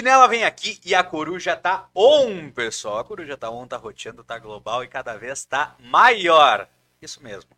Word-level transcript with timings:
Chinela 0.00 0.26
vem 0.26 0.44
aqui 0.44 0.80
e 0.82 0.94
a 0.94 1.04
coruja 1.04 1.54
tá 1.54 1.90
on, 1.94 2.50
pessoal. 2.52 3.00
A 3.00 3.04
coruja 3.04 3.36
tá 3.36 3.50
on, 3.50 3.66
tá 3.66 3.76
roteando, 3.76 4.24
tá 4.24 4.38
global 4.38 4.82
e 4.82 4.88
cada 4.88 5.14
vez 5.18 5.44
tá 5.44 5.76
maior. 5.78 6.66
Isso 7.02 7.22
mesmo. 7.22 7.50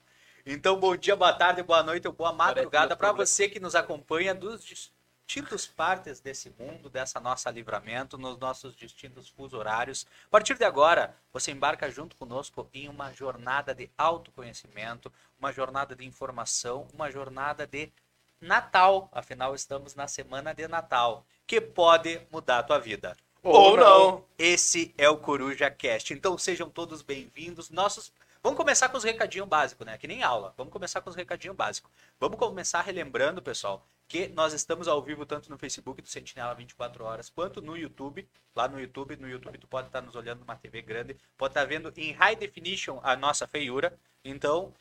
Então, 0.45 0.77
bom 0.77 0.97
dia, 0.97 1.15
boa 1.15 1.33
tarde, 1.33 1.63
boa 1.63 1.85
noite 1.85 2.09
ou 2.09 2.13
boa 2.13 2.33
madrugada 2.33 2.97
para 2.97 3.13
você 3.13 3.49
que 3.49 3.61
nos 3.61 3.77
acompanha 3.77 4.35
dos 4.35 4.65
distintos 4.65 5.69
partes 5.69 6.19
desse 6.19 6.53
mundo, 6.59 6.91
dessa 6.91 7.21
nossa 7.21 7.49
livramento, 7.49 8.19
nos 8.19 8.37
nossos 8.39 8.75
distintos 8.75 9.29
fusos 9.29 9.57
horários. 9.57 10.05
A 10.27 10.31
partir 10.31 10.59
de 10.59 10.65
agora, 10.65 11.15
você 11.33 11.53
embarca 11.53 11.89
junto 11.93 12.17
conosco 12.17 12.69
em 12.75 12.89
uma 12.89 13.13
jornada 13.13 13.73
de 13.73 13.89
autoconhecimento, 13.97 15.13
uma 15.39 15.53
jornada 15.53 15.95
de 15.95 16.05
informação, 16.05 16.89
uma 16.93 17.09
jornada 17.09 17.69
de 17.69 17.93
Natal. 18.41 19.09
Afinal, 19.13 19.55
estamos 19.55 19.95
na 19.95 20.09
semana 20.09 20.53
de 20.53 20.67
Natal, 20.67 21.25
que 21.53 21.61
pode 21.61 22.19
mudar 22.31 22.61
a 22.61 22.63
tua 22.63 22.79
vida. 22.79 23.15
Ou 23.43 23.77
não. 23.77 24.25
Esse 24.39 24.95
é 24.97 25.07
o 25.11 25.19
Coruja 25.19 25.71
Cast. 25.71 26.15
Então 26.15 26.39
sejam 26.39 26.71
todos 26.71 27.03
bem-vindos. 27.03 27.69
Nossos 27.69 28.11
Vamos 28.43 28.57
começar 28.57 28.89
com 28.89 28.97
os 28.97 29.05
recadinhos 29.05 29.47
básicos, 29.47 29.87
né? 29.87 29.99
Que 29.99 30.09
nem 30.09 30.23
aula. 30.23 30.55
Vamos 30.57 30.73
começar 30.73 31.03
com 31.03 31.11
os 31.11 31.15
recadinhos 31.15 31.55
básicos. 31.55 31.91
Vamos 32.19 32.39
começar 32.39 32.81
relembrando, 32.81 33.43
pessoal, 33.43 33.87
que 34.09 34.29
nós 34.29 34.55
estamos 34.55 34.89
ao 34.89 35.03
vivo 35.03 35.27
tanto 35.27 35.51
no 35.51 35.59
Facebook 35.59 36.01
do 36.01 36.09
Sentinela 36.09 36.55
24 36.55 37.05
horas, 37.05 37.29
quanto 37.29 37.61
no 37.61 37.77
YouTube. 37.77 38.27
Lá 38.57 38.67
no 38.67 38.81
YouTube, 38.81 39.17
no 39.17 39.29
YouTube 39.29 39.59
tu 39.59 39.67
pode 39.67 39.89
estar 39.89 40.01
nos 40.01 40.17
olhando 40.17 40.41
numa 40.41 40.57
TV 40.57 40.81
grande, 40.81 41.19
pode 41.37 41.51
estar 41.51 41.67
vendo 41.67 41.93
em 41.99 42.13
high 42.13 42.35
definition 42.35 42.99
a 43.03 43.15
nossa 43.15 43.47
feiura. 43.47 43.93
Então, 44.25 44.73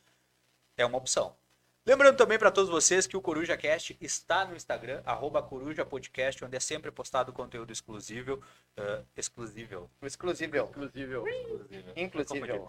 é 0.77 0.85
uma 0.85 0.97
opção. 0.97 1.35
Lembrando 1.83 2.15
também 2.15 2.37
para 2.37 2.51
todos 2.51 2.69
vocês 2.69 3.07
que 3.07 3.17
o 3.17 3.21
Coruja 3.21 3.57
Cast 3.57 3.97
está 3.99 4.45
no 4.45 4.55
Instagram, 4.55 5.01
arroba 5.03 5.41
Coruja 5.41 5.83
Podcast, 5.83 6.45
onde 6.45 6.55
é 6.55 6.59
sempre 6.59 6.91
postado 6.91 7.33
conteúdo 7.33 7.71
exclusivo. 7.71 8.35
Uh, 8.77 9.03
exclusivo. 9.17 9.89
Exclusivo. 9.99 10.55
Exclusivo. 10.57 11.23
Inclusive. 11.95 12.61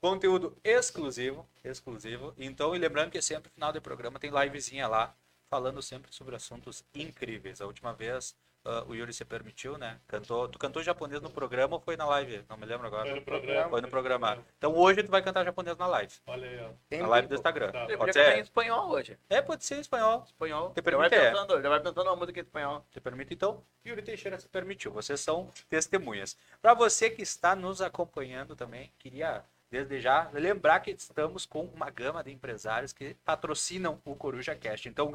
Conteúdo 0.00 0.56
exclusivo, 0.64 1.48
exclusivo. 1.62 2.34
Então, 2.36 2.74
e 2.74 2.78
lembrando 2.78 3.12
que 3.12 3.22
sempre 3.22 3.48
no 3.48 3.54
final 3.54 3.72
do 3.72 3.80
programa 3.80 4.18
tem 4.18 4.30
livezinha 4.30 4.88
lá, 4.88 5.14
falando 5.48 5.80
sempre 5.80 6.12
sobre 6.12 6.34
assuntos 6.34 6.84
incríveis. 6.92 7.60
A 7.60 7.66
última 7.66 7.92
vez 7.92 8.36
uh, 8.64 8.88
o 8.88 8.94
Yuri 8.94 9.12
se 9.12 9.24
permitiu, 9.24 9.76
né? 9.78 9.98
Cantou, 10.06 10.48
tu 10.48 10.58
cantou 10.58 10.82
japonês 10.82 11.20
no 11.20 11.30
programa 11.30 11.76
ou 11.76 11.80
foi 11.80 11.96
na 11.96 12.04
live? 12.06 12.44
Não 12.48 12.56
me 12.56 12.66
lembro 12.66 12.86
agora. 12.86 13.06
Foi 13.06 13.14
no 13.18 13.24
programa. 13.24 13.68
Foi 13.70 13.80
no 13.80 13.88
programa. 13.88 14.44
Então 14.56 14.74
hoje 14.74 15.02
tu 15.02 15.10
vai 15.10 15.22
cantar 15.22 15.44
japonês 15.44 15.76
na 15.76 15.86
live. 15.86 16.14
Olha 16.26 16.48
aí, 16.48 16.60
ó. 16.60 16.70
Tem 16.88 17.00
Na 17.00 17.08
live 17.08 17.28
do. 17.28 17.34
Instagram. 17.34 17.72
Tá. 17.72 17.86
Pode 17.86 17.96
cantar 17.96 18.08
em 18.08 18.12
ser? 18.12 18.42
espanhol 18.42 18.90
hoje. 18.90 19.18
É, 19.28 19.40
pode 19.40 19.64
ser 19.64 19.76
em 19.76 19.80
espanhol. 19.80 20.22
Espanhol. 20.26 20.70
Te 20.70 20.82
Já 20.84 20.96
vai, 20.96 21.08
permite, 21.10 21.14
é. 21.14 21.30
pensando, 21.30 21.62
já 21.62 21.68
vai 21.68 21.80
pensando 21.80 22.02
uma 22.02 22.16
música 22.16 22.40
em 22.40 22.42
espanhol. 22.42 22.84
Te 22.90 23.00
permite 23.00 23.34
então? 23.34 23.62
Yuri 23.86 24.02
Teixeira 24.02 24.38
se 24.38 24.48
permitiu. 24.48 24.92
Vocês 24.92 25.20
são 25.20 25.50
testemunhas. 25.68 26.36
Para 26.60 26.74
você 26.74 27.10
que 27.10 27.22
está 27.22 27.54
nos 27.56 27.80
acompanhando 27.80 28.54
também, 28.56 28.92
queria 28.98 29.44
desde 29.70 30.00
já 30.00 30.30
lembrar 30.32 30.80
que 30.80 30.90
estamos 30.90 31.44
com 31.44 31.64
uma 31.64 31.90
gama 31.90 32.24
de 32.24 32.32
empresários 32.32 32.92
que 32.92 33.14
patrocinam 33.24 34.00
o 34.04 34.14
Coruja 34.14 34.54
Cast. 34.54 34.88
Então, 34.88 35.12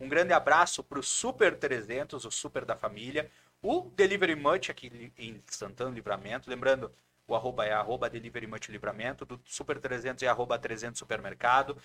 um 0.00 0.08
gra- 0.08 0.20
grande 0.20 0.32
abraço 0.32 0.82
para 0.82 0.98
o 0.98 1.02
Super 1.02 1.56
300, 1.56 2.24
o 2.24 2.30
Super 2.30 2.64
da 2.64 2.76
família, 2.76 3.30
o 3.62 3.82
Delivery 3.94 4.34
Much 4.34 4.70
aqui 4.70 5.12
em 5.18 5.42
Santana 5.46 5.90
Livramento. 5.90 6.48
Lembrando, 6.48 6.90
o 7.26 7.34
arroba 7.34 7.64
é 7.66 7.72
arroba 7.72 8.08
Delivery 8.10 8.46
Much 8.46 8.68
Livramento, 8.68 9.24
do 9.24 9.40
Super 9.44 9.78
300 9.78 10.22
é 10.22 10.28
arroba 10.28 10.58
300 10.58 10.98
Supermercado. 10.98 11.76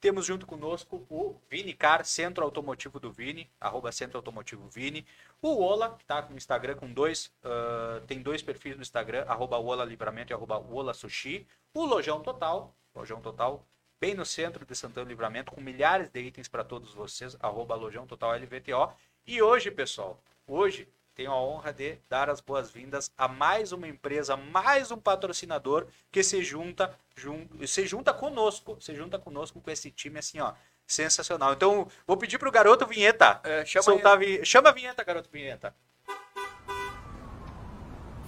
Temos 0.00 0.24
junto 0.24 0.46
conosco 0.46 1.06
o 1.10 1.38
Vini 1.50 1.74
Car, 1.74 2.04
Centro 2.06 2.42
Automotivo 2.42 2.98
do 2.98 3.12
Vini, 3.12 3.50
arroba 3.60 3.92
Centro 3.92 4.16
Automotivo 4.16 4.66
Vini. 4.68 5.06
O 5.42 5.62
Ola, 5.62 5.94
que 5.98 6.04
tá 6.06 6.22
no 6.22 6.36
Instagram 6.36 6.74
com 6.76 6.90
dois, 6.90 7.30
ah, 7.44 8.00
tem 8.06 8.22
dois 8.22 8.42
perfis 8.42 8.76
no 8.76 8.82
Instagram, 8.82 9.24
arroba 9.28 9.58
Ola 9.58 9.84
Livramento 9.84 10.32
e 10.32 10.34
arroba 10.34 10.58
Ola 10.58 10.94
Sushi. 10.94 11.46
O 11.74 11.84
Lojão 11.84 12.20
Total, 12.22 12.74
Lojão 12.94 13.20
Total, 13.20 13.62
bem 14.00 14.14
no 14.14 14.24
centro 14.24 14.64
de 14.64 14.74
Santana 14.74 15.04
do 15.04 15.10
Livramento, 15.10 15.52
com 15.52 15.60
milhares 15.60 16.08
de 16.08 16.20
itens 16.20 16.48
para 16.48 16.64
todos 16.64 16.94
vocês, 16.94 17.36
arroba 17.40 17.74
Lojão 17.74 18.06
Total 18.06 18.32
LVTO. 18.32 18.90
E 19.26 19.42
hoje, 19.42 19.70
pessoal, 19.70 20.18
hoje 20.46 20.88
tenho 21.14 21.30
a 21.30 21.40
honra 21.40 21.70
de 21.70 21.98
dar 22.08 22.30
as 22.30 22.40
boas-vindas 22.40 23.12
a 23.18 23.28
mais 23.28 23.72
uma 23.72 23.86
empresa, 23.86 24.38
mais 24.38 24.90
um 24.90 24.96
patrocinador 24.96 25.86
que 26.10 26.22
se 26.22 26.42
junta, 26.42 26.98
jun, 27.14 27.46
se 27.66 27.86
junta 27.86 28.14
conosco, 28.14 28.78
se 28.80 28.94
junta 28.96 29.18
conosco 29.18 29.60
com 29.60 29.70
esse 29.70 29.90
time 29.90 30.18
assim, 30.18 30.40
ó, 30.40 30.54
sensacional. 30.86 31.52
Então, 31.52 31.86
vou 32.06 32.16
pedir 32.16 32.38
pro 32.38 32.50
garoto 32.50 32.86
vinheta. 32.86 33.38
É, 33.44 33.66
chama 33.66 33.82
soltar 33.82 34.14
a 34.14 34.16
vi- 34.16 34.44
Chama 34.46 34.70
a 34.70 34.72
vinheta, 34.72 35.04
garoto 35.04 35.28
vinheta. 35.30 35.74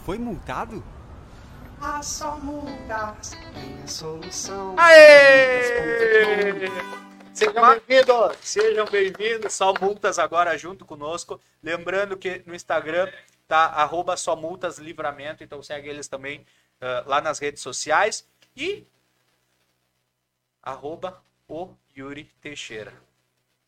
Foi 0.04 0.18
multado? 0.18 0.84
A 1.82 2.00
só 2.00 2.36
multas 2.38 3.30
tem 3.30 3.82
a 3.82 3.86
solução. 3.88 4.76
Aê! 4.78 6.68
Sejam 7.34 7.60
bem-vindos. 7.60 8.36
Sejam 8.40 8.86
bem-vindos, 8.86 9.52
só 9.52 9.74
multas 9.74 10.16
agora 10.16 10.56
junto 10.56 10.84
conosco. 10.84 11.40
Lembrando 11.60 12.16
que 12.16 12.40
no 12.46 12.54
Instagram 12.54 13.12
tá 13.48 13.66
arroba 13.66 14.16
só 14.16 14.36
multas 14.36 14.78
livramento, 14.78 15.42
então 15.42 15.60
segue 15.60 15.88
eles 15.88 16.06
também 16.06 16.46
ah, 16.80 17.02
lá 17.04 17.20
nas 17.20 17.40
redes 17.40 17.60
sociais. 17.60 18.24
E 18.56 18.86
arroba 20.62 21.20
o 21.48 21.74
Yuri 21.96 22.30
Teixeira. 22.40 22.94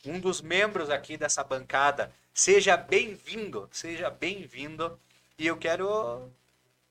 Um 0.07 0.21
dos 0.21 0.41
membros 0.41 0.89
aqui 0.89 1.17
dessa 1.17 1.43
bancada. 1.43 2.13
Seja 2.33 2.77
bem-vindo, 2.77 3.69
seja 3.73 4.09
bem-vindo. 4.09 5.01
E 5.37 5.49
eu 5.49 5.57
quero. 5.57 6.31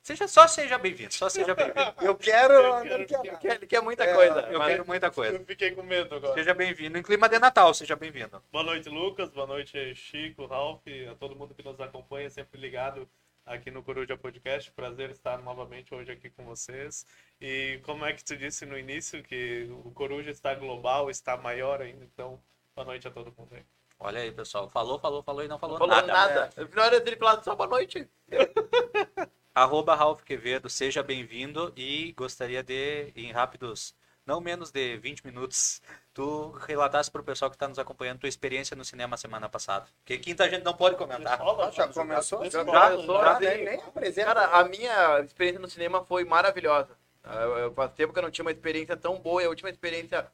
Seja, 0.04 0.28
só 0.28 0.46
seja 0.50 0.78
bem-vindo, 0.78 1.14
só 1.14 1.30
seja 1.30 1.56
bem-vindo. 1.56 1.80
Eu 2.02 2.14
quero. 2.18 2.54
Eu 2.54 2.64
Eu 2.64 3.06
quero- 3.08 3.26
eu 3.26 3.38
quero, 3.38 3.54
ele 3.56 3.66
quer 3.68 3.82
muita 3.82 4.04
É, 4.04 4.14
coisa. 4.14 4.42
Eu 4.52 4.60
mas- 4.60 4.68
quero 4.68 4.86
muita 4.86 5.10
coisa. 5.10 5.38
Eu 5.38 5.46
fiquei 5.46 5.72
com 5.72 5.82
medo 5.82 6.14
agora. 6.14 6.34
Seja 6.34 6.54
bem-vindo. 6.54 6.98
Em 6.98 7.02
clima 7.02 7.30
de 7.30 7.40
Natal, 7.40 7.74
seja 7.74 7.96
bem-vindo. 7.96 8.44
Boa 8.52 8.66
noite, 8.66 8.90
Lucas. 8.90 9.30
Boa 9.30 9.48
noite, 9.48 9.96
Chico, 9.96 10.46
Ralph, 10.46 10.82
a 11.10 11.16
todo 11.16 11.38
mundo 11.38 11.54
que 11.56 11.64
nos 11.64 11.80
acompanha, 11.80 12.30
sempre 12.30 12.60
ligado 12.60 13.08
aqui 13.46 13.72
no 13.72 13.82
Coruja 13.82 14.18
Podcast. 14.18 14.70
Prazer 14.72 15.10
estar 15.12 15.38
novamente 15.38 15.96
hoje 15.96 16.12
aqui 16.12 16.30
com 16.30 16.44
vocês. 16.44 17.08
E 17.40 17.80
como 17.86 18.06
é 18.06 18.12
que 18.12 18.26
tu 18.26 18.36
disse 18.36 18.66
no 18.66 18.78
início 18.78 19.24
que 19.24 19.70
o 19.86 19.92
Coruja 19.92 20.32
está 20.32 20.54
global, 20.54 21.10
está 21.10 21.38
maior 21.38 21.82
ainda, 21.82 22.04
então 22.04 22.38
boa 22.76 22.86
noite 22.86 23.08
a 23.08 23.12
todo 23.12 23.34
mundo 23.38 23.56
aí. 23.56 23.64
Olha 24.00 24.20
aí, 24.20 24.34
pessoal. 24.34 24.70
Falou, 24.70 25.00
falou, 25.00 25.24
falou 25.24 25.46
e 25.46 25.48
não 25.48 25.58
falou, 25.58 25.80
Não 25.80 25.88
falou 25.88 26.06
nada. 26.06 26.12
nada. 26.44 26.50
No 26.58 26.68
final 26.68 26.90
dele 26.90 27.16
falar 27.16 27.42
só 27.42 27.56
boa 27.56 27.70
noite. 27.70 28.06
Arroba 29.56 29.94
Ralph 29.94 30.24
Quevedo, 30.24 30.68
seja 30.70 31.04
bem-vindo 31.04 31.72
e 31.78 32.12
gostaria 32.14 32.64
de, 32.64 33.12
em 33.16 33.32
rápidos, 33.32 33.94
não 34.26 34.42
menos 34.42 34.72
de 34.72 34.98
20 34.98 35.24
minutos, 35.26 35.80
tu 36.12 36.52
relatasse 36.66 37.12
para 37.12 37.22
o 37.22 37.24
pessoal 37.24 37.52
que 37.52 37.56
está 37.56 37.68
nos 37.68 37.78
acompanhando 37.78 38.20
tua 38.20 38.30
experiência 38.30 38.76
no 38.76 38.84
cinema 38.84 39.16
semana 39.16 39.48
passada. 39.48 39.86
Porque 40.00 40.18
quinta 40.18 40.44
a 40.46 40.50
gente 40.50 40.64
não 40.64 40.74
pode 40.74 40.96
comentar. 40.96 41.38
Fala, 41.38 41.72
já 41.72 41.88
começou? 41.88 42.50
Já 42.50 42.64
né? 42.64 42.72
Já 42.74 43.40
nem, 43.40 43.66
nem 43.66 43.80
apresenta. 43.82 44.34
Cara, 44.34 44.46
a 44.58 44.64
minha 44.64 45.20
experiência 45.20 45.60
no 45.60 45.70
cinema 45.70 46.04
foi 46.04 46.24
maravilhosa. 46.26 46.98
Eu, 47.24 47.58
eu, 47.58 47.74
faz 47.74 47.92
tempo 47.94 48.12
que 48.12 48.18
eu 48.20 48.24
não 48.24 48.32
tinha 48.32 48.44
uma 48.44 48.52
experiência 48.52 48.98
tão 48.98 49.20
boa. 49.20 49.44
E 49.44 49.46
a 49.46 49.50
última 49.50 49.70
experiência 49.70 50.26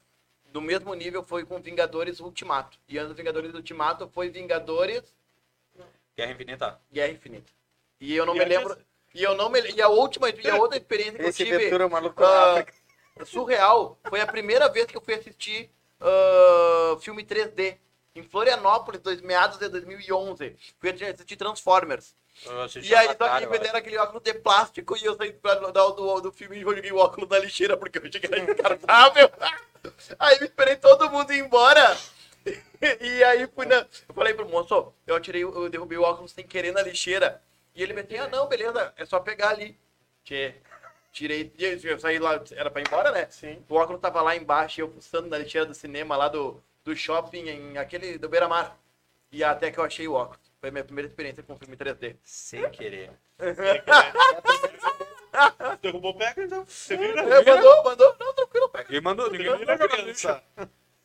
do 0.45 0.61
mesmo 0.61 0.93
nível 0.93 1.23
foi 1.23 1.43
com 1.45 1.59
Vingadores 1.61 2.21
Ultimato. 2.21 2.77
E 2.87 2.97
antes 2.97 3.09
do 3.09 3.15
Vingadores 3.15 3.53
Ultimato 3.53 4.07
foi 4.13 4.29
Vingadores 4.29 5.03
Guerra 6.17 6.31
Infinita. 6.31 6.79
Guerra 6.91 7.11
Infinita. 7.11 7.51
E 7.99 8.15
eu 8.15 8.25
não 8.25 8.33
E 8.33 8.39
me 8.39 8.45
antes- 8.45 8.57
lembro. 8.57 8.88
E 9.13 9.23
eu 9.23 9.35
não 9.35 9.49
me 9.49 9.61
E 9.71 9.81
a 9.81 9.89
última 9.89 10.29
e 10.29 10.49
a 10.49 10.55
outra 10.55 10.77
experiência 10.77 11.17
que 11.17 11.25
Esse 11.25 11.43
eu 11.43 11.47
tive. 11.47 11.63
Ventura 11.65 11.89
maluco 11.89 12.23
África. 12.23 12.73
surreal. 13.25 13.99
Foi 14.07 14.21
a 14.21 14.27
primeira 14.27 14.69
vez 14.69 14.85
que 14.85 14.97
eu 14.97 15.01
fui 15.01 15.15
assistir 15.15 15.69
ah, 15.99 16.97
filme 17.01 17.23
3D. 17.23 17.77
Em 18.15 18.23
Florianópolis, 18.23 19.01
dois, 19.01 19.21
meados 19.21 19.59
de 19.59 19.69
2011. 19.69 20.55
Fui 20.79 20.89
assistir 20.89 21.37
Transformers. 21.37 22.15
Eu 22.45 22.61
assisti 22.63 22.91
E 22.91 22.95
aí, 22.95 23.07
só 23.17 23.39
que 23.39 23.45
me 23.45 23.59
deram 23.59 23.79
aquele 23.79 23.97
óculos 23.97 24.23
de 24.23 24.33
plástico 24.33 24.97
e 24.97 25.05
eu 25.05 25.15
saí 25.15 25.31
pra, 25.33 25.55
do, 25.55 25.91
do, 25.91 26.21
do 26.21 26.31
filme 26.31 26.57
e 26.57 26.61
joguei 26.61 26.91
o 26.91 26.97
óculos 26.97 27.29
na 27.29 27.37
lixeira 27.39 27.77
porque 27.77 27.97
eu 27.97 28.03
achei 28.03 28.19
que 28.19 28.27
era 28.27 28.45
descartável. 28.45 29.29
aí 30.17 30.39
me 30.39 30.45
esperei 30.45 30.75
todo 30.77 31.09
mundo 31.09 31.31
ir 31.33 31.39
embora. 31.39 31.97
E 32.81 33.23
aí 33.25 33.45
fui 33.53 33.65
na. 33.65 33.85
Eu 34.07 34.15
falei 34.15 34.33
pro 34.33 34.47
moço, 34.47 34.93
eu 35.05 35.13
atirei, 35.13 35.43
eu 35.43 35.69
derrubei 35.69 35.97
o 35.97 36.03
óculos 36.03 36.31
sem 36.31 36.47
querer 36.47 36.71
na 36.71 36.81
lixeira. 36.81 37.43
E 37.79 37.81
ele 37.81 37.93
me 37.93 38.03
disse, 38.03 38.17
ah 38.17 38.27
não, 38.27 38.45
beleza, 38.45 38.93
é 38.97 39.05
só 39.05 39.21
pegar 39.21 39.51
ali. 39.51 39.79
Tchê. 40.25 40.55
Tirei, 41.13 41.53
e 41.57 41.87
eu 41.87 41.97
saí 41.97 42.19
lá, 42.19 42.43
era 42.51 42.69
pra 42.69 42.81
ir 42.81 42.85
embora, 42.85 43.09
né? 43.09 43.25
Sim. 43.29 43.63
O 43.69 43.75
óculos 43.75 44.01
tava 44.01 44.21
lá 44.21 44.35
embaixo 44.35 44.81
eu 44.81 44.91
fuçando 44.91 45.29
na 45.29 45.37
lixeira 45.37 45.65
do 45.65 45.73
cinema 45.73 46.17
lá 46.17 46.27
do, 46.27 46.61
do 46.83 46.93
shopping, 46.93 47.47
em 47.47 47.77
aquele 47.77 48.17
do 48.17 48.27
Beira 48.27 48.49
Mar. 48.49 48.77
E 49.31 49.45
até 49.45 49.71
que 49.71 49.79
eu 49.79 49.85
achei 49.85 50.09
o 50.09 50.13
óculos. 50.13 50.41
Foi 50.59 50.67
a 50.67 50.73
minha 50.73 50.83
primeira 50.83 51.07
experiência 51.07 51.41
com 51.41 51.57
filme 51.57 51.77
3D. 51.77 52.17
Sem 52.21 52.69
querer. 52.69 53.13
Derrubou 55.81 56.17
pega, 56.17 56.43
então. 56.43 56.65
Você 56.65 56.97
vira? 56.97 57.21
É, 57.21 57.45
mandou, 57.45 57.83
mandou. 57.85 58.13
Não, 58.19 58.33
tranquilo, 58.33 58.67
pega. 58.67 58.93
E 58.93 58.99
mandou, 58.99 59.31
ninguém 59.31 59.57
Vira 59.57 59.87
criança. 59.87 60.43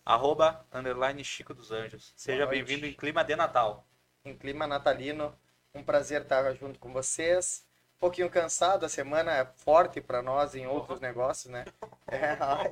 Arroba, 0.05 0.67
underline 0.73 1.23
Chico 1.23 1.55
dos 1.55 1.71
Anjos. 1.71 2.13
Seja 2.17 2.45
bem-vindo 2.47 2.85
em 2.85 2.93
clima 2.93 3.23
de 3.23 3.37
Natal. 3.37 3.87
Em 4.25 4.37
clima 4.37 4.67
natalino, 4.67 5.33
Um 5.75 5.83
prazer 5.83 6.23
estar 6.23 6.53
junto 6.55 6.79
com 6.79 6.93
vocês. 6.93 7.65
Um 7.97 8.01
pouquinho 8.01 8.31
cansado, 8.31 8.85
a 8.85 8.89
semana 8.89 9.33
é 9.33 9.45
forte 9.45 10.01
para 10.01 10.23
nós 10.23 10.55
em 10.55 10.67
outros 10.67 11.01
negócios, 11.01 11.53
né? 11.53 11.65
É, 12.07 12.37
ai, 12.39 12.71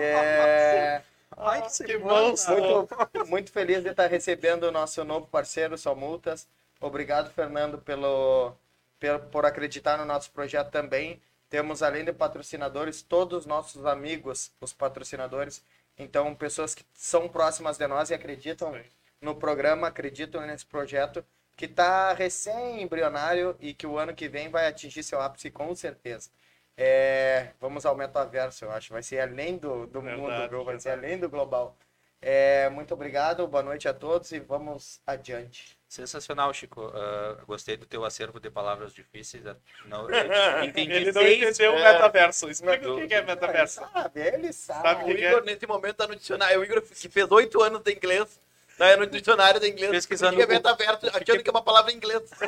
é, 0.00 1.02
Ai, 1.36 1.62
que 1.84 1.98
bom, 1.98 2.28
muito, 2.28 3.26
muito 3.28 3.52
feliz 3.52 3.82
de 3.82 3.90
estar 3.90 4.06
recebendo 4.06 4.64
o 4.64 4.70
nosso 4.72 5.02
novo 5.04 5.26
parceiro, 5.26 5.78
Só 5.78 5.94
Multas. 5.94 6.46
Obrigado, 6.80 7.30
Fernando, 7.30 7.78
pelo, 7.78 8.54
pelo, 8.98 9.20
por 9.30 9.46
acreditar 9.46 9.96
no 9.96 10.04
nosso 10.04 10.30
projeto 10.30 10.70
também. 10.70 11.20
Temos, 11.48 11.82
além 11.82 12.04
de 12.04 12.12
patrocinadores, 12.12 13.02
todos 13.02 13.40
os 13.40 13.46
nossos 13.46 13.84
amigos, 13.86 14.52
os 14.60 14.72
patrocinadores. 14.72 15.64
Então, 15.98 16.34
pessoas 16.34 16.74
que 16.74 16.84
são 16.94 17.28
próximas 17.28 17.78
de 17.78 17.86
nós 17.86 18.10
e 18.10 18.14
acreditam 18.14 18.74
no 19.20 19.34
programa, 19.34 19.88
acreditam 19.88 20.40
nesse 20.46 20.66
projeto, 20.66 21.24
que 21.56 21.66
está 21.66 22.12
recém-embrionário 22.14 23.56
e 23.60 23.74
que 23.74 23.86
o 23.86 23.98
ano 23.98 24.14
que 24.14 24.28
vem 24.28 24.48
vai 24.48 24.66
atingir 24.66 25.02
seu 25.02 25.20
ápice 25.20 25.50
com 25.50 25.74
certeza. 25.74 26.30
É, 26.76 27.50
vamos 27.60 27.84
ao 27.84 27.94
metaverso, 27.96 28.64
eu 28.64 28.72
acho. 28.72 28.92
Vai 28.92 29.02
ser 29.02 29.20
além 29.20 29.58
do, 29.58 29.86
do 29.86 30.00
mundo, 30.02 30.26
Verdade, 30.26 30.48
viu? 30.50 30.64
vai 30.64 30.80
ser 30.80 30.88
verdade. 30.90 31.06
além 31.06 31.20
do 31.20 31.28
global. 31.28 31.76
É, 32.24 32.68
muito 32.70 32.94
obrigado, 32.94 33.46
boa 33.48 33.62
noite 33.64 33.88
a 33.88 33.92
todos 33.94 34.30
e 34.32 34.38
vamos 34.38 35.00
adiante. 35.06 35.76
Sensacional, 35.88 36.54
Chico. 36.54 36.90
Ah, 36.94 37.36
gostei 37.46 37.76
do 37.76 37.84
teu 37.84 38.04
acervo 38.04 38.40
de 38.40 38.48
palavras 38.48 38.94
difíceis. 38.94 39.42
Não, 39.84 40.06
entendi 40.64 40.92
Ele 40.92 41.12
não 41.12 41.20
seis. 41.20 41.42
entendeu 41.42 41.72
o 41.74 41.78
É. 41.78 41.92
metaverso. 41.92 42.48
Explica 42.48 42.90
o 42.90 43.06
que 43.06 43.12
é 43.12 43.22
metaverso. 43.22 43.80
Sabe, 43.92 44.20
ele 44.20 44.52
sabe. 44.52 44.82
Sabe 44.82 45.04
O 45.04 45.10
Igor, 45.18 45.44
nesse 45.44 45.66
momento, 45.66 45.96
tá 45.96 46.06
no 46.06 46.16
dicionário. 46.16 46.60
O 46.60 46.64
Igor, 46.64 46.80
que 46.80 47.08
fez 47.10 47.30
oito 47.30 47.60
anos 47.62 47.82
de 47.82 47.92
inglês, 47.92 48.40
tá 48.78 48.86
é 48.88 48.96
no 48.96 49.06
dicionário 49.06 49.60
de 49.60 49.68
inglês. 49.68 49.90
Pesquisando 49.90 50.36
Que 50.36 50.42
é 50.42 50.46
o- 50.46 50.48
metaverso, 50.48 51.06
achando 51.08 51.42
que 51.42 51.48
é 51.48 51.52
uma 51.52 51.62
palavra 51.62 51.92
em 51.92 51.96
inglês. 51.96 52.22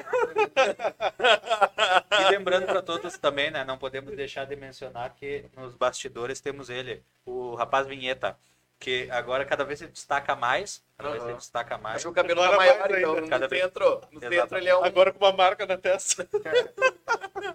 E 2.21 2.31
lembrando 2.31 2.67
para 2.67 2.83
todos 2.83 3.17
também, 3.19 3.51
né? 3.51 3.65
Não 3.65 3.77
podemos 3.79 4.15
deixar 4.17 4.45
de 4.47 4.57
mencionar 4.57 5.15
que 5.15 5.45
nos 5.57 5.75
bastidores 5.75 6.41
temos 6.41 6.71
ele, 6.71 7.03
o 7.27 7.55
rapaz 7.55 7.87
Vinheta, 7.87 8.37
que 8.79 9.09
agora 9.11 9.45
cada 9.45 9.65
vez 9.65 9.79
se 9.81 9.87
destaca 9.87 10.35
mais. 10.37 10.83
Cada 10.97 11.11
vez 11.11 11.23
se 11.25 11.33
destaca 11.35 11.77
mais. 11.79 11.97
Acho 11.97 12.05
que 12.07 12.11
o 12.11 12.13
cabelo 12.15 12.41
tá 12.41 12.57
maior, 12.57 12.79
mais 12.79 12.91
então. 12.99 13.11
ainda. 13.11 13.21
No 13.23 13.29
Cada 13.29 13.49
vez- 13.49 13.63
centro, 13.63 14.01
no 14.13 14.19
Exato. 14.21 14.35
centro 14.35 14.59
ele 14.59 14.69
é 14.69 14.77
um... 14.77 14.85
Agora 14.85 15.13
com 15.13 15.25
uma 15.25 15.33
marca 15.33 15.67
na 15.67 15.77
testa. 15.77 16.27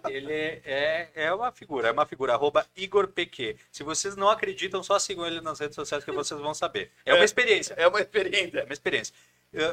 Ele 0.10 0.34
é, 0.34 1.10
é 1.16 1.34
uma 1.34 1.52
figura, 1.52 1.88
é 1.88 1.92
uma 1.92 2.06
figura, 2.06 2.34
arroba 2.34 2.66
Igor 2.76 3.08
PQ. 3.08 3.56
Se 3.72 3.84
vocês 3.84 4.16
não 4.16 4.30
acreditam, 4.30 4.82
só 4.84 4.98
sigam 5.00 5.26
ele 5.26 5.42
nas 5.42 5.60
redes 5.60 5.76
sociais 5.76 6.04
que 6.04 6.12
vocês 6.12 6.40
vão 6.40 6.54
saber. 6.54 6.92
É 7.06 7.14
uma 7.14 7.22
É. 7.22 7.26
experiência. 7.26 7.74
É 7.76 7.88
uma 7.88 8.00
É 8.00 8.02
experiência. 8.02 8.64
uma 8.64 8.74
experiência. 8.74 9.14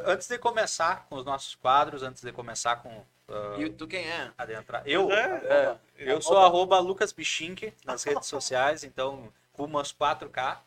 Antes 0.07 0.27
de 0.29 0.39
começar 0.39 1.07
com 1.09 1.17
os 1.17 1.25
nossos 1.25 1.55
quadros, 1.55 2.03
antes 2.03 2.23
de 2.23 2.33
começar 2.33 2.77
com 2.77 3.05
ah, 3.29 3.57
E 3.59 3.69
tu 3.71 3.87
quem 3.89 4.09
é? 4.09 4.31
adentrar, 4.39 4.83
eu, 4.87 5.11
É. 5.13 5.77
eu 5.99 6.23
sou 6.23 6.39
arroba 6.39 6.79
Lucas 6.79 7.13
Bichink 7.13 7.73
nas 7.85 8.05
redes 8.05 8.27
sociais, 8.29 8.85
então 8.85 9.33
rumo 9.57 9.79
aos 9.79 9.93
4K. 9.93 10.59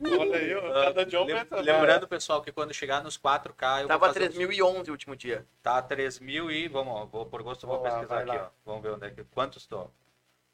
Olha 0.00 0.36
aí, 0.38 0.54
ó, 0.54 0.60
cada 0.84 1.04
dia 1.04 1.18
Lem- 1.20 1.32
aumenta. 1.32 1.60
Lembrando, 1.60 2.06
pessoal, 2.08 2.40
que 2.42 2.52
quando 2.52 2.72
chegar 2.72 3.02
nos 3.02 3.18
4K, 3.18 3.82
eu 3.82 3.88
Tava 3.88 4.06
vou 4.06 4.14
fazer... 4.14 4.30
3.011 4.32 4.88
o 4.88 4.90
último 4.92 5.16
dia. 5.16 5.46
Tá 5.62 5.82
3 5.82 6.20
mil 6.20 6.50
e, 6.50 6.68
vamos, 6.68 7.10
vou, 7.10 7.26
por 7.26 7.42
gosto, 7.42 7.64
eu 7.64 7.68
vou 7.68 7.78
Vamos 7.78 7.92
lá, 7.92 7.98
pesquisar 8.00 8.20
aqui, 8.20 8.38
lá. 8.38 8.46
ó. 8.46 8.50
Vamos 8.64 8.82
ver 8.82 8.92
onde 8.92 9.06
é 9.06 9.10
que... 9.10 9.24
Quantos 9.24 9.66
tô? 9.66 9.88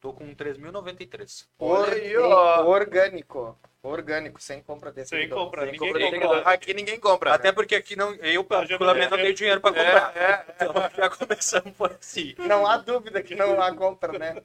Tô 0.04 0.12
com 0.12 0.34
3.093. 0.34 1.46
Olha 1.58 1.80
Or- 1.80 1.88
aí, 1.94 2.16
ó. 2.18 2.62
orgânico. 2.66 3.58
Orgânico, 3.82 4.38
sem 4.38 4.62
compra 4.62 4.92
desse. 4.92 5.08
Sem 5.08 5.30
compra, 5.30 5.62
Sem 5.62 5.72
ninguém 5.72 5.92
compra, 5.94 6.20
compra. 6.20 6.50
Aqui 6.52 6.74
ninguém 6.74 7.00
compra. 7.00 7.32
Até 7.32 7.52
porque 7.52 7.74
aqui 7.74 7.96
não, 7.96 8.14
eu, 8.16 8.42
já 8.42 8.44
particularmente, 8.44 9.10
não 9.10 9.16
é. 9.16 9.22
tenho 9.22 9.34
dinheiro 9.34 9.62
para 9.62 9.70
comprar. 9.72 10.12
É, 10.14 10.20
é. 10.20 10.44
Então, 10.60 10.74
já 10.94 11.08
começamos 11.08 11.72
por 11.74 11.90
assim. 11.90 12.34
Não 12.36 12.66
há 12.66 12.76
dúvida 12.76 13.22
que 13.22 13.34
não 13.34 13.58
há 13.62 13.74
compra, 13.74 14.18
né? 14.18 14.42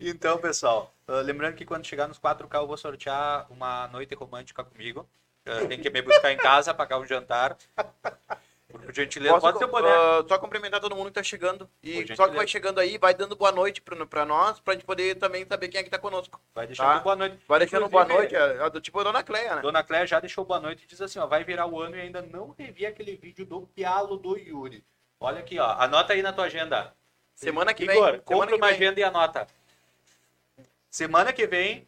Então, 0.00 0.38
pessoal, 0.38 0.92
ah, 1.06 1.20
lembrando 1.20 1.54
que 1.54 1.64
quando 1.64 1.86
chegar 1.86 2.08
nos 2.08 2.18
4K, 2.18 2.56
eu 2.56 2.66
vou 2.66 2.76
sortear 2.76 3.46
uma 3.48 3.86
noite 3.86 4.12
romântica 4.16 4.64
comigo. 4.64 5.08
Ah, 5.46 5.66
tem 5.68 5.80
que 5.80 5.88
me 5.88 6.02
buscar 6.02 6.32
em 6.32 6.36
casa, 6.36 6.74
pagar 6.74 6.98
um 6.98 7.06
jantar. 7.06 7.56
Por 8.78 8.94
gentileza, 8.94 9.34
Posso, 9.34 9.46
pode 9.46 9.58
ser 9.58 9.64
o 9.64 9.68
boné. 9.68 9.88
ah, 9.88 10.24
só 10.28 10.38
cumprimentar 10.38 10.80
todo 10.80 10.94
mundo 10.94 11.06
que 11.06 11.14
tá 11.14 11.22
chegando. 11.22 11.68
E 11.82 12.14
só 12.14 12.28
que 12.28 12.36
vai 12.36 12.46
chegando 12.46 12.78
aí, 12.78 12.98
vai 12.98 13.14
dando 13.14 13.36
boa 13.36 13.52
noite 13.52 13.80
pra, 13.80 14.06
pra 14.06 14.24
nós, 14.24 14.60
pra 14.60 14.74
gente 14.74 14.84
poder 14.84 15.16
também 15.16 15.46
saber 15.46 15.68
quem 15.68 15.80
é 15.80 15.84
que 15.84 15.90
tá 15.90 15.98
conosco. 15.98 16.40
Vai 16.54 16.66
deixando 16.66 16.86
tá. 16.86 16.98
boa 17.00 17.16
noite. 17.16 17.38
Vai 17.46 17.58
deixando 17.58 17.88
boa 17.88 18.04
noite, 18.04 18.34
é, 18.34 18.58
é 18.58 18.80
tipo 18.80 18.98
a 19.00 19.04
Dona 19.04 19.22
Cleia, 19.22 19.56
né? 19.56 19.62
Dona 19.62 19.82
Cléia 19.82 20.06
já 20.06 20.20
deixou 20.20 20.44
boa 20.44 20.60
noite 20.60 20.84
e 20.84 20.86
diz 20.86 21.00
assim, 21.00 21.18
ó, 21.18 21.26
vai 21.26 21.44
virar 21.44 21.66
o 21.66 21.80
ano 21.80 21.96
e 21.96 22.00
ainda 22.00 22.22
não 22.22 22.54
revi 22.58 22.86
aquele 22.86 23.16
vídeo 23.16 23.44
do 23.46 23.62
pialo 23.62 24.16
do 24.16 24.36
Yuri. 24.36 24.84
Olha 25.18 25.40
aqui, 25.40 25.58
ó, 25.58 25.70
anota 25.78 26.12
aí 26.12 26.22
na 26.22 26.32
tua 26.32 26.44
agenda. 26.44 26.94
Semana 27.34 27.74
que 27.74 27.84
vem. 27.84 27.96
Igor, 27.96 28.06
semana 28.06 28.22
compra 28.22 28.56
uma 28.56 28.66
vem. 28.68 28.76
agenda 28.76 29.00
e 29.00 29.04
anota. 29.04 29.46
Semana 30.90 31.32
que 31.32 31.46
vem, 31.46 31.86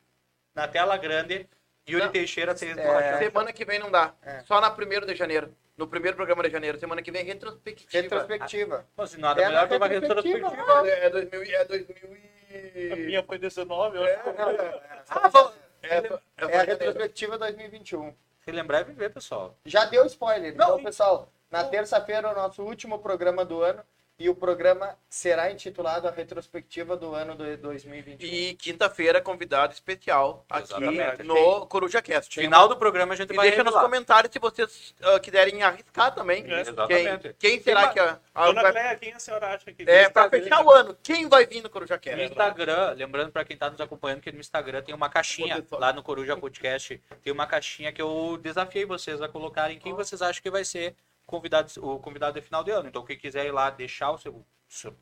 na 0.55 0.69
tela 0.69 0.96
grande, 0.96 1.49
Yuri 1.88 2.05
Não. 2.05 2.12
Teixeira 2.12 2.55
tem 2.55 2.70
É. 2.70 3.19
Semana 3.19 3.52
que 3.52 3.64
vem 3.64 3.79
não 3.79 3.90
dá. 3.90 4.12
É. 4.23 4.40
Só 4.40 4.61
na 4.61 4.70
1 4.70 5.06
de 5.06 5.14
janeiro. 5.14 5.55
No 5.76 5.87
primeiro 5.87 6.17
programa 6.17 6.43
de 6.43 6.50
janeiro. 6.50 6.79
Semana 6.79 7.00
que 7.02 7.11
vem, 7.11 7.25
retrospectiva. 7.25 7.88
Retrospectiva. 8.02 8.87
Pô, 8.96 9.06
se 9.06 9.19
nada 9.19 9.40
É 9.43 9.46
melhor 9.46 9.69
que 9.69 9.76
uma 9.76 9.87
retrospectiva. 9.87 10.49
retrospectiva. 10.50 10.88
É 10.88 11.11
2000 11.11 11.44
e- 11.44 11.55
é 11.55 11.64
2000 11.64 12.12
A 12.12 12.96
e... 12.96 13.06
minha 13.06 13.23
foi 13.23 13.38
19, 13.38 13.96
eu 13.96 14.05
É, 14.06 14.14
acho. 14.17 14.32
Não, 14.32 14.50
é, 14.50 14.81
Ah, 15.08 15.29
vamos... 15.29 15.52
É, 15.82 15.96
é, 15.99 16.11
é 16.49 16.56
a 16.58 16.62
retrospectiva 16.64 17.38
2021. 17.38 18.12
Se 18.44 18.50
lembrar 18.50 18.81
é 18.81 18.85
viver, 18.85 19.11
pessoal. 19.12 19.56
Já 19.64 19.85
deu 19.85 20.05
spoiler. 20.06 20.55
Não, 20.56 20.64
então, 20.67 20.81
e- 20.81 20.85
pessoal, 20.85 21.31
na 21.50 21.62
terça-feira 21.64 22.29
é 22.29 22.32
o 22.32 22.35
nosso 22.35 22.62
último 22.62 22.99
programa 22.99 23.44
do 23.44 23.62
ano 23.62 23.82
e 24.19 24.29
o 24.29 24.35
programa 24.35 24.97
será 25.09 25.50
intitulado 25.50 26.09
A 26.09 26.11
Retrospectiva 26.11 26.97
do 26.97 27.15
Ano 27.15 27.37
de 27.37 27.56
2021. 27.59 28.26
E 28.29 28.55
quinta-feira, 28.55 29.20
convidado 29.20 29.73
especial 29.73 30.45
aqui 30.50 30.64
Exatamente. 30.64 31.23
no 31.23 31.66
Coruja 31.66 32.02
Cast. 32.02 32.35
Final 32.35 32.66
do 32.69 32.76
programa 32.76 33.14
a 33.14 33.16
gente 33.16 33.33
E 33.33 33.37
vai 33.37 33.47
deixa 33.49 33.62
nos 33.62 33.75
comentários 33.75 34.33
se 34.33 34.40
vocês 34.40 34.93
ah, 35.02 35.21
quiserem 35.21 35.62
arriscar 35.62 36.12
também. 36.12 36.45
É, 36.52 36.61
exatamente. 36.62 37.35
Quem, 37.38 37.52
quem 37.52 37.62
será 37.62 37.85
Tem 37.85 37.93
que 37.95 38.00
a, 38.00 38.19
a- 38.35 38.47
Dona 38.47 38.62
vai- 38.62 38.73
Cleia, 38.73 38.97
quem 38.97 39.12
a 39.12 39.19
senhora 39.21 39.54
acha 39.54 39.73
que 39.73 39.83
é 39.83 40.09
pra 40.09 40.25
Instagram. 40.25 40.43
fechar 40.43 40.64
o 40.64 40.71
ano? 40.73 40.97
Quem 41.00 41.28
vai 41.28 41.47
vir 41.47 41.62
no 41.62 41.71
Coruja 41.71 41.95
No 41.95 42.00
Cast? 42.00 42.25
Instagram, 42.25 42.95
lembrando 42.97 43.31
para 43.31 43.45
quem 43.45 43.57
tá 43.57 43.71
nos 43.71 43.81
acompanhando 43.81 44.21
que 44.21 44.33
no 44.33 44.40
Instagram 44.40 44.83
tem 44.83 44.95
uma 44.97 45.09
caixinha, 45.09 45.64
lá 45.71 45.93
no 45.93 46.02
Coruja 46.02 46.37
Podcast, 46.37 47.00
tem 47.23 47.33
uma 47.33 47.47
caixinha 47.47 47.93
que 47.93 48.02
eu 48.02 48.37
desafiei 48.43 48.85
vocês 48.85 49.23
a 49.23 49.28
colocarem 49.28 49.78
quem 49.78 49.95
vocês 49.95 50.21
acham 50.21 50.43
que 50.43 50.50
vai 50.50 50.64
ser 50.64 50.97
convidado, 51.28 51.70
o 51.85 51.99
convidado 52.00 52.40
de 52.40 52.44
final 52.44 52.64
de 52.64 52.70
ano. 52.70 52.88
Então, 52.88 53.04
quem 53.04 53.18
quiser 53.18 53.44
ir 53.47 53.52
lá 53.52 53.68
deixar 53.68 54.11
o 54.11 54.18
seu, 54.18 54.44
seu, 54.66 54.97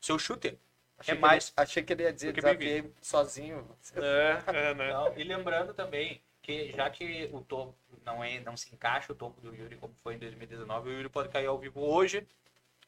seu 0.00 0.18
chute, 0.18 0.58
Achei 0.98 1.12
é 1.12 1.16
que 1.16 1.20
mais. 1.20 1.48
ele- 1.48 1.52
achei 1.64 1.82
que 1.82 1.92
ele 1.92 2.02
ia 2.04 2.12
dizer 2.12 2.32
que 2.32 2.40
desafiei 2.40 2.90
sozinho. 3.02 3.68
É, 3.94 4.42
é, 4.70 4.74
né? 4.74 4.90
Não, 4.90 5.12
e 5.18 5.22
lembrando 5.22 5.74
também 5.74 6.22
que 6.40 6.72
já 6.72 6.88
que 6.88 7.28
o 7.30 7.42
topo 7.42 7.76
não, 8.04 8.24
é, 8.24 8.40
não 8.40 8.56
se 8.56 8.74
encaixa 8.74 9.12
o 9.12 9.14
topo 9.16 9.38
do 9.42 9.54
Yuri 9.54 9.76
como 9.76 9.94
foi 10.02 10.14
em 10.14 10.18
2019, 10.18 10.88
o 10.88 10.92
Yuri 10.94 11.08
pode 11.10 11.28
cair 11.28 11.46
ao 11.46 11.58
vivo 11.58 11.80
hoje, 11.80 12.26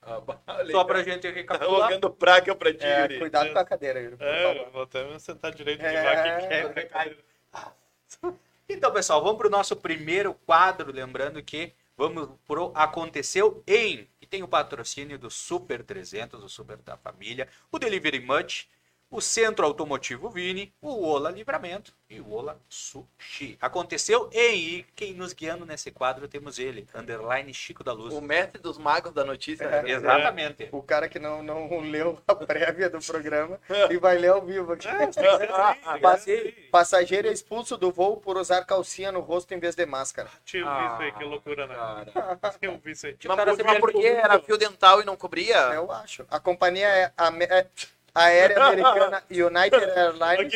só 0.73 0.85
pra 0.85 1.03
gente 1.03 1.23
Tá 1.29 1.35
recapitular. 1.35 1.91
jogando 1.91 2.11
praga 2.11 2.55
pra 2.55 2.73
ti, 2.73 2.85
É, 2.85 3.03
Yuri. 3.03 3.19
cuidado 3.19 3.53
com 3.53 3.59
a 3.59 3.65
cadeira, 3.67 4.01
Yuri, 4.01 4.17
É, 4.19 4.65
vou 4.71 4.83
até 4.83 5.05
me 5.05 5.21
sentar 5.21 5.53
direito 5.53 5.83
É, 5.85 6.63
é. 6.63 6.85
cai. 6.87 7.17
Então, 8.71 8.93
pessoal, 8.93 9.23
vamos 9.23 9.39
para 9.39 9.47
o 9.47 9.51
nosso 9.51 9.75
primeiro 9.75 10.35
quadro. 10.35 10.93
Lembrando 10.93 11.43
que 11.43 11.73
vamos 11.99 12.31
pro 12.47 12.71
Aconteceu 12.77 13.63
em. 13.67 14.09
E 14.23 14.27
tem 14.27 14.43
o 14.45 14.49
patrocínio 14.49 15.19
do 15.19 15.29
Super 15.29 15.83
300, 15.83 16.43
o 16.43 16.49
Super 16.49 16.77
da 16.79 16.97
Família, 16.97 17.49
o 17.73 17.79
Delivery 17.79 18.21
Much, 18.21 18.69
o 19.11 19.21
Centro 19.21 19.65
Automotivo 19.65 20.29
Vini, 20.29 20.73
o 20.83 21.03
Ola 21.07 21.31
Livramento 21.31 21.93
e 22.11 22.21
o 22.21 22.31
Ola 22.33 22.61
Sushi. 22.69 23.57
Aconteceu 23.61 24.29
em. 24.33 24.59
E 24.59 24.83
quem 24.95 25.15
nos 25.15 25.33
guiando 25.33 25.65
nesse 25.65 25.91
quadro 25.91 26.29
temos 26.29 26.59
ele, 26.59 26.87
Underline 26.95 27.53
Chico 27.55 27.83
da 27.83 27.93
Luz. 27.93 28.13
O 28.15 28.21
mestre 28.21 28.61
dos 28.61 28.77
magos 28.77 29.13
da 29.13 29.25
notícia. 29.25 29.65
É. 29.65 29.83
né? 29.83 29.91
Exatamente. 29.91 30.69
O 30.73 30.83
cara 30.83 31.09
que 31.09 31.19
não, 31.19 31.43
não 31.43 31.81
leu 31.81 32.19
a 32.27 32.35
prévia 32.35 32.91
do 32.91 32.99
programa 33.01 33.59
e 33.91 33.97
vai 33.97 34.19
ler 34.19 34.29
ao 34.29 34.43
vivo 34.45 34.73
aqui. 34.73 34.87
Passei. 36.03 36.53
Passageiro 36.71 37.29
é 37.29 37.33
expulso 37.33 37.77
do 37.77 37.91
voo 37.91 38.19
por 38.19 38.37
usar 38.37 38.65
calcinha 38.65 39.11
no 39.11 39.21
rosto 39.21 39.53
em 39.55 39.59
vez 39.59 39.75
de 39.75 39.87
máscara. 39.87 40.29
Tinha 40.45 40.63
eu 40.65 40.79
vi 40.79 40.87
isso 40.93 41.03
aí, 41.03 41.13
que 41.13 41.25
loucura, 41.25 41.67
né? 41.67 41.75
Cara. 41.75 42.13
Eu 42.61 42.79
vi 42.79 42.91
isso 42.93 43.07
aí. 43.07 43.17
Mas, 43.25 43.37
cara 43.37 43.51
por, 43.51 43.57
se 43.57 43.63
mas 43.65 43.81
por 43.81 43.93
que 43.93 44.07
era 44.07 44.39
fio 44.41 44.59
dental 44.59 45.01
e 45.01 45.05
não 45.05 45.17
cobria? 45.17 45.57
Eu 45.75 45.91
acho. 45.91 46.27
A 46.31 46.39
companhia 46.39 46.87
é 46.89 47.13
ame- 47.17 47.47
é 47.47 47.67
aérea 48.19 48.65
americana 48.65 49.23
United 49.31 49.85
Airlines 49.97 50.53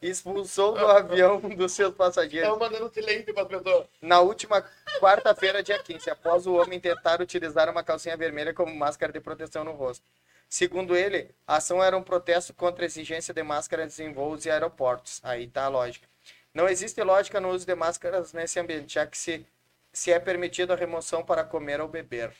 expulsou 0.00 0.72
do 0.74 0.86
avião 0.86 1.40
um 1.42 1.54
dos 1.54 1.72
seus 1.72 1.94
passageiros 1.94 2.58
mandando 2.58 2.90
silêncio 2.92 3.34
pessoas. 3.34 3.86
na 4.00 4.20
última 4.20 4.64
quarta-feira, 5.00 5.62
dia 5.62 5.78
15, 5.78 6.10
após 6.10 6.46
o 6.46 6.54
homem 6.54 6.78
tentar 6.78 7.20
utilizar 7.20 7.70
uma 7.70 7.82
calcinha 7.82 8.16
vermelha 8.16 8.52
como 8.52 8.74
máscara 8.74 9.12
de 9.12 9.20
proteção 9.20 9.64
no 9.64 9.72
rosto. 9.72 10.04
Segundo 10.48 10.96
ele, 10.96 11.30
a 11.46 11.56
ação 11.56 11.82
era 11.82 11.96
um 11.96 12.02
protesto 12.02 12.54
contra 12.54 12.84
a 12.84 12.86
exigência 12.86 13.34
de 13.34 13.42
máscaras 13.42 13.98
em 14.00 14.12
voos 14.12 14.46
e 14.46 14.50
aeroportos. 14.50 15.20
Aí 15.22 15.46
tá 15.46 15.64
a 15.64 15.68
lógica. 15.68 16.08
Não 16.54 16.66
existe 16.66 17.02
lógica 17.02 17.38
no 17.40 17.50
uso 17.50 17.66
de 17.66 17.74
máscaras 17.74 18.32
nesse 18.32 18.58
ambiente, 18.58 18.94
já 18.94 19.06
que 19.06 19.16
se, 19.16 19.46
se 19.92 20.10
é 20.10 20.18
permitido 20.18 20.72
a 20.72 20.76
remoção 20.76 21.22
para 21.22 21.44
comer 21.44 21.80
ou 21.80 21.88
beber. 21.88 22.32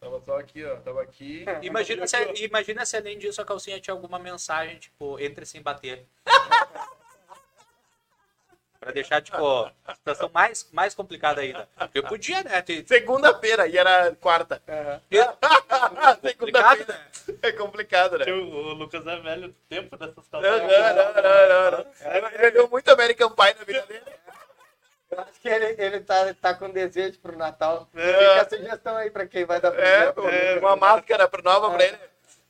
Tava 0.00 0.20
só 0.20 0.38
aqui, 0.38 0.64
ó. 0.64 0.76
Tava 0.76 1.02
aqui. 1.02 1.44
Imagina 1.62 2.06
se, 2.06 2.16
imagina 2.44 2.86
se 2.86 2.96
além 2.96 3.18
disso 3.18 3.40
a 3.42 3.44
calcinha 3.44 3.80
tinha 3.80 3.92
alguma 3.94 4.18
mensagem, 4.18 4.78
tipo, 4.78 5.18
entre 5.18 5.44
sem 5.44 5.60
bater. 5.60 6.06
pra 8.78 8.92
deixar, 8.92 9.20
tipo, 9.20 9.70
a 9.84 9.94
situação 9.94 10.30
mais, 10.32 10.68
mais 10.72 10.94
complicada 10.94 11.40
ainda. 11.40 11.68
Porque 11.76 12.00
podia, 12.02 12.44
né? 12.44 12.62
Ter, 12.62 12.86
Segunda-feira, 12.86 13.66
e 13.66 13.76
era 13.76 14.14
quarta. 14.16 14.62
complicado, 15.10 16.20
Segunda-feira. 16.22 16.86
né? 16.86 17.08
É 17.42 17.52
complicado, 17.52 18.18
né? 18.18 18.24
Tio, 18.24 18.36
O 18.36 18.72
Lucas 18.74 19.04
é 19.06 19.16
velho 19.20 19.48
do 19.48 19.54
tempo 19.68 19.96
dessas 19.96 20.14
Não, 20.30 20.40
calças. 20.40 20.62
não, 20.62 20.68
não, 20.68 21.14
não, 21.22 21.70
não, 21.72 21.84
não. 22.22 22.30
Ele 22.38 22.50
viu 22.52 22.68
muito 22.68 22.88
American 22.90 23.30
Pie 23.30 23.54
na 23.58 23.64
vida 23.64 23.82
dele. 23.82 24.04
Eu 25.10 25.20
acho 25.20 25.40
que 25.40 25.48
ele, 25.48 25.74
ele 25.82 26.00
tá, 26.00 26.34
tá 26.34 26.54
com 26.54 26.68
desejo 26.70 27.18
pro 27.20 27.36
Natal. 27.36 27.88
É. 27.94 28.12
Fica 28.12 28.42
a 28.42 28.48
sugestão 28.58 28.96
aí 28.96 29.10
pra 29.10 29.26
quem 29.26 29.44
vai 29.44 29.60
dar 29.60 29.74
É, 29.78 30.12
presente. 30.12 30.58
uma 30.58 30.76
máscara 30.76 31.26
pro 31.26 31.42
nova 31.42 31.70
pra 31.70 31.84
ele. 31.84 31.98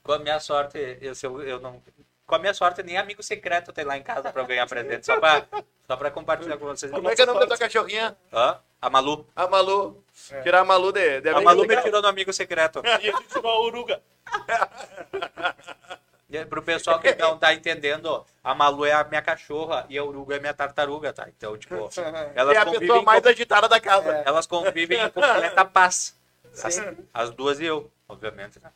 Com 0.02 0.12
a 0.12 0.18
minha 0.18 0.40
sorte, 0.40 0.78
eu, 1.00 1.12
eu, 1.22 1.42
eu 1.42 1.60
não. 1.60 1.80
Com 2.26 2.34
a 2.34 2.38
minha 2.38 2.52
sorte, 2.52 2.82
nem 2.82 2.98
amigo 2.98 3.22
secreto 3.22 3.72
tem 3.72 3.84
lá 3.84 3.96
em 3.96 4.02
casa 4.02 4.32
pra 4.32 4.42
eu 4.42 4.46
ganhar 4.46 4.66
presente, 4.66 5.06
só 5.06 5.18
pra, 5.18 5.46
só 5.86 5.96
pra 5.96 6.10
compartilhar 6.10 6.58
com 6.58 6.66
vocês. 6.66 6.90
Como 6.90 7.08
é 7.08 7.14
que 7.14 7.20
é 7.22 7.24
o 7.24 7.26
nome 7.28 7.40
da 7.40 7.46
tua 7.46 7.58
cachorrinha? 7.58 8.16
Hã? 8.32 8.58
A 8.82 8.90
Malu. 8.90 9.26
A 9.34 9.46
Malu. 9.46 10.04
Tirar 10.42 10.60
a 10.60 10.64
Malu 10.64 10.92
de, 10.92 11.20
de 11.20 11.28
A 11.30 11.40
Malu 11.40 11.66
me 11.66 11.76
tirou 11.82 12.02
no 12.02 12.08
amigo 12.08 12.32
secreto. 12.32 12.82
E 12.86 12.88
a 12.90 12.98
gente 12.98 13.28
tirou 13.28 13.50
a 13.50 13.60
uruga. 13.60 14.02
Pro 16.50 16.62
pessoal 16.62 17.00
que 17.00 17.14
não 17.14 17.38
tá 17.38 17.54
entendendo, 17.54 18.23
a 18.44 18.54
Malu 18.54 18.85
é 18.85 18.92
a 18.92 19.02
minha 19.04 19.23
cachorra 19.23 19.87
e 19.88 19.97
a 19.97 20.04
Uruga 20.04 20.35
é 20.35 20.38
a 20.38 20.40
minha 20.40 20.52
tartaruga, 20.52 21.11
tá? 21.11 21.26
Então, 21.28 21.56
tipo, 21.56 21.75
elas 21.75 21.97
É 22.54 22.58
a 22.58 22.66
pessoa 22.66 23.02
mais 23.02 23.23
com- 23.23 23.28
agitada 23.30 23.66
da 23.66 23.80
casa. 23.80 24.23
elas 24.26 24.47
convivem 24.47 25.00
em 25.00 25.08
completa 25.11 25.64
paz. 25.64 26.14
As, 26.62 26.82
as 27.14 27.30
duas 27.30 27.61
e 27.61 27.64
eu, 27.64 27.90
obviamente. 28.08 28.61
né? 28.61 28.70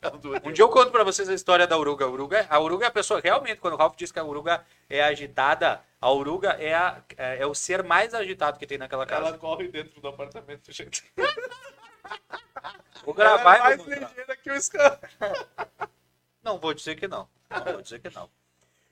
Um 0.44 0.52
dia 0.52 0.62
eu 0.64 0.68
conto 0.70 0.90
pra 0.90 1.04
vocês 1.04 1.28
a 1.28 1.34
história 1.34 1.66
da 1.66 1.76
Uruga. 1.76 2.04
A 2.06 2.08
Uruga, 2.08 2.46
a 2.48 2.58
Uruga 2.58 2.86
é 2.86 2.88
a 2.88 2.92
pessoa, 2.92 3.20
realmente, 3.22 3.56
quando 3.60 3.74
o 3.74 3.76
Ralph 3.76 3.96
diz 3.96 4.10
que 4.12 4.18
a 4.18 4.24
Uruga 4.24 4.64
é 4.88 5.02
agitada, 5.02 5.80
a 6.00 6.10
Uruga 6.10 6.50
é, 6.58 6.72
a- 6.74 7.02
é, 7.18 7.38
é 7.42 7.46
o 7.46 7.54
ser 7.54 7.82
mais 7.82 8.14
agitado 8.14 8.58
que 8.58 8.66
tem 8.66 8.78
naquela 8.78 9.04
casa. 9.04 9.28
Ela 9.28 9.36
corre 9.38 9.68
dentro 9.68 10.00
do 10.00 10.08
apartamento, 10.08 10.72
gente. 10.72 11.04
Vou 13.04 13.14
Ela 13.18 13.36
gravar 13.36 13.56
é 13.56 13.60
mais 13.60 13.82
ligeira 13.84 14.36
que 14.42 14.50
o 14.50 14.62
Scan. 14.62 14.98
Não 16.42 16.58
vou 16.58 16.74
dizer 16.74 16.96
que 16.96 17.06
não. 17.08 17.28
Não 17.50 17.64
vou 17.72 17.82
dizer 17.82 18.00
que 18.00 18.10
não. 18.14 18.28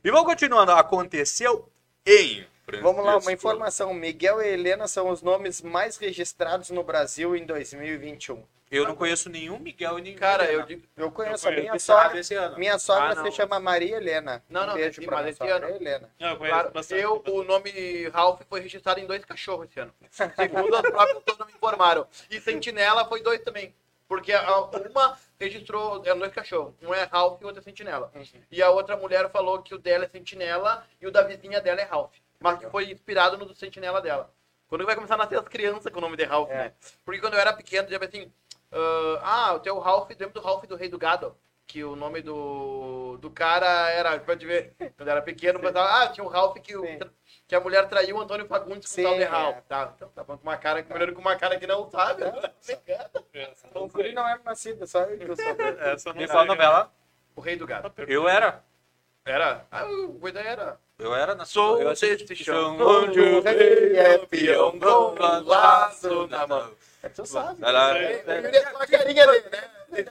E 0.04 0.10
vamos 0.10 0.26
continuando. 0.26 0.72
Aconteceu 0.72 1.68
em. 2.06 2.46
Vamos 2.80 3.04
lá, 3.04 3.16
uma 3.18 3.32
informação. 3.32 3.92
Miguel 3.92 4.40
e 4.40 4.46
Helena 4.48 4.86
são 4.86 5.08
os 5.10 5.22
nomes 5.22 5.60
mais 5.60 5.96
registrados 5.96 6.70
no 6.70 6.84
Brasil 6.84 7.34
em 7.34 7.44
2021. 7.44 8.42
Eu 8.70 8.84
não 8.86 8.94
conheço 8.94 9.28
nenhum 9.28 9.58
Miguel 9.58 9.98
e 9.98 10.02
nenhum. 10.02 10.16
Cara, 10.18 10.44
eu 10.44 10.50
Helena. 10.52 10.66
digo. 10.66 10.82
Eu 10.96 11.10
conheço 11.10 11.48
Eu 11.48 11.52
a 11.52 11.56
minha 11.56 11.78
sogra. 11.80 12.04
sabe 12.04 12.18
esse 12.20 12.34
ano. 12.36 12.56
Minha 12.56 12.78
sogra 12.78 13.20
Ah, 13.20 13.24
se 13.24 13.32
chama 13.32 13.58
Maria 13.58 13.96
Helena. 13.96 14.40
Não, 14.48 14.64
não, 14.64 14.74
um 14.74 14.76
beijo 14.76 15.02
pra 15.02 15.22
mas 15.22 15.36
sogra 15.36 15.56
ano- 15.66 15.74
Helena. 15.74 16.08
Não, 16.20 16.28
eu 16.28 16.36
conheço 16.36 16.54
Claro, 16.56 16.70
bastante. 16.70 17.02
eu, 17.02 17.20
o 17.26 17.42
nome 17.42 18.08
Ralph 18.10 18.40
foi 18.48 18.60
registrado 18.60 19.00
em 19.00 19.06
dois 19.08 19.24
cachorros 19.24 19.66
esse 19.68 19.80
ano. 19.80 19.92
Segundo 20.36 20.76
as 20.76 20.82
próprias 20.82 21.18
pessoas 21.24 21.48
me 21.48 21.54
informaram. 21.54 22.06
E 22.30 22.40
Sentinela 22.40 23.04
foi 23.06 23.20
dois 23.20 23.42
também. 23.42 23.74
Porque 24.10 24.32
a- 24.32 24.60
uma 24.90 25.16
registrou, 25.38 26.02
eram 26.04 26.18
dois 26.18 26.32
cachorros. 26.32 26.74
Um 26.82 26.92
é 26.92 27.04
Ralph 27.04 27.40
e 27.40 27.44
o 27.44 27.46
outro 27.46 27.60
é 27.60 27.62
Sentinela. 27.62 28.10
E 28.50 28.60
a 28.60 28.68
outra 28.68 28.96
mulher 28.96 29.30
falou 29.30 29.62
que 29.62 29.72
o 29.72 29.78
dela 29.78 30.04
é 30.04 30.08
Sentinela 30.08 30.84
e 31.00 31.06
o 31.06 31.12
da 31.12 31.22
vizinha 31.22 31.60
dela 31.60 31.80
é 31.80 31.84
Ralph. 31.84 32.12
Mas 32.40 32.58
que 32.58 32.68
foi 32.68 32.90
inspirado 32.90 33.38
no 33.38 33.46
do 33.46 33.54
Sentinela 33.54 34.00
dela. 34.02 34.28
Quando 34.66 34.84
vai 34.84 34.96
começar 34.96 35.14
a 35.14 35.18
nascer 35.18 35.38
as 35.38 35.46
crianças 35.46 35.92
com 35.92 35.98
o 35.98 36.02
nome 36.02 36.16
de 36.16 36.24
Ralph, 36.24 36.50
É. 36.50 36.54
né? 36.56 36.72
Porque 37.04 37.20
quando 37.20 37.34
eu 37.34 37.40
era 37.40 37.52
pequeno, 37.52 37.86
dizia 37.86 38.04
assim, 38.04 38.32
ah, 38.72 39.20
ah, 39.50 39.54
o 39.54 39.60
teu 39.60 39.78
Ralph, 39.78 40.10
lembra 40.10 40.30
do 40.30 40.40
Ralph 40.40 40.64
do 40.64 40.74
Rei 40.74 40.88
do 40.88 40.98
Gado? 40.98 41.36
Que 41.68 41.84
o 41.84 41.94
nome 41.94 42.20
do, 42.20 43.16
do 43.18 43.30
cara 43.30 43.90
era, 43.90 44.18
pode 44.18 44.44
ver, 44.44 44.74
quando 44.96 45.06
eu 45.08 45.12
era 45.12 45.22
pequeno, 45.22 45.60
pensava, 45.60 46.02
ah, 46.02 46.08
tinha 46.08 46.24
um 46.24 46.28
Ralph 46.28 46.56
que, 46.58 46.76
o. 46.76 46.82
que 47.50 47.56
a 47.56 47.60
mulher 47.60 47.88
traiu 47.88 48.14
o 48.14 48.20
Antônio 48.20 48.46
Fagundes 48.46 48.86
com 48.88 48.94
Sim, 48.94 49.02
o 49.02 49.08
tal 49.08 49.16
de 49.16 49.22
é. 49.24 49.60
Tá, 49.68 49.92
então 49.96 50.08
tá 50.14 50.22
bom, 50.22 50.38
com 50.38 50.44
uma 50.44 50.56
cara, 50.56 50.86
melhor 50.88 51.12
com 51.12 51.20
uma 51.20 51.34
cara 51.34 51.58
que 51.58 51.66
não 51.66 51.90
sabe. 51.90 52.22
né? 52.22 52.30
O 53.74 53.80
não 53.80 53.88
Guri 53.88 54.12
não 54.12 54.28
era 54.28 54.40
nascido, 54.44 54.86
só 54.86 55.02
eu 55.02 55.18
que 56.14 56.28
fala 56.28 56.42
a 56.42 56.44
novela. 56.44 56.92
O 57.34 57.40
Rei 57.40 57.56
do 57.56 57.66
Gado. 57.66 57.92
Eu 58.06 58.28
era. 58.28 58.62
Era? 59.24 59.66
Ah, 59.68 59.84
o 59.84 60.16
Coisa 60.20 60.38
era. 60.38 60.78
Eu 60.96 61.12
era 61.12 61.34
na 61.34 61.44
Sou 61.44 61.82
eu 61.82 61.88
desse 61.88 62.36
chão, 62.36 62.76
onde 62.80 63.18
o 63.20 63.40
rei 63.40 63.96
é 63.96 64.18
peão 64.18 64.78
com 64.78 64.86
um 64.86 65.44
laço 65.44 66.28
na 66.28 66.46
mão. 66.46 66.70
É, 67.02 67.08
Tu 67.08 67.26
sabe. 67.26 67.58
É 67.64 68.22
dele, 69.14 69.50
né? 69.50 70.06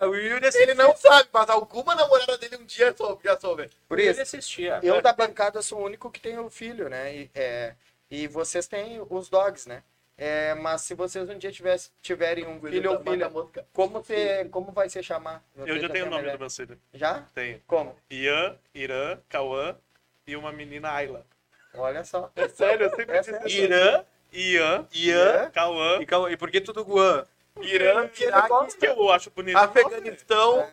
O 0.00 0.14
Yuri 0.14 0.46
Ele 0.54 0.74
não 0.74 0.96
sabe, 0.96 1.28
mas 1.32 1.48
alguma 1.50 1.94
namorada 1.94 2.36
dele 2.38 2.56
um 2.56 2.64
dia 2.64 2.94
soube, 2.96 3.24
já 3.24 3.38
soube. 3.38 3.70
Por 3.88 3.98
Ele 3.98 4.10
isso, 4.10 4.22
assistia. 4.22 4.80
eu 4.82 5.00
da 5.02 5.12
bancada 5.12 5.60
sou 5.62 5.80
o 5.80 5.84
único 5.84 6.10
que 6.10 6.20
tem 6.20 6.38
um 6.38 6.50
filho, 6.50 6.88
né? 6.88 7.14
E, 7.14 7.30
é, 7.34 7.74
e 8.10 8.26
vocês 8.26 8.66
têm 8.66 9.00
os 9.10 9.28
dogs, 9.28 9.68
né? 9.68 9.82
É, 10.16 10.54
mas 10.54 10.82
se 10.82 10.94
vocês 10.94 11.28
um 11.28 11.36
dia 11.36 11.50
tivesse, 11.50 11.90
tiverem 12.00 12.46
um 12.46 12.60
filho 12.60 12.92
ou 12.92 13.02
filha, 13.02 13.28
como, 13.72 14.00
você, 14.00 14.44
como 14.50 14.70
vai 14.70 14.88
se 14.88 15.02
chamar? 15.02 15.42
Eu 15.56 15.78
já 15.80 15.88
tenho 15.88 16.06
o 16.06 16.10
nome 16.10 16.30
do 16.30 16.38
meu 16.38 16.48
filho. 16.50 16.78
Já? 16.92 17.24
Tenho. 17.34 17.60
Como? 17.66 17.96
Ian, 18.08 18.56
Irã, 18.72 19.18
Cauã 19.28 19.76
e 20.24 20.36
uma 20.36 20.52
menina 20.52 20.92
Ayla. 20.92 21.26
Olha 21.74 22.04
só. 22.04 22.30
É 22.36 22.46
sério, 22.48 22.86
eu 22.86 22.90
sempre 22.94 23.16
É 23.16 23.20
disse 23.20 23.36
isso. 23.38 23.48
Irã, 23.48 24.04
Ian, 24.32 24.86
Ian 24.92 25.50
Cauã, 25.50 26.00
e, 26.00 26.06
Cal- 26.06 26.30
e 26.30 26.36
por 26.36 26.48
que 26.50 26.60
tudo 26.60 26.84
Guan? 26.84 27.26
Irã, 27.60 28.08
que 28.08 28.24
Iraque, 28.24 28.52
eu 28.82 29.10
acho 29.10 29.30
bonito. 29.30 29.56
Afeganistão. 29.56 30.68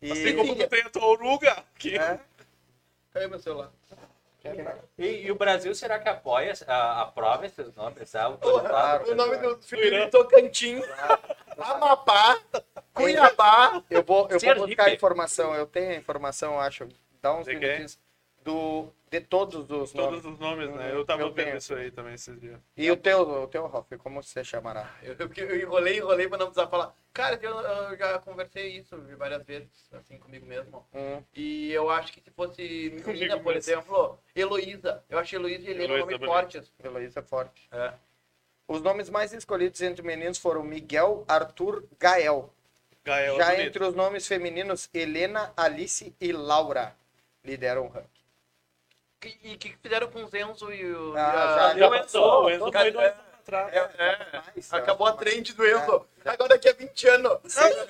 E, 0.00 0.12
Assim 0.12 0.36
como 0.36 0.54
tu 0.54 0.68
tem 0.68 0.82
a 0.82 0.90
tua 0.90 1.06
oruga. 1.06 1.64
Que... 1.76 1.96
é, 1.96 2.20
Cadê 3.12 3.26
meu 3.26 3.38
celular? 3.38 3.70
E, 4.96 5.26
e 5.26 5.30
o 5.30 5.34
Brasil, 5.34 5.74
será 5.74 5.98
que 5.98 6.08
apoia, 6.08 6.52
a, 6.66 7.02
aprova 7.02 7.44
esses 7.44 7.74
nomes? 7.74 8.10
Porra, 8.10 8.24
autoridade? 8.24 9.10
o 9.10 9.14
nome 9.14 9.36
do 9.36 9.60
filho 9.60 9.84
Irã. 9.84 10.04
de 10.04 10.10
Tocantins, 10.10 10.84
Amapá, 11.58 12.38
Cuiabá. 12.94 13.82
eu 13.90 14.02
vou, 14.02 14.28
eu 14.30 14.38
vou 14.38 14.66
buscar 14.66 14.84
a 14.86 14.94
informação. 14.94 15.54
Eu 15.54 15.66
tenho 15.66 15.90
a 15.90 15.96
informação, 15.96 16.58
acho. 16.58 16.88
Dá 17.20 17.34
uns 17.34 17.46
minutinhos. 17.46 17.98
Do, 18.48 18.92
de 19.10 19.20
todos 19.20 19.70
os 19.70 19.92
nomes. 19.92 19.92
Todos 19.92 20.24
os 20.24 20.38
nomes, 20.38 20.70
né? 20.70 20.90
Eu 20.92 21.04
tava 21.04 21.20
Eu 21.22 21.32
vendo 21.32 21.44
tenho. 21.46 21.56
isso 21.58 21.74
aí 21.74 21.90
também 21.90 22.14
esses 22.14 22.40
dias. 22.40 22.58
E 22.76 22.90
o 22.90 22.96
teu, 22.96 23.20
o 23.20 23.46
teu, 23.46 23.66
Ralf, 23.66 23.86
como 23.98 24.22
você 24.22 24.42
chamará? 24.42 24.90
Eu, 25.02 25.14
eu, 25.18 25.30
eu 25.48 25.60
enrolei, 25.60 25.98
enrolei 25.98 26.28
pra 26.28 26.38
não 26.38 26.46
precisar 26.46 26.66
falar. 26.68 26.94
Cara, 27.12 27.38
eu, 27.42 27.50
eu 27.60 27.96
já 27.98 28.18
conversei 28.20 28.68
isso 28.78 28.96
várias 29.18 29.44
vezes, 29.44 29.68
assim, 29.92 30.18
comigo 30.18 30.46
mesmo. 30.46 30.86
Hum, 30.94 31.22
E 31.34 31.70
eu 31.72 31.90
acho 31.90 32.10
que 32.12 32.22
se 32.22 32.30
fosse 32.30 33.02
menina, 33.06 33.38
por 33.38 33.54
exemplo, 33.54 34.18
Heloísa. 34.34 35.04
Eu 35.10 35.18
acho 35.18 35.34
Heloísa 35.36 35.66
e 35.68 35.70
Helena 35.70 35.98
nomes 35.98 36.18
fortes. 36.24 36.72
Heloísa 36.82 37.20
é 37.20 37.22
forte. 37.22 37.68
É. 37.70 37.92
Os 38.66 38.80
nomes 38.82 39.10
mais 39.10 39.32
escolhidos 39.32 39.80
entre 39.82 40.02
meninos 40.02 40.38
foram 40.38 40.62
Miguel, 40.62 41.24
Arthur, 41.28 41.84
Gael. 41.98 42.50
Gael 43.04 43.34
é 43.34 43.38
Já 43.38 43.46
bonito. 43.50 43.66
entre 43.66 43.84
os 43.84 43.94
nomes 43.94 44.26
femininos, 44.26 44.88
Helena, 44.94 45.52
Alice 45.56 46.14
e 46.20 46.32
Laura 46.32 46.94
lideram 47.44 47.86
o 47.86 47.88
ranking. 47.88 48.17
Que- 49.20 49.36
E 49.42 49.54
o 49.54 49.58
que 49.58 49.76
fizeram 49.82 50.08
com 50.08 50.22
o 50.24 50.28
Zenzo 50.28 50.72
e 50.72 50.92
o. 50.94 51.14
Ah, 51.16 51.18
e 51.18 51.22
a- 51.22 51.24
já- 51.56 51.68
Cadê 51.68 51.84
o 51.84 51.94
Enzo? 51.96 52.42
foi 52.42 52.58
dois 52.92 52.96
anos 53.12 53.24
atrás. 53.40 53.72
É, 53.74 53.78
é. 53.98 54.42
Mas, 54.54 54.72
Acabou 54.72 55.06
a 55.06 55.12
trend 55.14 55.54
do 55.54 55.66
Enzo. 55.66 56.06
Agora 56.24 56.50
daqui 56.50 56.68
a 56.68 56.72
20 56.74 57.08
anos. 57.08 57.32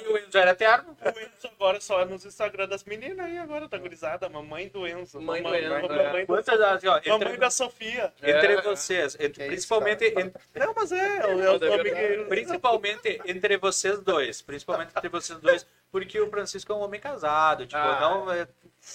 O 0.09 0.17
Enzo 0.17 0.39
era 0.39 0.53
eterno? 0.53 0.97
O 1.05 1.09
Enzo 1.09 1.49
agora 1.55 1.81
só 1.83 2.01
é 2.01 2.05
nos 2.07 2.25
Instagram 2.25 2.69
das 2.69 2.83
meninas 2.85 3.27
aí 3.27 3.37
agora, 3.37 3.69
tá 3.69 3.77
gurizada. 3.77 4.27
Mamãe 4.29 4.69
do 4.69 4.87
Enzo. 4.87 5.21
Mãe 5.21 5.43
do 5.43 5.45
mamãe, 5.51 5.65
Enzo, 5.65 5.89
mamãe, 5.89 6.23
é. 6.23 6.27
Quantas, 6.27 6.61
assim, 6.61 6.87
ó, 6.87 6.93
mamãe 6.93 7.13
entre, 7.27 7.37
da 7.37 7.51
Sofia. 7.51 8.13
entre 8.23 8.53
É. 8.55 8.63
vocês, 8.63 9.17
entre- 9.21 9.47
principalmente, 9.49 10.11
cara? 10.13 10.27
en- 10.29 10.33
Não, 10.61 10.73
mas 10.75 10.93
é, 10.93 10.97
é, 10.97 11.31
é 11.31 11.35
os 11.35 11.61
verdade. 11.61 11.75
amiguinhos. 11.91 12.29
principalmente 12.29 13.21
entre 13.27 13.57
vocês 13.59 13.99
dois, 14.01 14.41
principalmente 14.41 14.93
entre 14.97 15.09
vocês 15.11 15.39
dois, 15.41 15.67
porque 15.93 16.19
o 16.21 16.31
Francisco 16.31 16.73
é 16.73 16.75
um 16.77 16.81
homem 16.81 17.01
casado, 17.01 17.67
tipo, 17.67 17.77
Ah. 17.77 17.99
não 18.01 18.33
é, 18.33 18.47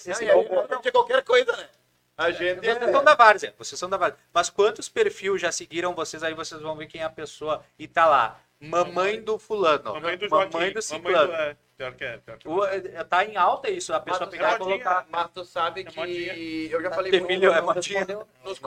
Não, 0.08 0.16
gente 0.16 0.88
é 0.88 0.92
qualquer 0.92 1.22
coisa, 1.24 1.56
né? 1.58 1.68
A 2.18 2.30
gente 2.32 2.60
Vocês 2.62 2.78
é... 2.78 2.92
são 2.92 3.04
da 3.04 3.16
várzea, 3.16 3.54
vocês 3.58 3.80
são 3.80 3.90
da 3.90 3.98
várzea. 3.98 4.20
Mas 4.34 4.50
quantos 4.50 4.88
perfis 4.88 5.42
já 5.42 5.52
seguiram 5.52 5.94
vocês 5.96 6.22
aí, 6.24 6.34
vocês 6.34 6.62
vão 6.62 6.76
ver 6.76 6.88
quem 6.88 7.02
é 7.02 7.06
a 7.06 7.10
pessoa 7.10 7.64
e 7.78 7.88
tá 7.88 8.06
lá, 8.06 8.40
mamãe 8.60 9.20
do 9.22 9.40
fulano, 9.40 9.94
Mamãe 9.96 10.18
do 10.18 10.30
Joaquim. 10.30 10.54
mamãe 10.54 10.70
do 10.72 10.76
mamãe 10.76 10.82
ciclano. 10.82 11.28
do... 11.28 11.34
É, 11.34 11.58
pior 11.76 11.94
que 11.96 12.04
é, 12.04 12.18
pior 12.20 12.38
que 12.38 12.48
é. 12.48 12.52
O- 12.52 12.66
é, 12.66 13.04
Tá 13.04 13.26
em 13.26 13.36
alta 13.36 13.70
isso, 13.72 13.92
a 13.94 13.96
Mas 13.98 14.06
pessoa 14.06 14.30
pegar 14.30 14.56
e 14.56 14.58
colocar. 14.60 15.06
mas 15.10 15.30
tu 15.32 15.44
sabe 15.44 15.82
É 15.82 15.84
que 15.86 15.98
modinha. 15.98 16.34
eu 16.72 16.82
já 16.84 16.92
falei 16.92 17.12
filho 17.12 17.52
é 17.52 17.62
modinha. 17.62 18.06
nos. 18.46 18.60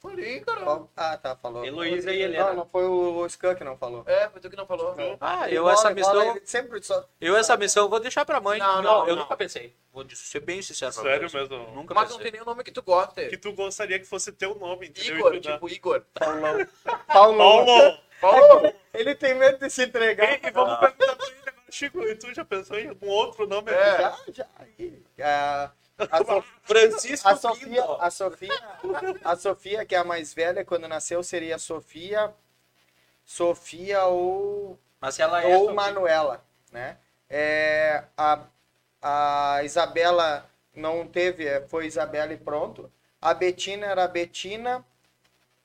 Falei, 0.00 0.40
cara. 0.40 0.60
Qual- 0.62 0.90
Ah, 0.96 1.16
tá, 1.16 1.34
falou. 1.34 1.64
Heloísa 1.64 2.12
e 2.12 2.22
Helena. 2.22 2.46
Não, 2.50 2.54
não 2.58 2.66
foi 2.66 2.84
o 2.84 3.28
Scan 3.28 3.54
que 3.56 3.64
não 3.64 3.76
falou. 3.76 4.04
É, 4.06 4.28
foi 4.28 4.40
tu 4.40 4.48
que 4.48 4.54
não 4.56 4.64
falou. 4.66 4.94
Ah, 5.20 5.50
eu 5.50 5.62
Bola, 5.62 5.72
essa 5.74 5.90
missão, 5.90 6.40
sempre 6.44 6.80
só... 6.82 7.04
eu 7.20 7.36
essa 7.36 7.56
missão 7.56 7.88
vou 7.88 7.98
deixar 7.98 8.24
pra 8.24 8.40
mãe. 8.40 8.60
Não, 8.60 8.80
não, 8.80 9.08
eu 9.08 9.16
não. 9.16 9.22
nunca 9.24 9.36
pensei. 9.36 9.74
Vou 9.92 10.08
ser 10.10 10.38
bem 10.40 10.62
sincero 10.62 10.92
pra 10.94 11.02
Sério 11.02 11.28
mesmo? 11.32 11.58
Nunca 11.74 11.94
Mas 11.94 12.10
não 12.10 12.18
tem 12.18 12.30
nenhum 12.30 12.44
nome 12.44 12.62
que 12.62 12.70
tu 12.70 12.80
goste. 12.82 13.26
Que 13.28 13.36
tu 13.36 13.52
gostaria 13.52 13.98
que 13.98 14.04
fosse 14.04 14.30
teu 14.30 14.54
nome, 14.54 14.86
entendeu? 14.86 15.16
Igor, 15.18 15.34
E 15.34 15.40
dá- 15.40 15.52
tipo 15.54 15.68
Igor. 15.68 16.02
Paulão. 16.14 16.66
Paulo. 17.08 17.36
Paulo! 17.36 17.98
Paulo! 18.20 18.74
Ele 18.94 19.14
tem 19.16 19.34
medo 19.34 19.58
de 19.58 19.68
se 19.68 19.82
entregar. 19.82 20.32
E, 20.32 20.46
e 20.46 20.50
vamos 20.52 20.78
perguntar 20.78 21.16
pra 21.16 21.26
ele 21.26 21.36
agora 21.40 21.58
Chico, 21.70 22.00
e 22.02 22.14
tu 22.14 22.32
já 22.32 22.44
pensou 22.44 22.78
em 22.78 22.88
algum 22.88 23.08
outro 23.08 23.46
nome? 23.48 23.72
É. 23.72 23.98
Já, 24.32 24.46
já. 25.16 25.72
A, 26.10 26.18
So- 26.24 26.44
Francisco 26.62 27.28
a 27.28 27.36
Sofia, 27.36 27.84
a 27.98 28.10
Sofia, 28.10 28.52
a 29.24 29.36
Sofia, 29.36 29.84
que 29.84 29.94
é 29.94 29.98
a 29.98 30.04
mais 30.04 30.32
velha, 30.32 30.64
quando 30.64 30.86
nasceu 30.88 31.22
seria 31.22 31.58
Sofia, 31.58 32.32
Sofia 33.24 34.04
ou 34.06 34.78
Mas 35.00 35.18
ela 35.18 35.42
é. 35.42 35.56
ou 35.56 35.74
Manuela, 35.74 36.44
né? 36.72 36.98
É, 37.28 38.04
a, 38.16 38.44
a 39.02 39.60
Isabela 39.64 40.48
não 40.74 41.06
teve, 41.06 41.46
é, 41.46 41.60
foi 41.68 41.86
Isabela 41.86 42.32
e 42.32 42.38
pronto. 42.38 42.90
A 43.20 43.34
Betina 43.34 43.86
era 43.86 44.04
a 44.04 44.08
Betina 44.08 44.84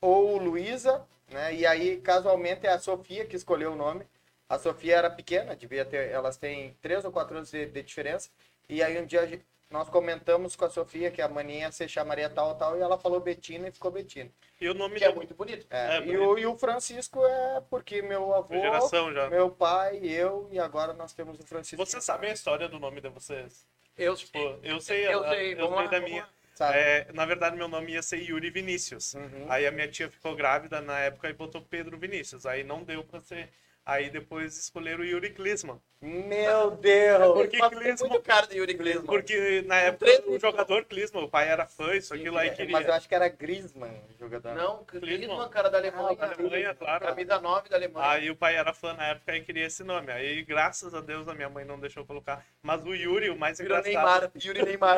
ou 0.01 0.37
Luísa, 0.37 1.05
né? 1.29 1.53
E 1.55 1.65
aí, 1.65 1.97
casualmente, 2.01 2.67
é 2.67 2.71
a 2.71 2.79
Sofia 2.79 3.25
que 3.25 3.35
escolheu 3.35 3.73
o 3.73 3.75
nome. 3.75 4.05
A 4.49 4.59
Sofia 4.59 4.97
era 4.97 5.09
pequena, 5.09 5.55
devia 5.55 5.85
ter, 5.85 6.09
elas 6.11 6.37
têm 6.37 6.75
três 6.81 7.05
ou 7.05 7.11
quatro 7.11 7.37
anos 7.37 7.49
de, 7.51 7.65
de 7.65 7.81
diferença. 7.83 8.29
E 8.69 8.83
aí 8.83 8.99
um 9.01 9.05
dia 9.05 9.41
nós 9.73 9.89
comentamos 9.89 10.55
com 10.55 10.65
a 10.65 10.69
Sofia 10.69 11.09
que 11.09 11.19
a 11.21 11.27
maninha 11.27 11.71
se 11.71 11.87
chamaria 11.89 12.29
tal, 12.29 12.55
tal, 12.55 12.77
e 12.77 12.81
ela 12.81 12.97
falou 12.97 13.19
Betina 13.19 13.67
e 13.67 13.71
ficou 13.71 13.89
Betina. 13.91 14.29
E 14.61 14.69
o 14.69 14.73
nome 14.75 14.95
Que 14.99 15.05
é 15.05 15.09
do- 15.09 15.15
muito 15.15 15.33
bonito. 15.33 15.65
É, 15.69 15.97
É, 15.97 16.05
e, 16.05 16.15
o, 16.15 16.37
e 16.37 16.45
o 16.45 16.55
Francisco 16.55 17.25
é 17.25 17.61
porque 17.69 18.01
meu 18.03 18.33
avô, 18.35 18.53
geração 18.53 19.11
já. 19.11 19.27
meu 19.29 19.49
pai, 19.49 19.97
eu, 20.03 20.47
e 20.51 20.59
agora 20.59 20.93
nós 20.93 21.11
temos 21.13 21.39
o 21.39 21.43
Francisco. 21.43 21.83
Vocês 21.83 22.03
sabem 22.03 22.29
a 22.29 22.33
história 22.33 22.69
do 22.69 22.79
nome 22.79 23.01
de 23.01 23.09
vocês? 23.09 23.65
Eu 23.97 24.15
Tipo, 24.15 24.37
eu 24.63 24.79
sei, 24.79 25.07
Eu 25.07 25.23
sei, 25.23 25.53
eu 25.55 25.75
sei 25.75 25.87
da 25.89 25.99
minha. 25.99 26.27
É, 26.71 27.07
na 27.13 27.25
verdade, 27.25 27.55
meu 27.57 27.67
nome 27.67 27.93
ia 27.93 28.01
ser 28.03 28.17
Yuri 28.21 28.51
Vinícius. 28.51 29.15
Uhum. 29.15 29.47
Aí 29.49 29.65
a 29.65 29.71
minha 29.71 29.87
tia 29.87 30.07
ficou 30.07 30.35
grávida 30.35 30.81
na 30.81 30.99
época 30.99 31.27
e 31.27 31.33
botou 31.33 31.61
Pedro 31.61 31.97
Vinícius. 31.97 32.45
Aí 32.45 32.63
não 32.63 32.83
deu 32.83 33.03
pra 33.03 33.19
ser. 33.21 33.49
Aí 33.85 34.09
depois 34.09 34.57
escolheram 34.57 35.03
Yuri 35.03 35.31
Klisman. 35.31 35.77
Meu 36.01 36.71
Deus! 36.71 37.33
Por 37.33 37.47
que 37.49 37.57
Mas 37.57 37.71
é 37.71 37.75
Klisman? 37.75 38.09
muito 38.09 38.21
cara 38.23 38.45
de 38.47 38.57
Yuri 38.57 38.75
Klinsmann. 38.75 39.05
Porque 39.05 39.61
na 39.65 39.75
época 39.75 40.05
o 40.27 40.39
jogador 40.39 40.85
Klisman, 40.85 41.23
o 41.23 41.29
pai 41.29 41.49
era 41.49 41.65
fã, 41.65 41.93
isso 41.93 42.13
aquilo 42.13 42.37
aí 42.37 42.49
É, 42.49 42.53
queria. 42.53 42.71
Mas 42.71 42.87
eu 42.87 42.93
acho 42.93 43.07
que 43.09 43.15
era 43.15 43.27
Griezmann 43.27 43.91
o 44.15 44.17
jogador. 44.19 44.53
Não, 44.55 44.85
Klinsmann. 44.85 45.17
Klinsmann, 45.17 45.49
cara 45.49 45.69
da 45.69 45.77
Alemanha. 45.79 46.15
Da 46.15 46.27
Alemanha, 46.31 46.75
claro. 46.75 47.05
Camisa 47.05 47.39
9 47.41 47.69
da 47.69 47.75
Alemanha. 47.75 48.09
Aí 48.09 48.29
o 48.29 48.35
pai 48.35 48.55
era 48.55 48.73
fã 48.73 48.93
na 48.93 49.07
época 49.07 49.35
e 49.35 49.41
queria 49.41 49.65
esse 49.65 49.83
nome. 49.83 50.11
Aí, 50.11 50.43
graças 50.43 50.93
a 50.93 51.01
Deus, 51.01 51.27
a 51.27 51.33
minha 51.33 51.49
mãe 51.49 51.65
não 51.65 51.77
deixou 51.79 52.03
eu 52.03 52.07
colocar. 52.07 52.45
Mas 52.61 52.83
o 52.85 52.93
Yuri, 52.93 53.29
o 53.29 53.37
mais 53.37 53.57
Virou 53.57 53.77
engraçado. 53.79 53.93
Neymar. 53.93 54.31
Yuri 54.41 54.63
Neymar. 54.63 54.97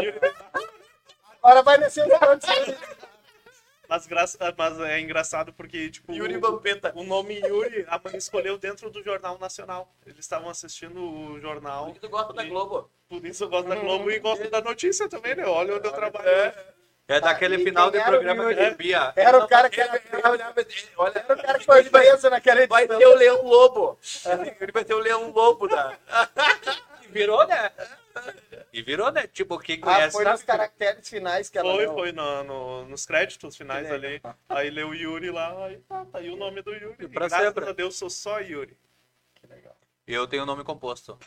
Agora 1.41 1.61
vai 1.63 1.77
descer 1.79 2.05
o 2.07 2.19
pontos. 2.19 2.49
Mas, 3.87 4.07
graça, 4.07 4.37
mas 4.57 4.79
é 4.79 4.99
engraçado 4.99 5.53
porque, 5.53 5.89
tipo, 5.89 6.11
Yuri 6.13 6.37
o, 6.37 6.41
Vampeta. 6.41 6.91
o 6.95 7.03
nome 7.03 7.39
Yuri, 7.39 7.85
a 7.87 7.99
mãe 8.03 8.15
escolheu 8.17 8.57
dentro 8.57 8.89
do 8.89 9.03
Jornal 9.03 9.37
Nacional. 9.37 9.93
Eles 10.05 10.19
estavam 10.19 10.49
assistindo 10.49 10.99
o 11.01 11.39
jornal, 11.39 11.87
Por 11.87 11.97
tu 11.99 12.09
gosta 12.09 12.33
da 12.33 12.43
Globo? 12.43 12.89
por 13.07 13.25
isso 13.25 13.43
eu 13.43 13.49
gosto 13.49 13.67
da 13.69 13.75
Globo 13.75 14.09
e 14.11 14.19
gosto 14.19 14.49
da 14.49 14.61
notícia 14.61 15.07
também, 15.07 15.35
né? 15.35 15.45
Olha 15.45 15.75
onde 15.75 15.87
eu 15.87 15.91
trabalho. 15.91 16.27
É 17.07 17.19
daquele 17.21 17.57
E 17.57 17.63
final 17.63 17.89
o 17.89 17.91
programa 17.91 18.51
que 18.53 18.69
via. 18.71 19.13
Era 19.15 19.37
o 19.37 19.47
cara 19.47 19.69
que 19.69 19.79
Ele 19.79 19.89
era, 19.89 19.99
vai 20.51 20.65
Olha, 20.97 21.19
era 21.19 21.33
o 21.35 21.41
cara 21.41 21.59
que 21.59 21.65
foi 21.65 21.83
preso 21.83 22.29
naquela 22.31 22.65
vai 22.65 22.83
edição. 22.85 22.99
ser 22.99 23.07
o 23.07 23.15
Leão 23.15 23.43
Lobo. 23.43 23.99
Ele 24.59 24.71
vai 24.71 24.83
ser 24.83 24.93
o 24.95 24.99
Leão 24.99 25.29
Lobo. 25.29 25.67
E 27.03 27.07
virou, 27.09 27.45
né? 27.47 27.71
E 28.73 28.81
virou, 28.81 29.11
né? 29.11 29.27
Tipo, 29.27 29.57
quem 29.59 29.77
Ah, 29.81 29.85
conhece. 29.85 30.11
foi 30.13 30.23
sabe 30.23 30.35
nos 30.35 30.43
caracteres 30.43 31.09
finais 31.09 31.49
que 31.49 31.57
ela 31.57 31.71
Foi, 31.73 31.85
deu. 31.85 31.93
foi 31.93 32.11
no- 32.11 32.43
no- 32.43 32.85
nos 32.85 33.05
créditos 33.05 33.55
finais 33.55 33.89
ali. 33.91 34.21
Aí 34.49 34.69
leu 34.69 34.93
Yuri 34.93 35.31
lá, 35.31 35.65
aí 35.65 35.77
tá, 35.87 36.05
tá 36.05 36.17
aí 36.19 36.29
o 36.29 36.35
nome 36.35 36.61
do 36.61 36.73
Yuri. 36.73 36.95
E 36.99 37.07
Pra 37.07 37.27
graças 37.27 37.47
sempre. 37.47 37.69
a 37.69 37.71
Deus 37.73 37.95
sou 37.95 38.09
só 38.09 38.39
Yuri. 38.39 38.77
Que 39.35 39.47
legal. 39.47 39.75
Eu 40.07 40.27
tenho 40.27 40.43
o 40.43 40.45
nome 40.45 40.63
composto. 40.63 41.17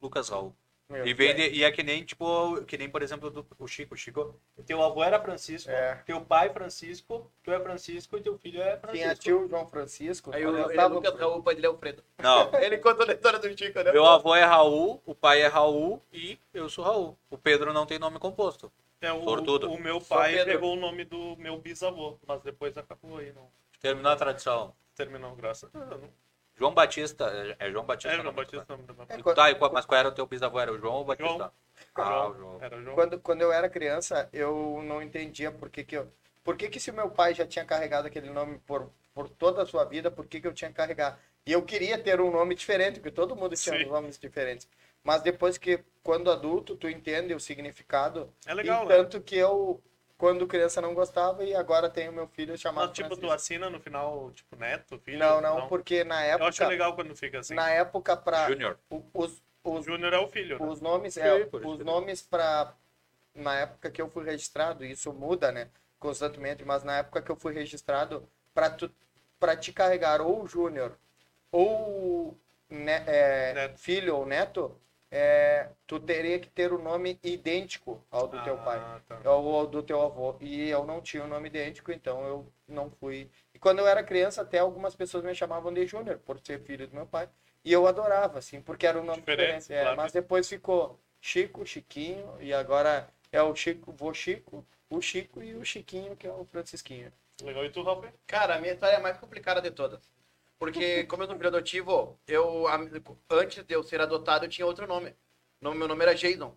Lucas 0.00 0.28
Raul. 0.28 0.54
Meu 0.88 1.04
E, 1.04 1.12
vem 1.14 1.34
de- 1.34 1.48
e 1.50 1.64
é 1.64 1.72
que 1.72 1.82
nem, 1.82 2.04
tipo, 2.04 2.62
que 2.64 2.78
nem, 2.78 2.88
por 2.88 3.02
exemplo, 3.02 3.28
do, 3.28 3.44
o 3.58 3.66
Chico. 3.66 3.94
O 3.94 3.96
Chico, 3.96 4.40
teu 4.64 4.80
avô 4.82 5.02
era 5.02 5.20
Francisco, 5.20 5.68
É. 5.68 5.96
teu 6.06 6.20
pai 6.20 6.48
Francisco, 6.52 7.28
tu 7.42 7.50
é 7.50 7.58
Francisco 7.58 8.16
e 8.16 8.20
teu 8.22 8.38
filho 8.38 8.62
é 8.62 8.76
Francisco. 8.76 9.18
tio 9.18 9.48
João 9.48 9.66
Francisco. 9.66 10.30
Aí 10.32 10.46
o 10.46 10.50
eu 10.50 10.64
ele 10.64 10.72
é 10.72 10.76
tava- 10.76 11.00
Raul, 11.18 11.38
o 11.38 11.42
pai 11.42 11.54
dele 11.56 11.66
é 11.66 11.70
Alfredo. 11.70 12.04
Não, 12.18 12.50
Ele 12.64 12.78
contou 12.78 13.04
a 13.08 13.12
história 13.12 13.38
do 13.40 13.58
Chico, 13.58 13.82
né? 13.82 13.92
meu 13.92 14.06
avô 14.06 14.32
é 14.34 14.44
Raul, 14.44 15.02
o 15.04 15.14
pai 15.14 15.42
é 15.42 15.48
Raul 15.48 16.00
e 16.12 16.38
eu 16.54 16.68
sou 16.68 16.84
Raul. 16.84 17.18
O 17.28 17.36
Pedro 17.36 17.72
não 17.72 17.84
tem 17.84 17.98
nome 17.98 18.20
composto. 18.20 18.70
É, 19.00 19.12
o, 19.12 19.24
Sortudo. 19.24 19.70
o 19.70 19.78
meu 19.80 20.00
pai 20.00 20.44
pegou 20.44 20.72
o 20.74 20.76
nome 20.76 21.04
do 21.04 21.36
meu 21.36 21.58
bisavô, 21.58 22.16
mas 22.26 22.40
depois 22.42 22.78
acabou 22.78 23.18
aí, 23.18 23.32
não 23.32 23.50
Terminou 23.80 24.10
a 24.12 24.16
tradição. 24.16 24.74
terminou, 24.94 25.34
graças 25.36 25.68
a 25.74 25.78
Deus. 25.84 26.10
João 26.58 26.72
Batista, 26.74 27.24
é 27.58 27.66
é 27.66 27.70
João 27.70 27.84
Batista. 27.84 28.14
É, 28.14 28.18
o 28.18 28.22
João 28.22 28.34
Batista, 28.34 28.64
pai. 28.66 29.18
É. 29.18 29.34
Tá, 29.34 29.50
e 29.50 29.54
qual- 29.54 29.72
mas 29.72 29.84
qual 29.86 29.98
era 30.00 30.08
o 30.08 30.12
teu 30.12 30.26
bisavô? 30.26 30.58
Era 30.58 30.72
o 30.72 30.78
João 30.78 30.94
ou 30.94 31.02
o 31.02 31.04
Batista? 31.04 31.36
João. 31.36 31.50
Ah, 31.94 32.28
o 32.28 32.34
João. 32.34 32.58
Era 32.62 32.76
o 32.76 32.82
João. 32.82 32.94
Quando, 32.94 33.20
quando 33.20 33.42
eu 33.42 33.52
era 33.52 33.68
criança, 33.68 34.28
eu 34.32 34.80
não 34.82 35.02
entendia 35.02 35.50
por 35.50 35.68
que 35.70 35.84
que 35.84 35.96
eu... 35.96 36.10
Por 36.42 36.56
que 36.56 36.68
que 36.68 36.78
se 36.78 36.90
o 36.90 36.94
meu 36.94 37.10
pai 37.10 37.34
já 37.34 37.44
tinha 37.46 37.64
carregado 37.64 38.06
aquele 38.06 38.30
nome 38.30 38.58
por, 38.66 38.90
por 39.12 39.28
toda 39.28 39.62
a 39.62 39.66
sua 39.66 39.84
vida, 39.84 40.10
por 40.10 40.26
que 40.26 40.40
que 40.40 40.46
eu 40.46 40.54
tinha 40.54 40.70
que 40.70 40.76
carregar? 40.76 41.18
E 41.44 41.52
eu 41.52 41.62
queria 41.62 41.98
ter 41.98 42.20
um 42.20 42.30
nome 42.30 42.54
diferente, 42.54 43.00
porque 43.00 43.10
todo 43.10 43.34
mundo 43.36 43.56
tinha 43.56 43.76
Sim. 43.78 43.84
nomes 43.86 44.18
diferentes. 44.18 44.68
Mas 45.02 45.22
depois 45.22 45.58
que, 45.58 45.80
quando 46.02 46.30
adulto, 46.30 46.76
tu 46.76 46.88
entende 46.88 47.34
o 47.34 47.40
significado. 47.40 48.32
É 48.46 48.54
legal, 48.54 48.84
e 48.84 48.88
né? 48.88 48.96
tanto 48.96 49.20
que 49.20 49.36
eu, 49.36 49.82
quando 50.18 50.46
criança, 50.46 50.80
não 50.80 50.94
gostava 50.94 51.44
e 51.44 51.54
agora 51.54 51.90
tenho 51.90 52.12
meu 52.12 52.26
filho 52.28 52.56
chamado 52.56 52.88
Mas, 52.88 52.96
tipo, 52.96 53.08
tu 53.10 53.26
Francisco. 53.26 53.32
assina 53.32 53.70
no 53.70 53.80
final, 53.80 54.30
tipo, 54.32 54.56
neto, 54.56 54.98
filho? 54.98 55.18
Não, 55.18 55.40
não, 55.40 55.68
porque 55.68 56.04
na 56.04 56.22
Eu 56.22 56.44
acho 56.46 56.62
época... 56.62 56.68
legal 56.68 56.94
quando 56.94 57.14
fica 57.16 57.40
assim. 57.40 57.54
Na 57.54 57.70
época, 57.70 58.16
pra... 58.16 58.48
Júnior. 58.48 58.78
o- 58.90 59.02
Os, 59.14 59.42
O 59.64 59.78
os, 59.78 59.84
Júnior 59.84 60.12
é 60.12 60.18
o 60.18 60.28
filho, 60.28 60.58
né? 60.58 60.66
os 60.70 60.80
nomes, 60.80 61.14
Sim, 61.14 61.20
é, 61.22 61.44
isso 61.44 61.50
os 61.50 61.78
que- 61.78 61.84
nomes 61.84 62.22
para 62.22 62.74
na 63.34 63.54
época 63.60 63.90
que 63.90 64.00
eu 64.02 64.10
fui 64.10 64.24
registrado, 64.24 64.84
isso 64.84 65.12
muda, 65.12 65.52
né, 65.52 65.70
constantemente, 65.98 66.64
mas 66.64 66.82
na 66.84 66.98
época 66.98 67.22
que 67.22 67.30
eu 67.30 67.36
fui 67.36 67.52
registrado, 67.54 68.28
para 68.54 68.70
tu 68.70 68.90
para 69.38 69.56
te 69.56 69.72
carregar 69.72 70.20
ou 70.22 70.42
o 70.44 70.48
júnior 70.48 70.98
ou 71.52 72.38
ne- 72.70 73.04
é, 73.06 73.72
filho 73.76 74.16
ou 74.16 74.26
neto, 74.26 74.80
é, 75.10 75.68
tu 75.86 76.00
teria 76.00 76.38
que 76.38 76.48
ter 76.48 76.72
o 76.72 76.78
nome 76.82 77.18
idêntico 77.22 78.02
ao 78.10 78.26
do 78.28 78.42
teu 78.42 78.56
pai 78.58 78.78
Ah, 78.78 79.00
tá. 79.06 79.30
ou 79.30 79.54
ao 79.60 79.66
do 79.66 79.82
teu 79.82 80.02
avô. 80.02 80.36
E 80.40 80.68
eu 80.68 80.84
não 80.84 81.00
tinha 81.00 81.24
o 81.24 81.28
nome 81.28 81.48
idêntico, 81.48 81.92
então 81.92 82.24
eu 82.26 82.52
não 82.68 82.90
fui. 82.90 83.30
E 83.54 83.58
quando 83.58 83.78
eu 83.78 83.86
era 83.86 84.02
criança, 84.02 84.42
até 84.42 84.58
algumas 84.58 84.94
pessoas 84.94 85.24
me 85.24 85.34
chamavam 85.34 85.72
de 85.72 85.86
Júnior, 85.86 86.18
por 86.18 86.38
ser 86.40 86.60
filho 86.60 86.86
do 86.88 86.94
meu 86.94 87.06
pai. 87.06 87.28
E 87.64 87.72
eu 87.72 87.86
adorava, 87.86 88.38
assim, 88.38 88.60
porque 88.60 88.86
era 88.86 89.00
um 89.00 89.04
nome 89.04 89.18
Diferente, 89.18 89.62
diferente. 89.62 89.72
é, 89.72 89.82
claro. 89.82 89.96
Mas 89.96 90.12
depois 90.12 90.48
ficou 90.48 90.98
Chico, 91.20 91.64
Chiquinho, 91.66 92.36
e 92.40 92.52
agora 92.52 93.08
é 93.32 93.42
o 93.42 93.54
Chico, 93.54 93.92
vô 93.92 94.12
Chico, 94.14 94.64
o 94.88 95.00
Chico 95.00 95.42
e 95.42 95.54
o 95.54 95.64
Chiquinho, 95.64 96.16
que 96.16 96.26
é 96.26 96.30
o 96.32 96.44
Francisquinho. 96.44 97.12
Legal. 97.42 97.64
E 97.64 97.70
tu, 97.70 97.82
Ralf? 97.82 98.04
Cara, 98.26 98.54
a 98.56 98.60
minha 98.60 98.72
história 98.72 98.94
é 98.94 98.98
a 98.98 99.02
mais 99.02 99.18
complicada 99.18 99.60
de 99.60 99.70
todas. 99.70 100.00
Porque, 100.58 101.04
como 101.04 101.22
eu 101.22 101.26
sou 101.26 101.36
filho 101.36 101.48
adotivo, 101.48 102.18
eu, 102.26 102.66
a- 102.66 102.78
antes 103.30 103.62
de 103.64 103.74
eu 103.74 103.82
ser 103.82 104.00
adotado, 104.00 104.44
eu 104.44 104.48
tinha 104.48 104.66
outro 104.66 104.86
nome. 104.86 105.14
O 105.62 105.72
Meu 105.72 105.88
nome 105.88 106.02
era 106.02 106.14
Jason. 106.14 106.56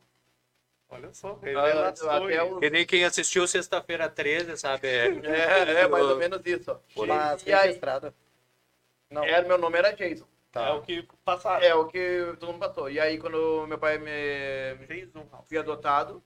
Olha 0.89 1.13
só, 1.13 1.33
até 1.33 1.51
revelações. 1.51 2.59
Que 2.59 2.69
nem 2.69 2.85
quem 2.85 3.05
assistiu 3.05 3.47
sexta-feira 3.47 4.09
13, 4.09 4.57
sabe? 4.57 4.87
É, 5.25 5.81
é, 5.81 5.87
mais 5.87 6.03
ou 6.05 6.17
menos 6.17 6.41
isso. 6.45 6.79
Mas 6.95 7.45
E 7.45 7.53
aí, 7.53 7.67
registrado. 7.67 8.13
Não, 9.11 9.23
era, 9.23 9.47
meu 9.47 9.57
nome 9.57 9.77
era 9.77 9.91
Jason. 9.91 10.25
tá. 10.51 10.67
É 10.67 10.73
o 10.73 10.81
que 10.81 11.07
passaram. 11.23 11.63
É 11.65 11.75
o 11.75 11.87
que 11.87 12.35
todo 12.39 12.51
mundo 12.53 12.59
passou. 12.59 12.89
E 12.89 12.99
aí, 12.99 13.17
quando 13.17 13.65
meu 13.67 13.77
pai 13.77 13.97
me 13.97 14.11
Ralf. 15.31 15.47
fui 15.47 15.57
adotado, 15.57 16.23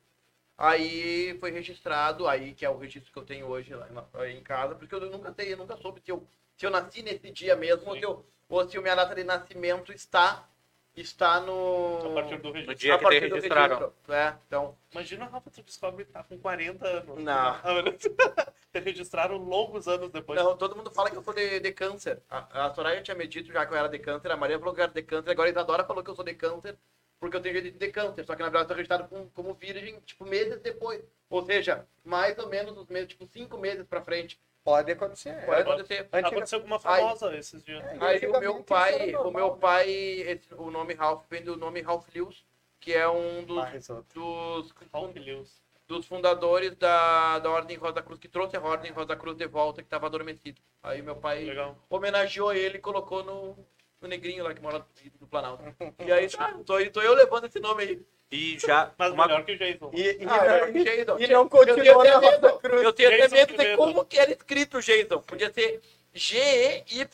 aí 0.57 1.37
foi 1.39 1.51
registrado, 1.51 2.27
aí 2.27 2.53
que 2.53 2.65
é 2.65 2.69
o 2.69 2.77
registro 2.77 3.11
que 3.11 3.19
eu 3.19 3.25
tenho 3.25 3.47
hoje 3.47 3.73
lá 3.75 3.87
em 4.29 4.41
casa, 4.41 4.75
porque 4.75 4.93
eu 4.95 5.01
nunca 5.09 5.31
tenho, 5.31 5.51
eu 5.51 5.57
nunca 5.57 5.77
soube 5.77 6.01
se 6.01 6.11
eu, 6.11 6.25
se 6.57 6.65
eu 6.65 6.69
nasci 6.71 7.01
nesse 7.01 7.29
dia 7.31 7.55
mesmo, 7.55 7.89
ou 7.89 7.95
se, 7.97 8.03
eu, 8.03 8.25
ou 8.49 8.67
se 8.69 8.77
a 8.77 8.81
minha 8.81 8.95
data 8.95 9.13
de 9.15 9.23
nascimento 9.23 9.91
está, 9.93 10.47
está 10.95 11.39
no... 11.39 12.11
A 12.11 12.13
partir 12.13 12.37
do 12.37 12.49
No 12.49 12.53
registro. 12.53 12.75
dia 12.75 12.95
a 12.95 12.97
que 12.97 13.03
te 13.03 13.09
partir 13.09 13.29
do 13.29 13.35
registraram. 13.35 13.77
registro. 13.77 14.13
É, 14.13 14.35
então, 14.47 14.77
Imagina, 14.91 15.25
Rafa, 15.25 15.49
tu 15.49 15.61
descobre 15.63 16.05
que 16.05 16.11
tá 16.11 16.23
com 16.23 16.37
40 16.37 16.87
anos. 16.87 17.23
Não. 17.23 17.55
Te 18.73 18.79
registraram 18.79 19.37
longos 19.37 19.87
anos 19.87 20.09
depois. 20.09 20.39
não, 20.41 20.57
todo 20.57 20.75
mundo 20.75 20.89
fala 20.89 21.09
que 21.11 21.15
eu 21.15 21.21
sou 21.21 21.31
de, 21.33 21.59
de 21.59 21.71
câncer. 21.71 22.19
A, 22.27 22.65
a 22.65 22.73
Soraya 22.73 23.03
tinha 23.03 23.13
me 23.15 23.27
dito 23.27 23.51
já 23.53 23.65
que 23.67 23.73
eu 23.73 23.77
era 23.77 23.87
de 23.87 23.99
câncer, 23.99 24.31
a 24.31 24.35
Maria 24.37 24.57
falou 24.57 24.73
que 24.73 24.79
eu 24.81 24.83
era 24.85 24.91
de 24.93 25.03
câncer, 25.03 25.29
agora 25.29 25.47
a 25.47 25.51
Isadora 25.51 25.83
falou 25.85 26.03
que 26.03 26.09
eu 26.09 26.15
sou 26.15 26.25
de 26.25 26.33
câncer, 26.33 26.75
porque 27.19 27.37
eu 27.37 27.41
tenho 27.41 27.61
jeito 27.61 27.77
de 27.77 27.91
câncer, 27.91 28.25
só 28.25 28.33
que 28.35 28.41
na 28.41 28.47
verdade 28.49 28.63
eu 28.63 28.67
tô 28.69 28.73
registrado 28.73 29.07
como, 29.07 29.29
como 29.29 29.53
virgem, 29.53 29.99
tipo, 30.01 30.25
meses 30.25 30.59
depois. 30.59 31.03
Ou 31.29 31.45
seja, 31.45 31.87
mais 32.03 32.35
ou 32.39 32.49
menos 32.49 32.75
os 32.75 32.87
meses, 32.87 33.09
tipo, 33.09 33.27
cinco 33.27 33.59
meses 33.59 33.85
pra 33.85 34.01
frente. 34.01 34.39
Pode 34.63 34.91
acontecer. 34.91 35.45
Pode 35.45 35.61
acontecer. 35.61 35.99
Antiga- 36.13 36.27
Aconteceu 36.27 36.61
com 36.61 36.67
uma 36.67 36.79
famosa 36.79 37.35
esses 37.35 37.63
dias. 37.63 37.83
É, 37.83 37.97
Aí 37.99 38.27
o 38.27 38.39
meu 38.39 38.63
pai, 38.63 38.93
era 39.09 39.19
o 39.19 39.23
normal, 39.23 39.31
meu 39.33 39.53
né? 39.55 39.59
pai, 39.61 39.89
esse- 39.91 40.53
o 40.53 40.71
nome 40.71 40.93
Ralph 40.93 41.25
vem 41.29 41.43
do 41.43 41.57
nome 41.57 41.81
Ralph 41.81 42.07
Lewis, 42.15 42.45
que 42.79 42.93
é 42.93 43.07
um 43.09 43.43
dos, 43.43 43.57
Ah, 43.57 43.71
dos, 44.13 44.73
Ralph 44.93 45.15
Lewis. 45.15 45.61
dos 45.87 46.05
fundadores 46.05 46.75
da, 46.77 47.39
da 47.39 47.49
Ordem 47.49 47.75
Rosa 47.77 48.01
Cruz, 48.01 48.19
que 48.19 48.27
trouxe 48.29 48.55
a 48.55 48.61
Ordem 48.61 48.91
Rosa 48.91 49.15
Cruz 49.17 49.35
de 49.37 49.47
volta, 49.47 49.81
que 49.81 49.87
estava 49.87 50.05
adormecido. 50.07 50.61
Aí 50.81 51.01
meu 51.01 51.15
pai 51.17 51.43
Legal. 51.43 51.77
homenageou 51.89 52.53
ele 52.53 52.77
e 52.77 52.81
colocou 52.81 53.21
no, 53.23 53.57
o 54.01 54.07
negrinho 54.07 54.43
lá 54.45 54.53
que 54.53 54.61
mora 54.61 54.85
no 55.19 55.27
Planalto. 55.27 55.63
E 56.07 56.11
aí, 56.11 56.29
tá, 56.29 56.53
tô, 56.65 56.75
tô 56.91 57.01
eu 57.01 57.13
levando 57.13 57.45
esse 57.47 57.59
nome 57.59 57.83
aí. 57.83 58.05
E 58.33 58.57
já. 58.59 58.91
Mas 58.97 59.11
uma- 59.11 59.27
melhor 59.27 59.43
que 59.45 59.51
o 59.53 59.57
Jason. 59.57 59.91
E, 59.93 60.01
e, 60.01 60.25
Ah, 60.27 60.71
que 60.71 60.77
e- 60.79 60.83
Jason. 60.83 61.17
e 61.19 61.27
não 61.27 61.47
tenho 61.47 62.03
na 62.03 62.15
Rosa. 62.17 62.51
Cruz. 62.59 62.83
Eu 62.83 62.93
tenho 62.93 63.09
até 63.09 63.27
medo 63.27 63.55
de 63.57 63.77
como 63.77 64.03
que 64.05 64.17
era 64.19 64.31
escrito 64.31 64.81
Jason. 64.81 65.19
Podia 65.21 65.51
ser 65.53 65.81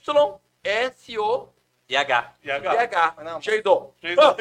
G-E-Y-S-O 0.09 1.49
E 1.89 1.95
H. 1.97 2.33
E 2.43 2.51
H. 2.51 2.71
H. 2.71 3.13
Não, 3.17 3.33
mas- 3.33 3.43
Jason. 3.43 3.93
Jason. 4.01 4.21
Ah. 4.21 4.35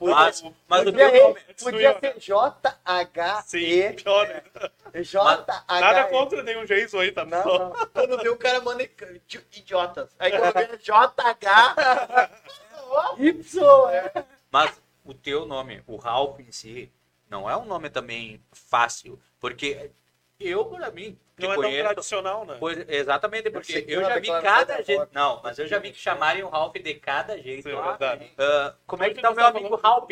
Mas, 0.00 0.42
mas 0.66 0.86
o 0.86 0.92
teu 0.92 1.12
nome. 1.22 1.40
podia 1.62 1.98
ser 2.00 2.18
J-H-E. 2.18 3.42
Sim, 3.46 3.92
pior. 3.94 4.26
né? 4.26 4.42
Nada 5.80 6.04
contra 6.08 6.42
nenhum 6.42 6.64
Jason 6.64 6.98
aí, 7.00 7.12
tá? 7.12 7.24
Não, 7.24 7.44
não. 7.44 7.70
Quando 7.92 8.18
vê 8.18 8.28
o 8.30 8.36
cara 8.36 8.60
manda 8.60 8.82
idi- 8.82 9.40
idiotas. 9.56 10.08
Aí 10.18 10.30
quando 10.32 10.52
vê 10.54 10.76
J-H. 10.82 12.28
Y. 13.18 13.90
é. 13.92 14.24
Mas 14.50 14.72
o 15.08 15.14
teu 15.14 15.46
nome, 15.46 15.82
o 15.86 15.96
Ralph 15.96 16.38
em 16.40 16.52
si, 16.52 16.90
não 17.30 17.48
é 17.48 17.56
um 17.56 17.64
nome 17.64 17.88
também 17.90 18.40
fácil. 18.52 19.18
Porque 19.40 19.90
eu, 20.38 20.64
pra 20.66 20.90
mim, 20.90 21.18
que 21.36 21.42
Não 21.44 21.52
é 21.52 21.54
tão 21.54 21.62
conheço. 21.64 21.82
tradicional, 21.84 22.44
né? 22.44 22.56
Pois, 22.60 22.88
exatamente, 22.88 23.50
porque 23.50 23.84
eu 23.88 24.04
já 24.04 24.18
vi 24.18 24.28
cada 24.28 24.82
jeito. 24.82 25.08
Não, 25.12 25.40
mas 25.42 25.58
eu 25.58 25.66
já 25.66 25.78
vi 25.78 25.90
que 25.92 25.98
chamarem 25.98 26.42
o 26.42 26.48
Ralph 26.48 26.74
de 26.76 26.94
cada 26.94 27.40
jeito. 27.40 27.68
Sim, 27.68 27.74
é 27.74 27.78
Ah, 27.78 27.82
verdade. 27.90 28.32
ah, 28.38 28.74
como 28.86 29.02
é 29.02 29.10
que 29.10 29.20
tá 29.20 29.30
o 29.30 29.34
meu 29.34 29.44
tá 29.44 29.50
amigo 29.50 29.74
Ralph? 29.76 30.10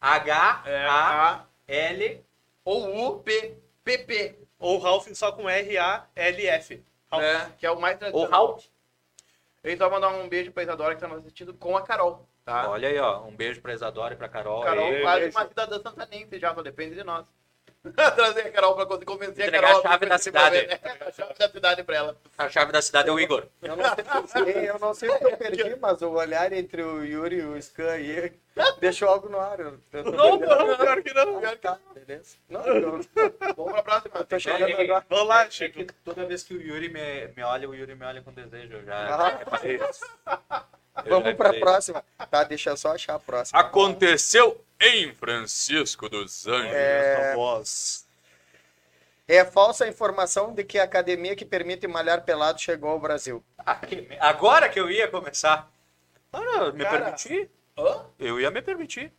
H-A-L. 0.00 2.24
Ou 2.64 3.08
U, 3.08 3.18
P, 3.20 3.56
P, 3.84 3.98
P. 3.98 4.34
Ou 4.58 4.78
Ralph 4.78 5.08
só 5.14 5.30
com 5.32 5.48
R-A-L-F. 5.48 6.82
Ralph. 7.10 7.22
É, 7.24 7.50
que 7.58 7.66
é 7.66 7.70
o 7.70 7.80
mais 7.80 7.94
Ou 7.94 7.98
tradicional. 8.00 8.46
Ralph. 8.46 8.64
Eu 9.64 9.76
só 9.76 9.90
mandar 9.90 10.08
um 10.10 10.28
beijo 10.28 10.52
pra 10.52 10.62
Isadora 10.62 10.94
que 10.94 11.00
tá 11.00 11.08
nos 11.08 11.18
assistindo 11.18 11.52
com 11.54 11.76
a 11.76 11.82
Carol. 11.82 12.26
Tá? 12.48 12.70
Olha 12.70 12.88
aí, 12.88 12.98
ó. 12.98 13.24
Um 13.24 13.36
beijo 13.36 13.60
pra 13.60 13.74
Isadora 13.74 14.14
e 14.14 14.16
pra 14.16 14.26
Carol. 14.28 14.62
Carol 14.62 14.86
aí. 14.88 15.02
quase 15.02 15.20
beijo. 15.20 15.36
uma 15.38 15.46
cidadã 15.48 15.82
santanense 15.82 16.38
já, 16.38 16.54
só 16.54 16.62
depende 16.62 16.94
de 16.94 17.04
nós. 17.04 17.26
Trazer 18.16 18.40
a 18.40 18.50
Carol 18.50 18.74
pra 18.74 18.86
conseguir 18.86 19.04
convencer 19.04 19.46
Entregar 19.46 19.68
a 19.68 19.70
Carol. 19.74 19.80
a 19.86 19.90
chave 19.90 20.06
da 20.06 20.18
cidade. 20.18 20.56
ver. 20.56 20.70
É, 20.82 21.04
a 21.08 21.12
chave 21.12 21.34
da 21.38 21.48
cidade 21.48 21.82
pra 21.84 21.96
ela. 21.96 22.16
A 22.38 22.48
chave 22.48 22.72
da 22.72 22.82
cidade 22.82 23.08
é 23.08 23.12
o 23.12 23.20
Igor. 23.20 23.46
Eu 23.62 23.76
não, 23.76 23.84
sei, 24.26 24.68
eu 24.70 24.78
não 24.78 24.94
sei 24.94 25.08
o 25.10 25.18
que 25.18 25.24
eu 25.26 25.36
perdi, 25.36 25.76
mas 25.76 26.00
o 26.02 26.10
olhar 26.10 26.50
entre 26.52 26.82
o 26.82 27.04
Yuri 27.04 27.36
e 27.36 27.44
o 27.44 27.62
Scan 27.62 27.90
aí 27.92 28.32
deixou 28.80 29.08
algo 29.08 29.28
no 29.28 29.38
ar. 29.38 29.60
Eu, 29.60 29.78
eu 29.92 30.04
tô 30.04 30.10
Não, 30.10 30.38
perdendo. 30.38 30.66
não, 30.66 30.76
pior 30.76 31.02
que 31.02 31.14
não. 31.14 31.38
Ah, 31.44 31.56
tá, 31.56 31.78
beleza. 31.94 32.36
Não, 32.48 32.66
eu 32.66 33.00
Vamos 33.56 33.72
pra 33.72 33.82
próxima. 33.82 34.12
eu 34.16 34.24
tô 34.24 34.38
chegando 34.40 34.80
agora. 34.80 35.06
Vamos 35.08 35.28
lá, 35.28 35.44
É 35.44 35.50
Chico. 35.50 35.78
que 35.84 35.92
toda 36.04 36.24
vez 36.26 36.42
que 36.42 36.54
o 36.54 36.60
Yuri 36.60 36.88
me, 36.88 37.28
me 37.36 37.42
olha, 37.44 37.68
o 37.68 37.74
Yuri 37.74 37.94
me 37.94 38.04
olha 38.06 38.22
com 38.22 38.32
desejo. 38.32 38.72
Eu 38.78 38.84
já. 38.84 39.14
Ah. 39.14 40.48
Já 40.48 40.64
Vamos 41.06 41.34
pra 41.34 41.46
falei. 41.48 41.60
próxima. 41.60 42.04
Tá, 42.30 42.44
deixa 42.44 42.70
eu 42.70 42.76
só 42.76 42.94
achar 42.94 43.14
a 43.14 43.18
próxima. 43.18 43.58
Aconteceu 43.60 44.62
em 44.80 45.12
Francisco 45.14 46.08
dos 46.08 46.46
Anjos. 46.46 46.72
É. 46.72 47.34
Voz. 47.34 48.06
É 49.26 49.44
falsa 49.44 49.84
a 49.84 49.88
informação 49.88 50.54
de 50.54 50.64
que 50.64 50.78
a 50.78 50.84
academia 50.84 51.36
que 51.36 51.44
permite 51.44 51.86
malhar 51.86 52.22
pelado 52.24 52.58
chegou 52.60 52.90
ao 52.90 52.98
Brasil. 53.00 53.44
Aqui- 53.58 54.08
Agora 54.18 54.68
que 54.68 54.80
eu 54.80 54.90
ia 54.90 55.06
começar. 55.08 55.70
Cara, 56.32 56.72
me 56.72 56.82
Cara. 56.84 56.98
permitir? 57.02 57.50
Hã? 57.76 58.04
Eu 58.18 58.40
ia 58.40 58.50
me 58.50 58.62
permitir. 58.62 59.12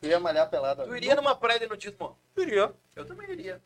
Tu 0.00 0.06
ia 0.06 0.18
malhar 0.20 0.48
pelado. 0.48 0.84
Tu 0.84 0.96
iria 0.96 1.14
numa 1.16 1.34
praia 1.36 1.58
de 1.60 1.66
nudismo? 1.66 2.16
Eu 2.36 2.42
iria. 2.42 2.72
Eu 2.96 3.04
também 3.04 3.30
iria. 3.30 3.60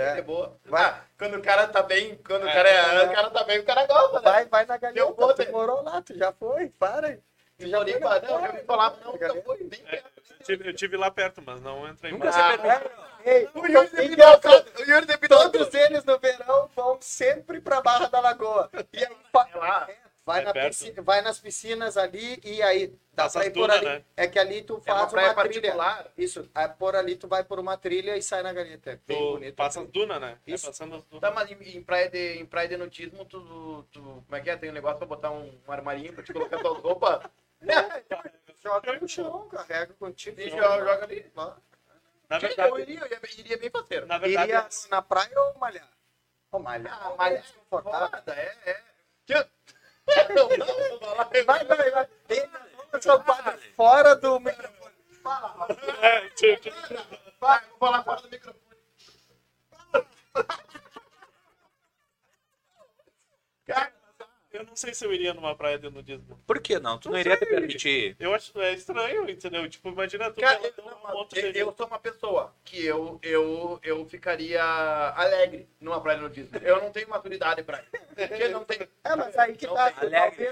É, 0.00 0.18
É. 0.18 0.22
boa. 0.22 0.56
Vai. 0.64 0.82
Ah, 0.84 1.00
quando 1.18 1.36
o 1.36 1.42
cara 1.42 1.66
tá 1.68 1.82
bem, 1.82 2.16
quando 2.26 2.44
o 2.44 2.48
É. 2.48 2.52
cara, 2.54 2.68
é, 2.68 3.04
o 3.06 3.12
cara 3.12 3.30
tá 3.30 3.44
bem, 3.44 3.58
o 3.58 3.64
cara 3.64 3.86
gosta, 3.86 4.20
né? 4.20 4.30
Vai, 4.30 4.44
vai 4.46 4.66
na 4.66 4.74
Eu 4.74 4.80
galinha. 4.80 5.04
vou, 5.06 5.34
Tu 5.34 5.44
né? 5.44 5.50
morou 5.50 5.82
lá, 5.82 6.00
tu 6.02 6.16
já 6.16 6.32
foi, 6.32 6.68
para. 6.70 7.18
Tu 7.58 7.68
Já 7.68 7.84
nem 7.84 7.92
foi 7.94 8.00
na 8.00 8.08
falava, 8.08 8.26
não, 8.26 8.32
já 8.32 8.38
praia, 8.48 8.52
me 8.60 8.66
falava, 8.66 8.96
na 8.96 9.04
não, 9.04 9.12
nunca 9.12 9.42
foi, 9.42 9.58
nem 9.58 9.80
É, 9.86 9.90
perto. 9.90 10.10
eu, 10.30 10.44
tive, 10.46 10.68
eu 10.70 10.74
tive 10.74 10.96
lá 10.96 11.10
perto, 11.10 11.42
mas 11.44 11.60
não 11.60 11.86
entrei 11.86 12.10
Nunca 12.10 12.24
mais. 12.24 12.34
se 12.34 12.40
Ah, 12.40 12.56
permitiu. 12.58 12.90
Ei, 13.22 13.48
O 13.54 13.66
Yuri 13.66 13.88
de 13.90 14.04
engraçado, 14.14 14.40
Pitoca, 14.64 14.82
o 14.82 14.90
Yuri 14.90 15.06
de 15.06 15.18
Pitoca. 15.18 15.50
todos 15.50 15.74
eles 15.74 16.04
no 16.06 16.18
verão 16.18 16.70
vão 16.74 16.96
sempre 17.02 17.60
pra 17.60 17.82
Barra 17.82 18.06
da 18.08 18.18
Lagoa. 18.20 18.70
E 18.94 19.04
aí, 19.04 19.16
fa- 19.30 19.46
É 19.52 19.58
lá. 19.58 19.88
Vai, 20.24 20.40
É 20.40 20.44
na 20.44 20.52
piscina, 20.52 21.02
vai 21.02 21.20
nas 21.22 21.38
piscinas 21.38 21.96
ali 21.96 22.40
e 22.44 22.62
aí 22.62 22.88
dá 23.12 23.24
Passa 23.24 23.38
pra 23.40 23.46
ir 23.48 23.52
por 23.52 23.70
ali. 23.70 23.84
né? 23.84 24.04
É 24.16 24.26
que 24.26 24.38
ali 24.38 24.62
tu 24.62 24.80
É 24.84 24.92
uma 24.92 25.00
faz 25.00 25.10
praia 25.12 25.32
uma, 25.32 25.42
trilha. 25.44 25.60
particular. 25.62 26.12
Isso, 26.16 26.50
aí 26.54 26.68
por 26.68 26.94
ali 26.96 27.16
tu 27.16 27.26
vai 27.28 27.44
por 27.44 27.58
uma 27.58 27.76
trilha 27.76 28.16
e 28.16 28.22
sai 28.22 28.42
na 28.42 28.52
galinha. 28.52 28.80
É 28.84 28.96
bem 28.96 29.00
Tu 29.06 29.14
bonito. 29.32 29.56
passa 29.56 29.80
as 29.80 29.88
dunas, 29.88 30.20
né? 30.20 30.38
É 30.46 30.52
Isso. 30.52 30.66
passando 30.66 30.96
as 30.96 31.04
dunas. 31.04 31.20
Tá, 31.20 31.30
mas 31.30 31.50
em, 31.50 31.76
em 31.76 31.82
praia 31.82 32.08
de, 32.08 32.34
em 32.34 32.46
praia 32.46 32.68
de 32.68 32.76
nudismo, 32.76 33.24
tu, 33.24 33.82
tu. 33.92 34.00
Como 34.00 34.36
é 34.36 34.40
que 34.40 34.50
é? 34.50 34.56
Tem 34.56 34.70
um 34.70 34.74
negócio 34.74 34.98
pra 34.98 35.06
botar 35.06 35.30
um, 35.30 35.60
um 35.66 35.72
armarinho 35.72 36.12
pra 36.12 36.22
te 36.22 36.32
colocar 36.32 36.58
tuas 36.58 36.78
roupas? 36.82 37.22
Joga 38.62 38.98
no 39.00 39.08
chão, 39.08 39.48
carrega 39.48 39.94
contigo. 39.94 40.40
E 40.40 40.50
joga, 40.50 40.78
joga 40.84 41.04
ali. 41.04 41.30
Na 42.28 42.36
Eu 42.36 42.40
verdade, 42.40 42.80
iria, 42.82 42.98
eu 43.00 43.08
iria, 43.08 43.20
iria 43.38 43.58
bem 43.58 43.70
faceiro. 43.70 44.06
na 44.06 44.18
verdade 44.18 44.50
Iria 44.50 44.68
na 44.90 45.02
praia 45.02 45.32
ou 45.36 45.58
malhar? 45.58 45.88
Ou 46.52 46.60
malhar. 46.60 46.98
Ah, 47.02 47.14
mas 47.18 47.34
é 48.28 48.54
é, 48.64 48.70
é. 48.70 49.46
Vai, 51.46 51.64
vai, 51.64 51.90
vai. 51.90 52.08
Ei, 52.28 52.48
nós 52.92 53.04
vamos 53.04 53.26
fora 53.76 54.16
do 54.16 54.40
microfone. 54.40 54.94
Fala, 55.22 55.66
é, 56.02 56.30
Vai, 57.40 57.60
vou 57.68 57.78
falar 57.78 58.02
fora 58.04 58.22
do 58.22 58.30
microfone. 58.30 58.60
Cara, 63.66 63.92
eu 64.52 64.64
não 64.64 64.74
sei 64.76 64.92
se 64.94 65.04
eu 65.04 65.12
iria 65.12 65.32
numa 65.32 65.54
praia 65.54 65.78
de 65.78 65.88
nudismo. 65.90 66.38
Por 66.46 66.60
que 66.60 66.78
não? 66.78 66.98
Tu 66.98 67.08
não 67.10 67.18
iria 67.18 67.36
te 67.36 67.46
permitir. 67.46 68.16
Eu 68.18 68.34
acho 68.34 68.58
é 68.60 68.72
estranho, 68.72 69.28
entendeu? 69.30 69.68
Tipo, 69.68 69.88
imagina 69.90 70.30
tu 70.30 70.40
Cara, 70.40 70.60
eu, 70.62 70.84
não, 70.84 71.20
eu, 71.20 71.52
de 71.52 71.58
eu 71.58 71.74
sou 71.76 71.86
uma 71.86 71.98
pessoa 71.98 72.52
que 72.64 72.84
eu, 72.84 73.18
eu, 73.22 73.78
eu 73.82 74.04
ficaria 74.06 74.62
alegre 74.62 75.68
numa 75.80 76.00
praia 76.00 76.18
nudista. 76.20 76.58
Eu 76.58 76.80
não 76.80 76.90
tenho 76.90 77.08
maturidade 77.08 77.62
pra 77.62 77.80
isso. 77.80 77.90
Porque 78.28 78.48
não 78.48 78.64
tem. 78.64 78.88
É, 79.04 79.16
mas 79.16 79.36
aí 79.38 79.56
que 79.56 79.66
Não 79.66 79.74
tá. 79.74 79.90
tem. 79.92 80.08
Alegre. 80.14 80.50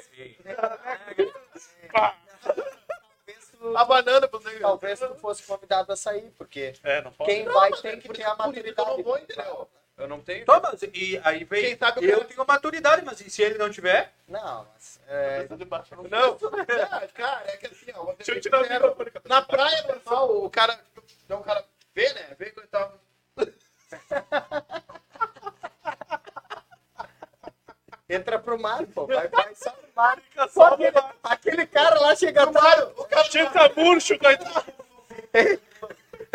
Talvez, 1.92 3.52
A 3.76 3.84
banana 3.84 4.28
pra 4.28 4.38
você. 4.38 4.58
talvez 4.61 4.98
tu 5.00 5.14
fosse 5.16 5.42
convidado 5.42 5.92
a 5.92 5.96
sair, 5.96 6.30
porque 6.38 6.72
É, 6.82 7.02
não 7.02 7.12
pode. 7.12 7.30
quem 7.30 7.44
vai 7.44 7.70
tem 7.72 7.98
que 8.00 8.06
Por 8.08 8.16
ter 8.16 8.22
a 8.22 8.26
que 8.37 8.40
eu 8.40 8.46
maturidade. 8.46 8.88
não 8.90 9.02
vou, 9.02 9.18
entendeu? 9.18 9.68
Eu 9.98 10.06
não 10.06 10.20
tenho. 10.20 10.46
Thomas, 10.46 10.80
e 10.94 11.20
aí 11.24 11.42
vem. 11.42 11.64
Quem 11.64 11.76
sabe 11.76 12.06
o 12.06 12.08
eu 12.08 12.24
tenho 12.24 12.46
maturidade, 12.46 13.04
mas 13.04 13.18
se 13.18 13.42
ele 13.42 13.58
não 13.58 13.68
tiver? 13.68 14.12
Não, 14.28 14.64
mas. 14.72 15.00
É, 15.08 15.42
baixo, 15.66 15.96
não. 15.96 16.04
Não, 16.04 16.38
Ah, 16.90 17.06
cara, 17.12 17.42
é 17.50 17.56
que 17.56 17.66
assim, 17.66 17.90
ó. 17.94 18.12
Deixa 18.12 18.30
eu 18.32 18.40
tirar 18.40 18.61
o 18.61 18.62
sincero. 18.62 18.88
microfone. 18.96 19.11
Na 19.28 19.42
praia 19.42 19.82
normal, 19.82 20.44
o 20.44 20.48
cara. 20.48 20.78
Então 21.24 21.40
o 21.40 21.42
cara 21.42 21.64
vê, 21.92 22.12
né? 22.12 22.37
Vê 22.38 22.50
que 22.50 22.61
tá. 22.68 22.92
entra 28.08 28.38
pro 28.38 28.58
mar, 28.58 28.87
pô. 28.87 29.06
Vai, 29.06 29.26
vai 29.28 29.54
só 29.54 29.70
no 29.70 29.88
mar. 29.96 30.20
Fica 30.20 30.48
Só 30.48 30.74
aquele, 30.74 30.92
mar. 30.92 31.16
aquele 31.24 31.66
cara 31.66 32.00
lá 32.00 32.14
chega 32.14 32.44
atrás. 32.44 32.84
O 32.96 33.04
cara 33.04 33.24
Fica 33.24 33.72
murcho, 33.76 34.16
coitado. 34.18 34.72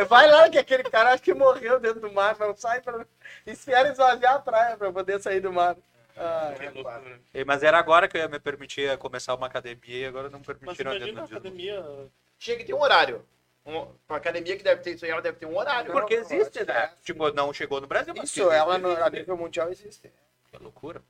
Vai 0.07 0.29
lá 0.29 0.49
que 0.49 0.57
aquele 0.57 0.83
cara 0.83 1.13
acho 1.13 1.21
que 1.23 1.33
morreu 1.33 1.79
dentro 1.79 1.99
do 2.01 2.11
mar. 2.11 2.37
Não 2.39 2.55
sai 2.55 2.81
pra. 2.81 3.05
Espera 3.45 3.89
esvaziar 3.89 4.35
a 4.35 4.39
praia 4.39 4.77
pra 4.77 4.91
poder 4.91 5.21
sair 5.21 5.39
do 5.39 5.51
mar. 5.53 5.75
Ah, 6.15 6.53
Que. 6.57 7.37
Ei, 7.39 7.43
Mas 7.43 7.63
era 7.63 7.77
agora 7.77 8.07
que 8.07 8.17
eu 8.17 8.21
ia 8.21 8.27
me 8.27 8.39
permitir 8.39 8.95
começar 8.99 9.33
uma 9.35 9.47
academia 9.47 9.97
e 9.99 10.05
agora 10.05 10.29
não 10.29 10.39
Mas 10.39 10.49
é 10.49 10.53
permitiram 10.53 10.91
imagina 10.93 11.19
a 11.19 11.23
dentro 11.25 11.37
academia. 11.37 12.09
chega 12.37 12.61
e 12.61 12.65
tem 12.65 12.75
um 12.75 12.81
horário. 12.81 13.25
Um, 13.65 13.85
pra 14.07 14.17
academia 14.17 14.57
que 14.57 14.63
deve 14.63 14.81
ter 14.81 14.91
isso 14.95 15.05
aí, 15.05 15.11
ela 15.11 15.21
deve 15.21 15.37
ter 15.37 15.45
um 15.45 15.55
horário. 15.57 15.91
Porque 15.91 16.15
Não, 16.17 16.21
existe, 16.23 16.59
que 16.59 16.65
né? 16.65 16.83
é. 16.83 16.93
Tipo, 17.01 17.31
não 17.31 17.53
chegou 17.53 17.79
no 17.79 17.87
Brasil, 17.87 18.13
mas 18.15 18.25
isso, 18.29 18.47
que 18.47 18.53
ela 18.55 18.77
no, 18.77 18.91
a 19.03 19.09
nível 19.09 19.37
mundial 19.37 19.69
existe. 19.71 20.11
Que 20.51 20.57
loucura. 20.57 21.01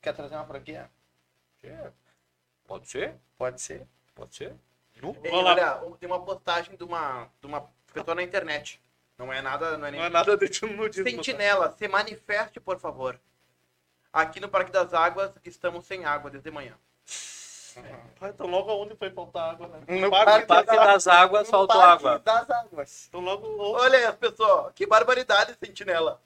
Quer 0.00 0.12
trazer 0.12 0.34
uma 0.34 0.44
franquia? 0.44 0.90
É. 1.62 1.90
Pode 2.66 2.88
ser, 2.88 3.14
Pode 3.38 3.60
ser. 3.62 3.86
pode 4.14 4.34
ser. 4.34 4.52
Ei, 5.24 5.30
olha, 5.32 5.80
tem 5.98 6.08
uma 6.08 6.24
postagem 6.24 6.76
de 6.76 6.84
uma, 6.84 7.28
de 7.40 7.46
uma 7.46 7.68
pessoa 7.92 8.14
na 8.14 8.22
internet. 8.22 8.80
Não 9.18 9.32
é 9.32 9.40
nada, 9.42 9.76
não 9.78 9.86
é 9.86 9.90
nem. 9.90 10.00
Não 10.00 10.06
é 10.06 10.10
nada 10.10 10.36
de 10.36 10.66
nudismo. 10.66 11.08
Sentinela, 11.08 11.74
se 11.78 11.86
manifeste, 11.88 12.58
por 12.58 12.78
favor. 12.78 13.18
Aqui 14.12 14.40
no 14.40 14.48
Parque 14.48 14.70
das 14.72 14.92
Águas, 14.92 15.30
estamos 15.44 15.86
sem 15.86 16.04
água 16.04 16.30
desde 16.30 16.50
manhã. 16.50 16.74
Então 18.22 18.46
logo 18.46 18.70
aonde 18.70 18.94
foi 18.96 19.10
faltar 19.10 19.52
água, 19.52 19.66
né? 19.68 20.00
No 20.00 20.10
Parque- 20.10 20.46
Parque 20.46 20.76
das 20.76 21.06
Águas 21.06 21.44
No 21.46 21.50
faltou 21.50 21.80
Parque 21.80 22.06
água. 22.06 22.18
das 22.18 22.50
águas. 22.50 23.06
Então 23.08 23.20
logo. 23.20 23.46
Olha 23.78 23.98
aí 23.98 24.04
as 24.04 24.14
pessoas, 24.16 24.72
que 24.74 24.86
barbaridade, 24.86 25.56
Sentinela. 25.58 26.20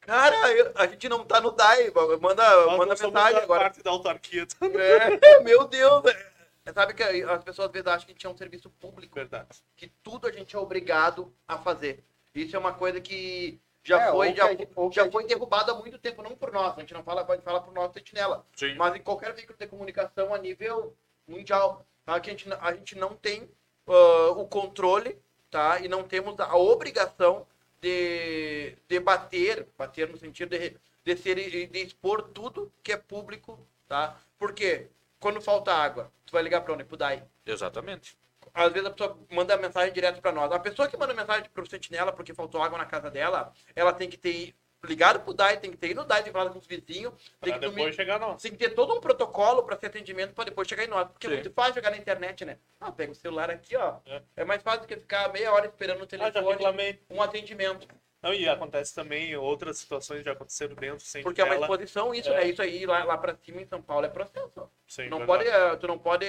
Cara, 0.00 0.52
eu- 0.52 0.72
a 0.74 0.86
gente 0.86 1.08
não 1.08 1.24
tá 1.24 1.40
no 1.40 1.50
DAI, 1.50 1.90
manda, 2.20 2.66
Nós 2.66 2.76
manda 2.76 2.94
mensagem 2.94 3.38
agora. 3.42 3.60
parte 3.62 3.82
da 3.82 3.90
autarquia. 3.90 4.46
É, 4.60 5.40
meu 5.40 5.66
Deus. 5.66 6.04
é. 6.04 6.33
Sabe 6.72 6.94
que 6.94 7.02
as 7.02 7.44
pessoas 7.44 7.66
às 7.68 7.72
vezes 7.72 7.86
acham 7.86 8.06
que 8.06 8.12
a 8.12 8.14
gente 8.14 8.26
é 8.26 8.30
um 8.30 8.36
serviço 8.36 8.70
público, 8.70 9.14
Verdade. 9.14 9.48
que 9.76 9.88
tudo 10.02 10.26
a 10.26 10.32
gente 10.32 10.56
é 10.56 10.58
obrigado 10.58 11.32
a 11.46 11.58
fazer. 11.58 12.02
Isso 12.34 12.56
é 12.56 12.58
uma 12.58 12.72
coisa 12.72 13.00
que 13.00 13.60
já 13.82 14.00
É, 14.00 14.10
foi, 14.10 14.34
já, 14.34 14.48
gente- 14.50 14.68
já 14.92 15.04
a 15.04 15.10
foi 15.10 15.26
derrubado 15.26 15.70
há 15.70 15.74
muito 15.74 15.98
tempo, 15.98 16.22
não 16.22 16.34
por 16.34 16.50
nós, 16.50 16.74
a 16.76 16.80
gente 16.80 16.94
não 16.94 17.04
fala, 17.04 17.22
pode 17.24 17.42
falar 17.42 17.60
por 17.60 17.72
nosso 17.74 17.92
sentinela. 17.94 18.46
Sim. 18.56 18.74
Mas 18.76 18.94
em 18.96 19.02
qualquer 19.02 19.34
veículo 19.34 19.58
de 19.58 19.66
comunicação 19.66 20.32
a 20.34 20.38
nível 20.38 20.96
mundial. 21.28 21.84
Tá? 22.04 22.18
Que 22.18 22.30
a, 22.30 22.32
gente, 22.32 22.50
a 22.52 22.72
gente 22.74 22.96
não 22.96 23.14
tem 23.14 23.48
ah, 23.86 24.30
o 24.36 24.46
controle 24.48 25.18
tá? 25.50 25.80
e 25.80 25.88
não 25.88 26.02
temos 26.02 26.38
a 26.40 26.56
obrigação 26.56 27.46
de, 27.80 28.74
de 28.88 29.00
bater, 29.00 29.68
bater 29.76 30.08
no 30.08 30.16
sentido 30.16 30.56
de, 30.58 30.76
de, 31.04 31.16
ser, 31.16 31.68
de 31.68 31.78
expor 31.78 32.22
tudo 32.22 32.72
que 32.82 32.92
é 32.92 32.96
público. 32.96 33.58
Tá? 33.86 34.18
Porque 34.38 34.88
quando 35.24 35.40
falta 35.40 35.72
água, 35.72 36.12
tu 36.26 36.32
vai 36.32 36.42
ligar 36.42 36.60
para 36.60 36.74
onde? 36.74 36.84
Pro 36.84 36.98
DAI. 36.98 37.22
Exatamente. 37.46 38.18
Às 38.52 38.70
vezes 38.70 38.86
a 38.86 38.90
pessoa 38.92 39.18
manda 39.30 39.56
mensagem 39.56 39.90
direto 39.90 40.20
para 40.20 40.30
nós. 40.30 40.52
A 40.52 40.58
pessoa 40.58 40.86
que 40.86 40.98
manda 40.98 41.14
mensagem 41.14 41.48
pro 41.52 41.66
Sentinela 41.68 42.12
porque 42.12 42.34
faltou 42.34 42.62
água 42.62 42.76
na 42.76 42.84
casa 42.84 43.10
dela, 43.10 43.50
ela 43.74 43.90
tem 43.92 44.08
que 44.08 44.18
ter 44.18 44.54
ligado 44.84 45.20
pro 45.20 45.32
DAI, 45.32 45.56
tem 45.56 45.70
que 45.70 45.78
ter 45.78 45.92
ido 45.92 46.02
no 46.02 46.06
DAI, 46.06 46.22
tem 46.22 46.30
que 46.30 46.38
falar 46.38 46.50
com 46.50 46.58
os 46.58 46.66
vizinhos, 46.66 47.14
tem 47.40 47.52
Pra 47.52 47.52
que 47.54 47.58
depois 47.58 47.74
dormir- 47.76 47.92
chegar 47.94 48.20
nós. 48.20 48.42
tem 48.42 48.52
que 48.52 48.58
ter 48.58 48.74
todo 48.74 48.94
um 48.94 49.00
protocolo 49.00 49.62
para 49.62 49.78
ser 49.78 49.86
atendimento 49.86 50.34
para 50.34 50.44
depois 50.44 50.68
chegar 50.68 50.84
em 50.84 50.88
nós. 50.88 51.08
Porque 51.08 51.26
é 51.26 51.30
Sim. 51.30 51.36
muito 51.36 51.52
fácil 51.54 51.72
chegar 51.72 51.90
na 51.90 51.96
internet, 51.96 52.44
né? 52.44 52.58
Ah, 52.78 52.92
pega 52.92 53.10
o 53.10 53.14
celular 53.14 53.50
aqui, 53.50 53.74
ó. 53.76 53.96
É. 54.04 54.20
É, 54.36 54.44
mais 54.44 54.62
fácil 54.62 54.82
do 54.82 54.86
que 54.86 54.96
ficar 54.98 55.32
meia 55.32 55.50
hora 55.50 55.64
esperando 55.66 56.00
no 56.00 56.04
Ah, 56.04 56.06
telefone 56.06 56.50
reclamei. 56.50 57.00
um 57.08 57.22
atendimento. 57.22 57.88
Não, 58.24 58.32
e 58.32 58.48
acontece 58.48 58.94
também, 58.94 59.36
outras 59.36 59.76
situações 59.76 60.24
já 60.24 60.32
aconteceram 60.32 60.74
dentro 60.74 61.04
sem 61.04 61.22
Porque 61.22 61.42
é 61.42 61.44
uma 61.44 61.56
exposição, 61.56 62.14
isso, 62.14 62.30
É. 62.30 62.36
né? 62.36 62.48
Isso 62.48 62.62
aí 62.62 62.86
lá, 62.86 63.04
lá 63.04 63.18
para 63.18 63.36
cima 63.36 63.60
em 63.60 63.66
São 63.66 63.82
Paulo 63.82 64.06
é 64.06 64.08
processo. 64.08 64.66
Sim, 64.88 65.08
não 65.10 65.18
verdade. 65.18 65.44
pode, 65.44 65.48
eh, 65.50 65.76
tu 65.76 65.86
não 65.86 65.98
pode 65.98 66.26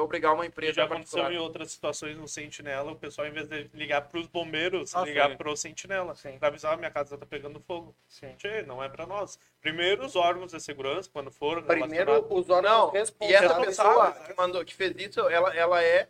obrigar 0.00 0.32
uma 0.32 0.44
E 0.46 0.48
empresa 0.48 0.72
já 0.72 0.84
aconteceu 0.84 1.18
particular. 1.18 1.32
em 1.32 1.38
outras 1.44 1.70
situações 1.70 2.16
no 2.16 2.26
Sentinela, 2.26 2.90
o 2.92 2.96
pessoal, 2.96 3.26
em 3.26 3.32
vez 3.32 3.46
de 3.48 3.68
ligar 3.74 4.00
para 4.08 4.18
os 4.18 4.26
bombeiros, 4.26 4.94
Ah, 4.96 5.02
ligar 5.04 5.28
sim. 5.30 5.36
para 5.36 5.50
o 5.50 5.56
Sentinela. 5.56 6.14
Sim. 6.14 6.38
Pra 6.38 6.48
avisar, 6.48 6.72
"Ah, 6.72 6.76
minha 6.78 6.90
casa 6.90 7.18
tá 7.18 7.26
pegando 7.26 7.60
fogo. 7.60 7.94
Sim. 8.08 8.34
Tchê, 8.38 8.62
não 8.62 8.82
é 8.82 8.88
para 8.88 9.04
nós. 9.06 9.38
Primeiro, 9.60 10.06
os 10.06 10.16
órgãos 10.16 10.52
de 10.52 10.60
segurança, 10.60 11.10
quando 11.12 11.30
for 11.30 11.62
Primeiro, 11.64 12.12
os 12.30 12.48
órgãos 12.48 12.62
Não, 12.62 12.94
e 12.94 12.98
responsáveis. 12.98 13.42
essa 13.50 13.60
pessoa 13.60 14.12
que 14.12 14.34
mandou, 14.38 14.64
que 14.64 14.74
fez 14.74 14.94
isso, 14.96 15.20
ela, 15.28 15.54
ela 15.54 15.82
é 15.82 16.08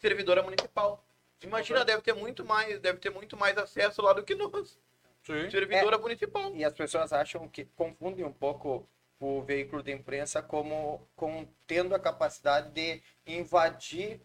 servidora 0.00 0.42
municipal. 0.42 1.00
Imagina, 1.44 1.84
deve 1.84 2.02
ter 2.02 2.14
muito 2.14 2.44
mais, 2.44 2.78
deve 2.80 2.98
ter 2.98 3.10
muito 3.10 3.36
mais 3.36 3.56
acesso 3.56 4.02
lá 4.02 4.12
do 4.12 4.22
que 4.22 4.34
nós. 4.34 4.78
Sim. 5.22 5.50
Servidora 5.50 5.98
municipal. 5.98 6.54
E 6.54 6.64
as 6.64 6.72
pessoas 6.72 7.12
acham 7.12 7.48
que 7.48 7.64
confundem 7.76 8.24
um 8.24 8.32
pouco 8.32 8.86
o 9.18 9.42
veículo 9.42 9.82
de 9.82 9.92
imprensa 9.92 10.42
como, 10.42 11.06
como 11.16 11.48
tendo 11.66 11.94
a 11.94 11.98
capacidade 11.98 12.70
de 12.70 13.02
invadir 13.26 14.20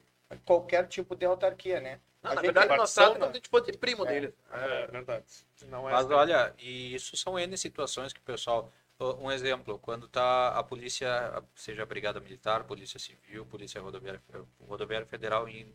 qualquer 0.45 0.87
tipo 0.87 1.15
de 1.15 1.25
autarquia, 1.25 1.79
né? 1.79 1.99
Não, 2.21 2.31
A 2.31 2.35
na 2.35 2.41
verdade, 2.41 2.75
nós 2.75 2.93
tratamos 2.93 3.27
se 3.27 3.31
a 3.31 3.33
gente 3.33 3.49
fosse 3.49 3.71
primo 3.77 4.05
É. 4.05 4.09
deles. 4.09 4.33
É, 4.51 4.87
verdade. 4.87 5.25
Não 5.67 5.87
é 5.87 5.93
Mas 5.93 6.05
assim. 6.05 6.13
olha, 6.13 6.53
e 6.59 6.93
isso 6.93 7.15
são 7.15 7.39
N 7.39 7.57
situações 7.57 8.11
que 8.11 8.19
o 8.19 8.23
pessoal. 8.23 8.71
Um 9.21 9.31
exemplo, 9.31 9.79
quando 9.79 10.09
tá 10.09 10.49
a 10.49 10.61
polícia, 10.61 11.41
seja 11.55 11.83
a 11.83 11.85
Brigada 11.85 12.19
Militar, 12.19 12.65
Polícia 12.65 12.99
Civil, 12.99 13.45
Polícia 13.45 13.79
Rodoviária, 13.79 14.21
Rodoviária 14.67 15.07
Federal, 15.07 15.47
em, 15.47 15.73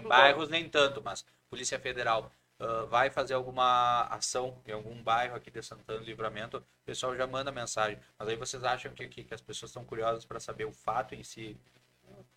bairros 0.00 0.48
nem 0.48 0.68
tanto, 0.68 1.02
mas 1.02 1.24
Polícia 1.50 1.78
Federal 1.78 2.30
ah, 2.62 2.84
vai 2.88 3.10
fazer 3.10 3.34
alguma 3.34 4.02
ação 4.04 4.56
em 4.66 4.70
algum 4.70 5.02
bairro 5.02 5.34
aqui 5.34 5.50
de 5.50 5.60
Santana 5.62 5.98
do 5.98 6.04
Livramento, 6.04 6.58
o 6.58 6.84
pessoal 6.84 7.16
já 7.16 7.26
manda 7.26 7.50
mensagem. 7.50 7.98
Mas 8.16 8.28
aí 8.28 8.36
vocês 8.36 8.62
acham 8.62 8.92
que, 8.92 9.08
que, 9.08 9.24
que 9.24 9.34
as 9.34 9.40
pessoas 9.40 9.70
estão 9.70 9.84
curiosas 9.84 10.24
para 10.24 10.38
saber 10.38 10.64
o 10.64 10.72
fato 10.72 11.14
em 11.14 11.24
si? 11.24 11.56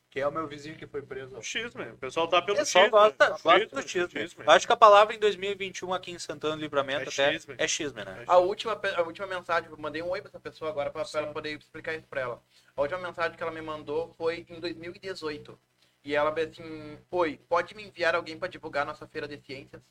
Que 0.10 0.22
é 0.22 0.28
o 0.28 0.32
meu 0.32 0.48
vizinho 0.48 0.78
que 0.78 0.88
foi 0.88 1.02
preso. 1.02 1.38
O 1.38 1.44
X, 1.44 1.76
meu. 1.76 1.94
O 1.94 1.98
pessoal 1.98 2.28
tá 2.28 2.42
pelo 2.42 2.58
X. 2.58 2.68
pessoal 2.68 2.90
gosta, 2.90 3.30
gosta 3.32 3.82
X, 3.82 4.08
do. 4.08 4.18
X, 4.18 4.36
meu. 4.36 4.50
Acho 4.50 4.66
que 4.66 4.72
a 4.72 4.78
palavra 4.78 5.14
em 5.14 5.20
2021 5.20 5.94
aqui 5.94 6.12
em 6.12 6.18
Santana 6.18 6.56
do 6.56 6.62
Livramento 6.62 7.02
É 7.02 7.04
até 7.04 7.34
chisme. 7.34 7.56
é 7.58 7.68
chisme, 7.68 8.04
né? 8.04 8.24
A 8.26 8.38
última, 8.38 8.80
a 8.96 9.02
última 9.02 9.28
mensagem, 9.28 9.70
eu 9.70 9.78
mandei 9.78 10.02
um 10.02 10.10
oi 10.10 10.22
pra 10.22 10.30
essa 10.30 10.40
pessoa 10.40 10.72
agora 10.72 10.90
pra, 10.90 11.04
pra 11.04 11.20
ela 11.20 11.34
poder 11.34 11.58
explicar 11.58 11.94
isso 11.94 12.08
pra 12.08 12.22
ela. 12.22 12.42
A 12.76 12.82
última 12.82 13.00
mensagem 13.00 13.36
que 13.36 13.44
ela 13.44 13.52
me 13.52 13.62
mandou 13.62 14.14
foi 14.18 14.46
em 14.50 14.60
2018. 14.60 15.60
E 16.06 16.16
ela 16.16 16.30
disse 16.32 16.62
assim: 16.62 16.98
Oi, 17.12 17.40
pode 17.50 17.76
me 17.76 17.84
enviar 17.84 18.16
alguém 18.16 18.38
pra 18.38 18.48
divulgar 18.48 18.86
nossa 18.86 19.08
feira 19.08 19.28
de 19.28 19.38
ciências? 19.46 19.82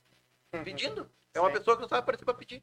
Pedindo. 0.62 1.10
É 1.34 1.40
uma 1.40 1.50
Sim. 1.50 1.58
pessoa 1.58 1.76
que 1.76 1.82
não 1.82 1.88
sabe 1.88 1.98
aparecer 2.00 2.24
pra 2.24 2.32
pedir. 2.32 2.62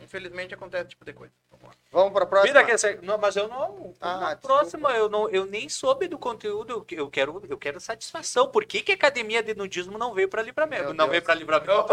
Infelizmente 0.00 0.54
acontece 0.54 0.82
esse 0.84 0.90
tipo 0.90 1.04
de 1.04 1.12
coisa. 1.12 1.32
Vamos 1.50 1.66
lá. 1.66 1.72
Vamos 1.90 2.12
para 2.12 2.22
a 2.22 2.26
próxima. 2.26 2.52
Vida 2.54 2.64
que 2.64 2.70
essa- 2.70 2.94
não, 3.02 3.18
mas 3.18 3.34
eu 3.34 3.48
não. 3.48 3.92
Ah, 4.00 4.16
na 4.18 4.36
próxima 4.36 4.92
eu 4.92 5.08
não, 5.08 5.28
eu 5.28 5.44
nem 5.44 5.68
soube 5.68 6.06
do 6.06 6.16
conteúdo. 6.16 6.72
eu 6.72 6.84
que- 6.84 6.94
Eu 6.94 7.10
quero, 7.10 7.42
eu 7.50 7.58
quero 7.58 7.80
satisfação. 7.80 8.48
Por 8.48 8.64
que, 8.64 8.80
que 8.82 8.92
a 8.92 8.94
academia 8.94 9.42
de 9.42 9.52
nudismo 9.54 9.98
não 9.98 10.14
veio 10.14 10.28
para 10.28 10.40
livramento? 10.40 10.84
Meu 10.84 10.90
não 10.94 11.06
Deus. 11.06 11.10
veio 11.10 11.22
para 11.22 11.34
livramento. 11.34 11.84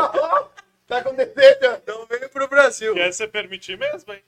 tá 0.88 0.98
acontecendo? 1.00 1.82
não 1.88 2.06
veio 2.06 2.30
para 2.30 2.43
o 2.45 2.48
Brasil. 2.48 2.93
Quer 2.93 3.12
se 3.12 3.28
permitir 3.28 3.76
mesmo, 3.78 4.13
hein? 4.13 4.24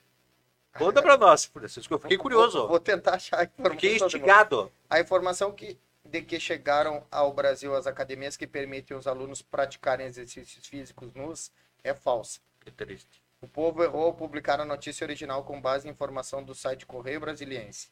Conta 0.76 1.00
para 1.00 1.16
nós, 1.16 1.44
Francisco. 1.44 1.94
Eu 1.94 1.98
fiquei 2.00 2.18
curioso. 2.18 2.58
Vou, 2.60 2.68
vou 2.70 2.80
tentar 2.80 3.14
achar 3.14 3.38
a 3.40 3.44
informação. 3.44 3.72
Fiquei 3.80 3.96
instigado. 3.96 4.72
A 4.90 4.98
informação 5.00 5.52
que, 5.52 5.78
de 6.12 6.20
que 6.20 6.38
chegaram 6.38 7.06
ao 7.10 7.32
Brasil 7.32 7.74
as 7.74 7.86
academias 7.86 8.36
que 8.36 8.46
permitem 8.46 8.94
os 8.94 9.06
alunos 9.06 9.40
praticarem 9.40 10.06
exercícios 10.06 10.66
físicos 10.66 11.10
nus 11.14 11.50
é 11.82 11.94
falsa. 11.94 12.38
Que 12.60 12.70
triste. 12.70 13.22
O 13.40 13.48
povo 13.48 13.82
errou 13.82 14.04
ao 14.04 14.14
publicar 14.14 14.60
a 14.60 14.64
notícia 14.66 15.06
original 15.06 15.42
com 15.42 15.58
base 15.58 15.88
em 15.88 15.90
informação 15.90 16.44
do 16.44 16.54
site 16.54 16.84
Correio 16.84 17.18
Brasiliense. 17.18 17.88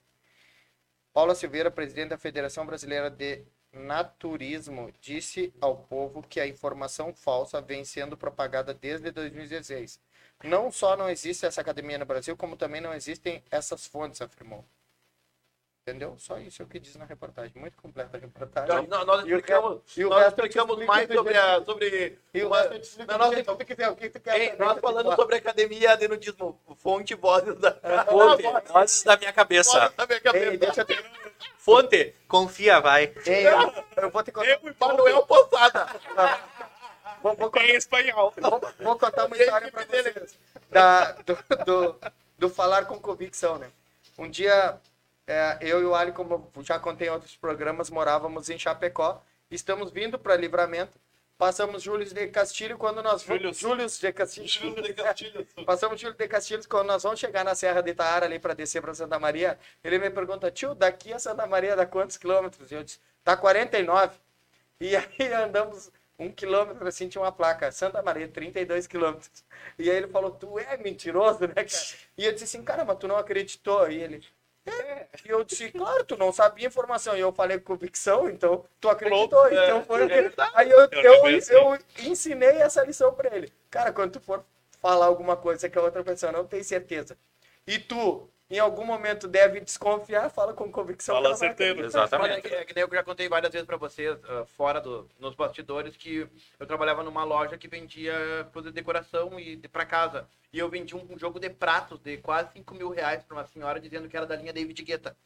Paula 1.15 1.35
Silveira, 1.35 1.71
presidente 1.71 2.11
da 2.11 2.19
Federação 2.19 2.67
Brasileira 2.67 3.09
de 3.09 3.43
Naturismo, 3.73 4.93
disse 5.01 5.51
ao 5.59 5.79
povo 5.79 6.23
que 6.23 6.41
a 6.41 6.47
informação 6.47 7.15
falsa 7.15 7.59
vem 7.63 7.87
sendo 7.87 8.19
propagada 8.19 8.75
desde 8.75 9.11
2016. 9.11 9.99
Não 10.45 10.71
só 10.71 10.95
não 10.95 11.09
existe 11.09 11.47
essa 11.47 11.63
academia 11.63 11.97
no 11.97 12.05
Brasil, 12.05 12.37
como 12.37 12.55
também 12.55 12.83
não 12.83 12.93
existem 12.93 13.43
essas 13.51 13.87
fontes, 13.87 14.21
afirmou. 14.21 14.63
Entendeu? 15.83 16.15
Só 16.19 16.37
isso 16.39 16.61
é 16.61 16.65
o 16.65 16.69
que 16.69 16.79
diz 16.79 16.95
na 16.97 17.07
reportagem. 17.07 17.53
Muito 17.57 17.77
completa 17.81 18.17
a 18.17 18.21
reportagem. 18.21 18.87
Nós, 18.87 19.07
nós 19.07 19.21
E 19.27 19.33
o 19.33 19.37
explicamos, 19.39 19.73
resto- 19.83 20.01
e 20.01 20.05
o 20.05 20.09
nós 20.11 20.19
resto 20.25 20.39
eu 20.39 20.45
te 20.45 20.49
explicamos 20.59 20.87
mais 20.87 21.09
sobre, 21.13 21.37
a, 21.39 21.65
sobre 21.65 22.19
E 22.35 22.43
o 22.43 22.47
uma- 22.47 22.57
resto 22.59 22.73
eu 22.75 22.81
te 22.81 22.85
explico 22.85 23.33
jeito 23.35 23.57
que 23.57 23.65
quiser. 23.65 23.89
O 23.91 23.97
que 23.97 24.11
tu 24.11 24.21
quer 24.21 24.41
Ei, 24.41 24.57
nós 24.57 24.79
falando 24.79 25.15
sobre 25.17 25.37
a 25.37 25.39
academia 25.39 25.97
de 25.97 26.07
nudismo, 26.07 26.61
fonte 26.79 27.15
vozes 27.15 27.57
da, 27.59 27.73
Fonte, 28.07 28.43
vozes 28.73 29.03
da 29.05 29.17
minha 29.17 29.33
cabeça. 29.33 29.81
Vozes 29.81 29.97
da 29.97 30.07
minha 30.07 30.21
cabeça. 30.21 30.45
Ei, 30.51 30.57
deixa 30.59 30.81
eu 30.83 30.85
te... 30.85 31.05
Fonte, 31.57 32.15
confia, 32.29 32.79
vai. 32.81 33.13
Ei, 33.27 33.47
eu, 33.49 33.73
eu 33.97 34.11
vou 34.11 34.23
te 34.23 34.31
contar. 34.33 34.49
Eu 34.51 34.61
e 34.71 34.75
Manuel 34.79 35.27
Poçada. 35.27 35.87
Vou, 37.23 37.35
vou, 37.37 37.51
Em 37.57 37.75
espanhol. 37.77 38.33
vou, 38.37 38.61
vou 38.81 38.99
contar 38.99 39.25
uma 39.27 39.37
história 39.37 39.71
pra 39.73 39.85
vocês. 39.85 40.39
Da, 40.71 41.13
do, 41.13 41.39
do, 41.65 42.01
do 42.39 42.51
falar 42.51 42.85
com 42.85 42.99
convicção, 43.01 43.59
né? 43.59 43.71
Um 44.19 44.29
dia, 44.29 44.79
é, 45.31 45.59
eu 45.61 45.81
e 45.81 45.85
o 45.85 45.95
Ali, 45.95 46.11
como 46.11 46.51
já 46.61 46.77
contei 46.81 47.07
em 47.07 47.11
outros 47.11 47.37
programas, 47.37 47.89
morávamos 47.89 48.51
em 48.51 48.59
Chapecó. 48.59 49.23
Estamos 49.49 49.93
vindo 49.93 50.19
para 50.19 50.35
Livramento. 50.35 50.99
Passamos 51.39 51.85
Júlio 51.85 52.05
de 52.05 52.27
Castilho 52.27 52.77
quando 52.77 53.01
nós 53.01 53.23
vamos. 53.23 53.57
Júlio 53.57 53.87
de 53.87 54.13
Castilho. 54.13 54.49
Júlio 54.49 54.83
de 54.83 54.93
Castilho. 54.93 55.47
Passamos 55.65 56.01
Júlio 56.01 56.17
de 56.17 56.27
Castilhos 56.27 56.67
quando 56.67 56.89
nós 56.89 57.05
vamos 57.05 57.21
chegar 57.21 57.45
na 57.45 57.55
Serra 57.55 57.81
de 57.81 57.93
Itaara 57.93 58.27
ali 58.27 58.41
para 58.41 58.55
descer 58.55 58.83
para 58.83 58.93
Santa 58.93 59.21
Maria. 59.21 59.57
Ele 59.85 60.01
me 60.01 60.11
pergunta, 60.11 60.51
tio, 60.51 60.75
daqui 60.75 61.13
a 61.13 61.19
Santa 61.21 61.47
Maria 61.47 61.77
dá 61.77 61.87
quantos 61.87 62.17
quilômetros? 62.17 62.73
E 62.73 62.75
eu 62.75 62.83
disse, 62.83 62.99
tá 63.23 63.37
49. 63.37 64.19
E 64.81 64.97
aí 64.99 65.33
andamos 65.33 65.93
um 66.19 66.31
quilômetro 66.33 66.87
assim, 66.89 67.09
tinha 67.09 67.23
uma 67.23 67.33
placa, 67.33 67.71
Santa 67.71 68.03
Maria, 68.03 68.27
32 68.27 68.89
quilômetros. 68.89 69.45
E 69.79 69.89
aí 69.89 69.97
ele 69.97 70.09
falou, 70.09 70.33
tu 70.33 70.59
é 70.59 70.77
mentiroso, 70.77 71.47
né, 71.47 71.55
cara? 71.55 71.69
E 72.19 72.25
eu 72.25 72.33
disse 72.33 72.45
assim, 72.45 72.65
cara, 72.65 72.85
mas 72.85 72.99
tu 72.99 73.07
não 73.07 73.17
acreditou? 73.17 73.89
E 73.89 74.03
ele, 74.03 74.23
é. 74.71 75.09
E 75.25 75.29
eu 75.29 75.45
disse, 75.45 75.71
claro, 75.73 76.05
tu 76.05 76.17
não 76.17 76.33
sabia 76.33 76.67
a 76.67 76.69
informação. 76.69 77.17
E 77.17 77.21
eu 77.21 77.33
falei 77.33 77.59
com 77.59 77.75
convicção, 77.75 78.29
então 78.29 78.65
tu 78.81 78.89
acreditou. 78.89 79.29
Pronto, 79.29 79.55
então 79.55 79.79
é, 79.79 79.85
foi 79.85 80.05
o 80.05 80.09
que... 80.09 80.15
é. 80.15 80.33
Aí 80.55 80.71
eu, 80.71 80.81
Eu 80.93 81.27
eu, 81.27 81.39
eu 81.51 81.79
ensinei 81.99 82.57
essa 82.57 82.85
lição 82.85 83.13
pra 83.13 83.35
ele. 83.37 83.53
Cara, 83.71 83.93
quando 83.93 84.13
tu 84.13 84.21
for 84.21 84.45
falar 84.81 85.07
alguma 85.07 85.37
coisa 85.37 85.69
que 85.69 85.79
a 85.79 85.83
outra 85.83 86.03
pessoa 86.03 86.33
não 86.33 86.47
tem 86.47 86.63
certeza, 86.63 87.17
e 87.67 87.79
tu, 87.79 88.29
em 88.51 88.59
algum 88.59 88.85
momento, 88.85 89.29
deve 89.29 89.61
desconfiar, 89.61 90.29
fala 90.29 90.53
com 90.53 90.71
convicção. 90.73 91.15
Fala 91.15 91.33
acreditar. 91.33 91.85
Exatamente. 91.85 92.39
É 92.39 92.41
que, 92.41 92.55
é 92.55 92.65
que 92.65 92.75
nem 92.75 92.83
eu 92.83 92.91
já 92.93 93.05
contei 93.05 93.29
várias 93.29 93.53
vezes 93.53 93.67
pra 93.67 93.77
vocês, 93.77 94.19
ah, 94.29 94.45
fora 94.45 94.81
do, 94.81 95.09
nos 95.21 95.37
bastidores, 95.37 95.97
que 95.97 96.27
eu 96.59 96.67
trabalhava 96.67 97.05
numa 97.05 97.23
loja 97.23 97.57
que 97.57 97.69
vendia 97.69 98.13
coisa 98.53 98.71
de 98.71 98.75
decoração 98.75 99.39
e 99.39 99.55
de, 99.55 99.69
pra 99.69 99.87
casa. 99.87 100.27
E 100.53 100.59
eu 100.59 100.69
vendi 100.69 100.97
um, 100.97 101.07
um 101.09 101.17
jogo 101.17 101.39
de 101.39 101.49
pratos 101.49 102.01
de 102.01 102.17
quase 102.17 102.55
5 102.55 102.75
mil 102.75 102.91
reais 102.91 103.23
pra 103.23 103.37
uma 103.37 103.47
senhora 103.47 103.79
dizendo 103.79 104.09
que 104.09 104.17
era 104.17 104.27
da 104.27 104.35
linha 104.35 104.53
David 104.53 104.83
Guetta. 104.83 105.17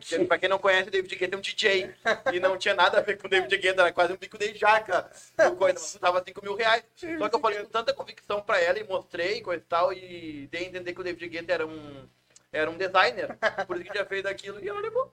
Que, 0.00 0.24
pra 0.24 0.38
quem 0.38 0.48
não 0.48 0.58
conhece, 0.58 0.88
David 0.88 1.14
Guetta 1.14 1.34
é 1.34 1.38
um 1.38 1.42
DJ. 1.42 1.94
E 2.32 2.40
não 2.40 2.56
tinha 2.56 2.74
nada 2.74 2.98
a 2.98 3.02
ver 3.02 3.18
com 3.20 3.28
David 3.28 3.54
Guetta, 3.58 3.82
era 3.82 3.92
quase 3.92 4.14
um 4.14 4.16
bico 4.16 4.38
de 4.38 4.54
jaca. 4.54 5.10
Coisa, 5.58 5.74
mas 5.74 5.92
custava 5.92 6.24
5 6.26 6.42
mil 6.42 6.54
reais. 6.54 6.82
Só 7.18 7.28
que 7.28 7.36
eu 7.36 7.40
falei 7.40 7.58
com 7.58 7.68
tanta 7.68 7.92
convicção 7.92 8.40
pra 8.40 8.58
ela 8.58 8.78
e 8.78 8.84
mostrei 8.84 9.42
coisa 9.42 9.62
e 9.62 9.66
tal, 9.66 9.92
e 9.92 10.48
dei 10.50 10.64
a 10.64 10.68
entender 10.68 10.94
que 10.94 11.00
o 11.02 11.04
David 11.04 11.28
Guetta 11.28 11.52
era 11.52 11.66
um, 11.66 12.08
era 12.52 12.70
um 12.70 12.76
designer. 12.76 13.36
Por 13.66 13.76
isso 13.76 13.86
que 13.86 13.92
tinha 13.92 14.04
feito 14.06 14.28
aquilo 14.28 14.62
e 14.62 14.68
ela 14.68 14.80
levou. 14.80 15.12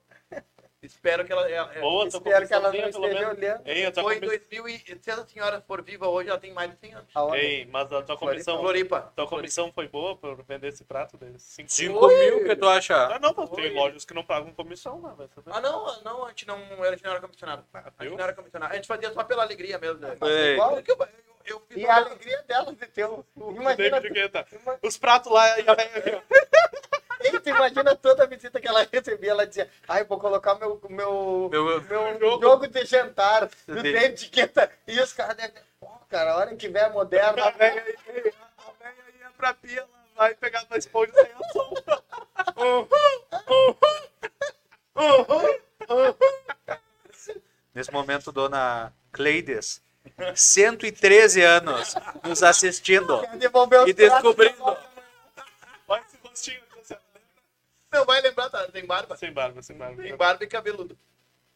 Espero 0.82 1.26
que 1.26 1.32
ela. 1.34 1.50
ela- 1.52 1.68
Boa, 1.82 2.08
Espero 2.08 2.48
que 2.48 2.54
ela 2.54 2.72
não 2.72 2.88
esteja 2.88 3.00
olhando. 3.00 3.94
Tua 3.94 4.04
foi 4.04 4.16
em 4.16 4.20
comissão... 4.22 4.40
2000 4.50 4.70
e 4.70 4.78
se 5.02 5.12
essa 5.12 5.28
senhora 5.28 5.62
for 5.68 5.82
viva 5.82 6.08
hoje, 6.08 6.30
ela 6.30 6.40
tem 6.40 6.54
mais 6.54 6.72
de 6.72 6.78
100 6.78 6.94
anos. 6.94 7.12
Ei, 7.36 7.66
mas 7.66 7.92
a 7.92 8.02
tua 8.02 8.18
comissão... 8.18 8.60
Floripa. 8.60 9.12
Tua 9.14 9.28
comissão 9.28 9.74
foi 9.74 9.90
boa 9.90 10.16
por 10.16 10.42
vender 10.44 10.70
esse 10.70 10.86
prato 10.86 11.18
deles? 11.18 11.42
5 11.42 11.70
5 11.70 12.08
mil 12.08 12.44
que 12.46 12.56
tu 12.56 12.66
acha? 12.70 12.96
Ah, 12.96 13.20
não, 13.20 13.34
mas 13.36 13.50
tem 13.50 13.74
lojas 13.74 14.06
que 14.06 14.14
não 14.14 14.24
pagam 14.24 14.54
comissão, 14.54 15.02
né? 15.02 15.28
Ah, 15.48 15.60
não, 15.60 16.02
não, 16.02 16.26
a 16.26 16.30
gente 16.30 16.48
não, 16.48 16.56
a 16.56 16.92
gente 16.92 17.04
não 17.04 17.12
era 17.12 17.20
comissionado. 17.20 17.66
A 17.74 18.04
gente 18.04 18.16
não 18.16 18.24
era 18.24 18.34
comissionado. 18.34 18.72
A 18.72 18.76
gente 18.78 18.88
fazia 18.88 19.12
só 19.12 19.24
pela 19.26 19.44
alegria 19.44 19.78
mesmo. 19.80 20.00
né? 20.00 20.16
Ei. 20.22 20.54
Igual- 20.54 20.82
eu, 21.46 21.60
fiz 21.68 21.78
E 21.78 21.86
a 21.86 21.96
alegria 21.98 22.42
dela 22.44 22.74
de 22.74 22.86
ter 22.88 23.06
um. 23.06 23.24
Imagina. 23.36 24.02
Os 24.82 24.98
pratos 24.98 25.32
lá 25.32 25.60
e 25.60 25.66
a 25.68 25.76
velha 27.20 27.30
aqui, 27.30 27.30
ó. 27.30 27.34
Ei, 27.36 27.40
tu 27.42 27.50
imagina 27.50 27.96
toda 27.96 28.24
a 28.24 28.28
visita 28.28 28.60
que 28.60 28.68
ela 28.68 28.88
recebia, 28.92 29.32
ela 29.32 29.46
dizia, 29.48 29.70
ai, 29.88 30.04
vou 30.04 30.20
colocar 30.20 30.56
meu, 30.56 30.80
meu, 30.90 31.50
Meu- 31.52 31.82
meu 31.82 32.20
jogo. 32.20 32.42
jogo. 32.42 32.68
de 32.68 32.86
jantar 32.86 33.50
do 33.68 33.82
De- 33.84 33.94
David 33.94 34.30
Guetta. 34.30 34.72
E 34.88 35.00
os 35.00 35.14
caras 35.14 35.36
devem, 35.38 35.62
pô, 35.80 35.88
cara, 36.10 36.34
a 36.34 36.38
hora 36.38 36.56
que 36.56 36.68
vier 36.68 36.92
moderno, 36.92 37.44
A 37.44 37.52
velha 37.52 37.84
ia- 38.16 38.34
a 39.26 39.32
pra 39.38 39.54
pia, 39.54 39.80
ela 39.80 39.88
vai 40.16 40.34
pegar 40.36 40.66
tua 40.66 40.78
esponja 40.78 41.14
sem 41.14 41.32
ação. 41.32 41.74
Nesse 47.74 47.92
momento, 47.92 48.32
dona 48.32 48.92
Cleides, 49.12 49.82
113 50.36 51.42
anos, 51.42 51.96
nos 52.24 52.44
assistindo 52.44 53.22
e 53.88 53.94
descobrindo. 53.94 54.78
Olha 55.88 56.04
esse 56.08 56.18
rostinho. 56.24 56.69
Não 57.92 58.06
vai 58.06 58.22
lembrar, 58.22 58.50
tá? 58.50 58.68
Tem 58.68 58.86
barba. 58.86 59.18
Sem 59.18 59.32
barba, 59.32 59.62
sem 59.62 59.76
barba. 59.78 60.02
Tem 60.02 60.16
barba 60.16 60.44
e 60.44 60.48
cabeludo. 60.48 60.98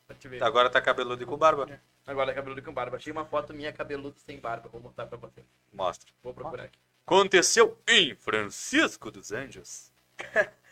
Pra 0.08 0.16
te 0.16 0.28
ver. 0.28 0.44
Agora 0.44 0.70
tá 0.70 0.82
cabeludo 0.82 1.22
e 1.24 1.26
com 1.26 1.38
barba. 1.38 1.80
Agora 2.06 2.32
é 2.32 2.36
cabeludo 2.36 2.62
com 2.62 2.74
barba. 2.74 2.98
Achei 2.98 3.12
uma 3.12 3.26
foto 3.26 3.54
minha 3.54 3.72
cabeludo 3.72 4.20
sem 4.20 4.38
barba. 4.40 4.68
Vou 4.70 4.82
mostrar 4.82 5.06
pra 5.06 5.18
você. 5.18 5.44
Mostra. 5.72 6.12
Vou 6.24 6.34
procurar 6.34 6.66
aqui. 6.66 6.78
Aconteceu 7.06 7.78
em 7.88 8.16
Francisco 8.16 9.12
dos 9.12 9.32
Anjos. 9.32 9.92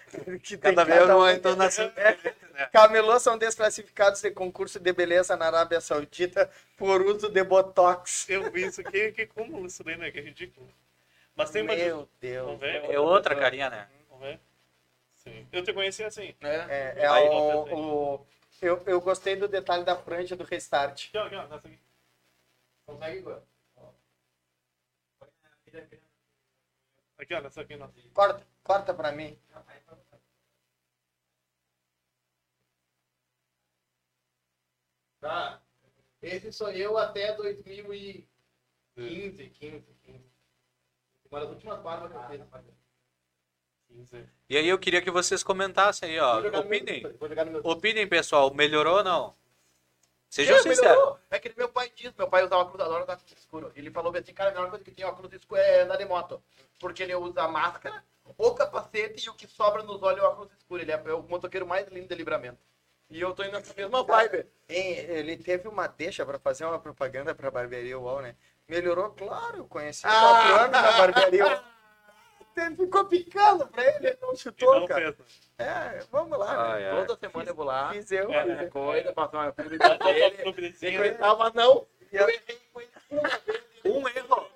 Que 0.44 0.58
Cada 0.58 0.84
vez 0.84 1.00
cada 1.00 1.16
uma 1.16 1.28
um. 1.28 1.30
entonação. 1.30 1.90
Camelôs 2.74 3.22
são 3.24 3.38
desclassificados 3.38 4.22
de 4.22 4.30
concurso 4.32 4.78
de 4.78 4.92
beleza 4.92 5.38
na 5.38 5.46
Arábia 5.48 5.80
Saudita 5.80 6.52
por 6.76 7.02
uso 7.02 7.30
de 7.30 7.42
botox. 7.46 8.28
Eu 8.30 8.52
vi 8.52 8.66
isso 8.66 8.82
aqui, 8.82 9.14
que 9.14 9.26
cúmulo 9.26 9.68
isso 9.68 9.82
daí, 9.86 9.96
né? 9.96 10.12
Que 10.12 10.20
é 10.20 10.22
ridículo. 10.22 10.68
Mas 11.34 11.50
tem 11.52 11.62
uma... 11.62 11.74
Meu 11.74 12.10
Deus. 12.20 12.46
Vamos 12.46 12.60
ver? 12.60 12.92
É 12.92 13.00
outra 13.00 13.34
carinha, 13.36 13.70
né? 13.70 13.88
Vamos 14.10 14.26
ver? 14.26 14.40
Sim. 15.24 15.48
Eu 15.52 15.64
te 15.64 15.74
conheci 15.74 16.04
assim. 16.04 16.36
É. 16.42 16.56
É, 16.56 16.94
é 17.04 17.08
Aí, 17.08 17.30
o, 17.30 18.16
o- 18.16 18.28
eu, 18.62 18.78
eu 18.88 19.02
gostei 19.02 19.36
do 19.36 19.48
detalhe 19.48 19.84
da 19.84 19.96
franja 19.96 20.36
do 20.36 20.44
restart. 20.44 21.08
Aqui, 21.08 21.18
ó, 21.18 21.24
aqui, 21.26 21.36
ó. 21.36 21.48
Nessa 21.48 21.68
aqui. 21.68 21.80
Consegue, 22.86 23.18
Igor? 23.20 23.42
Aqui, 27.18 27.34
ó. 27.36 27.42
Nessa 27.42 27.62
aqui, 27.62 27.76
não. 27.76 27.92
Corta, 28.14 28.46
corta 28.64 28.94
pra 28.94 29.12
mim. 29.12 29.38
Tá. 35.20 35.62
Esse 36.22 36.52
sou 36.52 36.70
eu 36.72 36.98
até 36.98 37.34
2015, 37.36 39.50
15, 39.52 39.94
15. 40.04 40.32
Uma 41.30 41.40
das 41.42 41.50
últimas 41.50 41.80
barbas 41.82 42.12
que 42.12 42.18
eu 42.18 42.28
fiz. 42.48 42.81
15. 43.92 44.26
E 44.50 44.58
aí 44.58 44.68
eu 44.68 44.80
queria 44.80 45.02
que 45.02 45.12
vocês 45.12 45.44
comentassem 45.44 46.10
aí, 46.12 46.20
ó. 46.20 46.40
Opinem. 46.60 47.04
Meu. 47.04 47.62
Opinem, 47.64 48.08
pessoal. 48.08 48.54
Melhorou 48.54 48.98
ou 48.98 49.04
não? 49.04 49.36
Sejam 50.30 50.56
É, 50.56 50.60
sinceros. 50.60 50.82
melhorou. 50.92 51.20
É 51.30 51.40
que 51.40 51.54
meu 51.58 51.68
pai 51.70 51.92
diz, 51.96 52.14
meu 52.18 52.28
pai 52.28 52.44
usava 52.46 52.66
cruz, 52.70 52.82
adora 52.82 53.04
usar 53.04 53.18
cruz 53.18 53.32
escuro. 53.38 53.72
Ele 53.76 53.92
falou 53.92 54.16
assim, 54.16 54.34
cara, 54.34 54.50
a 54.52 54.54
melhor 54.54 54.70
coisa 54.70 54.84
que 54.86 54.92
tem 54.92 55.06
óculos 55.06 55.34
escuro 55.34 55.60
é 55.60 55.82
andar 55.82 55.98
de 55.98 56.06
moto. 56.06 56.42
Porque 56.80 57.04
ele 57.04 57.14
usa 57.16 57.42
a 57.44 57.48
máscara, 57.48 58.04
o 58.38 58.52
capacete 58.54 59.26
e 59.26 59.30
o 59.30 59.34
que 59.34 59.46
sobra 59.48 59.84
nos 59.84 60.02
olhos 60.02 60.20
é 60.20 60.24
o 60.24 60.28
óculos 60.32 60.52
escuro. 60.58 60.82
Ele 60.82 60.92
é 60.92 60.98
o 61.14 61.24
motoqueiro 61.24 61.68
mais 61.68 61.88
lindo 61.90 62.08
de 62.08 62.16
livramento. 62.16 62.60
E 63.10 63.20
eu 63.20 63.34
tô 63.34 63.44
indo 63.44 63.52
nessa 63.52 63.74
mesma 63.74 64.04
vibe. 64.04 64.46
Hein, 64.70 64.94
Ele 65.00 65.36
teve 65.36 65.68
uma 65.68 65.86
deixa 65.86 66.26
pra 66.26 66.40
fazer 66.40 66.64
uma 66.64 66.80
propaganda 66.80 67.36
pra 67.36 67.52
barbearia 67.52 68.00
UOL, 68.00 68.22
né? 68.22 68.38
Melhorou, 68.70 69.10
claro, 69.12 69.58
eu 69.58 69.66
conheci 69.66 70.08
Ah! 70.08 70.62
anos 70.64 70.72
na 70.72 70.92
barbearia 70.94 71.46
UOL. 71.46 71.60
Ele 72.58 72.76
Ficou 72.76 73.06
picando 73.06 73.68
pra 73.68 73.84
ele, 73.86 74.08
ele 74.08 74.18
não 74.22 74.36
chutou, 74.36 74.80
não 74.82 74.88
cara. 74.88 75.14
fez, 75.14 75.18
né? 75.18 75.26
É, 76.00 76.00
vamos 76.12 76.38
lá. 76.38 76.72
Ai, 76.74 76.82
né? 76.82 76.92
ai. 76.92 77.06
Toda 77.06 77.20
semana 77.20 77.50
eu 77.50 77.56
vou 77.56 77.66
lá. 77.66 77.92
Fiz 77.94 78.12
eu. 78.12 78.32
É, 78.32 78.44
fiz 78.46 78.62
eu. 78.62 78.70
Coisa, 78.72 79.14
faço 79.14 79.36
uma 79.36 79.52
publicidade 79.54 80.04
dele. 80.04 80.76
Nem 80.82 80.98
conheçava, 80.98 81.52
não. 81.56 81.88
E 82.12 82.18
eu- 82.18 82.28
Um 83.86 84.08
erro. 84.08 84.48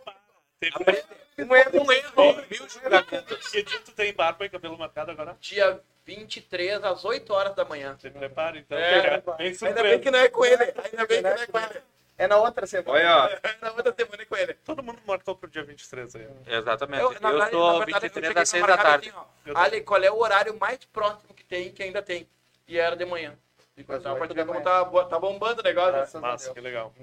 Um 1.38 1.56
erro. 1.56 1.84
Um 1.84 1.92
erro. 1.92 2.46
Mil 2.50 2.70
julgamentos. 2.70 3.48
Que 3.50 3.64
dia 3.64 3.80
tu 3.82 3.92
tem 3.92 4.14
barba 4.14 4.46
e 4.46 4.50
cabelo 4.50 4.78
marcado 4.78 5.12
agora? 5.12 5.36
Dia 5.40 5.80
23, 6.06 6.84
às 6.84 7.04
8 7.06 7.34
horas 7.34 7.56
da 7.56 7.66
manhã. 7.66 7.98
Se 8.00 8.10
prepara, 8.10 8.58
então. 8.58 8.78
É, 8.78 9.02
Vem 9.02 9.24
Ainda 9.40 9.58
surpresa. 9.58 9.84
bem 9.84 10.00
que 10.00 10.12
não 10.12 10.20
é 10.20 10.28
com 10.30 10.46
ele. 10.46 10.64
Ainda 10.64 11.06
bem 11.08 11.18
que 11.18 11.22
não 11.22 11.30
é 11.32 11.48
com 11.48 11.60
ele. 11.60 11.82
É 12.18 12.28
na 12.28 12.38
outra 12.38 12.66
semana. 12.66 12.92
Olha, 12.92 13.18
ó. 13.18 13.30
Na 13.62 13.72
outra 13.74 13.94
semana 13.94 14.22
é 14.22 14.26
com 14.26 14.36
ele. 14.38 14.54
Todo 14.64 14.82
mundo 14.82 15.00
marcou 15.06 15.36
pro 15.36 15.45
dia 15.56 15.64
23 15.64 16.16
aí. 16.16 16.28
Exatamente. 16.48 17.02
Eu, 17.02 17.12
na 17.22 17.30
verdade, 17.32 17.56
eu 17.56 17.86
23 17.86 18.26
cheguei 18.28 18.42
às 18.42 18.50
6 18.50 18.64
pra 18.66 18.76
da 18.76 18.84
tarde. 18.84 19.10
assim, 19.10 19.52
ó, 19.54 19.58
Ali, 19.60 19.82
qual 19.82 20.04
é 20.04 20.12
o 20.12 20.18
horário 20.20 20.58
mais 20.60 20.80
próximo 20.86 21.34
que 21.34 21.44
tem, 21.46 21.72
que 21.72 21.82
ainda 21.82 22.02
tem? 22.02 22.28
E 22.68 22.78
era 22.78 22.96
de 22.96 23.06
manhã. 23.06 23.38
E 23.78 23.84
pra 23.84 24.00
te 24.00 24.34
ver 24.34 24.46
como 24.46 24.62
tá, 24.62 24.84
tá 25.06 25.20
bombando 25.20 25.62
o 25.62 25.64
negócio. 25.64 25.92
Graças 25.94 26.16
a 26.16 26.20
Massa, 26.20 26.54
que 26.54 26.60
legal. 26.62 26.94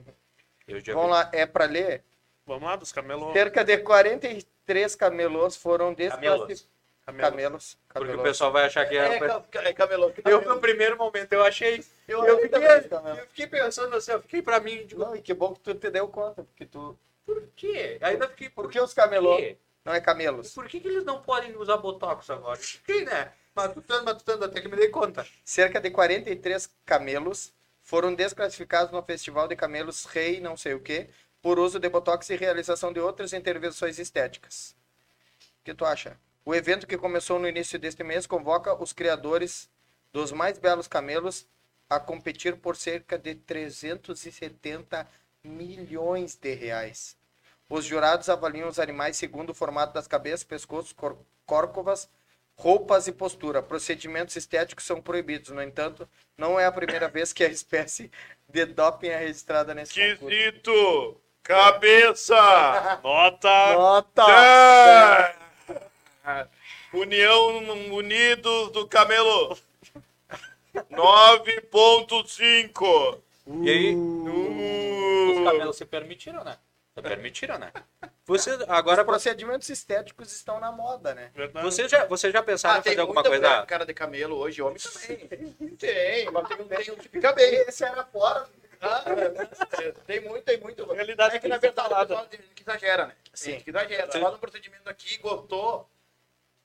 Eu 0.69 0.81
já 0.81 0.93
Vamos 0.95 1.09
vi. 1.09 1.13
lá, 1.25 1.31
é 1.33 1.47
pra 1.47 1.65
ler? 1.65 2.05
Vamos 2.47 2.65
lá, 2.65 2.77
dos 2.77 2.93
camelô. 2.93 3.33
Cerca 3.33 3.65
de 3.65 3.79
43 3.79 4.95
camelôs 4.97 5.57
foram 5.57 5.93
desclassificados. 5.95 6.69
Camelos. 7.05 7.31
Camelos. 7.31 7.79
Porque 7.89 7.99
o 7.99 8.03
camelôs. 8.03 8.23
pessoal 8.29 8.53
vai 8.53 8.65
achar 8.67 8.87
que 8.89 8.97
É, 8.97 9.17
é. 9.17 9.19
ca- 9.19 9.43
é 9.65 9.73
camelô. 9.73 10.13
Eu, 10.25 10.41
no 10.43 10.61
primeiro 10.61 10.97
momento, 10.97 11.33
eu 11.33 11.45
achei. 11.45 11.85
Eu, 12.07 12.25
Eu 12.25 12.39
fiquei, 12.41 12.61
eu 12.67 13.27
fiquei 13.29 13.47
pensando 13.49 13.95
assim, 13.97 14.13
eu 14.13 14.23
fiquei 14.23 14.41
pra 14.43 14.61
mim, 14.61 14.87
digo, 14.87 15.01
Não, 15.05 15.15
e 15.17 15.21
que 15.23 15.35
bom 15.35 15.53
que 15.53 15.61
tu 15.61 15.75
te 15.75 15.91
deu 15.91 16.07
conta, 16.09 16.43
porque 16.45 16.65
tu... 16.65 16.99
por 17.25 17.49
quê? 17.57 17.99
Ainda 18.01 18.29
fiquei, 18.29 18.49
por, 18.51 18.65
Por 18.65 18.73
que 18.73 18.81
os 18.81 18.95
camelôs? 18.95 19.41
quê? 19.41 19.59
Não 19.85 19.93
é 19.93 20.01
camelos. 20.01 20.55
Por 20.55 20.69
que, 20.69 20.81
que 20.81 20.89
eles 20.89 21.05
não 21.05 21.23
podem 21.23 21.57
usar 21.57 21.77
botox 21.77 22.31
agora? 22.31 22.57
Fiquei, 22.57 23.05
né? 23.05 23.33
Matutando, 23.55 24.05
matutando, 24.05 24.45
até 24.45 24.61
que 24.61 24.69
me 24.69 24.77
dei 24.77 24.89
conta. 24.89 25.27
Cerca 25.45 25.81
de 25.81 25.91
43 25.91 26.71
camelos 26.87 27.53
foram 27.83 28.15
desclassificados 28.15 28.93
no 28.93 29.03
Festival 29.03 29.49
de 29.49 29.57
Camelos 29.57 30.05
Rei 30.05 30.41
não 30.41 30.57
sei 30.57 30.75
o 30.75 30.81
que, 30.81 31.09
por 31.43 31.59
uso 31.59 31.79
de 31.81 31.89
botox 31.89 32.31
e 32.31 32.37
realização 32.37 32.93
de 32.93 33.01
outras 33.01 33.33
intervenções 33.33 33.99
estéticas. 33.99 34.77
O 35.61 35.65
que 35.65 35.75
tu 35.75 35.85
acha? 35.85 36.17
O 36.45 36.55
evento 36.55 36.87
que 36.87 36.97
começou 36.97 37.39
no 37.39 37.49
início 37.49 37.79
deste 37.79 38.03
mês 38.03 38.27
convoca 38.27 38.75
os 38.81 38.93
criadores 38.93 39.69
dos 40.13 40.33
mais 40.33 40.59
belos 40.59 40.87
camelos 40.89 41.47
a 41.91 42.01
competir 42.01 42.57
por 42.57 42.77
cerca 42.77 43.19
de 43.19 43.35
370 43.35 45.07
milhões 45.45 46.35
de 46.37 46.55
reais. 46.55 47.17
Os 47.69 47.85
jurados 47.85 48.29
avaliam 48.29 48.69
os 48.69 48.79
animais 48.79 49.17
segundo 49.17 49.51
o 49.51 49.55
formato 49.55 49.93
das 49.95 50.07
cabeças, 50.07 50.45
pescoços, 50.45 50.93
cor- 50.93 51.19
córcovas, 51.47 52.09
roupas 52.57 53.07
e 53.07 53.13
postura. 53.13 53.63
Procedimentos 53.63 54.37
estéticos 54.37 54.85
são 54.85 55.01
proibidos. 55.01 55.51
No 55.51 55.63
entanto, 55.63 56.07
não 56.37 56.61
é 56.61 56.67
a 56.67 56.73
primeira 56.73 57.09
vez 57.09 57.33
que 57.33 57.43
a 57.43 57.49
espécie 57.49 58.11
de 58.49 58.67
doping 58.67 59.09
é 59.09 59.17
registrada 59.19 59.75
nesse 59.75 59.95
concurso. 59.95 60.27
Quesito! 60.37 61.21
Cabeça! 61.43 63.01
Nota! 63.03 63.73
Nota! 63.73 65.35
10! 66.25 66.49
União 66.93 67.95
Unidos 67.95 68.71
do 68.71 68.87
Camelo! 68.87 69.59
9.5! 70.91 73.19
E 73.47 73.71
aí, 73.71 73.95
Uh. 73.95 75.33
os 75.39 75.45
camelos 75.51 75.77
se 75.77 75.85
permitiram, 75.85 76.45
né? 76.45 76.59
Se 76.95 77.03
permitiram, 77.03 77.59
né? 77.59 77.73
Você, 78.25 78.51
agora, 78.69 79.01
Os 79.03 79.07
procedimentos 79.07 79.69
estéticos 79.69 80.33
estão 80.33 80.61
na 80.61 80.71
moda, 80.71 81.13
né? 81.13 81.33
Verdade. 81.35 81.67
você 81.67 81.89
já, 81.89 82.07
você 82.07 82.31
já 82.31 82.41
pensaram 82.41 82.77
Ah, 82.77 82.79
em 82.79 82.83
tem 82.83 82.93
fazer 82.93 83.01
alguma 83.01 83.17
muita 83.21 83.31
coisa? 83.31 83.49
mulher 83.49 83.61
com 83.63 83.67
cara 83.67 83.85
de 83.85 83.93
camelo 83.93 84.37
hoje, 84.37 84.63
homem 84.63 84.79
também. 84.79 85.27
tem, 85.77 86.31
mas 86.31 86.49
tem, 86.49 86.57
tem 86.69 86.91
um 86.93 86.97
que 86.97 87.09
fica 87.09 87.33
bem. 87.33 87.53
Esse 87.67 87.85
era 87.85 88.05
fora. 88.05 88.49
Ah, 88.81 89.03
tem 90.07 90.21
muito, 90.21 90.45
tem 90.45 90.61
muito. 90.61 90.85
Realidade 90.93 91.35
é 91.37 91.39
que 91.41 91.49
na 91.49 91.59
tem 91.59 91.73
verdade 91.73 92.29
tem 92.29 92.41
que 92.55 92.63
exagera, 92.63 93.07
né? 93.09 93.15
Tem 93.25 93.31
Sim. 93.35 93.61
que 93.61 93.71
exagera. 93.71 94.13
Sim. 94.13 94.21
Faz 94.21 94.35
um 94.35 94.39
procedimento 94.39 94.89
aqui, 94.89 95.19
gostou. 95.19 95.91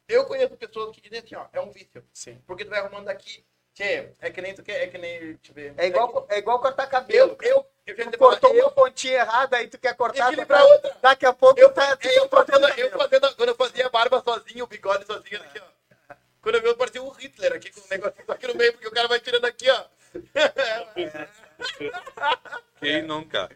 Eu 0.07 0.25
conheço 0.25 0.55
pessoas 0.55 0.95
que 0.95 1.01
dizem 1.01 1.19
assim, 1.19 1.36
ó, 1.36 1.47
é 1.51 1.59
um 1.59 1.71
vício. 1.71 2.03
Sim. 2.13 2.39
Porque 2.45 2.63
tu 2.63 2.69
vai 2.69 2.80
arrumando 2.80 3.09
aqui. 3.09 3.43
Tchê, 3.78 4.09
é 4.19 4.32
que 4.32 4.41
nem 4.41 4.55
tu 4.55 4.63
quer, 4.63 4.82
é 4.82 4.88
que 4.88 4.97
nem. 4.97 5.19
Deixa 5.36 5.51
eu 5.51 5.53
ver. 5.53 5.71
É 5.78 5.86
igual, 5.86 6.25
é 6.32 6.39
igual 6.39 6.59
cortar 6.59 6.88
cabelo. 6.88 7.38
Eu, 7.39 7.57
eu, 7.57 7.65
eu 7.86 7.95
Tu 7.95 8.09
te 8.09 8.17
cortou 8.17 8.49
falar, 8.49 8.63
uma 8.63 8.71
pontinha 8.71 9.19
errada, 9.19 9.57
aí 9.57 9.67
tu 9.67 9.78
quer 9.78 9.95
cortar 9.95 10.30
Equilibrar 10.34 10.63
pra- 10.63 10.73
outra. 10.73 10.97
Daqui 10.99 11.28
a 11.28 11.34
pouco 11.34 11.59
Eu, 11.59 11.71
tá, 11.71 11.95
eu, 12.01 12.11
eu, 12.11 12.28
fazendo, 12.28 12.67
eu 12.69 12.89
fazendo, 12.89 13.36
quando 13.36 13.49
eu 13.49 13.55
fazia 13.55 13.88
barba 13.88 14.19
sozinho, 14.25 14.63
o 14.63 14.67
bigode 14.67 15.05
sozinho, 15.05 15.39
aqui, 15.43 15.59
ó. 15.59 16.15
Quando 16.41 16.55
eu 16.55 16.61
vi, 16.61 16.67
eu 16.69 16.75
parecia 16.75 17.03
um 17.03 17.09
Hitler 17.11 17.53
aqui 17.53 17.69
com 17.69 17.82
um 17.82 17.88
negocinho 17.88 18.25
aqui 18.28 18.47
no 18.47 18.55
meio, 18.55 18.73
porque 18.73 18.88
o 18.88 18.91
cara 18.91 19.07
vai 19.07 19.19
tirando 19.19 19.45
aqui, 19.45 19.69
ó. 19.69 19.84
nunca. 23.05 23.47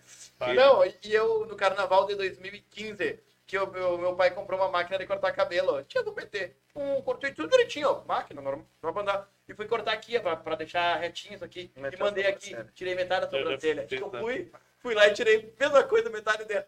Não, 0.54 0.86
e 0.86 0.96
eu 1.04 1.48
no 1.48 1.56
carnaval 1.56 2.06
de 2.06 2.14
2015, 2.14 3.20
que 3.48 3.58
o 3.58 3.66
meu, 3.68 3.98
meu 3.98 4.16
pai 4.16 4.30
comprou 4.32 4.60
uma 4.60 4.70
máquina 4.70 5.00
de 5.00 5.08
cortar 5.08 5.32
cabelo. 5.32 5.84
Tinha 5.84 6.04
do 6.04 6.12
PT. 6.14 6.56
Um, 6.76 7.02
cortei 7.02 7.32
tudo 7.34 7.50
direitinho, 7.50 7.90
ó. 7.90 8.04
Máquina, 8.06 8.40
normal, 8.42 8.66
só 8.80 8.92
pra 8.92 9.02
andar. 9.02 9.28
Fui 9.62 9.68
cortar 9.68 9.92
aqui, 9.94 10.18
ó, 10.18 10.22
pra, 10.22 10.36
pra 10.36 10.56
deixar 10.56 10.96
retinho 11.00 11.36
isso 11.36 11.46
aqui. 11.46 11.72
Meteu 11.76 12.00
e 12.00 12.02
mandei 12.02 12.26
aqui, 12.26 12.46
sobrancelha. 12.50 12.72
tirei 12.74 12.96
metade 12.96 13.30
da 13.30 13.38
Eu 13.38 13.44
sobrancelha. 13.44 13.88
fiz 13.88 14.02
Eu 14.02 14.08
isso. 14.08 14.18
fui, 14.20 14.52
fui 14.80 14.96
lá 14.96 15.08
e 15.08 15.14
tirei 15.14 15.54
a 15.60 15.64
mesma 15.64 15.84
coisa, 15.84 16.10
metade 16.10 16.46
dela. 16.46 16.66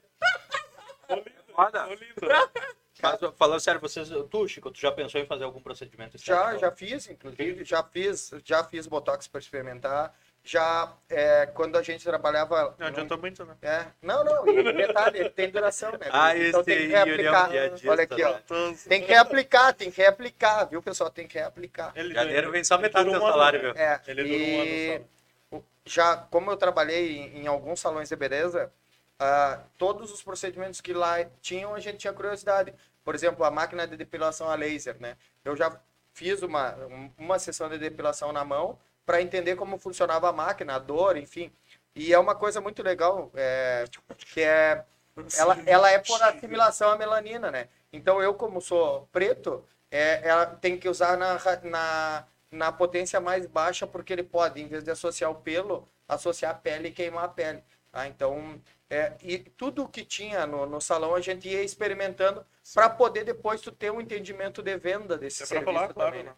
Ô, 1.10 1.16
lindo, 1.16 1.32
ô, 1.58 1.94
lindo. 1.96 2.62
Mas, 3.02 3.20
falando 3.36 3.60
sério, 3.60 3.82
vocês, 3.82 4.10
tu, 4.30 4.48
Chico, 4.48 4.70
tu 4.70 4.80
já 4.80 4.92
pensou 4.92 5.20
em 5.20 5.26
fazer 5.26 5.44
algum 5.44 5.60
procedimento 5.60 6.20
Já, 6.20 6.56
já 6.56 6.72
fiz, 6.72 7.10
inclusive, 7.10 7.66
já 7.66 7.82
fiz, 7.84 8.32
já 8.46 8.64
fiz 8.64 8.86
botox 8.86 9.28
para 9.28 9.40
experimentar. 9.40 10.16
Já 10.46 10.92
é, 11.10 11.46
quando 11.46 11.78
a 11.78 11.82
gente 11.82 12.04
trabalhava. 12.04 12.76
Não 12.78 12.88
adiantou 12.88 13.18
muito, 13.18 13.46
né? 13.46 13.56
É, 13.62 13.86
não, 14.02 14.26
não, 14.26 14.46
e 14.48 14.74
detalhe, 14.74 15.30
tem 15.30 15.50
duração, 15.50 15.92
né? 15.94 16.00
Ah, 16.12 16.36
então 16.38 16.60
esse 16.60 16.64
tem 16.64 16.88
que 16.90 16.94
é 16.96 17.02
um 17.02 17.06
reaplicar. 17.06 17.50
piadista, 17.50 17.90
Olha 17.90 18.04
aqui, 18.04 18.24
ó. 18.24 18.38
Então, 18.44 18.76
Tem 18.90 19.02
que 19.02 19.08
reaplicar, 19.08 19.74
tem 19.74 19.90
que 19.90 20.02
reaplicar, 20.02 20.68
viu, 20.70 20.82
pessoal? 20.84 21.10
Tem 21.10 21.26
que 21.28 21.36
reaplicar. 21.38 21.94
ele- 21.96 22.14
Janeiro 22.14 22.52
vem 22.52 22.62
só 22.62 22.78
metade 22.78 23.10
do 23.10 23.18
salário, 23.20 23.62
viu? 23.62 23.72
É, 23.72 24.02
Ele 24.06 24.24
durou 24.24 24.38
um 24.38 24.42
e 24.66 24.90
ano 24.96 25.06
só. 25.52 25.62
já, 25.86 26.18
como 26.18 26.52
eu 26.52 26.58
trabalhei 26.58 27.18
em, 27.20 27.44
em 27.44 27.48
alguns 27.48 27.80
salões 27.80 28.10
de 28.10 28.16
beleza, 28.18 28.70
ah, 29.18 29.60
todos 29.78 30.12
os 30.12 30.22
procedimentos 30.22 30.82
que 30.82 30.92
lá 30.94 31.24
tinham, 31.42 31.74
a 31.74 31.80
gente 31.80 32.00
tinha 32.00 32.12
curiosidade. 32.12 32.74
Por 33.06 33.16
exemplo, 33.16 33.46
a 33.46 33.52
máquina 33.52 33.88
de 33.88 33.96
depilação 33.96 34.50
a 34.50 34.56
laser, 34.56 34.98
né? 35.00 35.16
Eu 35.46 35.56
já 35.56 35.74
fiz 36.14 36.42
uma, 36.42 36.76
um- 36.88 37.12
uma 37.18 37.40
sessão 37.40 37.70
de 37.70 37.78
depilação 37.78 38.34
na 38.34 38.44
mão 38.44 38.78
para 39.06 39.22
entender 39.22 39.56
como 39.56 39.78
funcionava 39.78 40.30
a 40.30 40.34
máquina, 40.34 40.76
a 40.76 40.80
dor, 40.80 41.18
enfim. 41.18 41.52
E 41.96 42.14
é 42.14 42.20
uma 42.20 42.36
coisa 42.36 42.60
muito 42.60 42.82
legal, 42.82 43.32
é, 43.36 43.86
que 44.34 44.42
é 44.42 44.84
ela, 45.38 45.58
ela 45.66 45.92
é 45.92 46.00
por 46.00 46.22
assimilação 46.24 46.92
à 46.92 46.98
melanina, 46.98 47.52
né? 47.52 47.68
Então 47.92 48.22
eu, 48.22 48.34
como 48.34 48.60
sou 48.60 49.08
preto, 49.12 49.64
é, 49.92 50.28
ela 50.28 50.46
tem 50.46 50.78
que 50.78 50.90
usar 50.90 51.18
na, 51.18 51.38
na, 51.64 52.28
na 52.52 52.72
potência 52.72 53.20
mais 53.20 53.46
baixa, 53.46 53.86
porque 53.86 54.12
ele 54.12 54.24
pode, 54.24 54.60
em 54.60 54.68
vez 54.68 54.84
de 54.84 54.90
associar 54.90 55.30
o 55.30 55.36
pelo, 55.36 55.88
associar 56.08 56.52
a 56.52 56.56
pele 56.56 56.88
e 56.88 56.92
queimar 56.92 57.26
a 57.26 57.28
pele. 57.28 57.64
Tá? 57.92 58.08
Então, 58.08 58.60
é, 58.90 59.14
e 59.22 59.38
tudo 59.38 59.88
que 59.88 60.04
tinha 60.04 60.48
no, 60.48 60.66
no 60.66 60.82
salão 60.82 61.14
a 61.14 61.22
gente 61.22 61.48
ia 61.48 61.64
experimentando 61.64 62.44
para 62.74 62.90
poder 62.90 63.24
depois 63.24 63.62
tu 63.62 63.72
ter 63.72 63.92
um 63.92 64.02
entendimento 64.02 64.64
de 64.64 64.76
venda 64.78 65.18
desse 65.18 65.44
É 65.44 65.46
serviço 65.46 65.74
falar, 65.74 65.94
claro, 65.94 66.12
também, 66.12 66.24
né? 66.24 66.34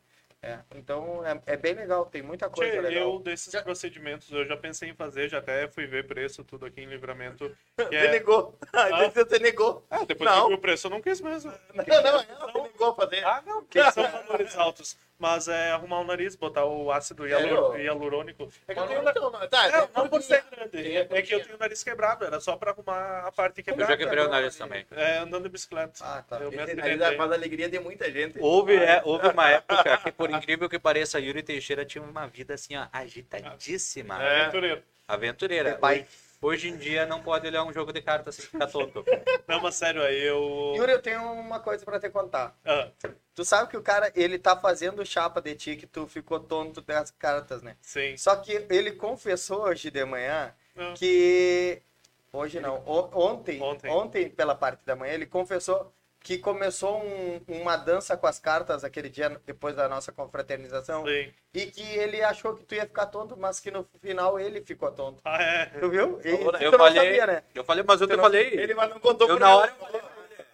É, 0.45 0.59
então 0.75 1.25
é, 1.25 1.41
é 1.47 1.57
bem 1.57 1.73
legal, 1.73 2.05
tem 2.05 2.21
muita 2.21 2.47
coisa 2.47 2.71
Tchê, 2.71 2.79
legal. 2.79 3.13
eu, 3.13 3.19
desses 3.19 3.59
procedimentos, 3.63 4.31
eu 4.31 4.45
já 4.45 4.55
pensei 4.55 4.89
em 4.89 4.93
fazer, 4.93 5.27
já 5.27 5.39
até 5.39 5.67
fui 5.67 5.87
ver 5.87 6.05
preço, 6.05 6.43
tudo 6.43 6.67
aqui 6.67 6.81
em 6.81 6.85
livramento. 6.85 7.49
Que 7.75 7.83
Você 7.85 7.95
é... 7.95 8.11
negou. 8.11 8.57
Aí 8.71 9.09
você 9.09 9.39
negou. 9.39 9.85
Ah, 9.89 10.05
depois 10.05 10.29
Não. 10.29 10.37
que 10.37 10.43
eu 10.43 10.47
vi 10.49 10.53
o 10.53 10.61
preço, 10.61 10.85
eu 10.85 10.91
não 10.91 11.01
quis 11.01 11.19
mesmo. 11.19 11.51
Não, 11.73 11.83
não, 12.03 12.21
ela 12.21 12.51
você 12.51 12.61
negou 12.61 12.89
a 12.91 12.95
fazer. 12.95 13.25
Ah, 13.25 13.43
não, 13.45 13.65
que 13.65 13.91
são 13.91 14.03
valores 14.03 14.55
altos. 14.55 14.97
Mas 15.17 15.47
é 15.47 15.71
arrumar 15.71 16.01
o 16.01 16.03
nariz, 16.03 16.35
botar 16.35 16.65
o 16.65 16.91
ácido 16.91 17.25
hialur- 17.25 17.71
Sério? 17.71 17.85
hialurônico. 17.85 18.51
É 18.67 18.73
que 18.73 18.79
eu 18.81 18.85
tenho 18.87 19.01
não- 19.01 19.11
então, 19.11 19.31
tá, 19.47 19.67
É, 19.67 19.89
não 19.95 20.09
por 20.09 20.21
ser 20.21 20.43
grande, 20.51 20.77
é, 20.97 21.07
é 21.09 21.21
que 21.21 21.33
eu 21.33 21.41
tenho 21.41 21.55
o 21.55 21.57
nariz 21.57 21.81
quebrado, 21.85 22.25
era 22.25 22.39
só 22.41 22.57
pra 22.57 22.71
arrumar 22.71 23.25
a 23.25 23.31
parte 23.31 23.59
Eu 23.59 23.63
quebrada. 23.63 23.91
já 23.93 23.97
quebrei 23.97 24.23
o 24.25 24.27
nariz 24.27 24.57
também. 24.57 24.85
É, 24.91 25.19
andando 25.19 25.43
de 25.43 25.49
bicicleta. 25.49 25.93
Ah, 26.01 26.21
tá. 26.27 26.37
Eu 26.39 26.49
Esse 26.51 26.75
nariz 26.75 26.99
faz 27.15 27.31
a 27.31 27.33
alegria 27.33 27.69
de 27.69 27.79
muita 27.79 28.11
gente. 28.11 28.37
Houve, 28.41 28.75
é, 28.75 29.01
houve 29.05 29.27
uma 29.29 29.49
época 29.63 29.97
que, 29.99 30.11
por 30.11 30.29
incrível 30.29 30.67
que 30.67 30.77
pareça, 30.77 31.17
Yuri 31.17 31.41
Teixeira 31.41 31.85
tinha 31.85 32.03
uma 32.03 32.27
vida 32.27 32.53
assim, 32.53 32.75
ó, 32.75 32.85
agitadíssima. 32.91 34.21
É. 34.21 34.45
Aventureira. 35.07 35.71
De 35.71 35.77
pai. 35.77 36.05
Hoje, 36.41 36.69
em 36.69 36.77
dia 36.77 37.05
não 37.05 37.21
pode 37.21 37.47
olhar 37.47 37.63
um 37.63 37.73
jogo 37.73 37.91
de 37.91 38.01
cartas 38.01 38.35
sem 38.35 38.45
ficar 38.45 38.67
tonto. 38.67 39.03
Não, 39.47 39.61
mas 39.61 39.75
sério, 39.75 40.01
aí 40.03 40.21
eu. 40.21 40.73
Yuri, 40.75 40.91
eu 40.91 41.01
tenho 41.01 41.21
uma 41.33 41.59
coisa 41.59 41.83
para 41.85 41.99
te 41.99 42.09
contar. 42.09 42.57
Ah, 42.65 42.89
Tu 43.33 43.43
sabe 43.43 43.69
que 43.69 43.77
o 43.77 43.81
cara, 43.81 44.11
ele 44.15 44.39
tá 44.39 44.55
fazendo 44.55 45.05
chapa 45.05 45.41
de 45.41 45.53
ti 45.55 45.75
que 45.75 45.85
tu 45.85 46.07
ficou 46.07 46.39
tonto 46.39 46.81
das 46.81 47.11
cartas, 47.11 47.61
né? 47.61 47.75
sim. 47.81 48.15
Só 48.17 48.35
que 48.37 48.65
ele 48.69 48.93
confessou 48.93 49.63
hoje 49.63 49.91
de 49.91 50.05
manhã 50.05 50.53
Ah, 50.77 50.93
que. 50.95 51.81
Hoje 52.31 52.59
não, 52.59 52.83
o- 52.85 53.09
ontem, 53.17 53.61
Ontem. 53.61 53.89
ontem, 53.89 54.29
pela 54.29 54.53
parte 54.55 54.85
da 54.85 54.95
manhã, 54.95 55.13
ele 55.13 55.25
confessou 55.25 55.93
que 56.25 56.39
começou 56.39 57.03
um- 57.03 57.39
uma 57.47 57.77
dança 57.77 58.17
com 58.17 58.25
as 58.25 58.39
cartas 58.39 58.83
aquele 58.83 59.09
dia 59.09 59.39
depois 59.45 59.75
da 59.75 59.87
nossa 59.87 60.11
confraternização 60.11 61.05
Sim. 61.05 61.31
e 61.53 61.67
que 61.67 61.83
ele 61.83 62.23
achou 62.23 62.55
que 62.55 62.63
tu 62.65 62.73
ia 62.73 62.81
ficar 62.87 63.05
tonto, 63.05 63.37
mas 63.37 63.59
que 63.59 63.69
no 63.69 63.87
final 64.01 64.39
ele 64.39 64.59
ficou 64.65 64.91
tonto. 64.91 65.21
Ah, 65.23 65.39
é. 65.39 65.65
Tu 65.67 65.87
viu? 65.87 66.19
E, 66.25 66.35
tu 66.35 66.57
Eu 66.63 66.71
não 66.71 66.79
falei, 66.79 67.03
sabia, 67.03 67.27
né? 67.27 67.43
eu 67.53 67.63
falei, 67.63 67.83
mas 67.87 68.01
eu 68.01 68.07
Tu 68.07 68.11
te 68.11 68.17
não- 68.17 68.23
falei. 68.23 68.47
Ele 68.47 68.73
mas 68.73 68.89
não 68.89 68.99
contou 68.99 69.29
Eu 69.29 69.37
na 69.37 69.55
hora 69.55 69.71
eu 69.79 69.85
falei, 69.85 70.01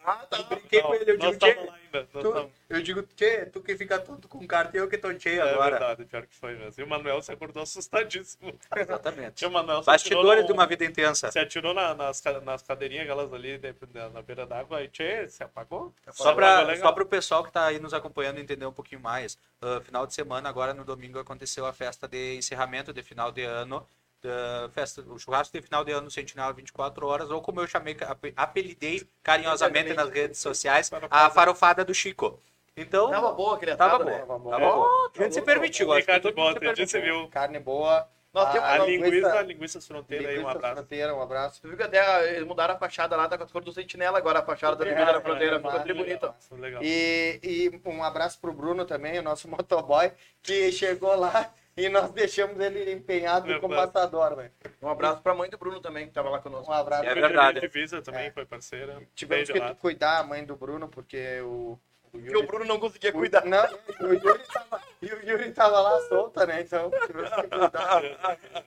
Ah, 0.04 0.26
tá. 0.30 0.38
eu 0.38 0.44
brinquei 0.46 0.82
com 0.82 0.96
ele, 0.96 1.12
eu 1.12 1.18
digo, 1.18 1.38
tava 1.38 1.54
"Tchê, 1.54 1.60
lá 1.66 1.76
ainda. 1.76 2.08
nós 2.14 2.24
tu, 2.24 2.52
eu 2.70 2.82
digo, 2.82 3.04
tchê, 3.16 3.46
tu 3.46 3.62
que 3.62 3.78
fica 3.78 4.00
tonto 4.00 4.28
com 4.28 4.46
carta 4.48 4.76
e 4.76 4.80
eu 4.80 4.88
que 4.88 4.98
tontei 4.98 5.38
É 5.40 5.42
agora. 5.42 5.72
verdade, 5.72 6.06
pior 6.06 6.26
que 6.26 6.36
foi 6.36 6.56
mesmo. 6.56 6.82
E 6.82 6.84
o 6.84 6.88
Manuel 6.88 7.22
se 7.22 7.32
acordou 7.32 7.62
assustadíssimo. 7.64 8.58
Exatamente. 8.76 9.44
E 9.46 9.48
o 9.48 9.52
Manuel 9.52 9.82
se 9.82 9.86
Bastidores 9.88 10.30
atirou 10.30 10.44
de 10.44 10.50
no- 10.50 10.54
uma 10.56 10.66
vida 10.68 10.86
intensa. 10.86 11.32
Se 11.32 11.38
atirou 11.40 11.74
na- 11.74 11.94
nas, 11.94 12.22
nas 12.44 12.62
cadeirinhas 12.64 13.04
aquelas 13.04 13.32
ali 13.34 13.60
na, 13.94 14.10
na 14.10 14.22
beira 14.22 14.46
d'água 14.46 14.82
e 14.84 14.88
tchê, 14.88 15.28
se 15.28 15.44
apagou? 15.44 15.94
Só 16.12 16.34
para 16.34 16.76
só 16.78 16.92
pro 16.92 17.06
pessoal 17.06 17.44
que 17.44 17.52
tá 17.52 17.66
aí 17.66 17.80
nos 17.80 17.94
acompanhando 17.94 18.40
entender 18.40 18.66
um 18.66 18.74
pouquinho 18.74 19.02
mais, 19.02 19.38
ah, 19.62 19.82
final 19.84 20.08
de 20.08 20.14
semana, 20.14 20.50
agora 20.50 20.74
no 20.74 20.84
domingo, 20.84 21.20
aconteceu 21.20 21.66
a 21.66 21.74
festa 21.74 22.08
de 22.08 22.36
encerramento 22.38 22.92
de 22.94 23.04
final 23.04 23.32
de 23.32 23.44
ano, 23.44 23.86
da 24.22 24.70
festa, 24.74 25.02
o 25.02 25.18
churrasco 25.18 25.52
de 25.58 25.62
final 25.64 25.84
de 25.84 25.92
ano 25.92 26.10
Sentinela 26.12 26.54
24 26.54 27.06
horas, 27.08 27.30
ou 27.32 27.42
como 27.42 27.60
eu 27.60 27.68
chamei, 27.68 27.98
ape- 28.02 28.34
apelidei 28.36 29.08
carinhosamente 29.24 29.94
nas 29.94 30.10
redes 30.10 30.40
sociais, 30.40 30.90
a 31.10 31.30
farofada 31.30 31.84
do 31.84 31.94
Chico. 31.94 32.40
Então, 32.78 33.10
Tava 33.10 33.32
boa 33.34 33.56
aquele 33.58 33.76
tava 33.76 33.98
bom, 34.00 34.06
né? 34.06 34.20
Tava 34.20 34.40
bom. 34.40 34.50
tava 34.50 34.66
bom. 34.66 34.86
A 35.20 35.24
gente 35.24 35.34
se 35.34 35.42
permitiu, 35.42 35.92
acho 35.92 36.06
que 36.06 36.12
Ricardo 36.12 36.22
todo 36.24 36.38
mundo 36.38 36.54
se 36.54 36.60
Bota, 36.60 36.72
a 36.72 36.76
gente 36.76 36.88
se 36.90 36.94
permitiu. 36.98 37.20
viu. 37.22 37.30
Carne 37.30 37.60
boa. 37.60 38.08
Nós 38.34 38.48
A- 38.48 38.52
temos 38.54 38.70
A 38.70 38.78
linguiça, 38.78 39.10
linguiça- 39.10 39.42
linguiça 39.42 39.82
fronteira 39.82 40.30
aí, 40.30 40.36
um 40.36 40.38
Linguiça 40.40 40.58
abraço. 40.58 40.76
fronteira, 40.76 41.14
um 41.16 41.22
abraço. 41.22 41.62
Tu 41.62 41.68
viu 41.68 41.76
que 41.76 41.84
até 41.84 42.30
eles 42.34 42.48
mudaram 42.48 42.76
a 42.76 42.78
fachada 42.78 43.18
lá, 43.18 43.28
tá 43.28 43.38
com 43.38 43.44
as 43.44 43.52
cores 43.52 43.66
do 43.66 43.74
Sentinela 43.74 44.18
agora, 44.18 44.40
a 44.40 44.42
fachada 44.42 44.78
da 44.78 44.86
Linguiça 44.86 45.12
da 45.12 45.20
Fronteira. 45.22 45.58
Ficou 45.58 45.72
é, 45.76 45.80
tri 45.80 45.94
bonita. 45.94 46.34
Legal. 46.52 46.82
E, 46.82 47.40
e 47.44 47.82
um 47.90 48.02
abraço 48.02 48.40
pro 48.40 48.54
Bruno 48.54 48.86
também, 48.86 49.20
o 49.20 49.22
nosso 49.22 49.50
motoboy, 49.52 50.14
que 50.42 50.72
chegou 50.72 51.14
lá 51.20 51.54
e 51.78 51.88
nós 51.90 52.12
deixamos 52.12 52.60
ele 52.60 52.92
empenhado 52.92 53.46
Verdade. 53.48 53.62
como 53.62 53.76
matador, 53.76 54.36
velho. 54.36 54.52
Um 54.82 54.90
abraço 54.90 55.22
pra 55.22 55.34
mãe 55.34 55.50
do 55.50 55.58
Bruno 55.58 55.80
também, 55.82 56.08
que 56.08 56.14
tava 56.14 56.30
lá 56.30 56.40
conosco. 56.40 56.70
Um 56.72 56.74
abraço. 56.74 57.04
É 57.06 57.12
Foi 57.14 57.22
verdade. 57.22 57.60
de 57.60 57.68
Divisa 57.68 58.02
também 58.02 58.28
É. 58.28 58.32
foi 58.32 58.46
parceira. 58.46 59.02
Tivemos 59.16 59.48
Beijo 59.48 59.54
que 59.54 59.60
lá. 59.60 59.76
cuidar 59.76 60.20
a 60.20 60.24
mãe 60.24 60.44
do 60.46 60.56
Bruno, 60.56 60.88
porque 60.90 61.40
o. 61.42 61.80
o 62.04 62.10
Porque 62.12 62.36
o 62.38 62.46
Bruno 62.46 62.66
não 62.66 62.80
conseguia 62.80 63.12
cuidar. 63.14 63.46
Não, 63.46 63.64
o 64.02 64.14
Yuri 64.14 64.44
tava, 64.54 64.82
e 65.02 65.06
o 65.14 65.30
Yuri 65.30 65.52
tava 65.54 65.80
lá 65.80 66.00
solta, 66.10 66.46
né? 66.46 66.62
Então 66.62 66.92
tivemos 67.08 67.30
que 67.30 67.48
cuidar. 67.48 68.02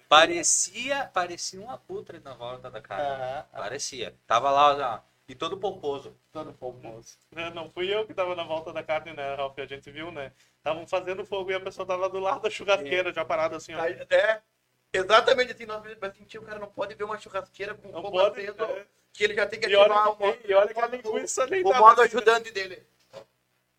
Parecia, 0.08 1.10
parecia 1.12 1.60
uma 1.60 1.76
putra 1.76 2.20
na 2.20 2.34
volta 2.34 2.70
da 2.70 2.80
cara. 2.80 3.02
Aham, 3.02 3.44
Parecia. 3.62 4.14
Tava 4.26 4.50
lá, 4.50 4.94
ó, 4.96 5.13
e 5.28 5.34
todo 5.34 5.56
pomposo. 5.58 6.16
todo 6.32 6.52
pomposo. 6.54 7.16
Não, 7.30 7.50
não 7.50 7.70
fui 7.70 7.92
eu 7.94 8.06
que 8.06 8.14
tava 8.14 8.34
na 8.34 8.44
volta 8.44 8.72
da 8.72 8.82
carne, 8.82 9.12
né, 9.12 9.34
Ralf? 9.34 9.58
A 9.58 9.66
gente 9.66 9.90
viu, 9.90 10.10
né? 10.12 10.32
Estavam 10.58 10.86
fazendo 10.86 11.24
fogo 11.24 11.50
e 11.50 11.54
a 11.54 11.60
pessoa 11.60 11.86
tava 11.86 12.08
do 12.08 12.18
lado 12.18 12.42
da 12.42 12.50
churrasqueira, 12.50 13.12
já 13.12 13.24
parada 13.24 13.56
assim, 13.56 13.74
ó. 13.74 13.80
Aí, 13.80 13.94
É, 14.10 14.40
exatamente 14.92 15.52
assim, 15.52 15.66
nós 15.66 15.82
sentiu, 16.16 16.42
o 16.42 16.44
cara 16.44 16.58
não 16.58 16.68
pode 16.70 16.94
ver 16.94 17.04
uma 17.04 17.18
churrasqueira 17.18 17.74
com 17.74 17.88
Não 17.90 18.02
fogo 18.02 18.18
pode, 18.18 18.40
aceso, 18.40 18.62
é. 18.64 18.86
que 19.12 19.24
ele 19.24 19.34
já 19.34 19.46
tem 19.46 19.60
que 19.60 19.66
E 19.68 19.74
ativar 19.74 20.08
olha, 20.08 20.16
modo, 20.18 20.38
e 20.44 20.54
olha 20.54 20.74
que 20.74 20.80
a 20.80 20.86
linguiça 20.86 21.46
nem 21.46 21.62
o 21.64 21.68
modo 21.74 22.00
assim, 22.02 22.16
ajudante 22.16 22.50
dele. 22.50 22.86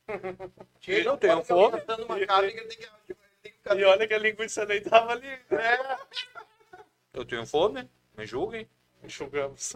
Ele 0.88 1.04
não 1.04 1.18
tem 1.18 1.34
um 1.36 1.43
fogo. 1.43 1.78
uma 2.06 2.20
E- 2.20 2.28
carne 2.28 2.52
que 2.52 2.60
ele 2.60 2.68
tem 2.68 2.78
que, 2.78 2.84
ele 2.86 3.18
tem 3.41 3.52
que 3.52 3.58
ficar 3.58 3.78
E 3.80 3.84
olha 3.84 4.08
que 4.08 4.14
a 4.14 4.18
linguiça 4.20 4.66
nem 4.66 4.82
tava 4.82 5.12
ali. 5.14 5.28
É. 5.28 5.46
Eu 7.14 7.26
tenho 7.26 7.46
fome, 7.46 7.89
me 8.18 8.26
julguem. 8.26 8.70
Enxugamos. 9.04 9.76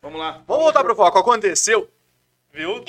Vamos 0.00 0.18
lá. 0.20 0.42
Vamos 0.46 0.62
voltar 0.64 0.82
pro 0.84 0.94
foco. 0.96 1.18
Aconteceu. 1.18 1.90
Viu? 2.50 2.82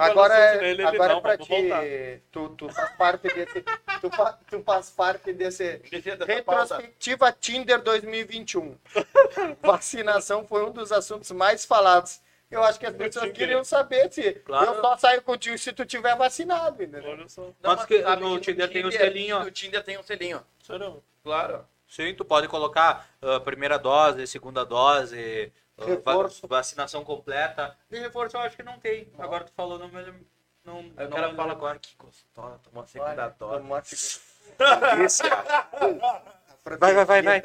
Agora 0.00 0.34
é, 0.34 0.60
nele, 0.60 0.82
agora 0.84 1.12
não, 1.12 1.18
é 1.18 1.20
pra 1.20 1.36
ti. 1.38 2.22
Tu, 2.32 2.48
tu 2.50 2.68
faz 2.70 2.96
parte 2.96 3.28
desse. 3.28 3.64
Tu, 4.00 4.10
fa- 4.10 4.38
tu 4.50 4.62
faz 4.62 4.90
parte 4.90 5.32
desse. 5.32 5.78
Pauta. 5.78 6.24
Retrospectiva 6.24 7.30
Tinder 7.32 7.80
2021. 7.82 8.76
Vacinação 9.62 10.46
foi 10.46 10.64
um 10.64 10.70
dos 10.70 10.90
assuntos 10.92 11.30
mais 11.30 11.64
falados. 11.64 12.20
Eu 12.50 12.62
acho 12.64 12.78
que 12.78 12.86
as 12.86 12.94
pessoas 12.94 13.32
queriam 13.32 13.64
saber 13.64 14.12
se 14.12 14.32
Claro. 14.34 14.72
eu 14.72 14.80
só 14.80 14.96
saio 14.98 15.22
contigo 15.22 15.56
se 15.56 15.72
tu 15.72 15.86
tiver 15.86 16.14
vacinado, 16.16 16.82
entendeu? 16.82 17.10
Olha 17.10 17.28
só. 17.28 17.48
Mas 17.62 17.76
mas 17.76 17.84
que 17.86 18.02
no 18.02 18.38
Tinder 18.40 18.70
tem 18.70 18.86
um 18.86 18.90
selinho. 18.90 19.40
No 19.40 19.50
Tinder 19.50 19.82
tem 19.82 19.98
um 19.98 20.02
selinho. 20.02 20.42
Sério? 20.62 21.02
Claro. 21.22 21.64
Sim, 21.88 22.14
tu 22.14 22.24
pode 22.24 22.48
colocar 22.48 23.08
ah, 23.22 23.40
primeira 23.40 23.78
dose, 23.78 24.26
segunda 24.26 24.64
dose, 24.64 25.52
Reforço. 25.86 26.46
vacinação 26.48 27.04
completa. 27.04 27.76
De 27.90 27.98
reforço 27.98 28.36
eu 28.36 28.40
acho 28.40 28.56
que 28.56 28.62
não 28.62 28.78
tem. 28.78 29.12
Agora 29.18 29.44
tu 29.44 29.52
falou, 29.52 29.78
não 29.78 29.88
me 29.88 30.00
lembro. 30.02 30.26
Não, 30.64 30.78
o 30.80 30.92
não 30.96 31.10
cara 31.10 31.34
fala, 31.34 31.52
agora. 31.52 31.78
que 31.78 31.94
gostosa, 31.96 32.58
tomou 32.62 32.84
a 32.84 32.86
segunda 32.86 33.28
dose. 33.30 33.58
tomou 33.58 33.76
a 33.76 33.82
segunda- 33.82 35.38
cara. 35.38 36.22
Vai, 36.78 36.94
vai, 36.94 37.04
vai, 37.04 37.22
vai. 37.22 37.40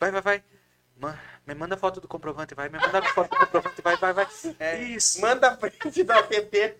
Vai, 0.00 0.10
vai, 0.10 0.20
vai. 0.22 0.44
Ma- 0.96 1.18
Me 1.46 1.54
manda 1.54 1.76
foto 1.76 2.00
do 2.00 2.08
comprovante, 2.08 2.54
vai. 2.54 2.70
Me 2.70 2.78
manda 2.78 3.02
foto 3.10 3.28
do 3.28 3.36
comprovante, 3.36 3.82
vai, 3.82 3.96
vai, 3.98 4.12
vai. 4.14 4.26
É, 4.58 4.78
Isso. 4.78 5.20
Manda 5.20 5.54
print 5.56 6.02
do 6.02 6.12
app. 6.12 6.76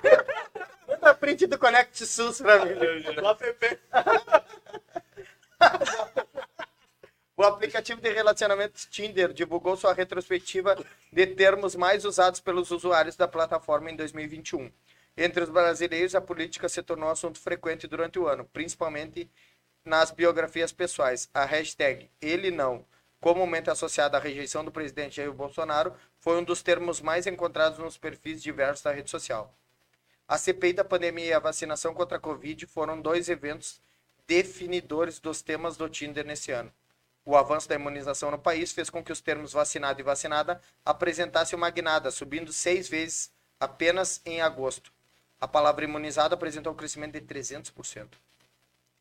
Manda 0.88 1.14
print 1.14 1.46
do 1.46 1.58
Connect 1.58 2.06
SUS 2.06 2.40
pra 2.40 2.64
mim. 2.64 2.72
Do 2.74 3.28
app. 3.28 3.80
O 7.36 7.42
aplicativo 7.42 8.00
de 8.00 8.12
relacionamentos 8.12 8.86
Tinder 8.86 9.32
divulgou 9.32 9.76
sua 9.76 9.92
retrospectiva 9.92 10.76
de 11.12 11.26
termos 11.26 11.74
mais 11.74 12.04
usados 12.04 12.38
pelos 12.38 12.70
usuários 12.70 13.16
da 13.16 13.26
plataforma 13.26 13.90
em 13.90 13.96
2021. 13.96 14.70
Entre 15.16 15.42
os 15.42 15.50
brasileiros, 15.50 16.14
a 16.14 16.20
política 16.20 16.68
se 16.68 16.80
tornou 16.80 17.10
assunto 17.10 17.40
frequente 17.40 17.88
durante 17.88 18.20
o 18.20 18.28
ano, 18.28 18.44
principalmente 18.44 19.28
nas 19.84 20.12
biografias 20.12 20.70
pessoais. 20.70 21.28
A 21.34 21.44
hashtag 21.44 22.08
ele 22.20 22.52
não, 22.52 22.86
comumente 23.20 23.68
associada 23.68 24.16
à 24.16 24.20
rejeição 24.20 24.64
do 24.64 24.70
presidente 24.70 25.16
Jair 25.16 25.32
Bolsonaro, 25.32 25.92
foi 26.20 26.38
um 26.38 26.44
dos 26.44 26.62
termos 26.62 27.00
mais 27.00 27.26
encontrados 27.26 27.80
nos 27.80 27.98
perfis 27.98 28.40
diversos 28.40 28.84
da 28.84 28.92
rede 28.92 29.10
social. 29.10 29.52
A 30.28 30.38
CPI 30.38 30.74
da 30.74 30.84
pandemia 30.84 31.26
e 31.26 31.32
a 31.32 31.40
vacinação 31.40 31.94
contra 31.94 32.16
a 32.16 32.20
Covid 32.20 32.64
foram 32.66 33.00
dois 33.00 33.28
eventos 33.28 33.80
definidores 34.24 35.18
dos 35.18 35.42
temas 35.42 35.76
do 35.76 35.88
Tinder 35.88 36.24
nesse 36.24 36.52
ano. 36.52 36.72
O 37.24 37.36
avanço 37.36 37.68
da 37.68 37.74
imunização 37.74 38.30
no 38.30 38.38
país 38.38 38.72
fez 38.72 38.90
com 38.90 39.02
que 39.02 39.12
os 39.12 39.20
termos 39.20 39.52
vacinado 39.52 39.98
e 40.00 40.02
vacinada 40.04 40.60
apresentassem 40.84 41.56
uma 41.56 41.70
guinada, 41.70 42.10
subindo 42.10 42.52
seis 42.52 42.88
vezes 42.88 43.32
apenas 43.58 44.20
em 44.26 44.42
agosto. 44.42 44.92
A 45.40 45.48
palavra 45.48 45.84
imunizado 45.84 46.34
apresentou 46.34 46.72
um 46.72 46.76
crescimento 46.76 47.12
de 47.12 47.20
300%. 47.22 48.08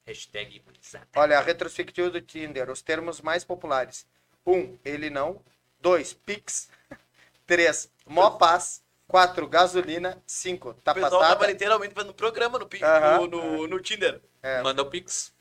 Hashtag 0.06 0.58
imunizado. 0.58 1.08
Olha, 1.16 1.38
a 1.38 1.42
retrospectiva 1.42 2.10
do 2.10 2.22
Tinder, 2.22 2.70
os 2.70 2.82
termos 2.82 3.22
mais 3.22 3.44
populares. 3.44 4.06
1. 4.46 4.54
Um, 4.54 4.80
ele 4.84 5.10
não. 5.10 5.42
2. 5.80 6.14
Pix. 6.14 6.70
3. 7.46 7.90
Mó 8.06 8.32
paz. 8.32 8.82
4. 9.08 9.48
Gasolina. 9.48 10.22
5. 10.26 10.70
O 10.70 10.74
pessoal 10.74 11.22
tava 11.22 11.48
literalmente 11.48 11.94
fazendo 11.94 12.14
programa 12.14 12.60
no, 12.60 12.68
no, 12.68 13.28
no, 13.28 13.68
no 13.68 13.80
Tinder. 13.80 14.22
Manda 14.64 14.82
o 14.82 14.90
Pix. 14.90 15.34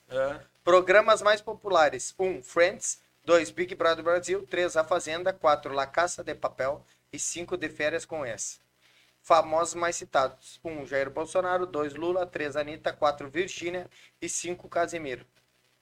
Programas 0.64 1.22
mais 1.22 1.40
populares: 1.40 2.14
1. 2.18 2.24
Um, 2.24 2.42
Friends. 2.42 3.00
2. 3.24 3.50
Big 3.50 3.74
Brother 3.74 4.02
Brasil. 4.04 4.46
3. 4.46 4.76
A 4.76 4.84
Fazenda. 4.84 5.32
4. 5.32 5.72
La 5.72 5.86
Caça 5.86 6.22
de 6.22 6.34
Papel. 6.34 6.84
E 7.12 7.18
5. 7.18 7.56
De 7.56 7.68
Férias 7.68 8.04
com 8.04 8.24
S. 8.24 8.60
Famosos 9.20 9.74
mais 9.74 9.96
citados: 9.96 10.60
1. 10.64 10.70
Um, 10.70 10.86
Jair 10.86 11.10
Bolsonaro. 11.10 11.66
2. 11.66 11.94
Lula. 11.94 12.26
3. 12.26 12.56
Anitta. 12.56 12.92
4. 12.92 13.28
Virgínia. 13.28 13.88
E 14.20 14.28
5. 14.28 14.68
Casemiro. 14.68 15.26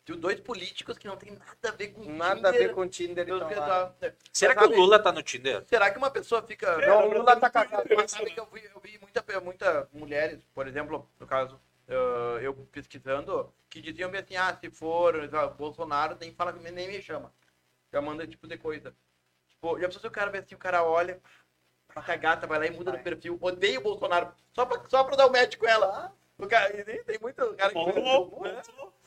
Tem 0.03 0.19
dois 0.19 0.41
políticos 0.41 0.97
que 0.99 1.07
não 1.07 1.17
tem 1.17 1.31
nada 1.33 1.69
a 1.69 1.71
ver 1.73 1.89
com 1.93 2.05
Nada 2.05 2.49
a 2.49 2.53
Tinder. 2.53 2.69
ver 2.69 2.75
com 2.75 2.89
Tinder 2.89 3.29
e 3.29 3.33
lá. 3.33 3.95
é. 4.01 4.13
Será 4.33 4.57
que 4.57 4.65
o 4.65 4.69
Lula 4.75 4.99
tá 4.99 5.13
no 5.13 5.23
Tinder? 5.23 5.63
Será 5.69 5.91
que 5.91 5.99
uma 5.99 6.11
pessoa 6.11 6.43
fica. 6.43 6.79
Não, 6.79 7.07
o 7.09 7.13
Lula 7.13 7.37
tá 7.37 7.49
casado. 7.51 7.87
Mas 7.95 8.11
sabe 8.11 8.31
que 8.31 8.41
eu 8.41 8.47
vi, 8.47 8.65
eu 8.75 8.81
vi 8.81 8.99
muita, 8.99 9.23
muita 9.41 9.89
mulheres, 9.93 10.43
por 10.55 10.67
exemplo, 10.67 11.09
no 11.21 11.27
caso, 11.27 11.61
eh, 11.91 12.39
eu 12.43 12.55
pesquisando, 12.71 13.53
que 13.69 13.81
diziam 13.81 14.11
assim, 14.11 14.37
ah, 14.37 14.57
se 14.59 14.71
for 14.71 15.29
ah, 15.35 15.49
Bolsonaro, 15.49 16.17
nem 16.21 16.33
fala 16.33 16.53
nem 16.53 16.89
me 16.89 17.03
chama. 17.03 17.33
Já 17.93 18.01
manda 18.01 18.23
esse 18.23 18.31
tipo 18.31 18.47
de 18.47 18.57
coisa. 18.57 18.95
Tipo, 19.49 19.79
já 19.81 19.91
se 19.91 20.07
o 20.07 20.11
cara 20.11 20.31
vê 20.31 20.39
assim, 20.39 20.55
o 20.55 20.59
cara 20.59 20.85
olha, 20.85 21.21
passa 21.93 22.13
a 22.13 22.17
gata, 22.17 22.47
vai 22.47 22.61
lá 22.61 22.67
e 22.67 22.71
muda 22.71 22.93
no 22.93 23.01
perfil, 23.01 23.37
odeia 23.41 23.81
o 23.81 23.83
Bolsonaro, 23.83 24.33
só 24.53 24.65
pra, 24.65 24.89
só 24.89 25.03
pra 25.03 25.17
dar 25.17 25.27
o 25.27 25.33
match 25.33 25.57
com 25.57 25.67
ela. 25.67 26.15
O 26.39 26.47
cara, 26.47 26.73
tem, 26.85 27.19
muito 27.21 27.55
cara 27.55 27.73
que. 27.73 27.79
Né? 27.79 27.93
pontuou. 27.93 28.43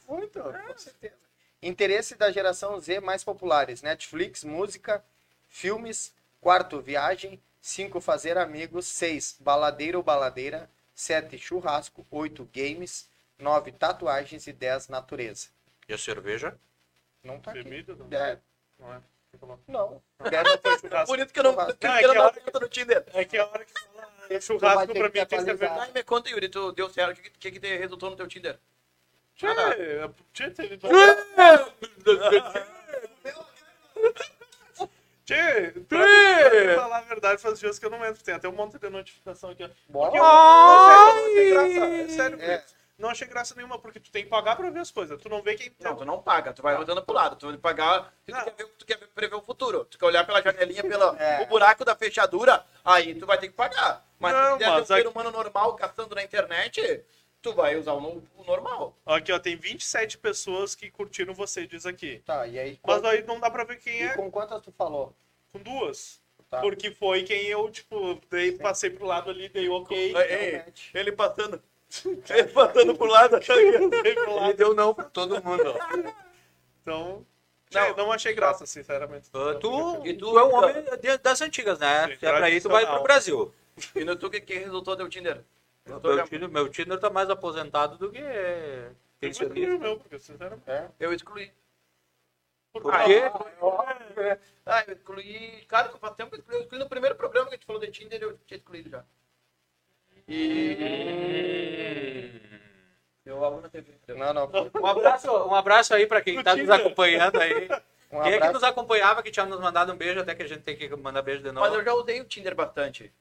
Muito, 0.07 0.39
com 0.41 0.77
certeza. 0.77 1.15
Interesse 1.61 2.15
da 2.15 2.29
geração 2.31 2.77
Z 2.79 2.99
mais 2.99 3.23
populares: 3.23 3.81
Netflix, 3.81 4.43
música, 4.43 5.03
filmes. 5.47 6.13
Quarto, 6.41 6.81
viagem. 6.81 7.41
Cinco, 7.61 8.01
fazer 8.01 8.37
amigos. 8.37 8.85
Seis, 8.85 9.37
baladeiro 9.39 9.99
ou 9.99 10.03
baladeira. 10.03 10.69
Sete, 10.95 11.37
churrasco. 11.37 12.05
Oito, 12.11 12.47
games. 12.53 13.09
Nove, 13.39 13.71
tatuagens. 13.71 14.47
E 14.47 14.53
dez, 14.53 14.87
natureza. 14.87 15.47
E 15.87 15.93
a 15.93 15.97
cerveja? 15.97 16.57
Não 17.23 17.39
tá 17.39 17.51
aqui. 17.51 17.63
Bebida? 17.63 17.95
Não, 17.95 18.17
É, 18.17 18.39
não 18.79 18.93
é. 18.93 19.01
Não. 19.67 20.01
Não 20.19 20.19
isso 21.19 21.33
que 21.33 21.39
eu 21.39 21.43
não, 21.43 21.53
é 21.53 21.55
não 21.55 21.75
que 21.75 21.87
a 21.87 22.31
conta 22.41 22.59
no 22.59 22.69
Tinder. 22.69 23.03
É 23.13 23.25
que 23.25 23.37
a 23.37 23.47
hora 23.47 23.65
que 23.65 23.73
fala 23.73 24.07
vai 24.29 24.41
churrasco 24.41 24.93
pra 24.93 25.09
mim 25.09 25.25
tem 25.25 25.27
que 25.39 25.39
ser 25.39 25.55
verdade. 25.55 25.79
Ai, 25.81 25.91
me 25.91 26.03
conta, 26.03 26.29
Yuri, 26.29 26.49
tu 26.49 26.71
deu 26.71 26.87
certo, 26.89 27.17
o 27.17 27.21
que, 27.21 27.29
que, 27.31 27.51
que 27.51 27.59
te 27.59 27.77
resultou 27.77 28.11
no 28.11 28.15
teu 28.15 28.27
Tinder? 28.27 28.59
Tchê, 29.35 29.47
tchê, 30.33 30.51
teve- 30.51 30.79
Tchê, 35.25 35.71
pra 35.87 35.99
pra 35.99 36.75
falar 36.75 36.97
a 36.97 37.01
verdade, 37.01 37.41
faz 37.41 37.59
dias 37.59 37.79
que 37.79 37.85
eu 37.85 37.89
não 37.89 38.03
entro. 38.05 38.23
Tem 38.23 38.33
até 38.33 38.47
um 38.49 38.51
monte 38.53 38.77
de 38.77 38.89
notificação 38.89 39.51
aqui. 39.51 39.63
ó. 39.63 39.69
Porque 39.91 40.17
eu 40.17 40.23
não, 40.23 41.15
não 41.15 41.25
achei 41.25 41.49
graça. 41.51 41.85
É 41.85 42.07
sério, 42.09 42.41
É. 42.41 42.63
Não 42.95 43.09
achei 43.09 43.27
graça 43.27 43.55
nenhuma, 43.55 43.79
porque 43.79 43.99
tu 43.99 44.11
tem 44.11 44.23
que 44.23 44.29
pagar 44.29 44.55
pra 44.55 44.69
ver 44.69 44.79
as 44.79 44.91
coisas. 44.91 45.19
Tu 45.19 45.27
não 45.27 45.41
vê 45.41 45.55
quem 45.55 45.75
Não, 45.79 45.95
tu 45.95 46.05
não 46.05 46.21
paga, 46.21 46.53
tu 46.53 46.61
vai 46.61 46.75
rodando 46.75 47.01
pro 47.01 47.15
lado. 47.15 47.35
Tu 47.35 47.47
vai 47.47 47.57
pagar, 47.57 48.13
tu 48.25 48.31
quer, 48.31 48.53
ver, 48.55 48.65
tu 48.77 48.85
quer 48.85 48.97
ver- 48.99 49.07
prever 49.07 49.35
o 49.35 49.41
futuro. 49.41 49.83
Tu 49.85 49.97
quer 49.97 50.05
olhar 50.05 50.23
pela 50.25 50.41
janelinha, 50.41 50.83
pelo 50.83 51.03
É. 51.17 51.41
o 51.41 51.47
buraco 51.47 51.83
da 51.83 51.95
fechadura, 51.95 52.63
aí 52.85 53.15
tu 53.15 53.25
vai 53.25 53.37
ter 53.39 53.47
que 53.47 53.55
pagar. 53.55 54.05
Mas 54.19 54.31
Não, 54.33 54.51
se 54.51 54.57
quiser 54.59 54.65
ver 54.65 54.71
um 54.71 54.77
mas 54.77 54.87
ser 54.87 54.93
aqui- 54.93 55.07
humano 55.07 55.31
normal 55.31 55.73
caçando 55.75 56.13
na 56.15 56.23
internet, 56.23 57.03
tu 57.43 57.53
vai 57.53 57.75
usar 57.75 57.93
o, 57.93 58.23
o 58.37 58.43
normal. 58.45 58.95
Aqui, 59.05 59.31
ó, 59.31 59.37
tem 59.37 59.55
27 59.55 60.17
pessoas 60.17 60.73
que 60.73 60.89
curtiram 60.89 61.33
você, 61.33 61.67
diz 61.67 61.85
aqui. 61.85 62.23
Tá, 62.25 62.47
e 62.47 62.57
aí? 62.57 62.79
Mas 62.87 63.03
aí 63.03 63.21
não 63.23 63.39
dá 63.39 63.51
pra 63.51 63.65
ver 63.65 63.77
quem 63.77 63.99
E 63.99 64.03
é 64.03 64.15
com 64.15 64.31
quantas 64.31 64.61
tu 64.61 64.71
falou? 64.71 65.13
com 65.51 65.59
duas. 65.59 66.19
Tá. 66.49 66.61
Porque 66.61 66.89
foi 66.91 67.23
quem 67.23 67.45
eu, 67.47 67.69
tipo, 67.69 68.19
dei, 68.29 68.53
passei 68.53 68.89
pro 68.89 69.05
lado 69.05 69.29
ali, 69.29 69.49
dei 69.49 69.69
ok. 69.69 70.15
Ei, 70.15 70.57
match. 70.57 70.89
ele 70.95 71.11
passando. 71.11 71.61
Ele 72.27 72.47
passando 72.47 72.95
pro 72.95 73.05
lado, 73.05 73.35
achando 73.35 73.91
que... 73.91 74.01
Dei 74.01 74.15
pro 74.25 74.33
lado. 74.33 74.53
deu 74.55 74.73
não 74.73 74.95
pra 74.95 75.03
todo 75.05 75.43
mundo. 75.43 75.75
Então, 76.81 77.23
Não. 77.71 77.87
não, 77.89 77.95
não 77.97 78.11
achei 78.11 78.33
graça, 78.33 78.65
sinceramente. 78.65 79.29
Ah, 79.31 79.53
tu, 79.59 80.01
E 80.03 80.15
tu, 80.15 80.37
é 80.39 80.43
um 80.43 80.55
homem 80.55 80.73
das 81.21 81.41
antigas, 81.41 81.77
né? 81.77 82.07
Sim, 82.07 82.17
Se 82.17 82.25
é 82.25 82.35
pra 82.35 82.49
ir, 82.49 82.61
tu 82.61 82.69
vai 82.69 82.83
pro. 82.83 83.03
Brasil. 83.03 83.53
E 83.95 84.03
no 84.03 84.15
tu, 84.15 84.25
o 84.25 84.29
que, 84.31 84.41
que 84.41 84.57
resultou 84.57 84.95
do 84.95 85.03
Tinder? 85.85 86.15
Meu 86.15 86.25
Tinder, 86.27 86.49
meu 86.49 86.69
Tinder 86.69 86.99
tá 86.99 87.09
mais 87.09 87.29
aposentado 87.29 87.97
do 87.97 88.11
que 88.11 88.19
Eu 88.19 89.29
excluí 89.29 89.49
pensionista. 89.51 89.75
o 89.75 89.79
meu, 89.79 89.97
porque, 89.99 90.19
sinceramente. 90.19 90.69
É? 90.69 90.89
Eu 90.99 91.13
excluí. 91.13 91.51
Por 92.71 92.81
quê? 93.05 93.23
Ah, 94.65 94.83
eu 94.87 94.93
excluí. 94.93 95.65
Cara, 95.67 95.89
faz 95.97 96.15
tempo 96.15 96.31
que 96.31 96.37
eu 96.37 96.39
excluí. 96.39 96.55
Eu 96.57 96.61
excluí 96.61 96.79
no 96.79 96.89
primeiro 96.89 97.15
programa 97.15 97.47
que 97.49 97.55
a 97.55 97.57
gente 97.57 97.65
falou 97.65 97.81
de 97.81 97.91
Tinder, 97.91 98.21
eu 98.21 98.37
tinha 98.47 98.57
excluído 98.57 98.89
já. 98.89 99.03
E. 100.27 102.39
Eu 103.25 103.43
algo 103.43 103.61
na 103.61 103.69
TV. 103.69 103.93
Não, 104.09 104.33
não. 104.33 104.49
Um 104.81 104.85
abraço, 104.85 105.31
um 105.31 105.55
abraço 105.55 105.93
aí 105.93 106.05
pra 106.07 106.21
quem 106.21 106.35
No 106.37 106.43
tá 106.43 106.51
nos 106.55 106.61
Tinder. 106.61 106.79
acompanhando 106.79 107.39
aí. 107.39 107.69
Um 108.11 108.21
Quem 108.21 108.33
é 108.33 108.39
que 108.39 108.49
nos 108.49 108.63
acompanhava, 108.63 109.23
que 109.23 109.31
tinha 109.31 109.45
nos 109.45 109.59
mandado 109.59 109.91
um 109.91 109.95
beijo, 109.95 110.19
até 110.19 110.35
que 110.35 110.43
a 110.43 110.47
gente 110.47 110.61
tem 110.61 110.77
que 110.77 110.87
mandar 110.95 111.23
beijo 111.23 111.41
de 111.41 111.51
novo. 111.51 111.65
Mas 111.65 111.73
eu 111.75 111.83
já 111.83 111.93
usei 111.93 112.21
o 112.21 112.25
Tinder 112.25 112.53
bastante. 112.53 113.11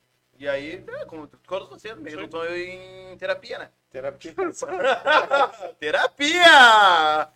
E 0.43 0.49
aí, 0.49 0.85
é, 0.99 1.05
como 1.05 1.29
todos 1.29 1.69
vocês, 1.69 1.97
me 1.97 2.11
resultou 2.11 2.45
eu 2.45 2.57
em 2.59 3.17
terapia, 3.17 3.61
né? 3.61 3.71
Terapia. 3.93 4.35
terapia! 5.79 7.31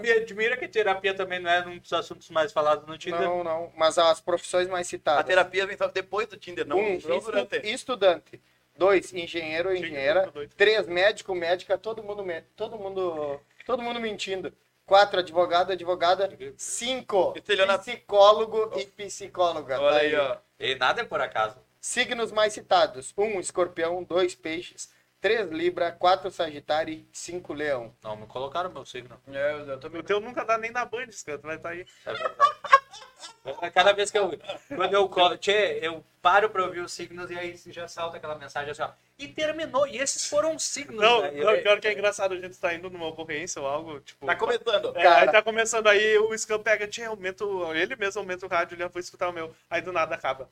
Me 0.00 0.12
admira 0.12 0.56
que 0.56 0.68
terapia 0.68 1.12
também 1.12 1.40
não 1.40 1.50
é 1.50 1.66
um 1.66 1.78
dos 1.78 1.92
assuntos 1.92 2.30
mais 2.30 2.52
falados 2.52 2.86
no 2.86 2.96
Tinder. 2.96 3.20
Não, 3.22 3.42
não. 3.42 3.72
Mas 3.76 3.98
as 3.98 4.20
profissões 4.20 4.68
mais 4.68 4.86
A 4.86 4.90
citadas. 4.90 5.26
terapia 5.26 5.66
vem 5.66 5.76
só 5.76 5.88
depois 5.88 6.28
do 6.28 6.36
Tinder, 6.36 6.64
não, 6.64 6.78
um, 6.78 7.00
não 7.00 7.18
durante. 7.18 7.56
estudante. 7.68 8.40
Dois, 8.76 9.12
engenheiro 9.12 9.70
ou 9.70 9.74
engenheira. 9.74 10.32
Três, 10.56 10.86
médico, 10.86 11.34
médica, 11.34 11.76
todo 11.76 12.00
mundo, 12.00 12.24
todo 12.54 12.78
mundo, 12.78 13.40
todo 13.66 13.82
mundo 13.82 13.98
mentindo. 13.98 14.52
Quatro, 14.86 15.18
advogado, 15.18 15.72
advogada. 15.72 16.30
Cinco, 16.56 17.32
Estelionato. 17.36 17.86
psicólogo 17.86 18.70
e 18.78 18.86
psicóloga. 18.86 19.80
Olha 19.80 19.94
Tá 19.94 20.00
aí, 20.00 20.14
ó. 20.14 20.36
E 20.60 20.76
nada 20.76 21.00
é 21.00 21.04
por 21.04 21.20
acaso. 21.20 21.58
Signos 21.80 22.30
mais 22.30 22.52
citados. 22.52 23.12
Um, 23.16 23.40
escorpião. 23.40 24.02
Dois, 24.04 24.34
peixes. 24.34 24.90
Três, 25.20 25.50
libra. 25.50 25.92
Quatro, 25.92 26.30
sagitário. 26.30 26.92
e 26.94 27.08
Cinco, 27.12 27.52
leão. 27.52 27.94
Não 28.02 28.16
me 28.16 28.26
colocaram 28.26 28.70
meu 28.70 28.84
signo. 28.84 29.20
É, 29.28 29.52
eu, 29.52 29.58
eu 29.66 29.80
também. 29.80 30.00
O 30.00 30.04
teu 30.04 30.20
nunca 30.20 30.44
dá 30.44 30.58
nem 30.58 30.70
na 30.70 30.84
Band, 30.84 31.04
esse 31.04 31.24
cara 31.24 31.38
vai 31.38 31.56
estar 31.56 31.70
aí. 31.70 31.86
É. 32.06 33.70
Cada 33.70 33.92
vez 33.92 34.10
que 34.10 34.18
eu. 34.18 34.30
Quando 34.68 34.92
eu. 34.94 35.08
colo- 35.08 35.36
Tchê, 35.38 35.78
eu 35.82 36.04
paro 36.20 36.50
pra 36.50 36.62
ouvir 36.64 36.80
os 36.80 36.92
signos 36.92 37.30
e 37.30 37.38
aí 37.38 37.58
já 37.68 37.88
salta 37.88 38.18
aquela 38.18 38.34
mensagem 38.34 38.70
assim, 38.70 38.82
ó. 38.82 38.90
E 39.18 39.28
terminou. 39.28 39.86
E 39.86 39.96
esses 39.98 40.26
foram 40.28 40.54
os 40.54 40.62
signos. 40.64 41.00
Não, 41.00 41.22
né? 41.22 41.30
não, 41.32 41.62
pior 41.62 41.80
que 41.80 41.88
é 41.88 41.92
engraçado, 41.92 42.34
a 42.34 42.36
gente 42.38 42.58
tá 42.58 42.74
indo 42.74 42.90
numa 42.90 43.06
ocorrência 43.08 43.60
ou 43.60 43.66
algo, 43.68 44.00
tipo... 44.00 44.26
Tá 44.26 44.36
começando. 44.36 44.96
É, 44.96 45.02
Cara. 45.02 45.20
aí 45.20 45.32
tá 45.32 45.42
começando, 45.42 45.86
aí 45.86 46.18
o 46.18 46.36
Scam 46.36 46.58
pega, 46.62 46.86
tchê, 46.86 47.04
aumenta 47.04 47.44
o... 47.44 47.74
Ele 47.74 47.96
mesmo 47.96 48.20
aumenta 48.20 48.46
o 48.46 48.48
rádio, 48.48 48.74
ele 48.74 48.88
foi 48.90 49.00
escutar 49.00 49.28
o 49.28 49.32
meu. 49.32 49.54
Aí 49.68 49.80
do 49.82 49.92
nada 49.92 50.14
acaba. 50.14 50.48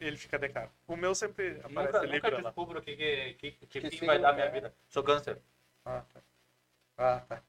E 0.00 0.04
ele 0.06 0.16
fica 0.16 0.38
de 0.38 0.48
cara. 0.48 0.70
O 0.88 0.96
meu 0.96 1.14
sempre 1.14 1.60
aparece 1.62 2.00
Nunca, 2.00 2.00
nunca 2.00 2.06
Libra 2.06 2.36
lá. 2.36 2.42
descubro 2.42 2.78
o 2.78 2.82
que, 2.82 2.96
que, 2.96 3.34
que, 3.52 3.66
que 3.66 3.90
Que 3.90 4.06
vai 4.06 4.18
dar 4.18 4.30
a 4.30 4.32
minha 4.32 4.46
é? 4.46 4.50
vida. 4.50 4.74
Sou 4.88 5.02
câncer. 5.02 5.38
Ah, 5.84 6.02
tá. 6.12 6.20
Ah, 6.96 7.20
tá. 7.28 7.42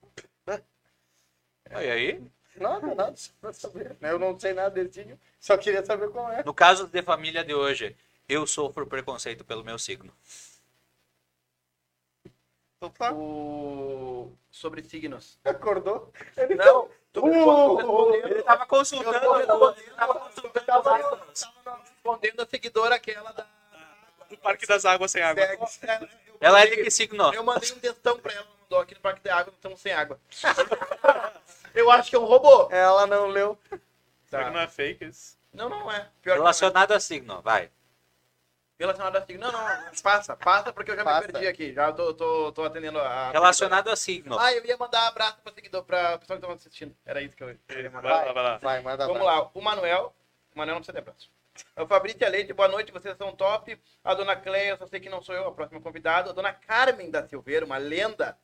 Ah, 1.69 1.83
E 1.83 1.89
aí? 1.91 2.21
Nada, 2.55 2.93
nada, 2.93 3.15
só 3.15 3.31
pra 3.39 3.53
saber. 3.53 3.95
Eu 4.01 4.19
não 4.19 4.37
sei 4.37 4.53
nada 4.53 4.69
desse 4.71 5.01
signo, 5.01 5.17
só 5.39 5.57
queria 5.57 5.83
saber 5.85 6.09
qual 6.11 6.29
é. 6.31 6.43
No 6.43 6.53
caso 6.53 6.87
de 6.87 7.01
família 7.01 7.43
de 7.45 7.53
hoje, 7.53 7.95
eu 8.27 8.45
sofro 8.45 8.85
preconceito 8.85 9.45
pelo 9.45 9.63
meu 9.63 9.79
signo. 9.79 10.13
Então 12.77 12.89
tá. 12.89 13.13
O... 13.13 14.31
Sobre 14.49 14.83
signos. 14.83 15.39
Acordou? 15.45 16.11
Ele 16.35 16.55
Não, 16.55 16.89
tô 17.13 17.21
Uh, 17.25 17.75
respondendo. 17.77 18.27
Ele 18.27 18.43
tava 18.43 18.65
consultando. 18.65 19.15
Eu 19.15 19.21
tô 19.21 19.33
respondendo, 19.37 19.79
ele 19.87 19.95
tava 19.95 20.19
consultando. 20.19 20.65
tava 20.65 21.83
respondendo 22.01 22.41
a 22.41 22.45
seguidora 22.45 22.95
aquela 22.95 23.31
da. 23.31 23.45
Do 24.29 24.37
Parque 24.37 24.65
das 24.65 24.85
Águas 24.85 25.11
sem 25.11 25.21
água. 25.21 25.43
Ela 26.39 26.61
é 26.61 26.67
de 26.67 26.77
que 26.83 26.89
signo? 26.89 27.33
Eu 27.33 27.43
mandei 27.43 27.71
um 27.71 27.79
textão 27.79 28.17
pra 28.17 28.33
ela, 28.33 28.47
mandou 28.61 28.79
aqui 28.79 28.95
no 28.95 29.01
Parque 29.01 29.21
da 29.21 29.35
Água, 29.35 29.53
estamos 29.53 29.79
sem 29.79 29.91
água. 29.93 30.19
eu 31.75 31.91
acho 31.91 32.09
que 32.09 32.15
é 32.15 32.19
um 32.19 32.25
robô. 32.25 32.69
Ela 32.71 33.05
não 33.05 33.27
leu. 33.27 33.59
Será 34.25 34.45
que 34.45 34.51
não 34.51 34.61
é 34.61 34.67
fake 34.67 35.05
isso? 35.05 35.37
Não, 35.53 35.67
não 35.69 35.91
é. 35.91 36.09
Pior 36.21 36.35
é. 36.35 36.37
Relacionado 36.37 36.93
a 36.93 36.99
signo, 36.99 37.41
vai. 37.41 37.69
Relacionado 38.79 39.17
a 39.17 39.25
signo. 39.25 39.41
Não, 39.41 39.51
não, 39.51 39.91
passa, 40.01 40.35
passa, 40.37 40.71
porque 40.73 40.91
eu 40.91 40.95
já 40.95 41.03
Passa. 41.03 41.27
me 41.27 41.33
perdi 41.33 41.47
aqui. 41.47 41.73
Já 41.73 41.91
tô, 41.91 42.13
tô, 42.13 42.51
tô 42.53 42.63
atendendo 42.63 42.99
a. 42.99 43.31
Relacionado 43.31 43.89
a 43.89 43.95
signo. 43.97 44.39
Ah, 44.39 44.53
eu 44.53 44.65
ia 44.65 44.77
mandar 44.77 45.07
abraço 45.07 45.37
pra 45.43 45.53
seguidor, 45.53 45.83
pra 45.83 46.17
pessoa 46.17 46.37
que 46.37 46.41
tava 46.41 46.53
assistindo. 46.53 46.95
Era 47.05 47.21
isso 47.21 47.35
que 47.35 47.43
eu 47.43 47.49
ia 47.49 47.59
Vai 47.67 47.89
mandar. 47.89 48.25
lá, 48.25 48.33
vai 48.33 48.43
lá. 48.43 48.57
Vai, 48.57 48.81
manda 48.81 49.05
Vamos 49.05 49.21
abraço. 49.21 49.41
lá, 49.43 49.51
o 49.53 49.61
Manuel. 49.61 50.15
O 50.55 50.57
Manuel 50.57 50.75
não 50.75 50.81
precisa 50.81 50.93
ter 50.93 50.99
abraço. 50.99 51.29
O 51.75 51.85
Fabrício 51.87 52.29
Leite, 52.29 52.53
boa 52.53 52.67
noite, 52.67 52.91
vocês 52.91 53.17
são 53.17 53.35
top. 53.35 53.79
A 54.03 54.13
dona 54.13 54.35
Cleia, 54.35 54.71
eu 54.71 54.77
só 54.77 54.85
sei 54.85 54.99
que 54.99 55.09
não 55.09 55.21
sou 55.21 55.33
eu, 55.33 55.47
a 55.47 55.51
próxima 55.51 55.81
convidada. 55.81 56.29
A 56.29 56.33
dona 56.33 56.53
Carmen 56.53 57.09
da 57.09 57.27
Silveira, 57.27 57.65
uma 57.65 57.77
lenda. 57.77 58.37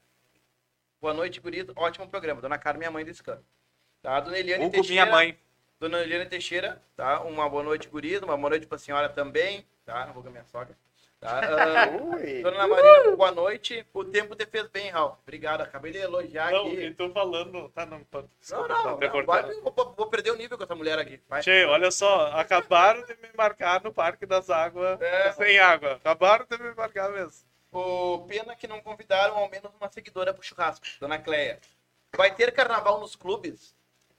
Boa 0.99 1.13
noite, 1.13 1.39
guris. 1.39 1.65
Ótimo 1.75 2.09
programa. 2.09 2.41
Dona 2.41 2.57
Carmen 2.57 2.85
é 2.85 2.87
a 2.87 2.91
mãe 2.91 3.05
desse 3.05 3.21
cano. 3.21 3.45
Tá? 4.01 4.17
A 4.17 4.19
dona 4.21 4.39
Eliane 4.39 4.63
Hugo, 4.65 4.73
Teixeira. 4.73 5.03
minha 5.03 5.15
mãe. 5.15 5.37
Dona 5.79 5.99
Eliane 5.99 6.25
Teixeira, 6.27 6.81
tá? 6.95 7.21
Uma 7.21 7.47
boa 7.47 7.61
noite, 7.63 7.87
guris. 7.87 8.21
Uma 8.21 8.35
boa 8.35 8.49
noite 8.49 8.65
pra 8.65 8.77
senhora 8.77 9.09
também. 9.09 9.65
Tá? 9.85 10.07
Não 10.07 10.13
vou 10.13 10.23
com 10.23 10.29
a 10.29 10.31
minha 10.31 10.45
sogra. 10.45 10.75
Tá? 11.19 11.41
Ui. 12.15 12.41
Dona 12.43 12.57
Ana 12.63 12.67
Marina, 12.67 13.15
boa 13.15 13.31
noite. 13.31 13.85
O 13.93 14.03
tempo 14.05 14.35
te 14.35 14.45
fez 14.45 14.67
bem, 14.67 14.89
Raul. 14.91 15.17
Obrigado. 15.23 15.61
Acabei 15.61 15.91
de 15.91 15.97
elogiar 15.97 16.51
Não, 16.51 16.67
aqui. 16.67 16.79
e 16.85 16.93
tu 16.93 17.09
falando. 17.11 17.69
Tá, 17.69 17.85
não. 17.85 18.05
Não, 18.11 18.29
Desculpa, 18.39 18.67
não, 18.67 18.83
tá 18.83 18.83
não, 18.91 18.97
vai, 18.97 19.09
cortando. 19.09 19.61
vou, 19.63 19.93
vou 19.97 20.07
perder 20.09 20.31
o 20.31 20.35
nível 20.35 20.57
com 20.57 20.63
essa 20.63 20.75
mulher 20.75 20.99
aqui. 20.99 21.19
Vai. 21.27 21.41
Tchê, 21.41 21.65
olha 21.65 21.89
só, 21.89 22.27
acabaram 22.33 23.01
de 23.05 23.15
me 23.15 23.29
marcar 23.35 23.81
no 23.83 23.91
Parque 23.91 24.25
das 24.25 24.49
Águas 24.49 25.01
É. 25.01 25.31
sem 25.31 25.57
água. 25.57 25.93
Acabaram 25.93 26.45
de 26.49 26.57
me 26.61 26.73
marcar 26.75 27.09
mesmo. 27.11 27.47
O 27.71 28.19
pena 28.27 28.55
que 28.55 28.67
não 28.67 28.79
convidaram 28.81 29.35
ao 29.37 29.49
menos 29.49 29.71
uma 29.79 29.91
seguidora 29.91 30.33
pro 30.33 30.43
churrasco, 30.43 30.85
Dona 30.99 31.17
Cleia. 31.19 31.59
Vai 32.15 32.33
ter 32.33 32.51
carnaval 32.53 32.99
nos 32.99 33.15
clubes? 33.15 33.75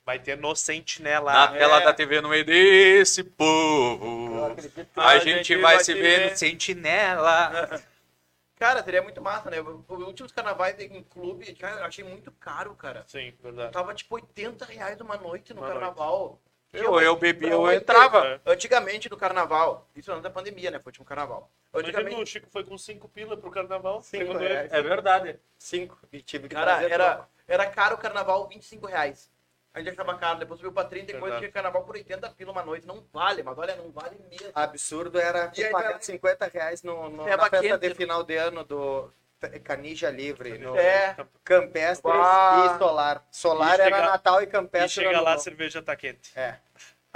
Vai 0.08 0.18
ter 0.18 0.38
no 0.38 0.56
Sentinela. 0.56 1.30
Na 1.30 1.48
tela 1.48 1.82
é. 1.82 1.84
da 1.84 1.92
TV 1.92 2.22
no 2.22 2.30
meio 2.30 2.42
desse 2.42 3.20
Eu 3.20 3.26
povo. 3.26 4.56
A 4.96 5.06
A 5.06 5.18
gente 5.18 5.34
gente 5.48 5.56
vai 5.56 5.74
vai 5.74 5.84
se 5.84 5.92
ver 5.92 6.00
ver. 6.00 6.30
no 6.30 6.36
Sentinela. 6.38 7.82
Cara, 8.56 8.82
seria 8.82 9.02
muito 9.02 9.20
massa, 9.20 9.50
né? 9.50 9.58
Os 9.60 10.02
últimos 10.02 10.32
carnavais 10.32 10.80
em 10.80 11.02
clube, 11.02 11.54
cara, 11.56 11.80
eu 11.80 11.84
achei 11.84 12.02
muito 12.02 12.32
caro, 12.32 12.74
cara. 12.74 13.04
Sim, 13.06 13.34
verdade. 13.42 13.70
Tava 13.70 13.94
tipo 13.94 14.14
80 14.14 14.64
reais 14.64 14.98
uma 14.98 15.18
noite 15.18 15.52
no 15.52 15.60
Uma 15.60 15.68
carnaval. 15.68 16.40
Eu, 16.72 16.98
eu 17.00 17.14
bebi, 17.14 17.46
Pra 17.46 17.54
eu 17.54 17.70
entrava. 17.70 18.40
Antigamente 18.46 19.10
no 19.10 19.16
carnaval, 19.16 19.86
isso 19.94 20.10
antes 20.10 20.22
da 20.22 20.30
pandemia, 20.30 20.70
né? 20.70 20.78
Foi 20.78 20.86
o 20.86 20.88
último 20.88 21.04
carnaval. 21.04 21.50
Imagina, 21.72 21.98
Antigamente, 21.98 22.22
o 22.22 22.26
Chico 22.26 22.48
foi 22.50 22.64
com 22.64 22.78
5 22.78 23.08
pila 23.10 23.36
pro 23.36 23.50
carnaval. 23.50 24.02
Cinco 24.02 24.32
ele. 24.42 24.68
É 24.72 24.82
verdade. 24.82 25.38
Cinco. 25.58 26.00
E 26.10 26.22
tive 26.22 26.48
que 26.48 26.54
cara, 26.54 26.82
era, 26.82 27.14
troco. 27.14 27.30
era 27.46 27.66
caro 27.66 27.94
o 27.94 27.98
carnaval 27.98 28.48
25 28.48 28.86
reais. 28.86 29.30
A 29.74 29.80
gente 29.80 29.90
achava 29.90 30.16
caro, 30.18 30.38
depois 30.40 30.58
subiu 30.58 30.72
pra 30.72 30.84
30 30.84 31.04
e 31.04 31.14
depois 31.14 31.30
Verdade. 31.32 31.40
tinha 31.42 31.52
carnaval 31.52 31.84
por 31.84 31.94
80 31.94 32.28
pila 32.30 32.50
uma 32.52 32.62
noite. 32.64 32.86
Não 32.86 33.04
vale, 33.12 33.42
mas 33.42 33.56
olha, 33.58 33.76
não 33.76 33.90
vale 33.92 34.18
mesmo. 34.30 34.50
Absurdo 34.54 35.20
era 35.20 35.52
E 35.56 35.64
aí, 35.64 35.70
pagar 35.70 35.92
vai- 35.92 36.02
50 36.02 36.46
reais 36.48 36.82
no, 36.82 37.08
no, 37.10 37.24
na 37.26 37.38
festa 37.38 37.60
quente. 37.60 37.78
de 37.88 37.94
final 37.94 38.24
de 38.24 38.36
ano 38.36 38.64
do 38.64 39.12
Canija 39.62 40.10
Livre, 40.10 40.58
no 40.58 40.74
É. 40.76 41.14
Campestre 41.44 42.10
e 42.10 42.78
Solar. 42.78 43.24
Solar 43.30 43.78
E 43.78 43.82
era 43.82 43.96
chega- 43.96 44.10
Natal 44.10 44.40
e 44.40 44.44
E 44.44 44.46
Campestre 44.48 44.88
chega 44.90 45.08
era 45.10 45.20
lá, 45.20 45.34
a 45.34 45.38
cerveja 45.38 45.80
tá 45.82 45.94
quente. 45.94 46.32
É. 46.36 46.56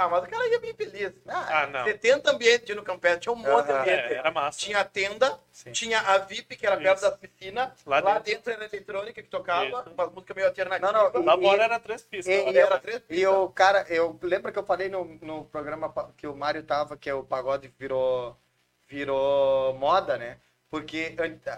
Ah, 0.03 0.09
mas 0.09 0.25
o 0.25 0.27
cara 0.27 0.49
ia 0.49 0.59
bem 0.61 0.75
feliz. 0.75 1.13
Ah, 1.29 1.67
não. 1.69 1.85
70 1.85 2.31
ambientes 2.31 2.75
no 2.75 2.83
Campestre, 2.83 3.21
tinha 3.21 3.33
um 3.33 3.37
monte 3.37 3.67
de 3.67 3.73
ambiente. 3.73 4.13
É, 4.13 4.15
era 4.15 4.31
massa. 4.31 4.59
Tinha 4.59 4.81
a 4.81 4.85
tenda, 4.85 5.39
Sim. 5.53 5.71
tinha 5.73 6.01
a 6.01 6.19
VIP, 6.19 6.57
que 6.57 6.67
era 6.67 6.77
perto 6.77 6.99
Isso. 6.99 7.11
da 7.11 7.17
piscina. 7.17 7.75
Lá 7.87 8.01
Lá, 8.01 8.19
dentro. 8.19 8.33
dentro. 8.33 8.53
era 8.53 8.65
eletrônica 8.65 9.23
que 9.23 9.29
tocava, 9.29 9.65
Isso. 9.67 9.91
umas 9.91 10.13
músicas 10.13 10.35
meio 10.37 10.49
alternativas. 10.49 10.93
Não, 10.93 11.13
não, 11.13 11.25
Lá 11.25 11.37
E- 11.37 11.41
fora 11.41 11.63
era 11.65 11.79
três 11.79 12.03
pistas. 12.03 12.35
e- 12.35 12.43
lá. 12.43 12.51
e- 12.53 12.59
era 12.59 12.79
três 12.81 13.03
E 13.09 13.27
o 13.27 13.49
cara, 13.51 13.87
eu 13.89 14.19
lembro 14.23 14.53
que 14.53 14.59
eu 14.59 14.65
falei 14.65 14.89
no, 14.89 15.05
no 15.23 15.45
programa 15.45 15.93
que 16.17 16.27
o 16.27 16.35
Mário 16.35 16.63
tava, 16.63 16.97
que 16.97 17.13
o 17.13 17.23
pagode 17.23 17.73
virou, 17.79 18.37
virou 18.89 19.75
moda, 19.75 20.17
né? 20.19 20.39
Porque 20.71 21.15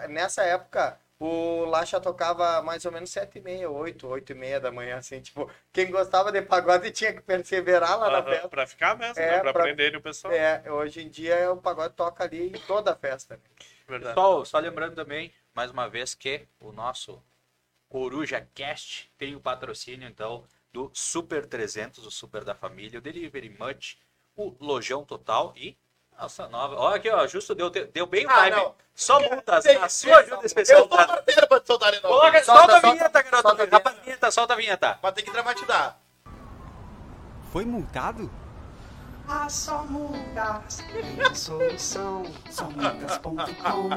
nessa 0.09 0.43
época 0.43 0.99
o 1.19 1.65
Lacha 1.65 1.99
tocava 1.99 2.61
mais 2.61 2.85
ou 2.85 2.91
menos 2.91 3.09
sete 3.09 3.37
e 3.39 3.41
meia, 3.41 3.69
oito, 3.69 4.07
oito 4.07 4.31
e 4.31 4.35
meia 4.35 4.59
da 4.59 4.71
manhã, 4.71 4.97
assim, 4.97 5.21
tipo, 5.21 5.49
quem 5.71 5.89
gostava 5.89 6.31
de 6.31 6.41
pagode 6.41 6.91
tinha 6.91 7.13
que 7.13 7.21
perseverar 7.21 7.97
lá 7.97 8.09
na 8.09 8.17
Aham, 8.19 8.25
festa. 8.31 8.49
pra 8.49 8.67
ficar 8.67 8.97
mesmo, 8.97 9.21
É, 9.21 9.27
né? 9.27 9.39
Pra 9.39 9.53
pra- 9.53 9.61
aprenderem 9.63 9.97
o 9.97 10.01
pessoal. 10.01 10.33
É, 10.33 10.63
hoje 10.71 11.01
em 11.01 11.09
dia 11.09 11.51
o 11.51 11.57
pagode 11.61 11.93
toca 11.95 12.23
ali 12.23 12.47
em 12.49 12.51
toda 12.67 12.91
a 12.91 12.95
festa. 12.95 13.35
Né? 13.35 13.41
Verdade. 13.87 14.15
Só, 14.15 14.43
só 14.45 14.59
lembrando 14.59 14.95
também, 14.95 15.33
mais 15.53 15.71
uma 15.71 15.87
vez, 15.87 16.13
que 16.13 16.47
o 16.59 16.71
nosso 16.71 17.21
Coruja 17.87 18.47
Cast 18.53 19.11
tem 19.17 19.35
o 19.35 19.39
patrocínio, 19.39 20.07
então, 20.07 20.43
do 20.73 20.91
Super 20.93 21.45
300, 21.45 22.05
o 22.05 22.11
Super 22.11 22.43
da 22.43 22.53
Família, 22.53 22.99
o 22.99 23.01
Delivery 23.01 23.49
Much, 23.49 23.97
o 24.35 24.55
Lojão 24.59 25.05
Total 25.05 25.53
e 25.55 25.77
nossa 26.19 26.47
nova. 26.47 26.75
Olha 26.77 26.95
aqui, 26.97 27.09
ó, 27.09 27.25
justo 27.27 27.53
deu, 27.55 27.69
deu 27.69 28.05
bem 28.05 28.25
o 28.25 28.29
Ah, 28.29 28.43
time. 28.45 28.51
não. 28.51 28.75
Só 28.93 29.19
multas, 29.19 29.65
a 29.65 29.89
sua 29.89 30.17
ajuda 30.19 30.37
Eu 30.37 30.45
especial. 30.45 30.79
sou 30.79 30.87
Tá? 30.87 31.05
parceiro 31.07 31.47
pra 31.47 31.59
te 31.59 31.67
soltar. 31.67 32.01
Coloca, 32.01 32.43
Solta, 32.43 32.61
solta, 32.61 32.75
a 32.87 32.91
vinheta, 32.91 33.21
garoto. 33.21 33.41
solta 33.49 33.63
a 33.63 33.65
Rapaz, 33.67 33.99
vinheta, 33.99 34.31
solta 34.31 34.53
a 34.53 34.57
vinheta. 34.57 34.99
Mas 35.03 35.13
tem 35.13 35.23
que 35.25 35.31
dramatizar. 35.31 35.97
Foi 37.51 37.65
multado? 37.65 38.29
Ah, 39.27 39.49
só 39.49 39.83
multas 39.85 40.77
tem 40.77 41.35
solução. 41.35 42.23
Só 42.49 42.65
multas.com. 42.69 43.89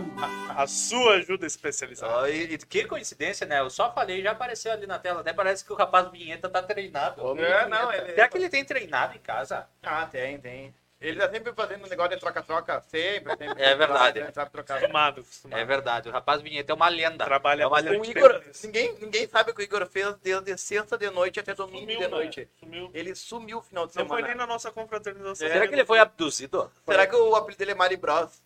A 0.57 0.66
sua 0.66 1.16
ajuda 1.16 1.47
especializada. 1.47 2.31
E, 2.31 2.55
e 2.55 2.59
que 2.59 2.85
coincidência, 2.87 3.47
né? 3.47 3.61
Eu 3.61 3.69
só 3.69 3.93
falei, 3.93 4.23
já 4.23 4.31
apareceu 4.33 4.73
ali 4.73 4.87
na 4.87 4.99
tela. 4.99 5.21
Até 5.21 5.33
parece 5.35 5.64
que 5.64 5.73
o 5.73 5.77
rapaz 5.77 6.07
do 6.07 6.12
vinheta 6.12 6.49
tá 6.49 6.62
treinado. 6.62 7.21
É, 7.39 7.69
não, 7.69 7.93
ele... 7.93 8.14
Será 8.14 8.27
que 8.29 8.39
ele 8.39 8.49
tem 8.49 8.64
treinado 8.64 9.14
em 9.14 9.21
casa? 9.21 9.69
Ah, 9.83 10.07
tem, 10.07 10.39
tem. 10.41 10.75
Ele 11.01 11.20
tá 11.20 11.30
sempre 11.30 11.53
fazendo 11.53 11.84
um 11.86 11.88
negócio 11.88 12.11
de 12.11 12.20
troca-troca, 12.20 12.82
sempre, 12.88 13.36
sempre. 13.36 13.62
É 13.62 13.72
verdade. 13.76 14.18
Ele 14.18 14.32
sabe 14.32 14.51
trocar. 14.51 14.78
Acostumado, 14.78 15.20
acostumado. 15.20 15.61
É 15.61 15.64
verdade, 15.64 16.09
o 16.09 16.12
rapaz 16.12 16.42
vinheta 16.42 16.72
é 16.72 16.74
uma 16.74 16.88
lenda. 16.88 17.24
Trabalha 17.24 17.62
é 17.62 17.66
uma 17.66 17.76
bastante. 17.76 17.99
O 17.99 18.03
lenda. 18.03 18.18
Igor, 18.18 18.42
ninguém, 18.64 18.94
ninguém 19.01 19.28
sabe 19.28 19.53
o 19.53 19.55
que 19.55 19.61
o 19.61 19.64
Igor 19.64 19.86
fez 19.86 20.16
desde 20.16 20.59
sexta 20.59 20.99
de 20.99 21.09
noite 21.11 21.38
até 21.38 21.55
domingo 21.55 21.82
Sumiu, 21.82 21.96
de 21.99 22.03
né? 22.03 22.09
noite. 22.09 22.49
Sumiu. 22.59 22.90
Ele 22.92 23.14
sumiu 23.14 23.59
o 23.59 23.62
final 23.62 23.86
de 23.86 23.94
Não 23.96 24.07
foi 24.07 24.16
semana. 24.16 24.26
nem 24.28 24.36
na 24.36 24.46
nossa 24.46 24.72
confraternização. 24.72 25.46
É. 25.46 25.53
Será 25.53 25.68
que 25.68 25.74
ele 25.74 25.84
foi 25.86 26.01
abduzido? 26.01 26.72
Será 26.84 27.07
que 27.07 27.14
o 27.14 27.36
apelido 27.36 27.59
dele 27.61 27.70
é 27.70 27.74
Mari 27.74 27.96
Bros? 27.96 28.42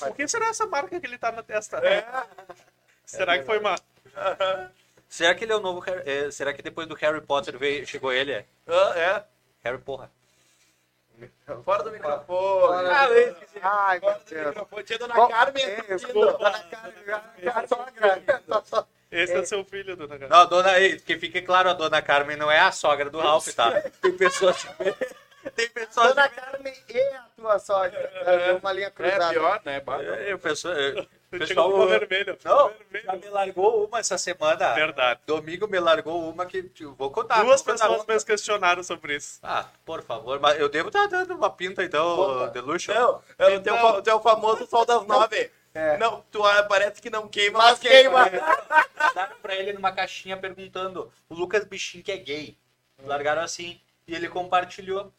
O 0.00 0.12
que 0.12 0.26
será 0.26 0.48
essa 0.48 0.66
marca 0.66 0.98
que 0.98 1.06
ele 1.06 1.18
tá 1.18 1.30
na 1.30 1.42
testa? 1.44 1.76
É. 1.86 2.04
Será 3.06 3.38
que 3.38 3.44
foi 3.44 3.58
uma... 3.60 3.76
Será 5.08 5.34
que 5.34 5.44
ele 5.44 5.52
é 5.52 5.56
o 5.56 5.60
novo 5.60 5.80
Harry- 5.80 6.02
é, 6.08 6.30
Será 6.30 6.52
que 6.52 6.62
depois 6.62 6.88
do 6.88 6.94
Harry 6.94 7.20
Potter 7.20 7.58
veio, 7.58 7.86
chegou 7.86 8.12
ele? 8.12 8.32
É? 8.32 8.44
Ah, 8.66 8.92
é. 8.98 9.24
Harry 9.62 9.78
porra. 9.78 10.10
Fora 11.64 11.82
do 11.82 11.90
microfone. 11.92 12.88
Ah, 12.88 13.06
eu 13.08 13.30
esqueci. 13.32 13.58
Ai, 13.62 14.00
meu 14.00 14.08
Fora 14.10 14.18
do 14.20 14.24
Deus. 14.30 14.46
microfone. 14.48 14.82
Tinha 14.84 14.98
Dona 14.98 15.14
Qual- 15.14 15.28
Carmen 15.28 15.64
É. 15.64 15.76
Dona 16.12 16.62
Carmen, 16.70 17.48
a 17.48 17.66
sogra. 17.66 18.22
Esse 19.10 19.34
é 19.34 19.44
seu 19.44 19.64
filho, 19.64 19.94
dona 19.96 20.18
Carmen. 20.18 20.28
Não, 20.28 20.46
dona, 20.48 20.78
ei, 20.80 20.98
que 20.98 21.18
fique 21.18 21.42
claro, 21.42 21.68
a 21.70 21.74
dona 21.74 22.00
Carmen 22.00 22.36
não 22.36 22.50
é 22.50 22.58
a 22.60 22.72
sogra 22.72 23.10
do 23.10 23.18
Ralph, 23.20 23.48
tá? 23.48 23.70
Tem 24.00 24.16
pessoas. 24.16 24.66
Tem 25.54 25.68
pessoas. 25.70 26.08
Dona 26.08 26.28
Carmen 26.28 26.74
e 26.88 26.98
a 27.14 27.24
tua 27.36 27.58
sogra. 27.58 27.98
É 27.98 28.52
uma 28.52 28.72
linha 28.72 28.86
É 28.86 28.90
cruzada. 28.90 29.30
pior, 29.30 29.60
né? 29.64 29.82
É, 30.28 30.34
o 30.34 30.38
pessoal, 30.38 30.74
é, 30.74 30.90
o 31.32 31.38
pessoal 31.38 31.86
vermelho. 31.88 32.38
Não, 32.44 32.68
vermelho. 32.68 33.04
já 33.06 33.16
me 33.16 33.28
largou 33.28 33.84
uma 33.86 33.98
essa 33.98 34.16
semana. 34.18 34.74
Verdade. 34.74 35.20
Domingo 35.26 35.66
me 35.66 35.78
largou 35.80 36.30
uma 36.30 36.46
que 36.46 36.62
tipo, 36.62 36.92
vou 36.94 37.10
contar. 37.10 37.42
Duas 37.42 37.60
vou 37.62 37.72
contar 37.72 37.86
pessoas 37.88 38.04
uma. 38.06 38.14
me 38.14 38.24
questionaram 38.24 38.82
sobre 38.82 39.16
isso. 39.16 39.38
Ah, 39.42 39.66
por 39.84 40.02
favor, 40.02 40.38
mas 40.40 40.58
eu 40.60 40.68
devo 40.68 40.88
estar 40.88 41.06
dando 41.08 41.34
uma 41.34 41.50
pinta 41.50 41.82
então, 41.82 42.48
de 42.50 42.60
luxo. 42.60 42.92
Não, 42.92 43.22
é 43.38 43.46
o 43.46 43.60
teu, 43.60 43.74
Então- 43.74 43.78
fa- 43.94 44.02
teu 44.02 44.20
famoso 44.20 44.66
sol 44.66 44.84
das 44.86 45.04
nove. 45.06 45.50
É. 45.74 45.96
Não, 45.96 46.22
tu 46.30 46.44
ah, 46.44 46.62
parece 46.64 47.00
que 47.00 47.08
não 47.08 47.26
queima, 47.26 47.58
Mas 47.58 47.70
mas 47.70 47.78
queima. 47.80 48.26
Mandaram 49.00 49.36
pra 49.40 49.54
ele 49.56 49.72
numa 49.72 49.90
caixinha 49.90 50.36
perguntando: 50.36 51.10
o 51.30 51.34
Lucas 51.34 51.64
Bichinho 51.64 52.04
que 52.04 52.12
é 52.12 52.16
gay. 52.18 52.56
Largaram 53.02 53.42
assim. 53.42 53.80
E 54.06 54.14
ele 54.14 54.28
compartilhou. 54.28 55.10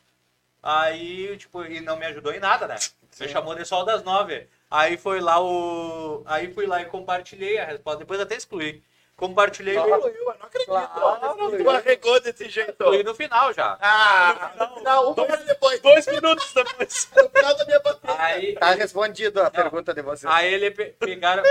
Aí, 0.63 1.35
tipo, 1.37 1.63
e 1.65 1.81
não 1.81 1.97
me 1.97 2.05
ajudou 2.05 2.33
em 2.33 2.39
nada, 2.39 2.65
né? 2.67 2.75
Me 3.19 3.27
chamou 3.27 3.53
de 3.53 3.65
sol 3.65 3.83
das 3.83 4.01
nove. 4.03 4.47
Aí 4.71 4.95
foi 4.97 5.19
lá 5.19 5.39
o. 5.43 6.23
Aí 6.25 6.51
fui 6.53 6.65
lá 6.65 6.81
e 6.81 6.85
compartilhei 6.85 7.57
a 7.59 7.65
resposta. 7.65 7.99
Depois 7.99 8.19
até 8.19 8.35
excluí. 8.35 8.81
compartilhei 9.17 9.77
Eu 9.77 9.85
e 9.85 9.89
não 9.89 9.97
acredito. 10.41 10.65
Claro. 10.65 11.49
Tu 11.57 11.69
arregou 11.69 12.19
desse 12.21 12.49
jeito. 12.49 12.83
fui 12.83 13.03
no 13.03 13.13
final 13.13 13.53
já. 13.53 13.77
Ah, 13.81 14.51
no 14.57 14.77
final, 14.77 15.11
uma 15.11 15.21
hora 15.23 15.37
depois. 15.43 15.79
Dois 15.81 16.07
minutos 16.07 16.53
depois. 16.53 17.09
No 17.15 17.29
final 17.29 17.55
da 17.57 17.65
minha 17.65 17.79
bateria. 17.81 18.21
Aí, 18.23 18.53
Tá 18.55 18.71
respondido 18.71 19.41
a 19.43 19.51
pergunta 19.51 19.93
de 19.93 20.01
vocês. 20.01 20.31
aí 20.33 20.51
ele 20.53 20.71
pe- 20.71 20.95
pegaram. 20.97 21.43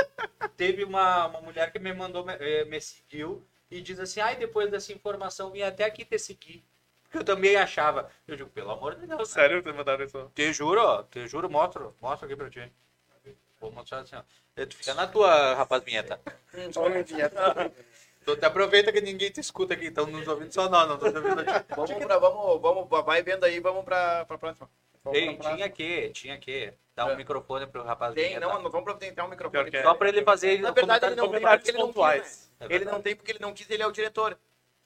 Teve 0.57 0.83
uma, 0.85 1.27
uma 1.27 1.41
mulher 1.43 1.71
que 1.71 1.79
me 1.79 1.93
mandou, 1.93 2.25
me, 2.25 2.33
eh, 2.41 2.65
me 2.65 2.81
seguiu 2.81 3.47
e 3.71 3.81
diz 3.81 4.01
assim: 4.01 4.21
ai, 4.21 4.35
depois 4.37 4.71
dessa 4.71 4.93
informação 4.93 5.51
vim 5.51 5.63
até 5.63 5.85
aqui 5.85 6.05
te 6.05 6.19
seguir. 6.19 6.65
Porque 7.13 7.19
eu 7.19 7.25
também 7.25 7.57
achava. 7.57 8.09
Eu 8.27 8.37
digo, 8.37 8.49
pelo 8.49 8.71
amor 8.71 8.95
de 8.95 9.07
Deus. 9.07 9.29
Sério, 9.29 9.63
te 9.63 9.71
mandaram 9.71 10.03
isso? 10.03 10.33
Te 10.35 10.51
juro, 10.51 10.81
ó, 10.81 11.03
te 11.03 11.27
juro, 11.29 11.51
mostro. 11.51 11.95
Mostro 12.01 12.25
aqui 12.25 12.35
pra 12.35 12.49
ti. 12.49 12.73
Vou 13.61 13.71
mostrar 13.71 13.99
assim, 14.01 14.17
ó. 14.17 14.23
Tu 14.65 14.75
fica 14.77 14.95
na 14.95 15.07
tua, 15.07 15.53
rapaz 15.55 15.85
vinheta. 15.85 16.19
Só 16.73 16.89
vinheta. 16.89 17.71
Tu 18.25 18.37
te 18.37 18.47
aproveita 18.47 18.93
que 18.93 19.01
ninguém 19.01 19.33
te 19.33 19.41
escuta 19.41 19.75
aqui, 19.75 19.89
então 19.89 20.07
nos 20.07 20.29
ouvindo 20.29 20.53
só 20.53 20.69
não, 20.69 20.87
não 20.87 20.97
tô 20.97 21.11
te 21.11 21.17
ouvindo 21.19 21.41
aqui. 21.41 21.65
Vamos, 21.75 21.93
pra, 21.93 22.19
vamos, 22.21 22.61
vamos, 22.63 22.89
vai 23.05 23.21
vendo 23.21 23.43
aí, 23.43 23.59
vamos 23.59 23.85
pra, 23.85 24.25
pra 24.25 24.39
próxima. 24.39 24.71
Ei, 25.13 25.37
tinha 25.37 25.69
que, 25.69 26.09
tinha 26.11 26.39
que 26.39 26.73
dar 26.95 27.07
um 27.07 27.11
É. 27.11 27.17
microfone 27.17 27.67
pro 27.67 27.83
rapaz 27.83 28.15
Tem, 28.15 28.39
não, 28.39 28.63
nós 28.63 28.71
vamos 28.71 28.85
providenciar 28.85 29.27
um 29.27 29.29
microfone. 29.29 29.69
Que 29.73 29.79
é. 29.79 29.83
Só 29.83 29.95
pra 29.95 30.09
ele 30.09 30.23
fazer 30.23 30.61
Na 30.61 30.71
verdade, 30.71 31.07
ele 31.07 31.17
não 31.17 31.33
tem 31.33 31.41
porque 31.43 31.71
ele 31.71 31.79
não 31.79 31.87
quis, 31.87 31.95
pontuais. 31.95 32.53
né? 32.61 32.67
É 32.71 32.75
Ele 32.77 32.85
não 32.85 33.03
tem 33.03 33.17
porque 33.17 33.33
ele 33.33 33.39
não 33.41 33.53
quis, 33.53 33.69
ele 33.69 33.83
é 33.83 33.87
o 33.89 33.91
diretor. 33.93 34.39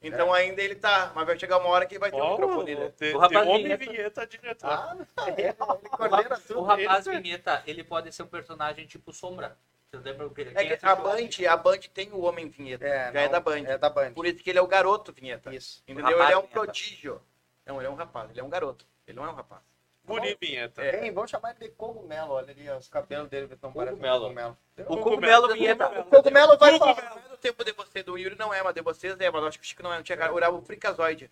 Então 0.02 0.32
ainda 0.32 0.62
ele 0.62 0.74
tá, 0.76 1.10
mas 1.14 1.26
vai 1.26 1.38
chegar 1.38 1.58
uma 1.58 1.68
hora 1.70 1.86
que 1.86 1.98
vai 1.98 2.10
ter 2.10 2.16
um 2.16 2.20
Ó, 2.20 2.30
microfone, 2.32 2.74
né? 2.74 2.90
te- 2.90 3.14
O 3.14 3.18
rapaz 3.18 3.46
tem 3.46 3.54
homem 3.54 3.62
vinheta. 3.76 3.90
vinheta 3.92 4.26
diretor. 4.26 4.70
Ah, 4.70 4.96
é, 5.36 5.40
ele 5.40 5.52
coordena 5.88 6.36
O 6.36 6.40
tudo. 6.40 6.62
rapaz 6.62 7.06
Ele- 7.06 7.20
vinheta, 7.20 7.62
ele 7.66 7.82
pode 7.82 8.12
ser 8.12 8.22
um 8.22 8.26
personagem 8.26 8.86
tipo 8.86 9.12
Sombra. 9.12 9.56
Você 9.90 9.96
lembra 9.98 10.26
o 10.26 10.30
que 10.30 10.42
É 10.42 10.76
que 10.76 10.84
a 10.86 10.94
Band, 10.96 11.28
a 11.48 11.56
Band 11.56 11.78
tem 11.94 12.12
o 12.12 12.20
Homem 12.20 12.48
Vinheta, 12.48 12.84
É, 12.84 13.12
já 13.12 13.20
é 13.20 13.24
não, 13.24 13.32
da 13.32 13.40
Band. 13.40 13.64
É 13.66 13.78
da 13.78 13.88
Band. 13.88 14.12
Por 14.12 14.26
isso 14.26 14.42
que 14.42 14.50
ele 14.50 14.58
é 14.58 14.62
o 14.62 14.66
garoto 14.66 15.12
Vinheta. 15.12 15.54
Isso. 15.54 15.82
Entendeu? 15.88 16.22
ele 16.22 16.32
é 16.32 16.36
um 16.36 16.40
vinheta. 16.42 16.48
prodígio. 16.48 17.22
Não, 17.64 17.78
ele 17.78 17.86
é 17.86 17.90
um 17.90 17.94
rapaz, 17.94 18.30
ele 18.30 18.40
é 18.40 18.44
um 18.44 18.50
garoto. 18.50 18.84
Ele 19.06 19.16
não 19.16 19.24
é 19.24 19.30
um 19.30 19.34
rapaz. 19.34 19.62
Guri 20.06 20.38
vinheta. 20.40 20.82
É. 20.82 21.00
Bem, 21.00 21.12
vamos 21.12 21.30
chamar 21.30 21.50
ele 21.50 21.68
de 21.68 21.74
cogumelo. 21.74 22.32
Olha 22.32 22.50
ali, 22.52 22.68
ó, 22.70 22.76
os 22.76 22.88
cabelos 22.88 23.28
dele 23.28 23.52
estão 23.52 23.72
parecendo 23.72 24.00
Cogumelo. 24.00 24.56
O 24.88 24.96
cogumelo 24.98 25.52
vinheta. 25.52 25.88
O 26.00 26.04
cogumelo 26.04 26.56
vai 26.58 26.72
Não 26.72 26.78
falar. 26.78 27.22
é 27.26 27.28
do 27.28 27.36
tempo 27.36 27.64
de 27.64 27.72
você, 27.72 28.02
do 28.02 28.16
Yuri 28.16 28.36
não 28.38 28.52
é, 28.54 28.62
mas 28.62 28.74
de 28.74 28.82
vocês 28.82 29.18
é, 29.18 29.30
mas 29.30 29.42
eu 29.42 29.48
acho 29.48 29.58
que 29.58 29.64
o 29.64 29.66
Chico 29.68 29.82
não 29.82 29.92
é, 29.92 29.96
não 29.96 30.02
tinha 30.02 30.16
cara. 30.16 30.32
Olhava 30.32 30.56
o 30.56 30.62
Fricazoide. 30.62 31.30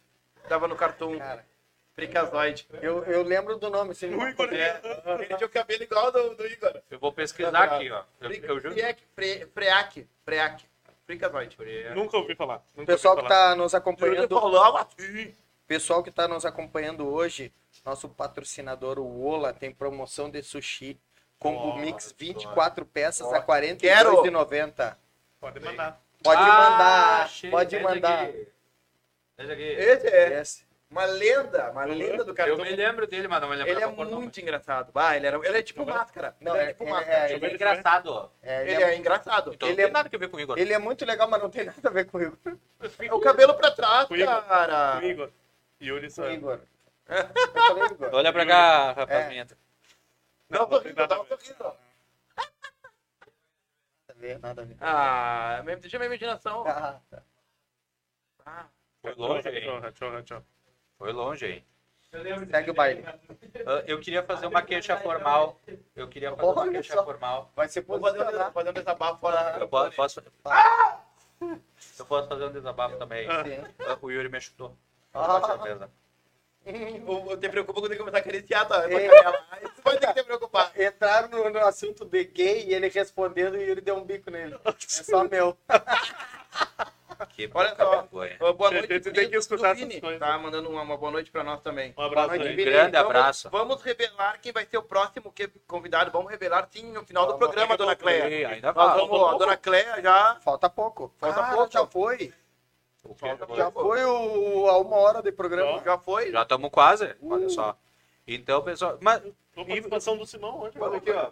Tava 0.49 0.69
no 0.69 0.77
Cartoon. 0.77 1.19
Cara, 1.19 1.45
Fricazoide. 1.95 2.67
eu, 2.83 3.05
eu 3.05 3.23
lembro 3.23 3.57
do 3.57 3.71
nome. 3.71 3.93
Assim, 3.93 4.13
O 4.15 4.29
Igor 4.29 4.53
É, 4.53 4.81
ele 5.21 5.37
tinha 5.37 5.47
o 5.47 5.49
cabelo 5.51 5.83
igual 5.85 6.07
ao 6.07 6.13
do, 6.13 6.35
do 6.35 6.47
Igor. 6.47 6.81
Eu 6.91 6.99
vou 6.99 7.13
pesquisar 7.13 7.63
aqui, 7.63 7.91
ó. 7.91 8.03
Eu, 8.21 8.31
eu 8.33 8.61
juro. 8.61 8.75
Freac, 9.55 10.07
Freac. 10.25 10.67
Fricazoide. 11.07 11.57
Nunca 11.95 12.17
ouvi 12.17 12.35
falar. 12.35 12.63
O 12.77 12.85
pessoal 12.85 13.15
que 13.17 13.23
está 13.23 13.55
nos 13.55 13.75
acompanhando, 13.75 14.29
falava 14.41 14.81
assim. 14.81 15.35
Pessoal 15.67 16.03
que 16.03 16.11
está 16.11 16.27
nos 16.29 16.45
acompanhando 16.45 17.07
hoje, 17.07 17.53
nosso 17.85 18.09
patrocinador, 18.09 18.99
o 18.99 19.25
Ola, 19.25 19.53
tem 19.53 19.73
promoção 19.73 20.31
de 20.31 20.43
sushi. 20.43 20.99
Combo 21.39 21.67
Nossa, 21.69 21.81
Mix 21.81 22.15
24 22.17 22.87
peças 22.87 23.27
a 23.33 23.39
R$ 23.39 23.77
Quero. 23.77 24.23
42,90. 24.23 24.97
Pode 25.41 25.61
mandar. 25.61 26.01
Pode 26.23 26.41
Ah, 26.41 26.47
mandar, 26.47 27.23
achei. 27.25 27.51
pode 27.51 27.79
mandar. 27.81 28.25
aqui. 28.25 28.49
Esse 29.37 29.53
aqui. 29.53 29.63
Esse 29.63 30.07
é 30.07 30.41
Esse. 30.41 30.65
uma 30.91 31.05
lenda, 31.05 31.71
uma 31.71 31.85
lenda 31.85 32.25
do 32.25 32.31
Eu 32.31 32.35
Cartoon. 32.35 32.63
me 32.63 32.71
lembro 32.75 33.07
dele, 33.07 33.29
mas 33.29 33.43
não 33.43 33.49
me 33.51 33.57
lembro 33.57 33.73
Ele 33.73 33.85
é 33.85 33.89
por 33.89 34.07
nome. 34.07 34.23
muito 34.23 34.41
engraçado. 34.41 34.91
Ah, 34.95 35.15
ele, 35.17 35.27
era, 35.27 35.37
ele 35.37 35.59
é 35.59 35.63
tipo 35.63 35.85
máscara. 35.85 36.35
Não, 36.41 36.55
ele 36.57 36.65
é, 36.65 36.71
é- 36.71 36.73
tipo 36.73 36.85
é- 36.85 36.91
máscara. 36.91 37.17
é- 37.31 37.33
Ele 37.35 37.47
é 37.47 37.53
engraçado, 37.55 38.07
ó. 38.11 38.29
É, 38.43 38.63
Ele 38.71 38.83
é 38.85 38.97
engraçado. 38.97 39.53
Então 39.53 39.69
Ele 39.69 39.77
não 39.77 39.83
é- 39.83 39.87
tem 39.87 39.93
nada 39.93 40.09
que 40.09 40.17
ver 40.17 40.29
com 40.29 40.37
o 40.39 40.41
Igor. 40.41 40.57
Ele 40.59 40.73
é 40.73 40.79
muito 40.79 41.05
legal, 41.05 41.29
mas 41.29 41.43
não 41.43 41.51
tem 41.51 41.65
nada 41.65 41.79
a 41.85 41.91
ver 41.91 42.07
com 42.07 42.17
o 42.17 42.23
Igor. 42.23 42.39
É 43.01 43.13
o 43.13 43.21
cabelo 43.21 43.55
pra 43.55 43.71
trás, 43.71 44.09
cara. 44.09 44.99
O 45.01 45.05
Igor. 45.05 45.31
Yuri 45.81 46.11
só. 46.11 46.29
Igor. 46.31 46.61
Eu 47.09 47.27
falei 47.55 47.85
Igor. 47.85 48.15
Olha 48.15 48.33
pra 48.33 48.47
cá, 48.47 48.93
rapaz 48.93 49.11
É. 49.33 49.43
um 49.43 49.47
Não, 50.51 50.61
não 50.61 50.69
tem 50.69 50.79
sorriso, 50.79 50.97
nada 50.97 51.07
dá 51.09 51.17
a 51.17 51.21
um 51.21 51.25
ver. 51.25 51.39
Nada 51.59 51.77
a 54.09 54.15
ver, 54.15 54.39
nada 54.39 54.63
a 54.63 54.65
ver. 54.65 54.77
Ah, 54.81 55.63
me- 55.65 55.77
deixa 55.77 55.99
minha 55.99 56.07
imaginação. 56.07 56.65
Ah, 56.67 57.01
tá. 57.11 57.23
Ah, 58.47 58.67
Foi 59.03 59.15
longe, 59.15 59.49
hein? 59.49 59.65
Foi 60.99 61.13
longe, 61.13 61.47
hein? 61.47 61.65
Segue 62.51 62.71
o 62.71 62.75
baile. 62.75 63.05
Ah, 63.67 63.83
Eu 63.87 63.99
queria 64.01 64.23
fazer 64.23 64.47
uma 64.47 64.63
queixa 64.63 64.97
formal. 64.99 65.61
Eu 65.97 66.09
queria 66.09 66.31
fazer 66.35 66.49
uma 66.49 66.71
queixa 66.71 66.95
só. 66.95 67.05
formal. 67.05 67.51
Vai 67.57 67.69
ser 67.69 67.81
vou 67.83 68.01
fazer 68.01 68.21
um, 68.23 68.69
um 68.71 68.73
desabafo 68.73 69.19
fora. 69.21 69.59
Eu 69.59 69.69
posso, 69.69 69.97
posso- 69.97 70.21
Eu 70.21 72.07
posso 72.07 72.29
fazer 72.29 72.45
um 72.45 72.53
desabafo 72.53 72.97
também. 72.99 73.27
Sim. 73.27 73.75
Ah, 73.81 73.99
O 74.01 74.11
Yuri 74.11 74.29
me 74.29 74.41
chutou. 74.41 74.77
Com 75.15 75.21
Ah. 75.21 75.41
certeza. 75.47 75.91
O- 77.07 77.33
o- 77.33 77.37
Te 77.37 77.49
preocupa 77.51 77.79
quando 77.81 77.93
ele 77.93 77.99
começar 77.99 78.17
a 78.17 78.21
É. 78.21 78.23
canela. 78.23 79.45
Aí 79.51 79.69
tu 79.69 79.83
vai 79.85 79.99
ter 79.99 80.07
que 80.09 80.15
te 80.15 80.23
preocupar. 80.25 80.73
Entraram 80.81 81.29
no, 81.29 81.51
no 81.51 81.59
assunto 81.61 82.05
de 82.07 82.25
gay 82.25 82.65
e 82.67 82.75
ele 82.75 82.89
respondendo 82.89 83.57
e 83.57 83.63
ele 83.63 83.81
deu 83.83 83.97
um 83.97 84.05
bico 84.05 84.31
nele. 84.31 84.55
É 84.65 84.75
só 84.79 85.25
meu. 85.29 85.57
Que 87.29 87.49
Olha 87.55 87.75
só. 87.77 87.91
vergonha. 88.01 88.37
Boa 88.39 88.71
noite, 88.73 88.89
tem- 89.01 89.13
tem 89.13 89.31
que 89.31 89.37
escutar 89.37 89.73
do 89.75 89.79
Vini. 89.79 89.91
essas 89.93 90.01
coisas. 90.01 90.19
Tá 90.21 90.37
mandando 90.39 90.69
uma, 90.69 90.83
uma 90.83 90.97
boa 90.97 91.13
noite 91.13 91.31
pra 91.31 91.45
nós 91.45 91.61
também. 91.61 91.95
Um 91.97 92.03
abraço 92.03 92.29
Boa 92.29 92.37
noite, 92.39 92.51
aí. 92.51 92.57
Vini. 92.57 92.71
Grande 92.71 92.93
Vamos- 92.93 93.07
abraço. 93.11 93.51
Vamos 93.51 93.83
revelar 93.83 94.41
quem 94.41 94.51
vai 94.53 94.67
ser 94.67 94.79
o 94.79 94.83
próximo 94.83 95.31
que- 95.33 95.49
convidado. 95.67 96.11
Vamos 96.11 96.31
revelar 96.31 96.67
sim 96.73 96.91
no 96.93 97.05
final 97.05 97.25
do 97.27 97.33
Vamos, 97.33 97.47
programa, 97.47 97.77
dona 97.77 97.95
Cleia. 97.95 98.29
Ei, 98.29 98.45
ainda 98.45 98.73
fala. 98.75 98.95
vamos, 98.97 99.21
ó, 99.21 99.35
dona 99.39 99.57
Cleia 99.57 100.01
já. 100.03 100.37
Falta 100.43 100.69
pouco. 100.69 101.13
Falta 101.21 101.41
Cara, 101.41 101.55
pouco. 101.55 101.73
Já 101.73 101.87
foi. 101.87 102.33
Falta 103.15 103.47
Já 103.55 103.71
foi 103.71 104.05
o, 104.05 104.67
a 104.69 104.79
uma 104.79 104.97
hora 104.97 105.23
de 105.23 105.31
programa. 105.33 105.83
Já 105.85 105.99
foi. 105.99 106.31
Já 106.33 106.43
estamos 106.43 106.71
quase. 106.71 107.15
Olha 107.23 107.49
só. 107.49 107.77
Então, 108.27 108.63
pessoal. 108.63 108.99
Mas. 109.01 109.23
A 109.57 109.65
participação 109.65 110.17
do 110.17 110.27
Simão 110.27 110.61
hoje. 110.61 110.77
Olha 110.79 110.97
aqui, 110.97 111.11
ó. 111.11 111.31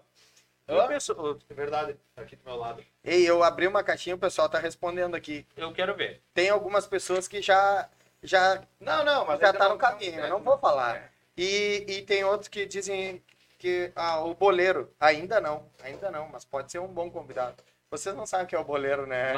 Eu 0.69 0.87
penso- 0.87 1.41
É 1.51 1.55
verdade, 1.55 1.97
tá 2.15 2.23
aqui 2.23 2.37
do 2.37 2.45
meu 2.45 2.57
lado. 2.57 2.83
Ei, 3.05 3.29
eu 3.29 3.43
abri 3.43 3.67
uma 3.67 3.83
caixinha, 3.83 4.15
o 4.15 4.19
pessoal 4.19 4.49
tá 4.49 4.59
respondendo 4.59 5.15
aqui. 5.17 5.45
Eu 5.57 5.73
quero 5.73 5.95
ver. 5.95 6.23
Tem 6.33 6.49
algumas 6.51 6.87
pessoas 6.87 7.27
que 7.27 7.43
já, 7.43 7.89
já, 8.23 8.63
Não, 8.79 9.05
não, 9.05 9.25
mas 9.27 9.41
já 9.41 9.53
tá 9.53 9.65
não- 9.65 9.73
no 9.73 9.79
caminho, 9.79 10.21
eu 10.21 10.29
não 10.29 10.41
vou 10.41 10.57
falar. 10.59 11.11
E, 11.37 11.85
e 11.89 12.03
tem 12.03 12.23
outros 12.25 12.47
que 12.49 12.65
dizem 12.65 13.23
que 13.59 13.91
ah, 13.97 14.21
o 14.25 14.35
boleiro, 14.35 14.89
ainda 15.01 15.41
não, 15.41 15.67
ainda 15.83 16.11
não, 16.11 16.29
mas 16.29 16.45
pode 16.45 16.71
ser 16.71 16.79
um 16.79 16.89
bom 16.89 17.11
convidado. 17.11 17.57
Vocês 17.91 18.15
não 18.15 18.25
sabem 18.25 18.47
o 18.47 18.49
que 18.49 18.55
é 18.55 18.59
o 18.59 18.65
boleiro, 18.65 19.05
né? 19.07 19.35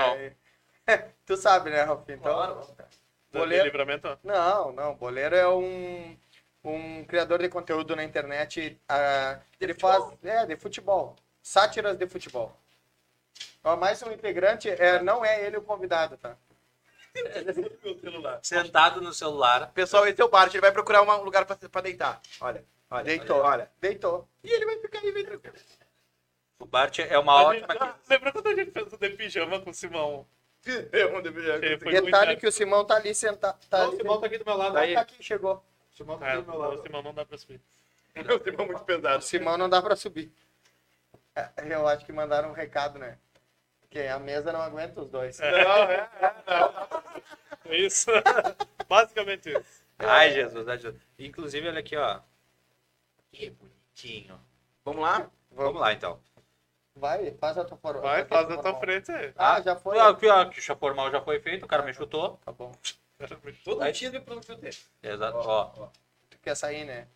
tu 1.27 1.37
sabe, 1.37 1.71
né, 1.71 1.83
Ralf? 1.83 2.09
Então, 2.09 2.33
Claro. 2.33 2.77
Boleiro- 3.33 3.65
livramento. 3.65 4.19
Não, 4.23 4.73
não. 4.73 4.95
Boleiro 4.95 5.35
é 5.35 5.49
um, 5.49 6.17
um 6.63 7.05
criador 7.05 7.41
de 7.41 7.49
conteúdo 7.49 7.97
na 7.97 8.05
internet. 8.05 8.71
De 8.71 8.79
ele 9.61 9.75
futebol? 9.75 10.09
faz. 10.11 10.25
É, 10.25 10.47
de 10.47 10.57
futebol. 10.57 11.17
Sátiras 11.43 11.97
de 11.97 12.07
futebol. 12.07 12.57
Ó, 13.65 13.77
mais 13.77 14.03
um 14.03 14.13
integrante, 14.13 14.69
é, 14.69 15.03
não 15.03 15.25
é 15.25 15.45
ele 15.45 15.57
o 15.57 15.63
convidado, 15.63 16.17
tá? 16.17 16.37
Meu 17.15 17.99
celular. 17.99 18.39
Sentado 18.45 19.01
no 19.01 19.13
celular. 19.13 19.71
Pessoal, 19.73 20.07
esse 20.07 20.21
é 20.21 20.25
o 20.25 20.29
Bart. 20.29 20.53
Ele 20.53 20.61
vai 20.61 20.71
procurar 20.73 21.03
um 21.03 21.23
lugar 21.25 21.45
pra, 21.45 21.57
pra 21.57 21.81
deitar. 21.81 22.21
Olha. 22.41 22.65
olha 22.91 23.05
Deitou. 23.05 23.41
Olha. 23.41 23.71
Deitou. 23.81 24.29
E 24.43 24.51
ele 24.53 24.65
vai 24.67 24.79
ficar 24.81 24.99
aí 25.01 25.13
bem 25.13 25.25
tranquilo. 25.25 25.57
O 26.59 26.67
Bart 26.67 26.99
é 27.01 27.19
uma 27.19 27.33
A 27.33 27.43
ótima. 27.43 27.67
gente- 27.73 27.83
ah, 27.83 27.95
Lembra 28.09 28.33
quando 28.33 28.47
a 28.49 28.55
gente 28.55 28.71
fez 28.71 28.93
o 28.93 28.97
de 28.97 29.11
pijama 29.11 29.61
com 29.61 29.71
o 29.71 29.75
Simão? 29.75 30.27
Muito 31.13 31.31
Detalhe 31.33 32.11
certo. 32.11 32.41
que 32.41 32.47
o 32.47 32.53
Simão 32.53 32.85
tá 32.85 32.97
ali 32.97 33.15
sentado. 33.15 33.59
Tá 33.69 33.79
Não, 33.79 33.87
o 33.87 33.89
ali, 33.91 33.97
Simão 33.99 34.21
tá 34.21 34.27
aqui 34.27 34.39
do 34.39 34.45
meu 34.47 34.57
lado. 34.57 34.77
Aí. 34.79 34.95
tá 34.95 35.01
aqui, 35.03 35.23
chegou. 35.23 35.63
O 35.93 35.97
Simão 35.97 36.19
tá 36.19 36.27
É, 36.27 36.33
aqui 36.35 36.43
do 36.43 36.51
meu 36.51 36.59
lado. 36.61 36.75
o 36.75 36.83
Simão 36.83 37.03
não 37.03 37.15
dá 37.15 37.25
pra 37.25 37.37
subir. 37.39 37.61
Meu 38.15 38.39
tempo 38.39 38.63
é 38.63 38.67
muito 38.67 38.81
O 38.81 38.85
pesado. 38.85 39.23
Simão 39.25 39.59
não 39.59 39.69
dá 39.69 39.83
pra 39.83 39.97
subir. 39.97 40.33
É, 41.35 41.49
Eu 41.75 41.87
acho 41.89 42.07
que 42.07 42.13
mandaram 42.13 42.51
um 42.51 42.53
recado, 42.53 42.97
né? 42.99 43.19
Porque 43.81 43.99
a 44.01 44.19
mesa 44.21 44.53
não 44.53 44.63
aguenta 44.63 45.01
os 45.01 45.09
dois. 45.11 45.39
Não, 45.41 45.47
é, 45.49 46.09
é, 46.21 46.35
não. 46.47 47.73
É 47.73 47.77
isso. 47.77 48.07
Basicamente 48.89 49.51
isso. 49.51 49.83
Ai, 49.99 50.31
Jesus, 50.33 50.69
ai, 50.69 50.79
Jesus. 50.79 51.03
Inclusive, 51.19 51.69
olha 51.69 51.81
aqui, 51.81 51.97
ó. 51.97 52.21
Que 53.33 53.51
bonitinho. 53.51 54.41
Vamos 54.85 55.03
lá? 55.03 55.29
Vamos 55.51 55.81
lá, 55.81 55.93
então. 55.93 56.21
Vai, 56.97 57.33
faz 57.33 57.59
a 57.59 57.65
tua 57.65 57.77
forma. 57.77 58.01
Vai, 58.01 58.25
faz 58.25 58.51
a 58.51 58.57
tua 58.57 58.75
frente 58.79 59.11
aí. 59.11 59.33
Ah, 59.37 59.61
já 59.61 59.75
foi? 59.77 59.99
Ah, 59.99 60.09
Aqui, 60.11 60.29
ó, 60.29 60.45
que 60.45 60.61
o 60.61 60.77
formal 60.77 61.11
já 61.11 61.21
foi 61.21 61.41
feito, 61.41 61.65
o 61.65 61.69
cara 61.69 61.83
me 61.83 61.93
chutou. 61.93 62.39
Tá 62.45 62.53
bom. 62.53 62.73
Todo 63.65 63.83
Aí- 63.83 63.93
time 63.93 64.21
pro 64.21 64.43
chute. 64.43 64.87
Exato, 65.03 65.39
ó. 65.39 65.89
Tu 66.31 66.39
quer 66.39 66.55
sair, 66.57 66.85
né? 66.85 67.09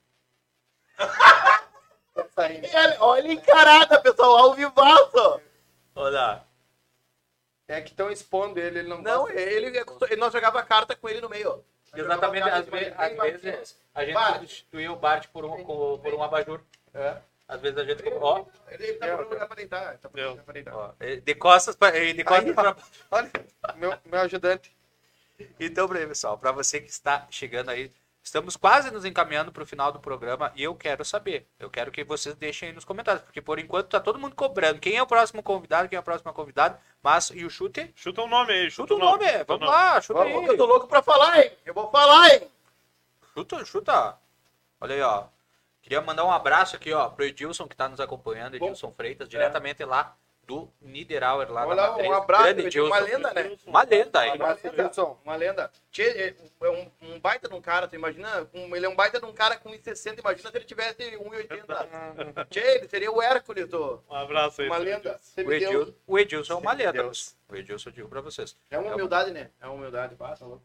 quer 2.14 2.28
sair. 2.34 2.60
né? 2.62 2.68
Olha, 2.74 2.96
olha 3.00 3.30
a 3.30 3.32
encarada, 3.34 4.00
pessoal, 4.00 4.36
ao 4.36 4.54
vivaço. 4.54 5.40
Olha. 5.94 6.42
É 7.68 7.80
que 7.82 7.90
estão 7.90 8.10
expondo 8.10 8.58
ele, 8.58 8.78
ele 8.80 8.88
não 8.88 9.02
Não, 9.02 9.22
gosta. 9.24 9.38
ele, 9.40 9.66
ele, 9.78 10.16
nós 10.16 10.32
jogava 10.32 10.62
carta 10.62 10.96
com 10.96 11.08
ele 11.08 11.20
no 11.20 11.28
meio. 11.28 11.62
Exatamente, 11.94 12.48
às, 12.48 12.66
ve- 12.66 12.90
vezes 13.40 13.78
a 13.94 14.04
gente 14.04 14.14
Bart. 14.14 14.34
substituiu 14.36 14.92
o 14.92 14.96
Bart 14.96 15.26
por 15.28 15.44
um, 15.44 15.64
por 15.64 16.14
um 16.14 16.22
abajur. 16.22 16.60
É. 16.94 17.16
Às 17.48 17.60
vezes 17.62 17.78
a 17.78 17.84
gente. 17.84 18.02
Ó, 18.20 18.44
Ele 18.68 18.92
tá 18.94 19.06
procurando 19.06 19.30
lugar 19.32 19.46
pra 19.46 19.56
deitar. 19.56 19.98
Tá 19.98 20.08
procurando 20.10 20.42
pra 20.44 20.52
deitar. 20.52 20.76
ó, 20.76 20.92
de 21.24 21.34
costas 21.34 21.74
pra, 21.74 21.90
de 21.90 22.22
costas 22.22 22.46
Aí, 22.48 22.54
pra 22.54 22.76
Olha, 23.10 23.30
meu, 23.76 23.94
meu 24.04 24.20
ajudante. 24.20 24.76
Então, 25.58 25.88
pra- 25.88 26.06
pessoal, 26.06 26.36
para 26.36 26.52
você 26.52 26.80
que 26.80 26.90
está 26.90 27.26
chegando 27.30 27.70
aí, 27.70 27.90
estamos 28.22 28.54
quase 28.56 28.90
nos 28.90 29.04
encaminhando 29.06 29.50
para 29.50 29.62
o 29.62 29.66
final 29.66 29.90
do 29.90 29.98
programa 30.00 30.52
e 30.56 30.62
eu 30.64 30.74
quero 30.74 31.04
saber. 31.06 31.46
Eu 31.58 31.70
quero 31.70 31.90
que 31.90 32.04
vocês 32.04 32.34
deixem 32.34 32.68
aí 32.68 32.74
nos 32.74 32.84
comentários, 32.84 33.22
porque 33.24 33.40
por 33.40 33.58
enquanto 33.58 33.88
tá 33.88 34.00
todo 34.00 34.18
mundo 34.18 34.34
cobrando. 34.36 34.78
Quem 34.80 34.96
é 34.96 35.02
o 35.02 35.06
próximo 35.06 35.42
convidado, 35.42 35.88
quem 35.88 35.96
é 35.96 36.00
a 36.00 36.02
próxima 36.02 36.32
convidada, 36.34 36.78
mas 37.02 37.30
e 37.30 37.44
o 37.46 37.50
chute? 37.50 37.90
Chuta 37.96 38.20
um 38.20 38.28
nome 38.28 38.52
aí, 38.52 38.70
Chuta 38.70 38.94
o 38.94 38.98
nome, 38.98 39.24
Chuta 39.26 39.42
o 39.42 39.46
vamos 39.46 39.68
lá, 39.68 40.00
chuta 40.02 40.20
Vamos, 40.24 40.42
aí. 40.42 40.46
eu 40.48 40.56
tô 40.58 40.66
louco 40.66 40.86
pra 40.86 41.02
falar, 41.02 41.38
hein? 41.40 41.52
Eu 41.64 41.72
vou 41.72 41.90
falar, 41.90 42.34
hein? 42.34 42.50
Chuta, 43.32 43.64
chuta. 43.64 44.18
Olha 44.80 44.94
aí, 44.96 45.00
ó. 45.02 45.24
Queria 45.88 46.02
mandar 46.02 46.22
um 46.26 46.30
abraço 46.30 46.76
aqui, 46.76 46.92
ó, 46.92 47.08
pro 47.08 47.24
Edilson 47.24 47.66
que 47.66 47.74
tá 47.74 47.88
nos 47.88 47.98
acompanhando, 47.98 48.56
Edilson 48.56 48.92
Freitas, 48.92 49.26
diretamente 49.26 49.82
lá 49.86 50.14
do 50.46 50.70
Niederauer, 50.82 51.50
lá 51.50 51.62
Vamos 51.62 51.76
da 51.76 51.82
lá, 51.82 51.88
Matriz. 51.92 52.08
um 52.10 52.12
abraço, 52.12 52.44
Grande 52.44 52.66
Edilson. 52.66 52.88
uma 52.88 52.98
Edilson. 53.00 53.16
lenda, 53.16 53.34
né? 53.34 53.56
Uma 53.66 53.82
lenda 53.82 54.20
aí. 54.20 54.36
Uma 54.38 54.52
lenda, 54.52 54.82
Wilson. 54.84 55.18
uma 55.24 55.36
lenda. 55.36 55.70
Tchê, 55.90 56.34
é 56.60 56.68
um, 56.70 56.90
um 57.00 57.18
baita 57.20 57.48
de 57.48 57.54
um 57.54 57.60
cara, 57.62 57.88
tu 57.88 57.94
imagina? 57.94 58.46
Um- 58.52 58.76
ele 58.76 58.84
é 58.84 58.88
um 58.90 58.94
baita 58.94 59.18
de 59.18 59.24
um 59.24 59.32
cara 59.32 59.56
com 59.56 59.70
1,60, 59.70 60.20
imagina 60.20 60.50
se 60.50 60.56
ele 60.58 60.64
tivesse 60.66 61.16
1,80. 61.16 62.46
Tchê, 62.50 62.60
ele 62.60 62.88
seria 62.88 63.10
o 63.10 63.22
Hércules 63.22 63.66
do... 63.68 64.02
Um 64.10 64.14
abraço 64.14 64.60
aí. 64.60 64.68
Uma 64.68 64.76
lenda. 64.76 65.18
Edilson. 65.38 65.42
O. 65.48 65.52
Edilson, 65.54 65.94
o 66.06 66.18
Edilson 66.18 66.52
é 66.52 66.56
uma 66.56 66.72
lenda. 66.74 66.92
Deus. 66.92 67.34
O 67.48 67.56
Edilson 67.56 67.88
eu 67.88 67.92
digo 67.94 68.08
pra 68.10 68.20
vocês. 68.20 68.54
É 68.70 68.78
uma 68.78 68.92
humildade, 68.94 69.30
né? 69.30 69.50
É 69.58 69.64
uma 69.64 69.74
humildade. 69.74 70.14
Passa, 70.16 70.44
louco. 70.44 70.62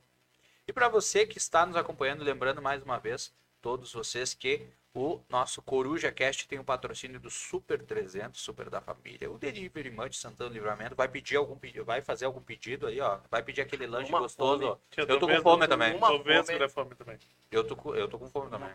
E 0.68 0.74
para 0.74 0.90
você 0.90 1.26
que 1.26 1.38
está 1.38 1.66
nos 1.66 1.78
acompanhando, 1.78 2.24
lembrando 2.26 2.62
mais 2.62 2.84
uma 2.84 2.98
vez, 3.00 3.34
todos 3.62 3.92
vocês, 3.94 4.34
que 4.34 4.66
o 4.96 5.20
nosso 5.28 5.62
Coruja 5.62 6.12
Cast 6.12 6.48
tem 6.48 6.60
o 6.60 6.64
patrocínio 6.64 7.20
do 7.20 7.30
Super 7.30 7.82
300, 7.82 8.39
Super 8.39 8.70
da 8.70 8.80
Família. 8.80 9.32
O 9.32 9.38
Delivery 9.39 9.89
Munch 9.89 10.16
Santana 10.18 10.50
do 10.50 10.54
Livramento 10.54 10.96
vai 10.96 11.08
pedir 11.08 11.36
algum 11.38 11.58
pedido, 11.58 11.84
vai 11.84 12.02
fazer 12.02 12.26
algum 12.26 12.41
pedido 12.41 12.86
aí, 12.88 13.00
ó. 13.02 13.20
Vai 13.30 13.41
pedir 13.41 13.62
aquele 13.62 13.88
lanche 13.88 14.10
Uma 14.10 14.20
gostoso. 14.20 14.60
fome. 14.62 14.78
Eu 14.96 15.08
Eu 15.08 15.20
tô 15.20 15.28
com 15.28 15.41
fome 15.41 15.68
também. 15.68 15.96
Uma 15.96 16.08
Tô 16.10 16.22
vendo 16.24 16.46
fome. 16.46 16.54
que 16.54 16.60
dá 16.60 16.70
fome 16.70 16.96
também. 16.96 17.18
Eu 17.52 17.64
tô 17.64 17.76
com, 17.76 17.96
eu 17.96 18.08
tô 18.08 18.20
com 18.20 18.28
fome 18.30 18.50
também. 18.52 18.70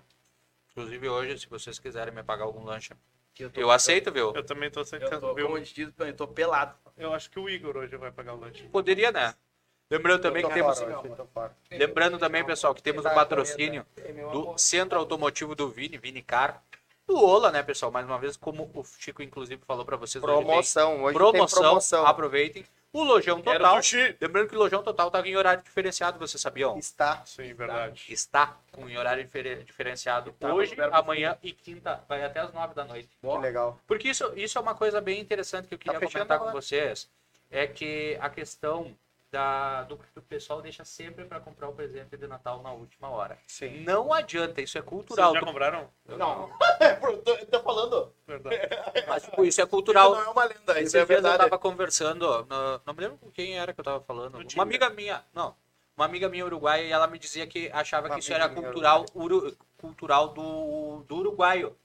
Inclusive 0.72 1.08
hoje, 1.08 1.38
se 1.38 1.48
vocês 1.48 1.78
quiserem 1.78 2.12
me 2.14 2.22
pagar 2.22 2.44
algum 2.44 2.64
lanche, 2.64 2.92
eu, 3.38 3.50
tô- 3.50 3.60
eu 3.60 3.70
aceito, 3.70 4.10
viu? 4.12 4.32
Eu 4.34 4.44
também 4.44 4.70
tô 4.70 4.80
Eu 4.80 4.82
aceitando, 4.82 5.20
tô, 5.20 5.34
viu? 5.34 5.46
como 5.46 5.60
diz, 5.60 5.92
eu 5.98 6.16
tô 6.16 6.26
pelado. 6.26 6.76
Eu 6.96 7.14
acho 7.14 7.30
que 7.30 7.38
o 7.38 7.48
Igor 7.48 7.76
hoje 7.76 7.96
vai 7.96 8.10
pagar 8.10 8.34
o 8.34 8.40
lanche. 8.40 8.64
Poderia, 8.68 9.12
né? 9.12 9.34
Lembrando 9.90 10.20
também 10.20 10.46
que 10.46 10.52
temos 10.52 10.78
fora 10.78 10.98
hoje, 11.00 11.14
tô 11.16 11.26
fora. 11.26 11.56
Lembrando 11.70 12.18
também, 12.18 12.44
pessoal, 12.44 12.74
que 12.74 12.82
temos 12.82 13.04
o 13.04 13.10
patrocínio 13.10 13.86
do 14.32 14.56
Centro 14.58 14.98
Automotivo 14.98 15.54
do 15.54 15.68
Vini, 15.68 15.96
Vini 15.96 16.22
Car. 16.22 16.62
Do 17.06 17.18
Ola, 17.24 17.50
né, 17.50 17.62
pessoal? 17.62 17.90
Mais 17.90 18.04
uma 18.04 18.18
vez, 18.18 18.36
como 18.36 18.70
o 18.74 18.84
Chico, 18.98 19.22
inclusive, 19.22 19.62
falou 19.66 19.82
pra 19.86 19.96
vocês. 19.96 20.20
Promoção, 20.22 21.04
hoje 21.04 21.14
promoção, 21.14 21.56
tem 21.58 21.62
promoção. 21.62 22.06
aproveitem. 22.06 22.66
O 22.92 23.02
Lojão 23.02 23.40
Total. 23.40 23.78
Lembrando 24.20 24.48
que 24.48 24.56
o 24.56 24.58
Lojão 24.58 24.82
Total 24.82 25.10
tá 25.10 25.20
em 25.26 25.36
horário 25.36 25.62
diferenciado, 25.62 26.18
vocês 26.18 26.40
sabiam? 26.40 26.78
Está. 26.78 27.22
Sim, 27.24 27.52
verdade. 27.54 28.04
Está 28.10 28.56
com 28.72 28.88
em 28.88 28.96
horário 28.98 29.24
difere- 29.24 29.62
diferenciado 29.64 30.32
Tá, 30.32 30.52
hoje, 30.52 30.74
amanhã 30.92 31.36
e 31.42 31.52
quinta. 31.52 32.02
Vai 32.08 32.22
até 32.24 32.40
as 32.40 32.52
nove 32.52 32.74
da 32.74 32.84
noite. 32.84 33.08
Que 33.20 33.38
legal. 33.38 33.78
Porque 33.86 34.08
isso, 34.08 34.30
isso 34.36 34.58
é 34.58 34.60
uma 34.60 34.74
coisa 34.74 35.00
bem 35.00 35.18
interessante 35.20 35.66
que 35.68 35.74
eu 35.74 35.78
queria 35.78 35.98
Tá 36.00 36.06
comentar 36.06 36.38
com 36.38 36.50
vocês. 36.52 37.08
É 37.50 37.66
que 37.66 38.18
a 38.20 38.28
questão 38.28 38.94
da, 39.30 39.82
do 39.84 39.96
que 39.98 40.06
o 40.18 40.22
pessoal 40.22 40.62
deixa 40.62 40.84
sempre 40.84 41.24
para 41.26 41.38
comprar 41.40 41.68
o 41.68 41.72
presente 41.74 42.16
de 42.16 42.26
Natal 42.26 42.62
na 42.62 42.72
última 42.72 43.10
hora. 43.10 43.38
Sim. 43.46 43.84
Não 43.84 44.12
adianta, 44.12 44.60
isso 44.62 44.78
é 44.78 44.82
cultural. 44.82 45.30
Vocês 45.32 45.40
já 45.40 45.46
compraram? 45.46 45.90
Não. 46.06 46.50
eu 47.26 47.36
eu 47.36 47.46
tô 47.46 47.60
falando. 47.60 48.12
Verdade. 48.26 48.56
Mas, 49.06 49.22
tipo, 49.24 49.44
isso 49.44 49.60
é 49.60 49.64
Isso 49.64 49.70
cultural. 49.70 50.12
não 50.14 50.22
é 50.22 50.28
uma 50.28 50.44
lenda, 50.44 50.72
Esses 50.80 50.88
isso 50.88 50.96
é 50.96 51.00
dias 51.00 51.10
eu 51.10 51.22
verdade. 51.22 51.38
tava 51.38 51.58
conversando, 51.58 52.44
no- 52.46 52.80
não 52.86 52.94
me 52.94 53.00
lembro 53.00 53.18
com 53.18 53.30
quem 53.30 53.58
era 53.58 53.72
que 53.74 53.80
eu 53.80 53.84
tava 53.84 54.00
falando. 54.00 54.38
Uma 54.54 54.62
amiga 54.62 54.88
minha, 54.88 55.22
não, 55.34 55.54
uma 55.96 56.06
amiga 56.06 56.28
minha 56.28 56.44
uruguaia 56.46 56.84
e 56.86 56.90
ela 56.90 57.06
me 57.06 57.18
dizia 57.18 57.46
que 57.46 57.70
achava 57.72 58.06
Uma 58.08 58.14
que 58.14 58.20
isso 58.20 58.32
era 58.32 58.48
cultural, 58.48 59.04
uru- 59.14 59.56
cultural 59.76 60.28
do, 60.28 61.02
do 61.06 61.16
uruguaio. 61.16 61.76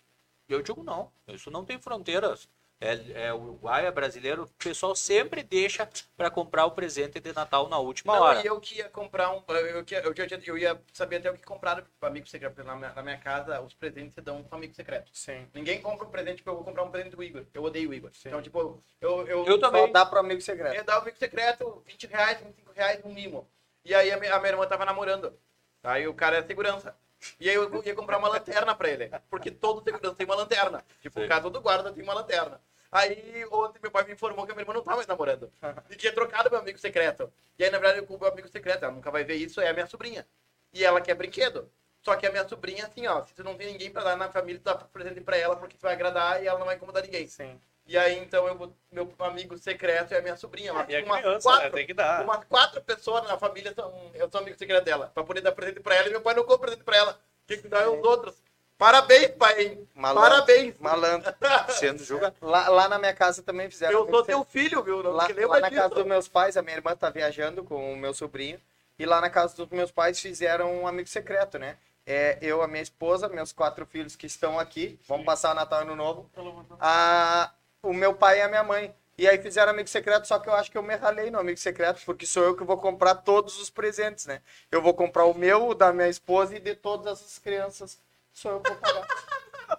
E 0.48 0.54
eu 0.54 0.62
digo, 0.62 0.84
não, 0.84 1.12
isso 1.28 1.50
não 1.52 1.66
tem 1.66 1.80
fronteiras. 1.80 2.48
É, 2.84 3.28
é 3.28 3.34
uruguaio, 3.34 3.88
é 3.88 3.92
brasileiro, 3.92 4.44
o 4.44 4.48
pessoal 4.62 4.94
sempre 4.94 5.42
deixa 5.42 5.88
para 6.18 6.30
comprar 6.30 6.66
o 6.66 6.72
presente 6.72 7.18
de 7.18 7.32
Natal 7.32 7.70
na 7.70 7.78
última 7.80 8.14
Não, 8.14 8.22
hora. 8.22 8.42
eu 8.46 8.60
que 8.60 8.76
ia 8.80 8.90
comprar 8.90 9.32
um. 9.32 9.42
Eu, 9.48 9.86
que, 9.86 9.96
eu, 9.96 10.14
que- 10.14 10.50
eu 10.52 10.58
ia 10.58 10.82
saber 10.92 11.16
até 11.18 11.32
o 11.32 11.34
que 11.34 11.44
comprar 11.44 11.82
para 11.98 12.10
amigo 12.10 12.28
secreto. 12.28 12.62
Na 12.62 12.76
minha, 12.76 12.92
na 12.94 13.02
minha 13.02 13.18
casa, 13.18 13.62
os 13.62 13.74
presentes 13.74 14.14
se 14.14 14.20
dão 14.22 14.44
com 14.44 14.54
amigo 14.56 14.74
secreto. 14.74 15.10
Sim. 15.14 15.48
Ninguém 15.54 15.82
compra 15.82 16.06
um 16.06 16.12
presente 16.12 16.38
porque 16.44 16.50
eu 16.50 16.56
vou 16.56 16.66
comprar 16.66 16.84
um 16.84 16.92
presente 16.92 17.16
do 17.16 17.24
Igor. 17.24 17.46
Eu 17.54 17.64
odeio 17.64 17.90
o 17.90 17.94
Igor. 17.94 18.12
Então, 18.26 18.42
tipo, 18.42 18.84
eu. 19.00 19.28
Eu, 19.28 19.46
Eu 19.46 19.60
também. 19.62 19.90
Dá 19.90 20.06
pro 20.06 20.20
amigo 20.20 20.42
secreto. 20.42 20.76
Eu 20.76 20.84
dava 20.84 21.00
o 21.00 21.02
amigo 21.04 21.18
secreto, 21.18 21.82
20 21.86 22.08
reais, 22.08 22.38
25 22.42 22.72
reais, 22.74 23.00
um 23.06 23.14
mimo. 23.14 23.48
E 23.86 23.96
aí 23.96 24.12
a 24.12 24.18
minha, 24.18 24.36
a 24.36 24.40
minha 24.40 24.52
irmã 24.52 24.68
tava 24.68 24.84
namorando. 24.84 25.34
Aí 25.82 26.06
o 26.06 26.14
cara 26.14 26.36
é 26.38 26.44
segurança. 26.44 26.94
E 27.40 27.50
aí 27.50 27.56
eu 27.56 27.82
ia 27.86 27.96
comprar 27.96 28.18
uma 28.18 28.28
lanterna 28.28 28.76
pra 28.76 28.90
ele. 28.90 29.10
Porque 29.30 29.50
todo 29.50 29.82
segurança 29.82 30.16
tem 30.16 30.26
uma 30.26 30.36
lanterna. 30.36 30.84
Tipo, 31.02 31.22
Sim. 31.22 31.26
o 31.26 31.30
casa 31.30 31.50
do 31.50 31.62
guarda 31.62 31.90
tem 31.94 32.04
uma 32.04 32.14
lanterna. 32.14 32.60
Aí 32.94 33.44
ontem 33.52 33.80
meu 33.82 33.90
pai 33.90 34.04
me 34.04 34.14
informou 34.14 34.46
que 34.46 34.52
a 34.52 34.56
minha 34.56 34.62
irmã 34.62 34.74
não 34.76 34.84
tá 34.84 34.96
mais 34.96 35.08
namorando. 35.08 35.52
E 35.90 35.96
tinha 35.96 36.14
trocado 36.14 36.50
meu 36.52 36.60
amigo 36.60 36.78
secreto. 36.78 37.32
E 37.58 37.64
aí, 37.64 37.72
na 37.72 37.80
verdade, 37.80 38.06
o 38.08 38.18
meu 38.20 38.28
amigo 38.30 38.48
secreto, 38.48 38.86
ela 38.86 38.94
nunca 38.94 39.10
vai 39.10 39.24
ver 39.24 39.36
isso, 39.36 39.60
é 39.60 39.70
a 39.70 39.74
minha 39.74 39.88
sobrinha. 39.88 40.28
E 40.72 40.84
ela 40.86 41.02
quer 41.02 41.16
brinquedo. 41.16 41.72
Só 42.04 42.16
que 42.16 42.28
a 42.28 42.32
minha 42.32 42.48
sobrinha, 42.48 42.86
assim, 42.86 43.08
ó, 43.08 43.24
se 43.24 43.34
tu 43.34 43.44
não 43.44 43.56
tem 43.56 43.72
ninguém 43.72 43.90
pra 43.90 44.04
dar 44.04 44.16
na 44.16 44.30
família, 44.30 44.60
tu 44.60 44.66
dá 44.66 44.76
presente 44.76 45.22
pra 45.22 45.38
ela, 45.38 45.56
porque 45.56 45.78
tu 45.78 45.82
vai 45.82 45.94
agradar 45.94 46.44
e 46.44 46.48
ela 46.48 46.60
não 46.60 46.66
vai 46.66 46.76
incomodar 46.76 47.02
ninguém. 47.02 47.28
Sim. 47.28 47.60
E 47.86 47.98
aí, 47.98 48.18
então, 48.20 48.48
eu 48.48 48.76
meu 48.92 49.14
amigo 49.20 49.58
secreto 49.58 50.14
é 50.14 50.20
a 50.20 50.22
minha 50.22 50.36
sobrinha. 50.38 50.68
E 50.88 50.96
a 50.96 51.04
umas 51.04 51.20
criança, 51.22 51.50
né? 51.50 51.56
quatro, 51.58 51.72
Tem 51.72 51.88
que 51.88 51.94
dar. 51.94 52.24
umas 52.24 52.44
quatro 52.46 52.82
pessoas 52.82 53.24
na 53.28 53.38
família 53.38 53.74
são, 53.74 54.12
eu 54.14 54.30
sou 54.30 54.40
amigo 54.40 54.58
secreto 54.58 54.84
dela. 54.84 55.12
Pra 55.14 55.24
poder 55.24 55.42
dar 55.42 55.52
presente 55.52 55.80
pra 55.80 55.96
ela 55.96 56.08
e 56.08 56.12
meu 56.12 56.22
pai 56.22 56.36
não 56.36 56.44
compra 56.44 56.68
presente 56.68 56.84
pra 56.84 56.98
ela. 56.98 57.20
Tem 57.48 57.62
que 57.62 57.68
dar 57.68 57.90
os 57.90 58.04
outros. 58.06 58.42
Parabéns, 58.84 59.30
pai. 59.30 59.64
hein? 59.64 59.88
Malandro. 59.96 60.30
Parabéns. 60.30 60.76
Malandro. 60.78 61.34
Sendo 61.70 62.04
julgado. 62.04 62.36
Lá, 62.42 62.68
lá 62.68 62.90
na 62.90 63.00
minha 63.00 63.14
casa 63.14 63.42
também 63.42 63.70
fizeram. 63.70 63.94
Eu 63.98 64.10
sou 64.10 64.24
teu 64.26 64.44
filho, 64.44 64.84
viu? 64.84 65.02
Não 65.02 65.12
Lá, 65.12 65.26
lá 65.48 65.60
na 65.62 65.72
casa 65.72 65.96
dos 65.96 66.06
meus 66.06 66.28
pais, 66.28 66.58
a 66.58 66.62
minha 66.62 66.76
irmã 66.76 66.94
tá 66.94 67.10
viajando 67.10 67.64
com 67.64 67.94
o 67.94 67.96
meu 67.96 68.14
sobrinho. 68.14 68.60
E 69.00 69.06
lá 69.06 69.22
na 69.22 69.30
casa 69.30 69.56
dos 69.56 69.70
meus 69.70 69.90
pais 69.90 70.20
fizeram 70.20 70.82
um 70.82 70.86
amigo 70.86 71.08
secreto, 71.08 71.58
né? 71.58 71.78
É, 72.06 72.38
eu, 72.42 72.62
a 72.62 72.68
minha 72.68 72.84
esposa, 72.84 73.30
meus 73.30 73.54
quatro 73.54 73.86
filhos 73.86 74.18
que 74.18 74.26
estão 74.28 74.60
aqui, 74.60 75.00
vão 75.08 75.24
passar 75.24 75.52
o 75.52 75.56
Natal 75.56 75.80
e 75.80 75.84
Ano 75.84 75.96
Novo. 75.96 76.30
A, 76.78 77.54
o 77.82 77.94
meu 77.94 78.14
pai 78.14 78.40
e 78.40 78.42
a 78.42 78.50
minha 78.50 78.66
mãe. 78.66 78.94
E 79.18 79.30
aí 79.30 79.38
fizeram 79.42 79.72
amigo 79.72 79.88
secreto, 79.88 80.28
só 80.28 80.40
que 80.40 80.50
eu 80.50 80.54
acho 80.56 80.70
que 80.70 80.78
eu 80.78 80.84
me 80.84 80.96
ralei 80.96 81.32
no 81.32 81.40
amigo 81.40 81.58
secreto, 81.58 82.02
porque 82.06 82.26
sou 82.26 82.44
eu 82.44 82.58
que 82.58 82.66
vou 82.66 82.78
comprar 82.78 83.16
todos 83.16 83.58
os 83.62 83.70
presentes, 83.70 84.26
né? 84.26 84.42
Eu 84.70 84.82
vou 84.82 84.94
comprar 84.94 85.24
o 85.24 85.34
meu, 85.34 85.70
o 85.70 85.74
da 85.74 85.94
minha 85.94 86.10
esposa 86.10 86.58
e 86.58 86.60
de 86.60 86.76
todas 86.76 87.22
as 87.22 87.40
crianças. 87.40 87.98
Sou 88.34 88.52
eu 88.54 88.60
que 88.62 88.70
vou 88.70 88.78
pagar. 88.80 89.08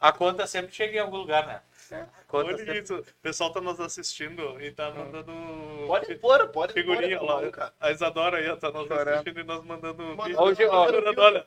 A 0.00 0.12
conta 0.12 0.46
sempre 0.46 0.72
chega 0.74 0.96
em 0.96 1.00
algum 1.00 1.16
lugar, 1.16 1.46
né? 1.46 1.62
Conta 2.26 2.48
Olha 2.48 2.58
sempre... 2.58 2.80
isso. 2.80 2.96
O 2.96 3.04
pessoal 3.22 3.52
tá 3.52 3.60
nos 3.60 3.78
assistindo 3.80 4.60
e 4.60 4.70
tá 4.72 4.90
mandando. 4.90 5.32
Pode 5.86 6.14
pôr, 6.16 6.48
pode 6.48 6.72
Figurinha 6.72 7.18
pôr. 7.18 7.26
lá. 7.26 7.34
maluca. 7.36 7.74
A 7.78 7.90
Isadora 7.90 8.38
aí 8.38 8.48
ó, 8.48 8.56
tá 8.56 8.70
nos 8.70 8.88
Chorando. 8.88 9.08
assistindo 9.14 9.40
e 9.40 9.44
nós 9.44 9.62
mandando. 9.64 10.02
Manda- 10.16 10.40
olha. 10.40 10.70
olha. 11.16 11.46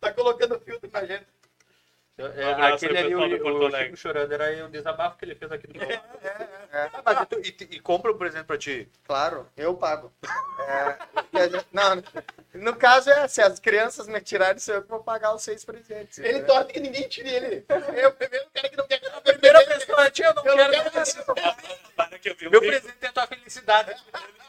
Tá 0.00 0.12
colocando 0.12 0.58
filtro 0.60 0.88
na 0.92 1.04
gente. 1.04 1.26
É, 2.18 2.24
Um 2.54 2.64
aquele 2.74 2.98
ali, 2.98 3.38
do 3.38 3.46
o, 3.46 3.66
o. 3.66 3.70
Chico 3.70 3.96
chorando, 3.96 4.30
era 4.32 4.66
um 4.66 4.70
desabafo 4.70 5.16
que 5.16 5.24
ele 5.24 5.34
fez 5.34 5.50
aqui 5.50 5.66
no 5.68 5.82
É, 5.82 5.98
Ah, 6.72 7.02
mas 7.02 7.20
e, 7.22 7.26
tu- 7.26 7.40
e- 7.40 7.76
e 7.76 7.80
compra 7.80 8.12
um 8.12 8.18
presente 8.18 8.44
pra 8.44 8.58
ti. 8.58 8.86
Claro, 9.06 9.48
eu 9.56 9.74
pago. 9.74 10.12
É, 10.68 11.48
gente- 11.48 11.66
não, 11.72 12.02
no 12.52 12.76
caso 12.76 13.08
é, 13.10 13.26
se 13.26 13.40
as 13.40 13.58
crianças 13.58 14.06
me 14.06 14.20
tirarem, 14.20 14.58
sou 14.58 14.74
eu 14.74 14.82
que 14.82 14.88
vou 14.88 15.02
pagar 15.02 15.34
os 15.34 15.42
seis 15.42 15.64
presentes. 15.64 16.18
Ele 16.18 16.28
entendeu? 16.38 16.46
torce 16.46 16.72
que 16.74 16.80
ninguém 16.80 17.08
tire 17.08 17.30
ele. 17.30 17.64
É 17.68 18.06
o 18.06 18.12
primeiro 18.12 18.46
cara 18.52 18.68
que 18.68 18.76
não 18.76 18.86
quer 18.86 18.98
que 19.00 19.06
a 19.06 19.20
Primeira 19.20 19.64
pessoa, 19.66 20.10
tia, 20.10 20.26
eu 20.26 20.34
não 20.34 20.44
Eu 20.44 20.56
não 20.56 20.70
quero. 20.70 20.90
Para 21.96 22.18
que 22.18 22.28
eu 22.28 22.34
vi 22.36 22.48
um 22.48 22.50
Meu 22.50 22.60
rico. 22.60 22.72
presente 22.72 22.96
é 23.02 23.06
a 23.08 23.12
tua 23.12 23.26
felicidade. 23.26 23.94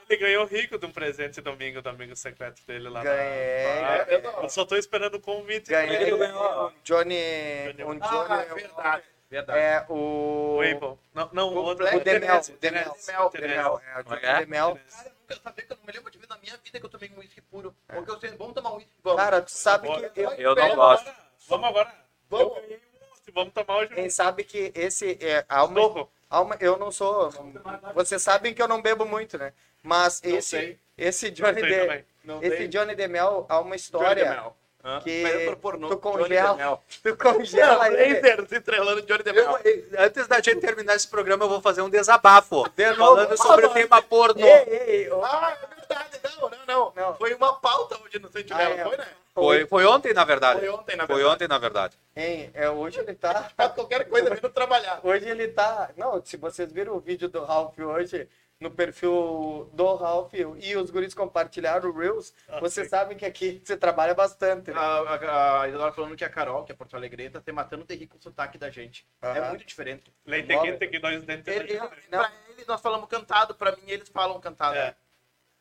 Ele 0.09 0.19
ganhou 0.19 0.45
rico 0.45 0.77
de 0.77 0.85
um 0.85 0.91
presente 0.91 1.39
domingo 1.39 1.81
do 1.81 1.87
amigo 1.87 2.13
secreto 2.17 2.61
dele 2.67 2.89
lá. 2.89 3.01
na- 3.01 3.09
Ganhei. 3.09 3.83
Ah, 3.83 4.05
eu 4.09 4.19
eu 4.43 4.49
só 4.49 4.65
tô 4.65 4.75
esperando 4.75 5.15
o 5.15 5.21
convite. 5.21 5.69
Ganhei 5.69 5.95
Ele 5.95 6.17
ganhou. 6.17 6.73
Johnny. 6.83 7.15
Um 7.69 7.99
Johnny. 7.99 7.99
Ah, 8.01 8.53
verdade. 8.53 9.03
Verdade. 9.29 9.59
é 9.59 9.85
o. 9.87 10.57
O 10.57 10.61
Apple. 10.61 10.99
Não, 11.13 11.29
não 11.31 11.47
o 11.49 11.53
O 11.53 11.63
outro. 11.63 11.83
Black- 11.85 11.97
O 11.97 12.03
Demel. 12.03 12.41
Demel. 12.59 12.97
Demel. 13.01 13.29
Demel. 13.31 13.81
É, 13.95 13.99
o 13.99 14.03
Johnny 14.03 14.25
É? 14.25 14.39
Demel. 14.39 14.75
Cara, 14.75 15.05
eu 15.07 15.11
nunca 15.21 15.35
sabia 15.43 15.65
que 15.65 15.71
eu 15.73 15.77
não 15.77 15.85
me 15.85 15.93
lembro 15.93 16.11
de 16.11 16.17
ver 16.17 16.27
na 16.27 16.37
minha 16.37 16.57
vida 16.63 16.79
que 16.79 16.85
eu 16.85 16.89
tomei 16.89 17.11
um 17.15 17.19
uísque 17.19 17.41
puro. 17.41 17.75
Porque 17.87 18.11
eu 18.11 18.19
sei, 18.19 18.31
vamos 18.31 18.53
tomar 18.53 18.73
um 18.73 18.75
uísque, 18.77 18.91
vamos. 19.03 19.21
Cara, 19.21 19.41
tu 19.41 19.51
sabe 19.51 19.87
que. 19.87 20.19
Eu, 20.21 20.31
Eu 20.33 20.55
não 20.55 20.61
Vamos 20.63 20.75
gosto. 20.75 21.11
Vamos 21.47 21.69
agora. 21.69 21.93
Vamos. 22.29 22.47
Eu 22.57 22.61
ganhei 22.61 22.77
um 22.77 23.07
monte. 23.09 23.31
Vamos 23.33 23.53
tomar 23.53 23.77
hoje. 23.77 23.93
quem 23.95 24.09
sabe 24.09 24.43
que 24.43 24.71
esse. 24.75 25.17
É, 25.21 25.45
há 25.47 25.63
uma- 25.63 26.57
eu 26.59 26.77
não 26.77 26.91
sou. 26.91 27.29
Vocês 27.93 28.21
sabem 28.21 28.53
que 28.53 28.61
eu 28.61 28.67
não 28.67 28.81
bebo 28.81 29.05
muito, 29.05 29.37
né? 29.37 29.53
Mas 29.83 30.21
Não 30.21 30.37
esse, 30.37 30.49
sei. 30.49 30.79
esse 30.97 31.31
Johnny 31.31 31.61
de, 31.61 32.05
esse. 32.43 32.67
Johnny 32.67 32.95
Demel 32.95 33.45
há 33.49 33.55
uma 33.59 33.63
Johnny 33.69 33.75
história. 33.77 34.53
Hã? 34.83 34.99
Que 35.01 35.21
Mas 35.23 35.33
eu 35.33 35.51
tô 35.51 35.57
pornô, 35.57 35.87
tu 35.89 35.95
Johnny 35.95 36.17
congela-. 36.23 36.79
Tu 37.03 37.15
congela. 37.17 37.89
Blazer 37.89 38.47
se 38.47 38.55
estrelando 38.57 39.01
de 39.01 39.07
Johnny 39.07 39.23
Demel. 39.23 39.57
Eu- 39.63 39.85
antes 39.99 40.27
da 40.27 40.37
gente 40.41 40.59
terminar 40.59 40.95
esse 40.95 41.07
programa, 41.07 41.45
eu 41.45 41.49
vou 41.49 41.61
fazer 41.61 41.81
um 41.81 41.89
desabafo. 41.89 42.67
De 42.75 42.85
novo? 42.93 43.15
falando 43.15 43.37
sobre 43.37 43.65
o 43.65 43.69
Ah, 43.69 43.73
tema 43.73 44.01
pornô. 44.01 44.45
Ei, 44.45 44.65
ei, 44.69 45.09
Ah, 45.23 45.55
é 45.61 45.75
verdade. 45.75 46.19
Não, 46.41 46.49
não, 46.49 46.57
não. 46.67 46.93
Não. 46.95 47.15
Foi 47.15 47.33
uma 47.35 47.53
pauta 47.53 47.97
hoje 48.03 48.17
no 48.19 48.31
Sente 48.31 48.51
Ah, 48.53 48.61
é. 48.63 48.83
foi, 48.83 48.97
né? 48.97 49.07
Foi, 49.33 49.65
foi 49.67 49.85
ontem, 49.85 50.13
na 50.13 50.25
verdade. 50.25 50.59
Foi 50.59 50.69
ontem, 50.69 50.95
na 50.97 51.05
Foi 51.07 51.15
verdade. 51.15 51.35
ontem, 51.35 51.47
na 51.47 51.57
verdade. 51.57 51.97
hein, 52.15 52.49
é, 52.53 52.69
hoje 52.69 52.99
ele 52.99 53.13
tá. 53.13 53.49
Qualquer 53.75 54.05
coisa, 54.09 54.29
vindo 54.33 54.49
trabalhar. 54.49 54.99
Hoje 55.03 55.29
ele 55.29 55.47
tá. 55.47 55.89
Não, 55.95 56.21
se 56.25 56.35
vocês 56.37 56.71
viram 56.71 56.95
o 56.95 56.99
vídeo 56.99 57.29
do 57.29 57.43
Ralph 57.45 57.77
hoje, 57.79 58.27
no 58.61 58.69
perfil 58.69 59.69
do 59.73 59.95
Ralph 59.95 60.33
e 60.35 60.75
os 60.77 60.91
guris 60.91 61.15
compartilharam 61.15 61.89
o 61.89 61.97
Reels, 61.97 62.31
vocês 62.61 62.87
sabem 62.87 63.17
que 63.17 63.25
aqui 63.25 63.59
você 63.65 63.75
trabalha 63.75 64.13
bastante. 64.13 64.69
né? 64.71 64.77
A, 64.79 64.83
a, 64.83 65.61
a 65.63 65.67
Isadora 65.67 65.91
falando 65.91 66.15
que 66.15 66.23
a 66.23 66.29
Carol, 66.29 66.63
que 66.63 66.71
é 66.71 66.75
Porto 66.75 66.95
Alegreta, 66.95 67.41
tá 67.41 67.51
matando 67.51 67.83
o 67.83 67.85
terri 67.87 68.05
com 68.05 68.17
o 68.17 68.21
sotaque 68.21 68.59
da 68.59 68.69
gente. 68.69 69.05
É 69.19 69.49
muito 69.49 69.65
diferente. 69.65 70.13
Leite 70.25 70.47
quente 70.47 70.87
que 70.87 70.99
nós. 70.99 71.23
Ele, 71.27 71.43
ele, 71.47 71.79
Não. 72.09 72.19
pra 72.19 72.31
eles 72.49 72.67
nós 72.67 72.79
falamos 72.79 73.09
cantado, 73.09 73.55
pra 73.55 73.75
mim 73.75 73.83
eles 73.87 74.09
falam 74.09 74.39
cantado. 74.39 74.77
É. 74.77 74.95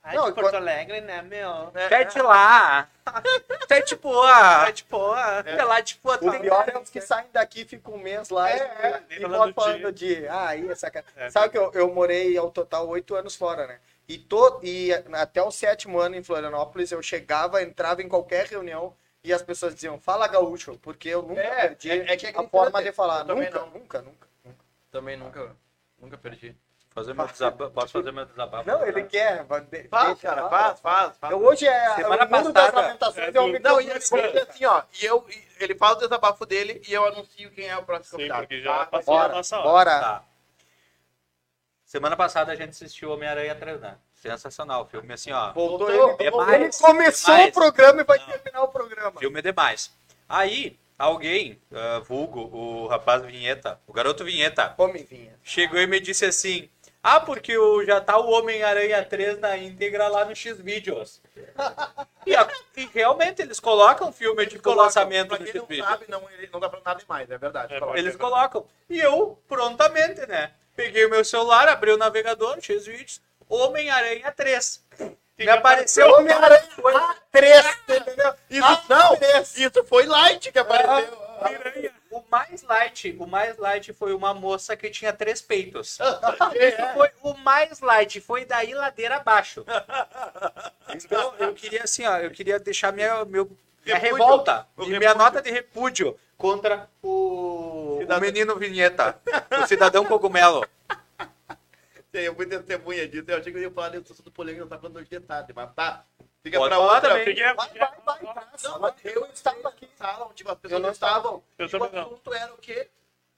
Ai, 0.03 0.17
de 0.17 0.33
Porto 0.33 0.55
Alegre, 0.57 1.01
né, 1.03 1.21
meu? 1.23 1.71
É, 1.75 1.89
Pede 1.89 2.21
lá. 2.23 2.89
Pede 3.69 3.97
boa. 3.97 4.65
Pede 4.65 4.85
boa. 4.91 5.43
Pede 5.45 5.63
lá, 5.63 5.83
tipo, 5.83 6.11
O 6.11 6.19
tem- 6.19 6.41
pior 6.41 6.69
é 6.69 6.79
os 6.79 6.89
que 6.89 7.01
saem 7.03 7.29
daqui, 7.33 7.65
ficam 7.67 7.95
um 7.95 7.99
mês 7.99 8.31
lá 8.31 8.51
É, 8.51 8.57
e, 8.57 8.61
é. 8.61 9.03
e 9.11 9.21
Falando 9.21 9.37
voltam 9.39 9.49
de- 9.49 9.81
falando 9.81 9.93
de. 9.93 10.27
Ah, 10.29 10.49
aí, 10.49 10.69
essa 10.71 10.91
cara. 10.91 11.05
É. 11.17 11.29
Sabe 11.31 11.51
que 11.51 11.59
eu, 11.59 11.71
eu 11.75 11.93
morei 11.93 12.37
ao 12.37 12.51
total 12.51 12.89
oito 12.89 13.15
anos 13.15 13.37
fora, 13.37 13.67
né? 13.67 13.79
E, 14.09 14.17
to, 14.19 14.59
e 14.63 14.91
até 15.13 15.43
o 15.43 15.51
sétimo 15.51 16.01
ano 16.01 16.17
em 16.17 16.23
Florianópolis, 16.23 16.91
eu 16.91 17.03
chegava, 17.03 17.63
entrava 17.63 18.03
em 18.03 18.09
qualquer 18.09 18.47
reunião 18.47 18.97
e 19.23 19.33
as 19.35 19.43
pessoas 19.43 19.75
diziam, 19.75 20.01
fala 20.01 20.27
gaúcho, 20.27 20.79
porque 20.83 21.11
eu 21.11 21.23
nunca 21.23 21.41
É, 21.43 21.69
perdi 21.69 21.91
é- 21.91 22.13
é 22.15 22.17
que 22.17 22.27
é 22.27 22.31
a 22.35 22.43
forma 22.49 22.83
de 22.83 22.91
falar. 22.91 23.23
Nunca, 23.25 23.51
não. 23.61 23.67
nunca, 23.71 24.01
nunca, 24.03 24.29
nunca. 24.45 24.59
Também 24.91 25.17
nunca, 25.17 25.55
nunca 26.01 26.17
perdi. 26.17 26.57
Fazer 26.93 27.15
meu 27.15 27.27
desabafo. 27.27 27.71
Posso 27.73 27.93
fazer 27.93 28.11
meu 28.13 28.25
desabafo? 28.27 28.69
Não, 28.69 28.85
ele 28.85 29.05
quer. 29.05 29.45
de- 29.71 29.89
Faz, 29.89 30.07
deixa 30.19 30.29
cara, 30.29 30.49
faz, 30.49 30.81
faz, 30.81 31.17
faz. 31.19 31.33
Eu, 31.33 31.45
hoje 31.45 31.67
é 31.67 31.95
Semana 31.95 32.25
o 32.25 32.29
mundo 32.29 32.53
passada- 32.53 32.53
das 32.53 32.75
lamentações, 32.75 33.19
É 33.27 33.29
é 33.29 33.33
do- 33.33 33.61
Não, 33.61 33.81
e 33.81 33.91
ele 33.91 34.01
faz 34.01 34.37
assim, 34.49 34.65
ó, 34.65 34.83
e 35.01 35.05
eu, 35.05 35.25
e 35.31 35.65
ele 35.65 35.75
faz 35.77 35.93
o 35.97 36.01
desabafo 36.01 36.45
dele 36.45 36.83
e 36.89 36.93
eu 36.93 37.05
anuncio 37.07 37.51
quem 37.53 37.69
é 37.69 37.77
o 37.77 37.85
próximo 37.85 38.11
Sim, 38.11 38.17
convidado. 38.29 38.41
porque 38.43 38.61
já 38.61 38.79
Tá? 38.81 38.87
passou 38.87 39.15
a 39.15 39.23
Bora, 39.23 39.35
nossa 39.35 39.57
hora. 39.59 39.69
bora. 39.69 40.01
Tá. 40.01 40.25
Semana 41.85 42.17
passada 42.17 42.53
a 42.53 42.57
gente 42.57 42.71
assistiu 42.71 43.11
Homem-Aranha 43.13 43.55
3, 43.55 43.81
né? 43.81 43.97
Sensacional. 44.15 44.87
Filme 44.87 45.13
assim, 45.13 45.33
ó. 45.33 45.53
Voltou, 45.53 45.79
Voltou, 45.89 46.17
ele, 46.21 46.31
voltou. 46.31 46.55
ele 46.55 46.71
começou 46.73 47.35
Demais. 47.35 47.51
o 47.51 47.53
programa 47.55 48.01
e 48.01 48.05
vai 48.05 48.19
Não. 48.19 48.27
terminar 48.27 48.63
o 48.63 48.69
programa. 48.69 49.19
Filme 49.19 49.39
é 49.39 49.43
demais. 49.43 49.93
Aí, 50.29 50.79
alguém, 50.97 51.61
ah, 51.73 52.01
vulgo, 52.01 52.43
o 52.57 52.87
rapaz 52.87 53.23
Vinheta, 53.23 53.81
o 53.89 53.93
garoto 53.93 54.25
Vinheta, 54.25 54.75
Homem 54.79 55.03
vinha. 55.05 55.37
chegou 55.43 55.81
e 55.81 55.87
me 55.87 55.99
disse 55.99 56.25
assim: 56.25 56.71
Ah, 57.03 57.19
porque 57.21 57.57
o, 57.57 57.83
já 57.85 58.01
tá 58.01 58.19
o 58.19 58.31
Homem-Aranha 58.31 59.03
3 59.05 59.39
na 59.39 59.57
íntegra 59.57 60.07
lá 60.09 60.25
no 60.27 60.37
X-Videos. 60.37 61.21
e, 62.27 62.33
e 62.81 62.87
realmente 62.93 63.41
eles 63.41 63.59
colocam 63.59 64.13
filme 64.13 64.45
de 64.45 64.59
Colocam. 64.59 64.85
lançamento 64.85 65.31
no 65.31 65.39
quem 65.39 65.47
não 65.55 65.61
X-Videos. 65.63 65.89
sabe, 65.89 66.05
não, 66.09 66.29
ele 66.31 66.51
não 66.53 66.61
dá 66.61 66.69
pra 66.69 66.81
nada 66.85 67.01
demais, 67.01 67.31
é 67.31 67.39
verdade. 67.39 67.73
É, 67.75 67.79
Coloca. 67.81 67.99
Eles 67.99 68.17
colocam. 68.17 68.67
E 68.89 68.99
eu, 69.01 69.39
prontamente, 69.49 70.27
né? 70.27 70.53
Peguei 70.77 71.07
o 71.07 71.11
meu 71.11 71.25
celular, 71.25 71.69
abri 71.69 71.91
o 71.91 71.97
navegador, 71.97 72.61
X-Videos, 72.61 73.21
Homem-Aranha 73.49 74.31
3. 74.33 74.85
Me 75.39 75.49
apareceu 75.49 76.07
Homem-Aranha 76.13 76.69
3, 77.33 77.67
entendeu? 77.89 78.35
Isso, 78.51 78.63
Ah, 78.67 78.83
não, 78.91 79.17
três. 79.17 79.57
isso 79.57 79.85
foi 79.85 80.05
light 80.05 80.53
que 80.53 80.59
apareceu. 80.59 81.19
O 82.11 82.25
mais 82.29 82.63
light, 82.65 83.17
o 83.21 83.27
mais 83.27 83.57
light 83.57 83.93
foi 83.93 84.13
uma 84.13 84.35
moça 84.35 84.77
que 84.77 84.91
tinha 84.91 85.13
três 85.13 85.41
peitos. 85.41 85.99
É. 86.57 86.93
Foi 86.95 87.11
o 87.23 87.35
mais 87.35 87.81
light, 87.81 88.21
foi 88.21 88.45
daí 88.45 88.75
ladeira 88.75 89.17
abaixo. 89.17 89.65
Então, 90.93 91.35
eu 91.39 91.55
queria 91.55 91.85
assim, 91.85 92.05
ó, 92.05 92.19
eu 92.19 92.31
queria 92.33 92.59
deixar 92.59 92.93
minha, 92.93 93.25
meu, 93.25 93.49
minha 93.85 93.97
Repúdio. 93.97 94.17
revolta 94.27 94.67
O 94.77 94.83
e 94.83 94.87
minha 94.89 94.99
repúdio. 94.99 95.19
nota 95.19 95.41
de 95.41 95.51
repúdio 95.53 96.19
contra 96.37 96.91
o, 97.01 97.95
o 97.95 97.99
Cidadão. 98.01 98.21
menino 98.21 98.57
vinheta, 98.57 99.21
o 99.63 99.67
cidadão 99.69 100.05
cogumelo. 100.05 100.67
Eu 102.13 102.35
fui 102.35 102.45
testemunha 102.47 103.07
disso, 103.07 103.25
eu 103.29 103.39
achei 103.39 103.53
que 103.53 103.59
eu 103.59 103.63
ia 103.63 103.71
falar 103.71 103.91
desse 103.91 104.11
assunto 104.13 104.33
polêmico, 104.33 104.63
não 104.65 104.69
tá 104.69 104.79
falando 104.79 104.97
hoje 104.97 105.09
de 105.09 105.21
tarde, 105.21 105.53
mas 105.55 105.73
tá. 105.75 106.05
Fica 106.43 106.59
Pode 106.59 106.71
pra 106.71 106.79
falar 106.79 106.95
outra. 106.95 107.09
também. 107.11 107.25
Fiquei- 107.27 107.53
Vai, 107.55 107.69
vai, 107.69 107.99
vai. 108.05 108.47
Não, 108.65 108.79
mas 108.81 108.95
eu 109.05 109.27
estava 109.27 109.69
aqui 109.69 109.85
em 109.85 109.97
sala, 109.97 110.31
tipo, 110.35 110.51
as 110.51 110.59
pessoas 110.59 110.81
não 110.81 110.87
não 110.89 110.93
estava. 110.93 111.17
estavam. 111.19 111.45
Eu 111.59 111.67
e 111.67 111.69
o 111.69 111.71
também 111.71 111.91
não. 111.93 112.01
assunto 112.03 112.35
era 112.35 112.55
o 112.55 112.59
quê? 112.59 112.89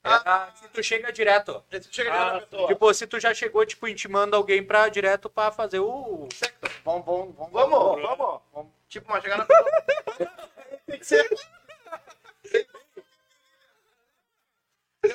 Ah, 0.05 0.49
se 0.55 0.67
tu 0.67 0.83
chega 0.83 1.11
direto. 1.13 1.63
Esse 1.71 1.87
chega 1.93 2.13
Ah, 2.13 2.33
direto. 2.33 2.67
Tipo, 2.67 2.93
se 2.93 3.07
tu 3.07 3.19
já 3.19 3.33
chegou, 3.33 3.65
tipo, 3.65 3.87
intimando 3.87 4.35
alguém 4.35 4.61
pra 4.63 4.89
direto 4.89 5.29
pra 5.29 5.49
fazer 5.51 5.79
o. 5.79 6.27
Vamos, 6.83 7.05
vamos, 7.05 7.35
vamos. 7.35 7.51
Vamos, 7.53 8.01
vamos, 8.01 8.41
vamos. 8.53 8.71
Tipo, 8.89 9.09
mas 9.09 9.21
chegar 9.23 9.37
na 9.37 9.45
pessoa. 9.45 9.71
Tem 10.87 10.99
que 10.99 11.05
ser. 11.05 11.29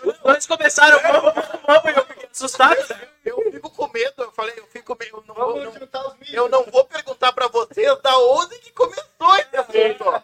Os 0.05 0.18
dois 0.18 0.47
começaram, 0.47 1.01
vamos, 1.01 1.34
vamos, 1.34 1.61
vamos, 1.66 1.84
e 1.84 1.99
eu 1.99 2.07
fiquei 2.07 2.28
assustado. 2.30 2.76
né? 2.91 3.09
Eu 3.24 3.51
fico 3.51 3.70
com 3.70 3.89
medo, 3.89 4.22
eu 4.22 4.32
falei, 4.32 4.55
eu 4.59 4.66
fico 4.66 4.95
com 4.95 5.03
medo. 5.05 5.16
Eu 5.18 5.24
não, 5.26 5.34
vou, 5.34 5.47
Vamos 5.55 5.64
não- 5.64 5.80
juntar 5.80 6.07
os 6.07 6.14
milhos. 6.18 6.34
eu 6.34 6.49
não 6.49 6.64
vou 6.64 6.84
perguntar 6.84 7.32
pra 7.32 7.49
vocês 7.49 7.99
da 8.03 8.18
onde 8.18 8.59
que 8.59 8.70
começou 8.72 9.36
esse 9.39 9.57
assunto. 9.57 10.22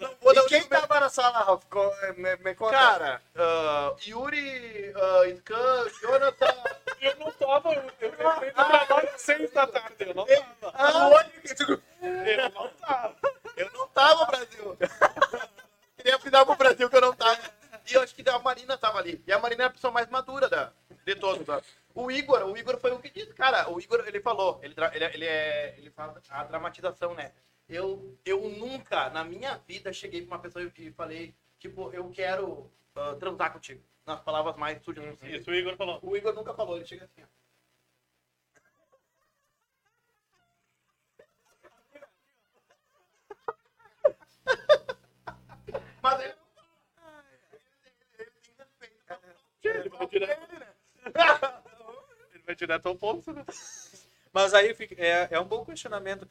Eu 0.00 0.08
não 0.08 0.16
vou 0.20 0.34
dar 0.34 0.42
E 0.42 0.46
quem 0.48 0.62
tava 0.64 0.98
na 1.00 1.08
sala, 1.08 1.38
Ralf? 1.40 1.62
Me, 2.16 2.36
me 2.36 2.54
conta. 2.56 2.72
Cara, 2.72 3.22
ah, 3.36 3.92
Yuri, 4.06 4.90
uh, 4.96 5.36
Scan, 5.38 5.86
Jonathan. 6.00 6.54
Eu 7.00 7.16
não 7.16 7.30
tava, 7.32 7.72
eu 7.72 7.82
eu 7.82 7.88
entrei 7.88 8.50
no 8.50 8.54
trabalho 8.54 9.10
às 9.14 9.20
seis 9.22 9.50
da 9.52 9.66
tarde, 9.66 9.94
eu 10.00 10.14
não 10.14 10.21
cara. 23.62 23.70
O 23.70 23.80
Igor, 23.80 24.04
ele 24.06 24.20
falou, 24.20 24.60
ele, 24.62 24.74
ele, 24.94 25.04
ele, 25.04 25.26
é, 25.26 25.78
ele 25.78 25.90
fala 25.90 26.20
a 26.28 26.44
dramatização, 26.44 27.14
né? 27.14 27.32
Eu, 27.68 28.18
eu 28.24 28.48
nunca, 28.48 29.08
na 29.10 29.24
minha 29.24 29.56
vida, 29.58 29.92
cheguei 29.92 30.22
pra 30.22 30.36
uma 30.36 30.42
pessoa 30.42 30.70
e 30.76 30.92
falei, 30.92 31.34
tipo, 31.58 31.90
eu 31.92 32.10
quero 32.10 32.70
ah, 32.94 33.14
transar 33.18 33.52
contigo. 33.52 33.82
Nas 34.04 34.20
palavras 34.20 34.56
mais 34.56 34.82
sujas 34.82 35.04
possíveis. 35.04 35.42
Isso 35.42 35.50
o 35.50 35.54
Igor 35.54 35.76
falou. 35.76 36.00
O 36.02 36.16
Igor 36.16 36.34
nunca 36.34 36.52
falou, 36.54 36.76
ele 36.76 36.86
chega 36.86 37.04
assim, 37.04 37.22
ó. 37.22 37.26
Mas 46.02 46.20
ele 46.20 46.34
Ele 49.64 49.88
vai 49.88 50.06
direto, 50.08 50.52
ele 50.52 50.64
vai 51.14 51.61
direto 52.56 52.86
ao 52.86 52.94
ponto, 52.96 53.32
né? 53.32 53.44
Mas 54.32 54.54
aí 54.54 54.74
fica- 54.74 54.94
é, 54.98 55.28
é 55.30 55.40
um 55.40 55.44
bom 55.44 55.64
questionamento. 55.64 56.26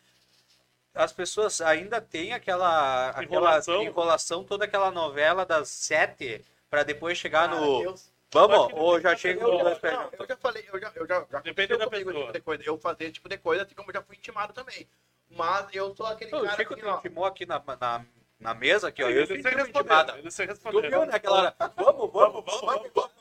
As 0.93 1.13
pessoas 1.13 1.61
ainda 1.61 2.01
têm 2.01 2.33
aquela, 2.33 3.09
aquela 3.11 3.23
Enrolação. 3.23 3.83
enrolação, 3.83 4.43
toda 4.43 4.65
aquela 4.65 4.91
novela 4.91 5.45
das 5.45 5.69
sete, 5.69 6.43
pra 6.69 6.83
depois 6.83 7.17
chegar 7.17 7.47
Cara, 7.49 7.59
no. 7.61 7.83
eu- 7.83 7.95
Vamos? 8.33 8.73
Ou 8.73 8.99
já 8.99 9.13
chega 9.15 9.41
Não, 9.41 9.75
perguntas? 9.75 10.11
eu 10.17 10.25
já 10.25 10.37
falei, 10.37 10.65
eu 10.71 10.79
já, 10.79 10.91
eu 10.95 11.05
já, 11.05 11.25
já 11.29 11.39
Depende 11.41 11.75
da 11.77 11.85
comigo 11.85 12.09
esse 12.09 12.19
pessoa. 12.19 12.21
tipo 12.27 12.33
de 12.33 12.41
coisa. 12.41 12.63
Eu 12.65 12.77
fazer 12.77 13.03
esse 13.03 13.13
tipo 13.13 13.27
de 13.29 13.37
coisa, 13.37 13.63
assim 13.63 13.75
como 13.75 13.89
eu 13.89 13.93
já 13.93 14.01
fui 14.01 14.15
intimado 14.15 14.53
também. 14.53 14.87
Mas 15.29 15.67
eu 15.73 15.93
sou 15.95 16.05
aquele 16.05 16.31
Não, 16.31 16.39
O 16.39 16.43
cara 16.43 16.55
Chico 16.55 16.75
que, 16.75 16.81
intimou 16.81 17.25
aqui 17.25 17.45
na, 17.45 17.61
na, 17.79 18.05
na 18.39 18.53
mesa, 18.53 18.87
aqui, 18.87 19.03
ó. 19.03 19.09
Eu 19.09 19.17
Ele 19.17 19.27
fui 19.27 19.41
se 19.41 19.47
intimada. 19.49 20.13
respondeu, 20.13 20.17
ele 20.17 20.31
se 20.31 20.45
Tu 20.45 20.49
respondeu. 20.49 20.81
viu 20.89 21.05
naquela 21.05 21.37
hora? 21.39 21.55
Vamos, 21.75 22.11
vamos, 22.11 22.45
vamos. 22.45 22.45
Cara, 22.45 22.61
não, 22.61 22.65
mas 22.65 23.11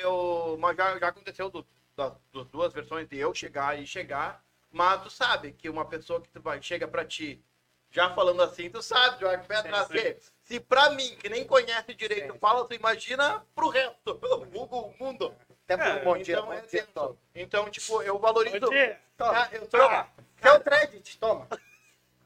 eu. 0.00 0.56
Mas 0.58 0.76
já, 0.76 0.98
já 0.98 1.08
aconteceu 1.08 1.50
do, 1.50 1.66
das, 1.96 2.12
das 2.32 2.46
duas 2.48 2.72
versões 2.72 3.08
de 3.08 3.18
eu 3.18 3.34
chegar 3.34 3.78
e 3.78 3.86
chegar. 3.86 4.42
Mas 4.70 5.02
tu 5.02 5.10
sabe 5.10 5.52
que 5.52 5.68
uma 5.68 5.84
pessoa 5.84 6.20
que 6.20 6.28
tu 6.30 6.40
vai, 6.40 6.62
chega 6.62 6.88
pra 6.88 7.04
ti, 7.04 7.44
já 7.90 8.14
falando 8.14 8.42
assim, 8.42 8.70
tu 8.70 8.80
sabe, 8.82 9.18
tu 9.18 9.26
vai 9.26 9.38
pé 9.44 9.56
atrás. 9.56 10.32
Se 10.44 10.58
pra 10.58 10.90
mim, 10.90 11.14
que 11.16 11.28
nem 11.28 11.46
conhece 11.46 11.94
direito, 11.94 12.32
Sim. 12.32 12.38
fala, 12.38 12.64
tu 12.66 12.74
imagina 12.74 13.44
pro 13.54 13.68
resto. 13.68 14.18
O 14.54 14.94
mundo. 14.98 15.34
Até 15.64 15.76
por 15.76 15.86
É, 15.86 16.04
bom 16.04 16.16
dia, 16.18 16.34
então, 16.34 16.46
bom 16.46 16.52
é 16.52 16.60
dia, 16.62 16.86
toma. 16.94 17.16
então, 17.34 17.70
tipo, 17.70 18.02
eu 18.02 18.18
valorizo. 18.18 18.60
Bom 18.60 18.70
dia. 18.70 19.00
Ah, 19.18 19.48
eu 19.52 19.60
sou, 19.70 19.80
Toma. 19.80 20.08
Quer 20.40 20.52
o 20.52 20.60
credit? 20.60 21.18
Toma. 21.18 21.48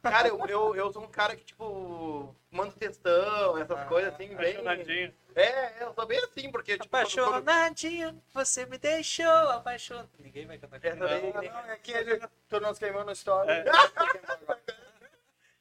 cara, 0.03 0.29
eu, 0.29 0.47
eu, 0.47 0.75
eu 0.77 0.93
sou 0.93 1.03
um 1.03 1.09
cara 1.09 1.37
que, 1.37 1.45
tipo, 1.45 2.35
manda 2.57 2.73
textão, 2.73 3.59
essas 3.59 3.79
Ah, 3.79 3.85
coisas 3.85 4.15
assim, 4.15 4.29
bem. 4.35 4.57
Apaixonadinho. 4.57 5.15
É, 5.35 5.83
eu 5.85 5.93
sou 5.95 6.07
bem 6.07 6.19
assim, 6.25 6.51
porque, 6.51 6.79
tipo, 6.79 6.89
quando- 6.89 7.05
quando- 7.13 7.35
Apaixonadinho, 7.37 8.23
você 8.33 8.65
me 8.67 8.79
deixou 8.79 9.27
apaixonado. 9.51 10.09
Ninguém 10.19 10.47
vai 10.47 10.59
cantar 10.59 10.83
Essa 10.83 10.97
daí- 11.07 11.33
Não, 11.33 11.43
não, 11.43 11.71
é 11.71 11.77
que 11.77 11.93
ele, 11.93 12.21
tu 12.49 12.59
nos 12.61 12.79
queimou 12.79 13.05
no 13.05 13.13
story. 13.13 13.51
É. 13.51 13.65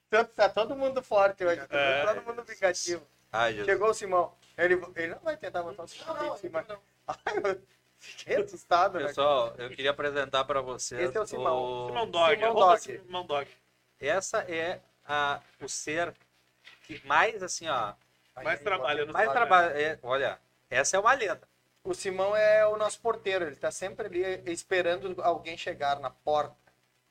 Tanto 0.10 0.32
tá 0.34 0.48
todo 0.50 0.76
mundo 0.76 1.02
forte 1.04 1.44
hoje, 1.44 1.66
tá 1.68 1.78
É. 1.78 2.06
todo 2.06 2.22
mundo 2.24 2.44
vingativo. 2.44 3.06
Ai. 3.32 3.64
Chegou 3.66 3.90
o 3.90 3.94
Simão. 3.94 4.34
Ele, 4.58 4.76
ele 4.96 5.08
não 5.14 5.20
vai 5.20 5.36
tentar 5.36 5.62
botar 5.64 5.84
o 5.84 5.88
Simão 5.88 6.16
aqui 6.16 6.26
em 6.28 6.38
cima. 6.38 6.66
Ai, 7.08 7.18
eu 7.44 7.62
fiquei 8.00 8.36
assustado, 8.38 9.00
né? 9.00 9.08
Pessoal, 9.08 9.54
eu 9.58 9.70
queria 9.70 9.92
apresentar 9.92 10.46
para 10.46 10.62
vocês. 10.62 11.02
Esse 11.10 11.18
é 11.18 11.22
o 11.22 11.26
Simão. 11.26 11.88
Simão 11.88 12.10
Dog, 12.10 12.36
Simão 12.36 12.54
Dog. 12.56 12.80
Simão 12.82 13.26
Dog. 13.26 13.50
Essa 14.00 14.40
é 14.50 14.80
a, 15.06 15.42
o 15.62 15.68
ser 15.68 16.14
que 16.86 17.06
mais, 17.08 17.42
assim, 17.44 17.68
ó. 17.68 17.94
Mais 18.44 18.60
trabalha 18.62 19.06
no 19.06 19.14
Mais 19.14 19.32
trabalho. 19.32 19.70
trabalha. 19.72 19.82
é, 19.94 20.00
olha, 20.04 20.40
essa 20.70 20.98
é 20.98 21.00
uma 21.00 21.14
lenda. 21.14 21.48
O 21.84 21.94
Simão 21.94 22.36
é 22.36 22.66
o 22.66 22.78
nosso 22.78 23.00
porteiro, 23.00 23.46
ele 23.46 23.56
tá 23.56 23.70
sempre 23.72 24.08
ali 24.08 24.52
esperando 24.52 25.16
alguém 25.22 25.56
chegar 25.58 26.00
na 26.00 26.10
porta. 26.10 26.56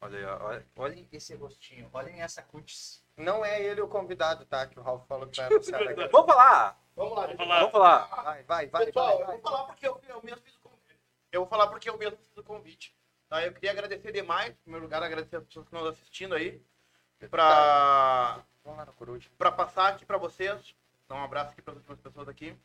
Olha 0.01 0.19
aí, 0.19 0.25
ó, 0.25 0.47
olha, 0.49 0.67
olhem 0.77 1.09
esse 1.13 1.35
rostinho, 1.35 1.89
olhem 1.93 2.21
essa 2.21 2.43
cutis. 2.43 3.03
Não 3.17 3.45
é 3.45 3.63
ele 3.63 3.81
o 3.81 3.89
convidado, 3.89 4.45
tá? 4.45 4.67
Que 4.67 4.79
o 4.79 4.83
Ralf 4.83 5.07
falou 5.07 5.29
que 5.29 5.37
vai 5.37 5.47
anunciar 5.53 5.85
daqui. 5.85 6.09
Vamos 6.09 6.27
falar! 6.27 6.79
Vamos 6.97 7.17
lá, 7.17 7.27
Vamos. 7.27 7.47
Vamos 7.49 7.73
falar! 7.73 8.07
Vai, 8.23 8.43
vai, 8.43 8.67
vai, 8.67 8.87
Pessoal, 8.87 9.07
vai, 9.07 9.15
eu 9.23 9.27
vai. 9.27 9.37
vou 9.37 9.43
falar 9.51 9.65
porque 9.65 9.87
eu, 9.89 10.01
eu 10.09 10.23
mesmo 10.23 10.43
fiz 10.43 10.55
o 10.57 10.61
convite. 10.61 11.01
Eu 11.33 11.41
vou 11.43 11.49
falar 11.49 11.67
porque 11.69 11.89
eu 11.91 11.97
mesmo 11.97 12.17
fiz 12.19 12.37
o 12.37 12.43
convite. 12.43 12.95
Tá? 13.29 13.45
Eu 13.47 13.53
queria 13.53 13.71
agradecer 13.71 14.13
demais, 14.13 14.51
em 14.51 14.55
primeiro 14.55 14.85
lugar, 14.85 15.03
agradecer 15.03 15.37
as 15.37 15.45
pessoas 15.45 15.65
que 15.67 15.75
estão 15.75 15.89
nos 15.89 15.97
assistindo 15.99 16.35
aí. 16.35 16.61
Pra, 17.31 18.45
Vamos 18.65 18.79
lá 18.79 18.87
no 18.87 18.93
Coruja. 18.95 19.29
pra 19.37 19.53
passar 19.53 19.89
aqui 19.89 20.05
pra 20.07 20.17
vocês, 20.17 20.75
dar 21.09 21.17
um 21.17 21.23
abraço 21.25 21.53
aqui 21.53 21.61
para 21.63 21.75
as 21.89 22.01
pessoas 22.01 22.29
aqui. 22.29 22.57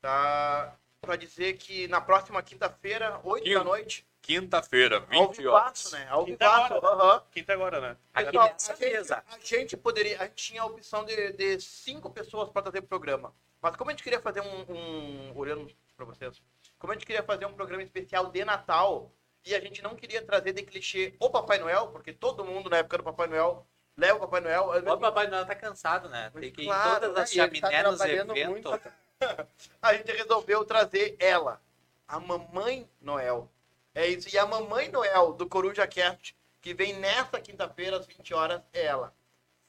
Tá? 0.00 0.74
Pra 1.00 1.16
dizer 1.16 1.54
que 1.56 1.88
na 1.88 2.00
próxima 2.00 2.40
quinta-feira, 2.42 3.20
8 3.24 3.42
Quinta. 3.44 3.58
da 3.58 3.64
noite, 3.64 4.06
Quinta-feira, 4.22 5.04
ao 5.10 5.28
20 5.32 5.46
horas. 5.48 5.90
né? 5.92 6.06
Ao 6.08 6.24
Quinta 6.24 6.44
vivaço, 6.48 6.74
agora. 6.74 6.94
aham. 6.94 7.22
Quinta 7.32 7.52
agora, 7.52 7.80
né? 7.80 7.96
Aqui 8.14 8.26
Pessoal, 8.26 8.46
nessa 8.52 8.72
a 8.72 8.76
gente, 8.76 8.92
mesa. 8.92 9.24
a 9.28 9.38
gente 9.40 9.76
poderia, 9.76 10.20
a 10.20 10.26
gente 10.26 10.34
tinha 10.36 10.62
a 10.62 10.66
opção 10.66 11.04
de, 11.04 11.32
de 11.32 11.60
cinco 11.60 12.08
pessoas 12.08 12.48
para 12.50 12.62
trazer 12.62 12.78
o 12.78 12.82
programa. 12.84 13.34
Mas 13.60 13.74
como 13.74 13.90
a 13.90 13.92
gente 13.92 14.04
queria 14.04 14.20
fazer 14.20 14.40
um, 14.42 14.72
um 14.72 15.36
olhando 15.36 15.68
para 15.96 16.06
vocês, 16.06 16.40
como 16.78 16.92
a 16.92 16.94
gente 16.94 17.04
queria 17.06 17.22
fazer 17.24 17.46
um 17.46 17.52
programa 17.52 17.82
especial 17.82 18.26
de 18.30 18.44
Natal 18.44 19.10
e 19.44 19.56
a 19.56 19.60
gente 19.60 19.82
não 19.82 19.96
queria 19.96 20.22
trazer 20.24 20.52
de 20.52 20.62
clichê 20.62 21.14
o 21.18 21.28
Papai 21.28 21.58
Noel, 21.58 21.88
porque 21.88 22.12
todo 22.12 22.44
mundo 22.44 22.70
na 22.70 22.76
época 22.78 22.98
do 22.98 23.04
Papai 23.04 23.26
Noel 23.26 23.66
leva 23.96 24.16
o 24.16 24.20
Papai 24.20 24.40
Noel. 24.40 24.70
O 24.92 24.98
Papai 24.98 25.26
Noel 25.28 25.46
tá 25.46 25.54
cansado, 25.54 26.08
né? 26.08 26.30
Tem 26.38 26.50
que 26.52 26.62
ir 26.62 26.64
em 26.64 26.68
Claro, 26.68 27.00
todas 27.00 27.22
as 27.22 27.32
E 27.34 27.40
ele 27.40 27.60
tá 27.60 27.70
chaminés 27.70 27.90
nos 27.90 27.98
trabalhando 27.98 28.36
eventos. 28.36 28.80
A 29.80 29.94
gente 29.94 30.10
resolveu 30.12 30.64
trazer 30.64 31.16
ela, 31.20 31.60
a 32.08 32.18
Mamãe 32.18 32.88
Noel. 33.00 33.48
É 33.94 34.06
isso. 34.06 34.28
E 34.34 34.36
a 34.38 34.44
Mamãe 34.44 34.90
Noel 34.90 35.32
do 35.32 35.46
Coruja 35.48 35.86
Cast, 35.86 36.36
que 36.60 36.74
vem 36.74 36.94
nessa 36.94 37.40
quinta-feira 37.40 37.98
às 37.98 38.06
20 38.06 38.34
horas, 38.34 38.60
é 38.72 38.84
ela. 38.84 39.14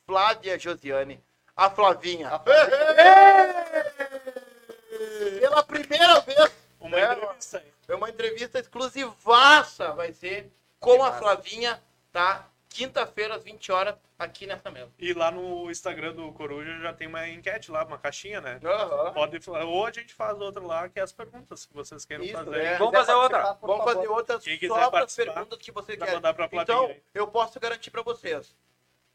Flávia 0.07 0.57
Josiane, 0.57 1.23
a 1.55 1.69
Flavinha. 1.69 2.29
A 2.29 2.39
Pela 5.39 5.63
primeira 5.63 6.19
vez, 6.21 6.51
Uma 6.79 6.99
É, 6.99 7.13
entrevista 7.13 7.61
é 7.87 7.95
uma 7.95 8.09
entrevista 8.09 8.59
exclusivaça, 8.59 9.91
vai 9.93 10.11
ser 10.13 10.51
com 10.79 10.95
a 11.03 11.09
massa. 11.09 11.19
Flavinha, 11.19 11.83
tá? 12.11 12.47
Quinta-feira 12.73 13.35
às 13.35 13.43
20 13.43 13.71
horas, 13.71 13.95
aqui 14.17 14.47
nessa 14.47 14.71
mesa. 14.71 14.91
E 14.97 15.13
lá 15.13 15.29
no 15.29 15.69
Instagram 15.69 16.13
do 16.15 16.31
Coruja 16.33 16.79
já 16.79 16.91
tem 16.91 17.07
uma 17.07 17.27
enquete 17.29 17.69
lá, 17.71 17.85
uma 17.85 17.99
caixinha, 17.99 18.41
né? 18.41 18.59
Aham. 18.63 19.13
Pode 19.13 19.39
falar, 19.41 19.63
ou 19.65 19.85
a 19.85 19.91
gente 19.91 20.11
faz 20.13 20.39
outra 20.41 20.61
lá, 20.63 20.89
que 20.89 20.99
é 20.99 21.03
as 21.03 21.11
perguntas 21.11 21.65
que 21.67 21.73
vocês 21.73 22.03
queiram 22.03 22.23
Isso, 22.23 22.33
fazer. 22.33 22.59
é. 22.59 22.77
Vamos 22.79 22.93
fazer 22.95 23.13
outra. 23.13 23.53
Vamos 23.61 23.83
fazer 23.83 24.07
outras 24.07 24.43
Quem 24.43 24.57
quiser 24.57 24.73
só 24.73 24.89
para 24.89 25.05
as 25.05 25.15
perguntas 25.15 25.59
que 25.59 25.71
você 25.71 25.95
Pra 25.95 26.07
quer. 26.07 26.13
mandar 26.15 26.33
pra 26.33 26.49
Flavinha 26.49 26.63
Então, 26.75 26.87
aí. 26.87 27.03
eu 27.13 27.27
posso 27.27 27.59
garantir 27.59 27.91
pra 27.91 28.01
vocês 28.01 28.55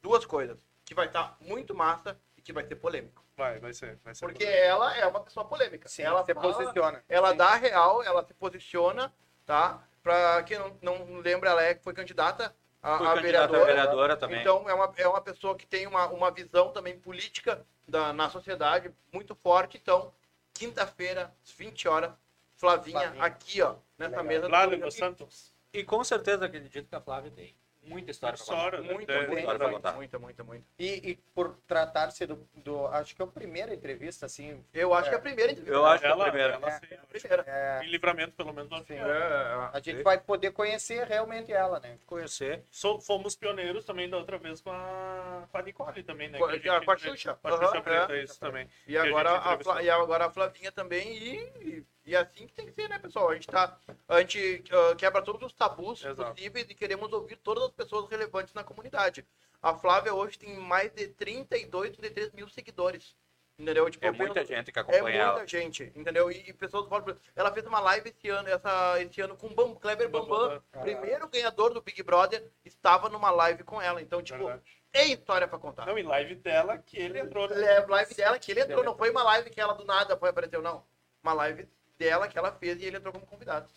duas 0.00 0.24
coisas. 0.24 0.59
Que 0.84 0.94
vai 0.94 1.06
estar 1.06 1.36
muito 1.40 1.74
massa 1.74 2.16
e 2.36 2.40
que 2.42 2.52
vai 2.52 2.64
ser 2.64 2.76
polêmico. 2.76 3.24
Vai, 3.36 3.59
vai 3.59 3.72
ser. 3.74 3.98
Vai 4.04 4.14
ser 4.14 4.24
Porque 4.24 4.44
ela 4.44 4.96
é 4.96 5.04
uma 5.06 5.20
pessoa 5.20 5.44
polêmica. 5.44 5.88
Sim, 5.88 6.02
ela 6.02 6.24
você 6.24 6.32
fala- 6.32 6.54
posiciona. 6.54 7.04
ela 7.09 7.30
Sim. 7.32 7.36
dá 7.36 7.46
a 7.48 7.56
real, 7.56 8.02
ela 8.04 8.24
se 8.24 8.32
posiciona, 8.34 9.12
tá? 9.44 9.82
Pra 10.02 10.42
quem 10.44 10.59
não, 10.59 10.78
não 10.80 11.18
lembra, 11.18 11.50
ela 11.50 11.62
é, 11.62 11.74
foi 11.74 11.92
candidata 11.92 12.54
a, 12.83 13.12
a 13.12 13.14
vereadora. 13.16 13.64
vereadora 13.64 14.16
também. 14.16 14.41
Então, 14.41 14.68
é 14.68 14.74
uma, 14.74 14.93
é 14.97 15.09
uma 15.09 15.20
pessoa 15.20 15.57
que 15.57 15.66
tem 15.66 15.87
uma, 15.87 16.07
uma 16.09 16.31
visão 16.31 16.70
também 16.72 16.99
política 16.99 17.64
da, 17.87 18.12
na 18.12 18.31
sociedade 18.31 18.91
muito 19.12 19.35
forte. 19.35 19.79
Então, 19.81 20.12
quinta-feira, 20.55 21.35
às 21.45 21.51
20 21.53 21.89
horas, 21.89 22.12
Flavinha, 22.57 23.01
Flavinha. 23.01 23.24
aqui, 23.24 23.62
ó, 23.62 23.76
nessa 23.97 24.11
Legal. 24.11 24.24
mesa. 24.24 24.43
do 24.43 24.49
Flávio 24.49 24.93
Santos. 24.93 25.53
E 25.72 25.85
com 25.85 26.03
certeza 26.03 26.47
acredito 26.47 26.89
que 26.89 26.95
a 26.95 27.01
Flávia 27.01 27.31
tem 27.31 27.55
muita 27.89 28.11
história 28.11 28.36
pra 28.36 28.47
contar. 28.47 28.82
Né? 28.82 28.93
Muita, 28.93 29.12
Deve- 29.12 29.26
muita, 29.26 29.41
história 29.41 29.59
pra 29.59 29.68
muita, 29.68 29.80
contar. 29.89 29.97
muita, 29.97 30.18
muita, 30.18 30.45
muita. 30.45 30.64
E, 30.78 31.11
e 31.11 31.16
por 31.34 31.57
tratar-se 31.66 32.26
do, 32.26 32.49
do. 32.55 32.86
Acho 32.89 33.14
que 33.16 33.22
é 33.22 33.24
a 33.24 33.28
primeira 33.28 33.74
entrevista, 33.74 34.26
assim. 34.26 34.62
Eu 34.72 34.93
acho 34.95 35.07
É. 35.07 35.11
que 35.11 35.14
é 35.14 35.18
a 35.18 35.22
primeira 35.22 35.53
entrevista. 35.53 35.74
Eu 35.76 35.86
acho 35.86 36.01
que 36.01 36.07
é 36.07 36.09
a 36.11 36.12
Ela, 36.12 36.24
primeira. 36.24 36.55
ela 36.55 36.68
É. 36.68 36.70
sim, 36.72 36.95
acho 36.95 37.07
que 37.07 37.18
Primeira. 37.28 37.45
é, 37.47 37.80
Em 37.84 37.89
livramento, 37.91 38.32
pelo 38.34 38.53
menos, 38.53 38.70
nós 38.70 38.86
Sim. 38.86 38.95
É, 38.95 38.99
é. 39.01 39.70
a 39.72 39.80
gente 39.82 40.03
vai 40.03 40.18
poder 40.18 40.51
conhecer 40.53 41.07
realmente 41.07 41.53
ela, 41.53 41.80
né? 41.80 41.99
Conhecer. 42.07 42.64
So- 42.70 43.01
fomos 43.01 43.34
pioneiros 43.36 43.84
também 43.84 44.09
da 44.09 44.16
outra 44.16 44.39
vez 44.39 44.61
com 44.61 44.70
a, 44.70 45.45
com 45.51 45.59
a 45.59 45.62
Nicole 45.62 46.03
também, 46.03 46.28
né? 46.28 46.39
Com 46.39 46.45
a- 46.45 46.59
Que 46.59 46.68
a 46.68 46.80
com 46.84 46.91
a 46.91 46.97
gente- 46.97 47.11
Xuxa. 47.11 47.34
Com 47.41 47.49
a 47.49 47.57
Xuxa 47.59 47.80
Preta, 47.80 48.12
é. 48.14 48.22
isso 48.22 48.39
também. 48.41 48.68
E 48.86 48.97
a 48.97 49.03
agora, 49.05 49.57
gente 49.57 49.68
a, 49.70 49.82
e 49.82 49.91
agora 49.91 50.26
a 50.26 50.30
Flavinha 50.30 50.70
também. 50.72 51.16
E, 51.16 51.84
e 52.09 52.16
assim 52.16 52.46
que 52.46 52.52
tem 52.54 52.66
que 52.66 52.72
ser, 52.72 52.88
né, 52.88 52.98
pessoal? 52.98 53.28
A 53.30 53.34
gente, 53.34 53.46
tá, 53.46 53.78
a 54.09 54.20
gente 54.20 54.64
ah, 54.70 54.94
quebra 54.96 55.22
todos 55.22 55.42
os 55.42 55.52
tabus 55.52 56.04
Exato. 56.04 56.32
possíveis 56.34 56.66
e 56.68 56.74
queremos 56.74 57.12
ouvir 57.12 57.36
todas 57.36 57.64
as 57.64 57.70
pessoas 57.70 58.09
relevantes 58.11 58.54
na 58.54 58.64
comunidade. 58.64 59.26
A 59.61 59.74
Flávia 59.74 60.14
hoje 60.14 60.38
tem 60.38 60.56
mais 60.56 60.90
de 60.92 61.09
32, 61.09 61.96
33 61.96 62.32
mil 62.32 62.48
seguidores. 62.48 63.14
Entendeu? 63.59 63.90
Tipo, 63.90 64.06
É 64.06 64.12
muita 64.12 64.44
gente 64.44 64.70
que 64.70 64.78
É 64.78 64.82
acompanha 64.82 65.02
muita 65.02 65.18
ela. 65.40 65.46
gente, 65.46 65.92
entendeu? 65.96 66.30
E, 66.30 66.48
e 66.48 66.52
pessoas 66.52 66.88
falam. 66.88 67.04
Ela 67.34 67.52
fez 67.52 67.66
uma 67.66 67.80
live 67.80 68.09
esse 68.09 68.28
ano, 68.28 68.48
essa, 68.48 69.02
esse 69.02 69.20
ano 69.20 69.36
com 69.36 69.48
o 69.48 69.54
Bam, 69.54 69.74
Kleber 69.74 70.09
Bambam. 70.09 70.28
Bambam. 70.48 70.62
Primeiro 70.80 71.28
ganhador 71.28 71.74
do 71.74 71.82
Big 71.82 72.00
Brother 72.04 72.48
estava 72.64 73.09
numa 73.09 73.32
live 73.32 73.64
com 73.64 73.82
ela. 73.82 74.00
Então, 74.00 74.22
tipo, 74.22 74.38
Verdade. 74.38 74.62
tem 74.92 75.12
história 75.12 75.48
pra 75.48 75.59
contar. 75.59 75.86
Não, 75.86 75.98
em 75.98 76.04
live 76.04 76.36
dela 76.36 76.78
que 76.78 76.98
ele 76.98 77.18
entrou. 77.18 77.48
né? 77.48 77.61
É, 77.61 77.84
live 77.84 78.14
dela 78.14 78.38
que 78.38 78.52
ele 78.52 78.61
entrou, 78.61 78.84
não 78.84 78.96
foi 78.96 79.11
uma 79.11 79.24
live 79.24 79.50
que 79.50 79.61
ela 79.61 79.74
do 79.74 79.84
nada 79.84 80.16
foi 80.16 80.28
apareceu, 80.28 80.62
não. 80.62 80.86
Uma 81.20 81.32
live 81.32 81.68
dela 81.99 82.28
que 82.28 82.38
ela 82.38 82.53
fez 82.53 82.80
e 82.80 82.84
ele 82.84 82.96
entrou 82.96 83.12
como 83.12 83.26
convidado. 83.26 83.68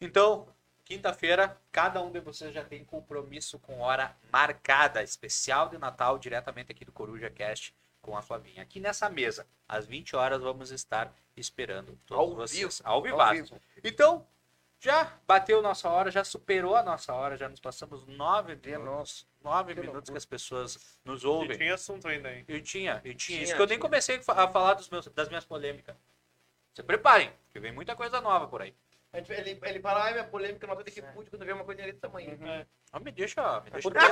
Então, 0.00 0.46
quinta-feira, 0.84 1.60
cada 1.72 2.00
um 2.02 2.10
de 2.10 2.20
vocês 2.20 2.52
já 2.52 2.64
tem 2.64 2.84
compromisso 2.84 3.58
com 3.58 3.80
hora 3.80 4.16
marcada, 4.32 5.02
especial 5.02 5.68
de 5.68 5.78
Natal, 5.78 6.18
diretamente 6.18 6.72
aqui 6.72 6.84
do 6.84 6.92
Coruja 6.92 7.30
Cast 7.30 7.74
com 8.00 8.16
a 8.16 8.22
Flavinha. 8.22 8.62
Aqui 8.62 8.80
nessa 8.80 9.08
mesa, 9.08 9.46
às 9.68 9.86
20 9.86 10.14
horas, 10.14 10.42
vamos 10.42 10.70
estar 10.70 11.12
esperando 11.36 11.98
todos 12.06 12.30
Ao 12.30 12.34
vocês. 12.36 12.60
vivo. 12.78 12.88
Ao 12.88 13.20
Ao 13.20 13.32
vivo. 13.34 13.60
Então, 13.82 14.26
já 14.78 15.18
bateu 15.26 15.62
nossa 15.62 15.88
hora, 15.88 16.10
já 16.10 16.22
superou 16.22 16.76
a 16.76 16.82
nossa 16.82 17.14
hora, 17.14 17.36
já 17.38 17.48
nos 17.48 17.60
passamos 17.60 18.06
nove 18.06 18.54
De 18.56 18.76
minutos, 18.76 19.26
nove 19.42 19.72
que 19.74 19.80
minutos 19.80 19.94
loucura. 19.94 20.12
que 20.12 20.18
as 20.18 20.24
pessoas 20.26 20.98
nos 21.02 21.22
E 21.22 21.26
ouvem. 21.26 21.56
tinha 21.56 21.74
assunto 21.74 22.06
ainda, 22.06 22.30
hein? 22.30 22.44
Eu 22.46 22.60
tinha, 22.62 22.96
eu 22.96 23.00
tinha. 23.02 23.14
Tinha, 23.14 23.42
Isso 23.42 23.54
que 23.56 23.62
eu 23.62 23.66
nem 23.66 23.78
tinha. 23.78 23.80
comecei 23.80 24.16
a 24.28 24.48
falar 24.48 24.74
dos 24.74 24.90
meus, 24.90 25.06
das 25.06 25.28
minhas 25.28 25.46
polêmicas. 25.46 25.96
Se 26.74 26.82
preparem, 26.82 27.30
porque 27.46 27.60
vem 27.60 27.72
muita 27.72 27.94
coisa 27.96 28.20
nova 28.20 28.46
por 28.48 28.60
aí. 28.62 28.74
Ele, 29.12 29.60
ele 29.62 29.78
fala, 29.80 30.02
ai, 30.06 30.12
minha 30.12 30.24
polêmica, 30.24 30.66
nota 30.66 30.82
de 30.82 30.90
que 30.90 31.00
pude 31.00 31.30
quando 31.30 31.44
vê 31.44 31.52
uma 31.52 31.62
coisa 31.64 31.80
desse 31.82 31.98
tamanho. 32.00 32.36
É. 32.48 32.66
Ah, 32.90 32.98
me 32.98 33.12
deixa, 33.12 33.60
me 33.60 33.70
deixa. 33.70 33.88
Porque- 33.88 34.04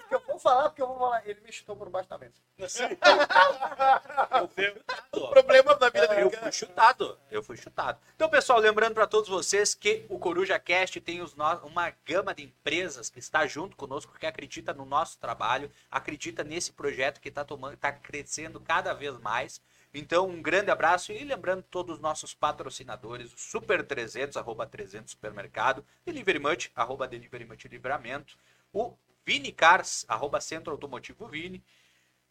Porque 0.00 0.14
eu 0.14 0.20
vou 0.26 0.38
falar, 0.38 0.68
porque 0.70 0.80
eu 0.82 0.86
vou 0.86 0.98
falar. 0.98 1.28
Ele 1.28 1.40
me 1.42 1.52
chutou 1.52 1.76
por 1.76 1.90
baixo 1.90 2.08
da 2.08 2.16
mesa. 2.16 2.32
eu 2.58 4.48
fui 4.48 4.64
chutado. 4.64 5.28
Problemas 5.30 5.78
da 5.78 5.88
vida 5.90 6.06
Eu 6.14 6.30
dele. 6.30 6.42
fui 6.42 6.52
chutado. 6.52 7.18
Eu 7.30 7.42
fui 7.42 7.56
chutado. 7.58 7.98
Então, 8.16 8.28
pessoal, 8.30 8.58
lembrando 8.58 8.94
para 8.94 9.06
todos 9.06 9.28
vocês 9.28 9.74
que 9.74 10.06
o 10.08 10.18
Coruja 10.18 10.58
Cast 10.58 10.98
tem 11.02 11.20
os 11.20 11.34
no- 11.34 11.66
uma 11.66 11.90
gama 12.06 12.34
de 12.34 12.44
empresas 12.44 13.10
que 13.10 13.18
está 13.18 13.46
junto 13.46 13.76
conosco, 13.76 14.18
que 14.18 14.26
acredita 14.26 14.72
no 14.72 14.84
nosso 14.86 15.18
trabalho, 15.18 15.70
acredita 15.90 16.42
nesse 16.42 16.72
projeto 16.72 17.20
que 17.20 17.28
está 17.28 17.44
tomando, 17.44 17.74
está 17.74 17.92
crescendo 17.92 18.58
cada 18.60 18.92
vez 18.94 19.18
mais. 19.18 19.60
Então, 19.92 20.28
um 20.28 20.40
grande 20.40 20.70
abraço 20.70 21.12
e 21.12 21.24
lembrando 21.24 21.64
todos 21.64 21.96
os 21.96 22.00
nossos 22.00 22.32
patrocinadores, 22.32 23.32
o 23.34 23.38
Super 23.38 23.84
300, 23.84 24.36
arroba 24.36 24.64
300 24.64 25.10
Supermercado, 25.10 25.84
Delivery 26.04 26.38
Much, 26.38 26.70
arroba 26.76 27.08
Delivery 27.08 27.44
Much 27.44 27.64
Livramento, 27.64 28.36
o 28.72 28.94
Vini 29.26 29.50
Cars, 29.50 30.04
arroba 30.08 30.40
Centro 30.40 30.72
Automotivo 30.72 31.26
Vini, 31.26 31.62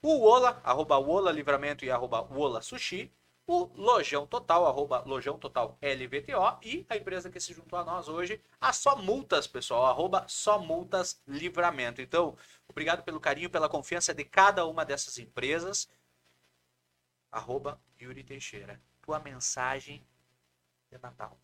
o 0.01 0.21
Ola, 0.21 0.61
arroba 0.63 0.97
Ola 0.97 1.31
Livramento 1.31 1.83
e 1.83 1.91
arroba 1.91 2.21
Ola 2.21 2.61
Sushi, 2.61 3.11
o 3.45 3.69
Lojão 3.75 4.27
Total, 4.27 4.65
arroba 4.65 5.03
Lojão 5.05 5.37
Total 5.37 5.77
LVTO 5.81 6.59
e 6.63 6.85
a 6.87 6.95
empresa 6.95 7.31
que 7.31 7.39
se 7.39 7.51
juntou 7.51 7.79
a 7.79 7.83
nós 7.83 8.07
hoje, 8.07 8.39
a 8.61 8.71
Só 8.71 8.95
Multas, 8.95 9.47
pessoal, 9.47 9.87
arroba 9.87 10.23
Só 10.27 10.59
Multas 10.59 11.19
Livramento. 11.27 11.99
Então, 11.99 12.37
obrigado 12.69 13.03
pelo 13.03 13.19
carinho, 13.19 13.49
pela 13.49 13.67
confiança 13.67 14.13
de 14.13 14.23
cada 14.23 14.65
uma 14.65 14.85
dessas 14.85 15.17
empresas. 15.17 15.89
Arroba 17.31 17.79
Yuri 18.01 18.23
Teixeira. 18.23 18.79
Tua 19.01 19.19
mensagem 19.19 20.05
de 20.91 20.97
Natal. 21.01 21.37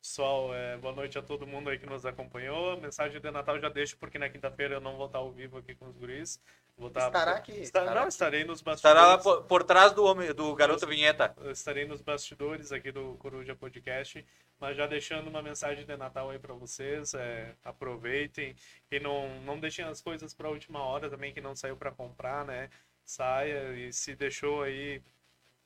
Pessoal, 0.00 0.54
é, 0.54 0.76
boa 0.76 0.94
noite 0.94 1.18
a 1.18 1.22
todo 1.22 1.46
mundo 1.46 1.68
aí 1.70 1.78
que 1.78 1.86
nos 1.86 2.06
acompanhou. 2.06 2.80
Mensagem 2.80 3.20
de 3.20 3.30
Natal 3.30 3.58
já 3.60 3.68
deixo, 3.68 3.96
porque 3.98 4.18
na 4.18 4.28
quinta-feira 4.28 4.76
eu 4.76 4.80
não 4.80 4.96
vou 4.96 5.06
estar 5.06 5.18
ao 5.18 5.30
vivo 5.32 5.58
aqui 5.58 5.74
com 5.74 5.86
os 5.88 5.96
guris. 5.96 6.40
Vou 6.76 6.86
estar... 6.88 7.08
Estará 7.08 7.32
aqui, 7.32 7.50
Está- 7.52 7.80
estará 7.80 7.94
Não, 7.94 8.00
aqui. 8.02 8.08
estarei 8.10 8.44
nos 8.44 8.62
bastidores. 8.62 8.78
Estará 8.78 9.06
lá 9.08 9.18
por, 9.18 9.42
por 9.44 9.64
trás 9.64 9.92
do 9.92 10.04
homem, 10.04 10.32
do 10.32 10.54
garoto 10.54 10.86
vinheta. 10.86 11.34
Eu 11.38 11.50
estarei 11.50 11.84
nos 11.84 12.00
bastidores 12.00 12.70
aqui 12.70 12.92
do 12.92 13.16
Coruja 13.16 13.56
Podcast, 13.56 14.24
mas 14.60 14.76
já 14.76 14.86
deixando 14.86 15.26
uma 15.28 15.42
mensagem 15.42 15.84
de 15.84 15.96
Natal 15.96 16.30
aí 16.30 16.38
para 16.38 16.54
vocês, 16.54 17.14
é, 17.14 17.56
aproveitem, 17.64 18.54
que 18.88 19.00
não, 19.00 19.40
não 19.40 19.58
deixem 19.58 19.84
as 19.84 20.00
coisas 20.00 20.32
para 20.32 20.46
a 20.46 20.50
última 20.52 20.80
hora 20.80 21.10
também, 21.10 21.34
que 21.34 21.40
não 21.40 21.56
saiu 21.56 21.76
para 21.76 21.90
comprar, 21.90 22.44
né? 22.44 22.70
Saia 23.08 23.72
e 23.72 23.90
se 23.90 24.14
deixou 24.14 24.62
aí, 24.62 25.00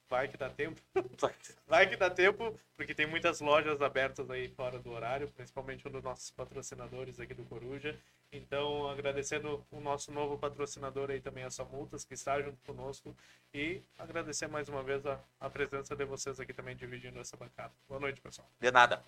vai 0.08 0.28
que 0.28 0.36
dá 0.36 0.48
tempo. 0.48 0.80
Vai 1.66 1.88
que 1.88 1.96
dá 1.96 2.08
tempo, 2.08 2.56
porque 2.76 2.94
tem 2.94 3.06
muitas 3.06 3.40
lojas 3.40 3.82
abertas 3.82 4.30
aí 4.30 4.48
fora 4.50 4.78
do 4.78 4.92
horário, 4.92 5.26
principalmente 5.32 5.88
um 5.88 5.90
dos 5.90 6.04
nossos 6.04 6.30
patrocinadores 6.30 7.18
aqui 7.18 7.34
do 7.34 7.44
Coruja. 7.44 7.98
Então, 8.30 8.88
agradecendo 8.88 9.66
o 9.72 9.80
nosso 9.80 10.12
novo 10.12 10.38
patrocinador 10.38 11.10
aí 11.10 11.20
também, 11.20 11.42
a 11.42 11.50
Só 11.50 11.64
Multas, 11.64 12.04
que 12.04 12.14
está 12.14 12.40
junto 12.40 12.58
conosco. 12.64 13.16
E 13.52 13.82
agradecer 13.98 14.46
mais 14.46 14.68
uma 14.68 14.82
vez 14.82 15.04
a, 15.04 15.18
a 15.40 15.50
presença 15.50 15.96
de 15.96 16.04
vocês 16.04 16.38
aqui 16.38 16.52
também 16.52 16.76
dividindo 16.76 17.18
essa 17.18 17.36
bancada. 17.36 17.72
Boa 17.88 17.98
noite, 17.98 18.20
pessoal. 18.20 18.48
De 18.60 18.70
nada. 18.70 19.02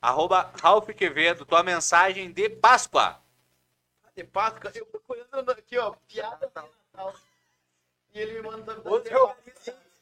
Arroba 0.00 0.52
Ralph 0.62 0.88
Quevedo, 0.90 1.44
tua 1.44 1.62
mensagem 1.62 2.32
de 2.32 2.48
Páscoa. 2.48 3.20
De 4.16 4.24
Páscoa, 4.24 4.72
eu 4.74 4.86
procurando 4.86 5.50
aqui, 5.50 5.76
ó, 5.76 5.94
piada 6.08 6.46
de 6.46 6.54
Natal. 6.54 7.14
E 8.14 8.20
ele 8.20 8.34
me 8.34 8.42
manda. 8.42 8.76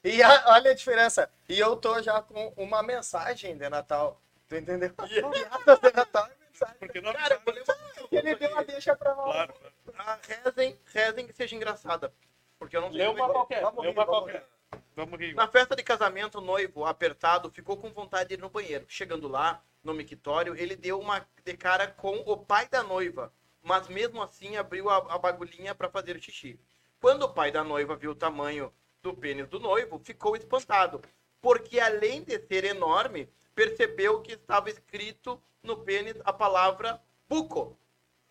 E 0.04 0.22
a- 0.22 0.44
olha 0.48 0.70
a 0.72 0.74
diferença. 0.74 1.30
E 1.48 1.58
eu 1.58 1.76
tô 1.76 2.00
já 2.02 2.20
com 2.20 2.52
uma 2.56 2.82
mensagem 2.82 3.56
de 3.56 3.68
Natal. 3.68 4.20
Tu 4.48 4.56
entendeu? 4.56 4.90
Piada 4.98 5.76
de 5.78 5.96
Natal 5.96 6.28
e 6.28 6.44
mensagem. 6.44 6.76
Porque 6.78 7.00
não 7.00 7.12
Cara, 7.12 7.40
eu 7.46 8.18
Ele 8.18 8.34
deu 8.34 8.50
uma 8.50 8.64
deixa 8.64 8.94
pra 8.94 9.14
nós. 9.14 9.32
Claro. 9.32 9.54
Ah, 9.98 10.18
rezem, 10.44 10.78
rezem 10.92 11.26
que 11.26 11.32
seja 11.32 11.54
engraçada. 11.56 12.12
Porque 12.58 12.76
eu 12.76 12.80
não 12.80 12.90
sei 12.90 12.98
Leu 12.98 13.10
é 13.12 13.14
uma 13.14 13.26
que- 13.26 13.32
qualquer. 13.32 13.62
Vamos 13.62 13.82
rir, 13.84 13.90
uma 13.90 14.04
vamos 14.04 14.20
qualquer. 14.20 14.46
Vamos 14.94 15.18
rir. 15.20 15.34
Na 15.34 15.48
festa 15.48 15.74
de 15.74 15.82
casamento, 15.82 16.38
o 16.38 16.40
noivo, 16.42 16.84
apertado, 16.84 17.50
ficou 17.50 17.76
com 17.76 17.90
vontade 17.90 18.28
de 18.30 18.34
ir 18.34 18.38
no 18.38 18.50
banheiro. 18.50 18.84
Chegando 18.88 19.26
lá, 19.28 19.62
no 19.82 19.94
mictório, 19.94 20.54
ele 20.56 20.76
deu 20.76 21.00
uma 21.00 21.26
de 21.44 21.56
cara 21.56 21.86
com 21.86 22.16
o 22.26 22.36
pai 22.36 22.68
da 22.68 22.82
noiva, 22.82 23.32
mas 23.62 23.88
mesmo 23.88 24.22
assim 24.22 24.56
abriu 24.56 24.90
a, 24.90 24.96
a 25.14 25.18
bagulhinha 25.18 25.74
para 25.74 25.88
fazer 25.88 26.20
xixi. 26.20 26.58
Quando 27.02 27.24
o 27.24 27.28
pai 27.28 27.50
da 27.50 27.64
noiva 27.64 27.96
viu 27.96 28.12
o 28.12 28.14
tamanho 28.14 28.72
do 29.02 29.12
pênis 29.12 29.48
do 29.48 29.58
noivo, 29.58 29.98
ficou 29.98 30.36
espantado, 30.36 31.02
porque 31.40 31.80
além 31.80 32.22
de 32.22 32.38
ser 32.46 32.62
enorme, 32.62 33.28
percebeu 33.56 34.20
que 34.20 34.34
estava 34.34 34.70
escrito 34.70 35.42
no 35.64 35.78
pênis 35.78 36.14
a 36.24 36.32
palavra 36.32 37.02
buco. 37.28 37.76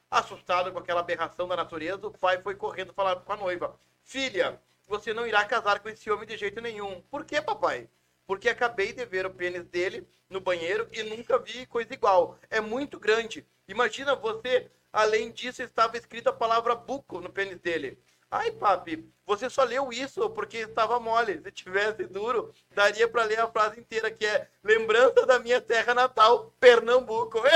Assustado 0.09 0.71
com 0.71 0.79
aquela 0.79 1.01
aberração 1.01 1.49
da 1.49 1.57
natureza, 1.57 2.07
o 2.07 2.17
pai 2.17 2.41
foi 2.41 2.55
correndo 2.55 2.93
falar 2.93 3.17
com 3.17 3.33
a 3.33 3.35
noiva: 3.35 3.77
Filha, 4.05 4.57
você 4.87 5.13
não 5.13 5.27
irá 5.27 5.43
casar 5.43 5.81
com 5.81 5.89
esse 5.89 6.09
homem 6.09 6.25
de 6.25 6.37
jeito 6.37 6.61
nenhum. 6.61 7.01
Por 7.11 7.25
que, 7.25 7.41
papai? 7.41 7.89
Porque 8.25 8.47
acabei 8.47 8.93
de 8.93 9.05
ver 9.05 9.25
o 9.25 9.33
pênis 9.33 9.65
dele 9.65 10.07
no 10.29 10.39
banheiro 10.39 10.87
e 10.93 11.03
nunca 11.03 11.37
vi 11.37 11.65
coisa 11.65 11.93
igual. 11.93 12.39
É 12.49 12.61
muito 12.61 12.97
grande. 12.97 13.45
Imagina 13.67 14.15
você, 14.15 14.71
além 14.93 15.29
disso, 15.29 15.61
estava 15.61 15.97
escrita 15.97 16.29
a 16.29 16.33
palavra 16.33 16.73
buco 16.73 17.19
no 17.19 17.29
pênis 17.29 17.59
dele. 17.59 17.99
Ai, 18.31 18.49
papi, 18.51 19.13
você 19.25 19.49
só 19.49 19.65
leu 19.65 19.91
isso 19.91 20.29
porque 20.29 20.59
estava 20.59 20.97
mole. 21.01 21.41
Se 21.41 21.51
tivesse 21.51 22.05
duro, 22.05 22.53
daria 22.73 23.05
para 23.05 23.25
ler 23.25 23.41
a 23.41 23.47
frase 23.51 23.77
inteira, 23.77 24.09
que 24.09 24.25
é 24.25 24.47
Lembrança 24.63 25.25
da 25.25 25.37
minha 25.37 25.59
terra 25.59 25.93
natal, 25.93 26.53
Pernambuco. 26.57 27.41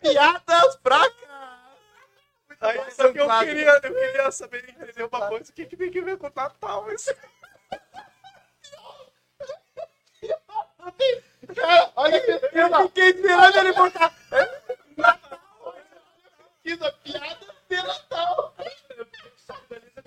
Piadas 0.00 0.76
fracas! 0.82 1.28
Aí, 2.60 2.90
só 2.90 3.12
que 3.12 3.20
eu 3.20 3.26
claro. 3.26 3.46
queria, 3.46 3.70
eu 3.70 3.94
queria 3.94 4.30
saber 4.32 4.68
entender 4.68 5.04
uma 5.04 5.28
coisa. 5.28 5.50
O 5.50 5.54
que, 5.54 5.66
que 5.66 5.76
tem 5.76 5.90
que 5.90 6.00
ver 6.00 6.16
com 6.16 6.26
o 6.26 6.32
Natal? 6.34 6.90
Isso? 6.90 7.14
Cara, 11.54 11.92
olha 11.96 12.20
que 12.20 12.30
eu 12.30 12.88
fiquei 12.88 13.10
esperando 13.10 13.58
ele 13.58 13.72
botar. 13.72 14.12
Pesquisa 16.68 16.92
piada 17.04 17.57
de 17.68 17.76
Natal. 17.76 18.54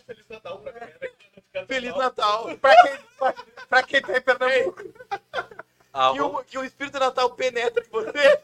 Feliz 0.06 0.28
Natal 0.30 0.60
pra 0.60 0.72
galera. 0.72 1.00
Feliz 1.68 1.96
Natal. 1.96 2.58
Pra 2.58 2.76
quem, 2.84 2.98
pra, 3.18 3.34
pra 3.70 3.84
quem 3.84 4.02
tá 4.02 4.18
em 4.18 4.22
Pernambuco. 4.22 4.84
O, 5.94 6.44
que 6.44 6.58
o 6.58 6.64
Espírito 6.64 7.00
Natal 7.00 7.30
penetre 7.32 7.86
você. 7.90 8.42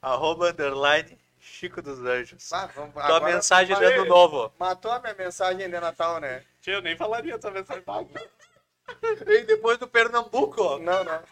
arroba 0.00 0.50
underline 0.50 1.18
Chico 1.40 1.80
dos 1.82 1.98
Anjos. 2.00 2.52
Ah, 2.52 2.66
vamos, 2.74 2.92
Tua 2.92 3.04
agora- 3.04 3.24
mensagem 3.34 3.76
de 3.76 3.84
ano 3.84 4.04
novo. 4.06 4.52
Matou 4.58 4.90
a 4.92 5.00
minha 5.00 5.14
mensagem 5.14 5.68
de 5.68 5.80
Natal, 5.80 6.20
né? 6.20 6.44
Tio, 6.60 6.74
eu 6.74 6.82
nem 6.82 6.96
falaria 6.96 7.34
essa 7.34 7.50
mensagem. 7.50 7.82
E 9.26 9.42
depois 9.44 9.78
do 9.78 9.88
Pernambuco. 9.88 10.78
Não, 10.78 11.04
não. 11.04 11.22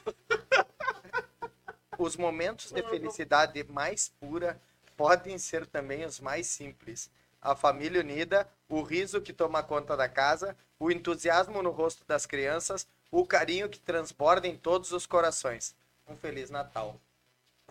Os 1.99 2.17
momentos 2.17 2.73
de 2.73 2.83
felicidade 2.83 3.63
mais 3.65 4.09
pura 4.21 4.61
podem 5.03 5.37
ser 5.37 5.67
também 5.67 6.05
os 6.05 6.21
mais 6.21 6.47
simples. 6.47 7.11
A 7.41 7.57
família 7.57 8.01
unida, 8.01 8.49
o 8.69 8.83
riso 8.83 9.21
que 9.21 9.33
toma 9.33 9.61
conta 9.61 9.97
da 9.97 10.09
casa, 10.09 10.57
o 10.79 10.93
entusiasmo 10.93 11.61
no 11.61 11.71
rosto 11.71 12.05
das 12.07 12.25
crianças, 12.25 12.87
o 13.11 13.27
carinho 13.27 13.69
que 13.69 13.81
transborda 13.81 14.47
em 14.47 14.57
todos 14.57 14.93
os 14.93 15.05
corações. 15.05 15.75
Um 16.07 16.17
Feliz 16.17 16.51
Natal. 16.51 16.95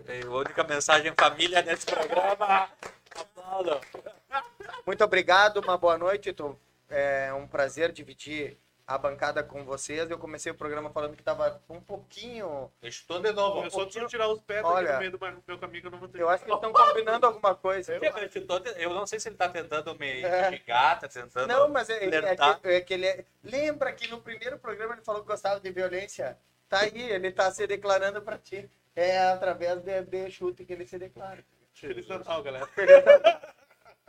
É 0.05 0.23
a 0.23 0.29
única 0.29 0.61
mensagem 0.65 1.13
família 1.17 1.61
nesse 1.61 1.85
programa. 1.85 2.69
Muito 4.85 5.01
obrigado, 5.01 5.61
uma 5.61 5.77
boa 5.77 5.97
noite. 5.97 6.35
É 6.89 7.33
um 7.33 7.47
prazer 7.47 7.93
dividir 7.93 8.57
a 8.93 8.97
bancada 8.97 9.43
com 9.43 9.63
vocês. 9.63 10.09
Eu 10.09 10.17
comecei 10.17 10.51
o 10.51 10.55
programa 10.55 10.89
falando 10.89 11.13
que 11.15 11.21
estava 11.21 11.61
um 11.69 11.79
pouquinho. 11.81 12.71
Estou 12.81 13.19
de 13.19 13.31
novo. 13.31 13.63
Eu 13.63 13.71
só 13.71 13.83
preciso 13.83 14.07
tirar 14.07 14.27
os 14.27 14.41
pés 14.41 14.63
Olha, 14.63 14.81
aqui 14.81 14.93
no 14.93 14.99
meio 14.99 15.11
do 15.11 15.19
meu- 15.47 15.57
caminho 15.59 15.81
que 15.81 15.87
eu 15.87 15.91
não 15.91 15.99
vou 15.99 16.07
ter. 16.07 16.21
Eu 16.21 16.29
acho 16.29 16.43
que 16.43 16.49
eles 16.51 16.61
estão 16.63 16.73
combinando 16.73 17.25
alguma 17.25 17.55
coisa. 17.55 17.93
Eu, 17.93 18.45
tô 18.47 18.59
te- 18.59 18.73
eu 18.77 18.89
não 18.93 19.05
sei 19.07 19.19
se 19.19 19.29
ele 19.29 19.35
tá 19.37 19.47
tentando 19.49 19.93
me 19.95 20.21
É. 20.23 20.51
xingar, 20.51 20.99
tá 20.99 21.07
tentando. 21.07 21.47
Não, 21.47 21.67
mas 21.69 21.89
é, 21.89 22.03
é- 22.05 22.15
é 22.15 22.35
que, 22.35 22.67
é 22.67 22.81
que 22.81 22.93
ele 22.93 23.05
é- 23.07 23.25
Lembra 23.43 23.91
que 23.93 24.07
no 24.07 24.21
primeiro 24.21 24.57
programa 24.59 24.93
ele 24.93 25.01
falou 25.03 25.21
que 25.21 25.27
gostava 25.27 25.59
de 25.59 25.71
violência? 25.71 26.37
Tá 26.69 26.79
aí, 26.81 27.11
ele 27.11 27.31
tá 27.31 27.51
se 27.51 27.65
declarando 27.67 28.21
pra 28.21 28.37
ti. 28.37 28.69
É 28.95 29.19
através 29.29 29.81
de, 29.81 30.01
de 30.03 30.29
chute 30.31 30.65
que 30.65 30.73
ele 30.73 30.85
se 30.85 30.97
declara. 30.97 31.43
Feliz 31.73 32.07
Natal, 32.07 32.43
galera. 32.43 32.67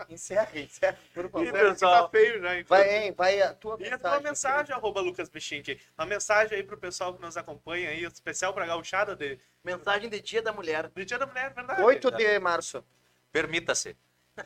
Encerra, 0.08 0.58
encerra, 0.58 0.98
por 1.14 1.28
favor. 1.30 1.52
pessoal. 1.52 2.04
Tá 2.04 2.08
feio 2.10 2.40
já, 2.40 2.58
então. 2.58 2.76
Vai, 2.76 2.96
hein, 3.04 3.12
vai 3.16 3.40
a 3.40 3.54
tua 3.54 3.76
E 3.78 3.86
a 3.86 3.90
mensagem. 3.92 4.00
tua 4.00 4.20
mensagem, 4.20 4.74
arroba 4.74 5.00
Lucas 5.00 5.28
Bichink. 5.28 5.80
Uma 5.96 6.06
mensagem 6.06 6.56
aí 6.58 6.62
pro 6.64 6.76
pessoal 6.76 7.14
que 7.14 7.20
nos 7.22 7.36
acompanha 7.36 7.90
aí, 7.90 8.02
especial 8.04 8.52
pra 8.52 8.66
gauchada 8.66 9.14
de, 9.14 9.38
Mensagem 9.62 10.10
de 10.10 10.20
Dia 10.20 10.42
da 10.42 10.52
Mulher. 10.52 10.88
de 10.88 11.04
Dia 11.04 11.18
da 11.18 11.26
Mulher, 11.26 11.52
verdade? 11.54 11.82
8 11.82 12.10
de 12.10 12.38
março. 12.40 12.84
Permita-se. 13.30 13.96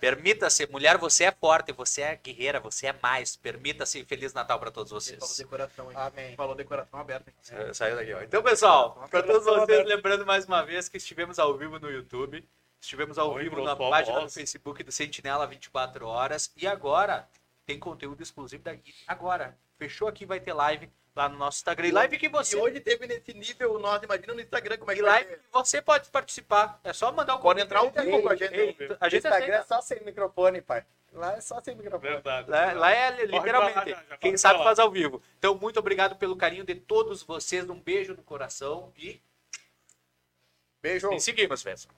Permita-se. 0.00 0.66
Mulher, 0.66 0.98
você 0.98 1.24
é 1.24 1.32
forte, 1.32 1.72
você 1.72 2.02
é 2.02 2.16
guerreira, 2.16 2.58
você 2.60 2.88
é 2.88 2.94
mais. 3.00 3.36
Permita-se. 3.36 4.04
Feliz 4.04 4.34
Natal 4.34 4.58
pra 4.58 4.70
todos 4.70 4.90
Falou 4.90 5.00
vocês. 5.00 5.36
decoração, 5.38 5.90
hein? 5.90 5.96
Amém. 5.96 6.36
Falou 6.36 6.54
decoração 6.54 6.98
aberta. 7.00 7.30
hein? 7.30 7.36
Sa- 7.40 7.72
Saiu 7.74 7.96
daqui, 7.96 8.12
ó. 8.12 8.20
Então, 8.20 8.42
pessoal, 8.42 9.06
para 9.10 9.22
todos 9.22 9.44
vocês, 9.44 9.62
aberto. 9.62 9.86
lembrando 9.88 10.26
mais 10.26 10.44
uma 10.44 10.62
vez 10.64 10.88
que 10.88 10.96
estivemos 10.96 11.38
ao 11.38 11.56
vivo 11.56 11.78
no 11.78 11.88
YouTube, 11.90 12.46
estivemos 12.80 13.18
ao 13.18 13.32
Oi, 13.32 13.44
vivo 13.44 13.62
na 13.62 13.74
página 13.76 14.16
do 14.16 14.20
voz. 14.22 14.34
Facebook 14.34 14.82
do 14.82 14.92
Sentinela 14.92 15.46
24 15.46 16.06
horas 16.06 16.52
e 16.56 16.66
agora 16.66 17.28
tem 17.64 17.78
conteúdo 17.78 18.22
exclusivo 18.22 18.62
daqui. 18.62 18.94
Agora, 19.06 19.58
fechou 19.78 20.06
aqui, 20.08 20.24
vai 20.24 20.38
ter 20.40 20.52
live 20.52 20.90
lá 21.14 21.28
no 21.28 21.36
nosso 21.38 21.58
Instagram. 21.58 21.88
E 21.88 21.92
live 21.92 22.18
que 22.18 22.28
você 22.28 22.56
E 22.56 22.60
hoje 22.60 22.78
teve 22.80 23.06
nesse 23.06 23.32
nível, 23.34 23.78
nós 23.78 24.02
imagina 24.02 24.34
no 24.34 24.40
Instagram 24.40 24.76
como 24.76 24.90
é 24.90 24.94
e 24.94 24.96
que 24.98 25.02
live 25.02 25.28
vai 25.30 25.38
que 25.38 25.42
você 25.52 25.82
pode 25.82 26.10
participar. 26.10 26.78
É 26.84 26.92
só 26.92 27.10
mandar 27.10 27.34
o 27.34 27.38
Pode 27.40 27.60
convite. 27.60 27.64
entrar 27.64 27.80
ao 27.80 27.90
vivo 27.90 28.22
com 28.22 28.28
a 28.28 28.36
gente. 28.36 28.54
Ei, 28.54 28.76
a 29.00 29.08
gente 29.08 29.24
Instagram 29.26 29.46
é 29.54 29.58
aceita. 29.58 29.64
só 29.66 29.80
sem 29.80 30.04
microfone, 30.04 30.60
pai. 30.60 30.84
Lá 31.12 31.32
é 31.36 31.40
só 31.40 31.60
sem 31.62 31.74
microfone. 31.74 32.12
Verdade. 32.12 32.50
Lá, 32.50 32.72
lá 32.74 32.90
é 32.90 33.10
lá, 33.10 33.16
literalmente. 33.24 33.90
já, 33.90 34.04
já 34.04 34.18
Quem 34.18 34.36
sabe 34.36 34.62
faz 34.62 34.78
ao 34.78 34.90
vivo. 34.90 35.22
Então, 35.38 35.54
muito 35.56 35.78
obrigado 35.80 36.16
pelo 36.16 36.36
carinho 36.36 36.62
de 36.64 36.74
todos 36.74 37.22
vocês. 37.22 37.68
Um 37.70 37.80
beijo 37.80 38.14
no 38.14 38.22
coração 38.22 38.92
e, 38.98 39.20
Beijo. 40.82 41.10
e 41.14 41.18
seguimos, 41.18 41.62
pessoal. 41.62 41.94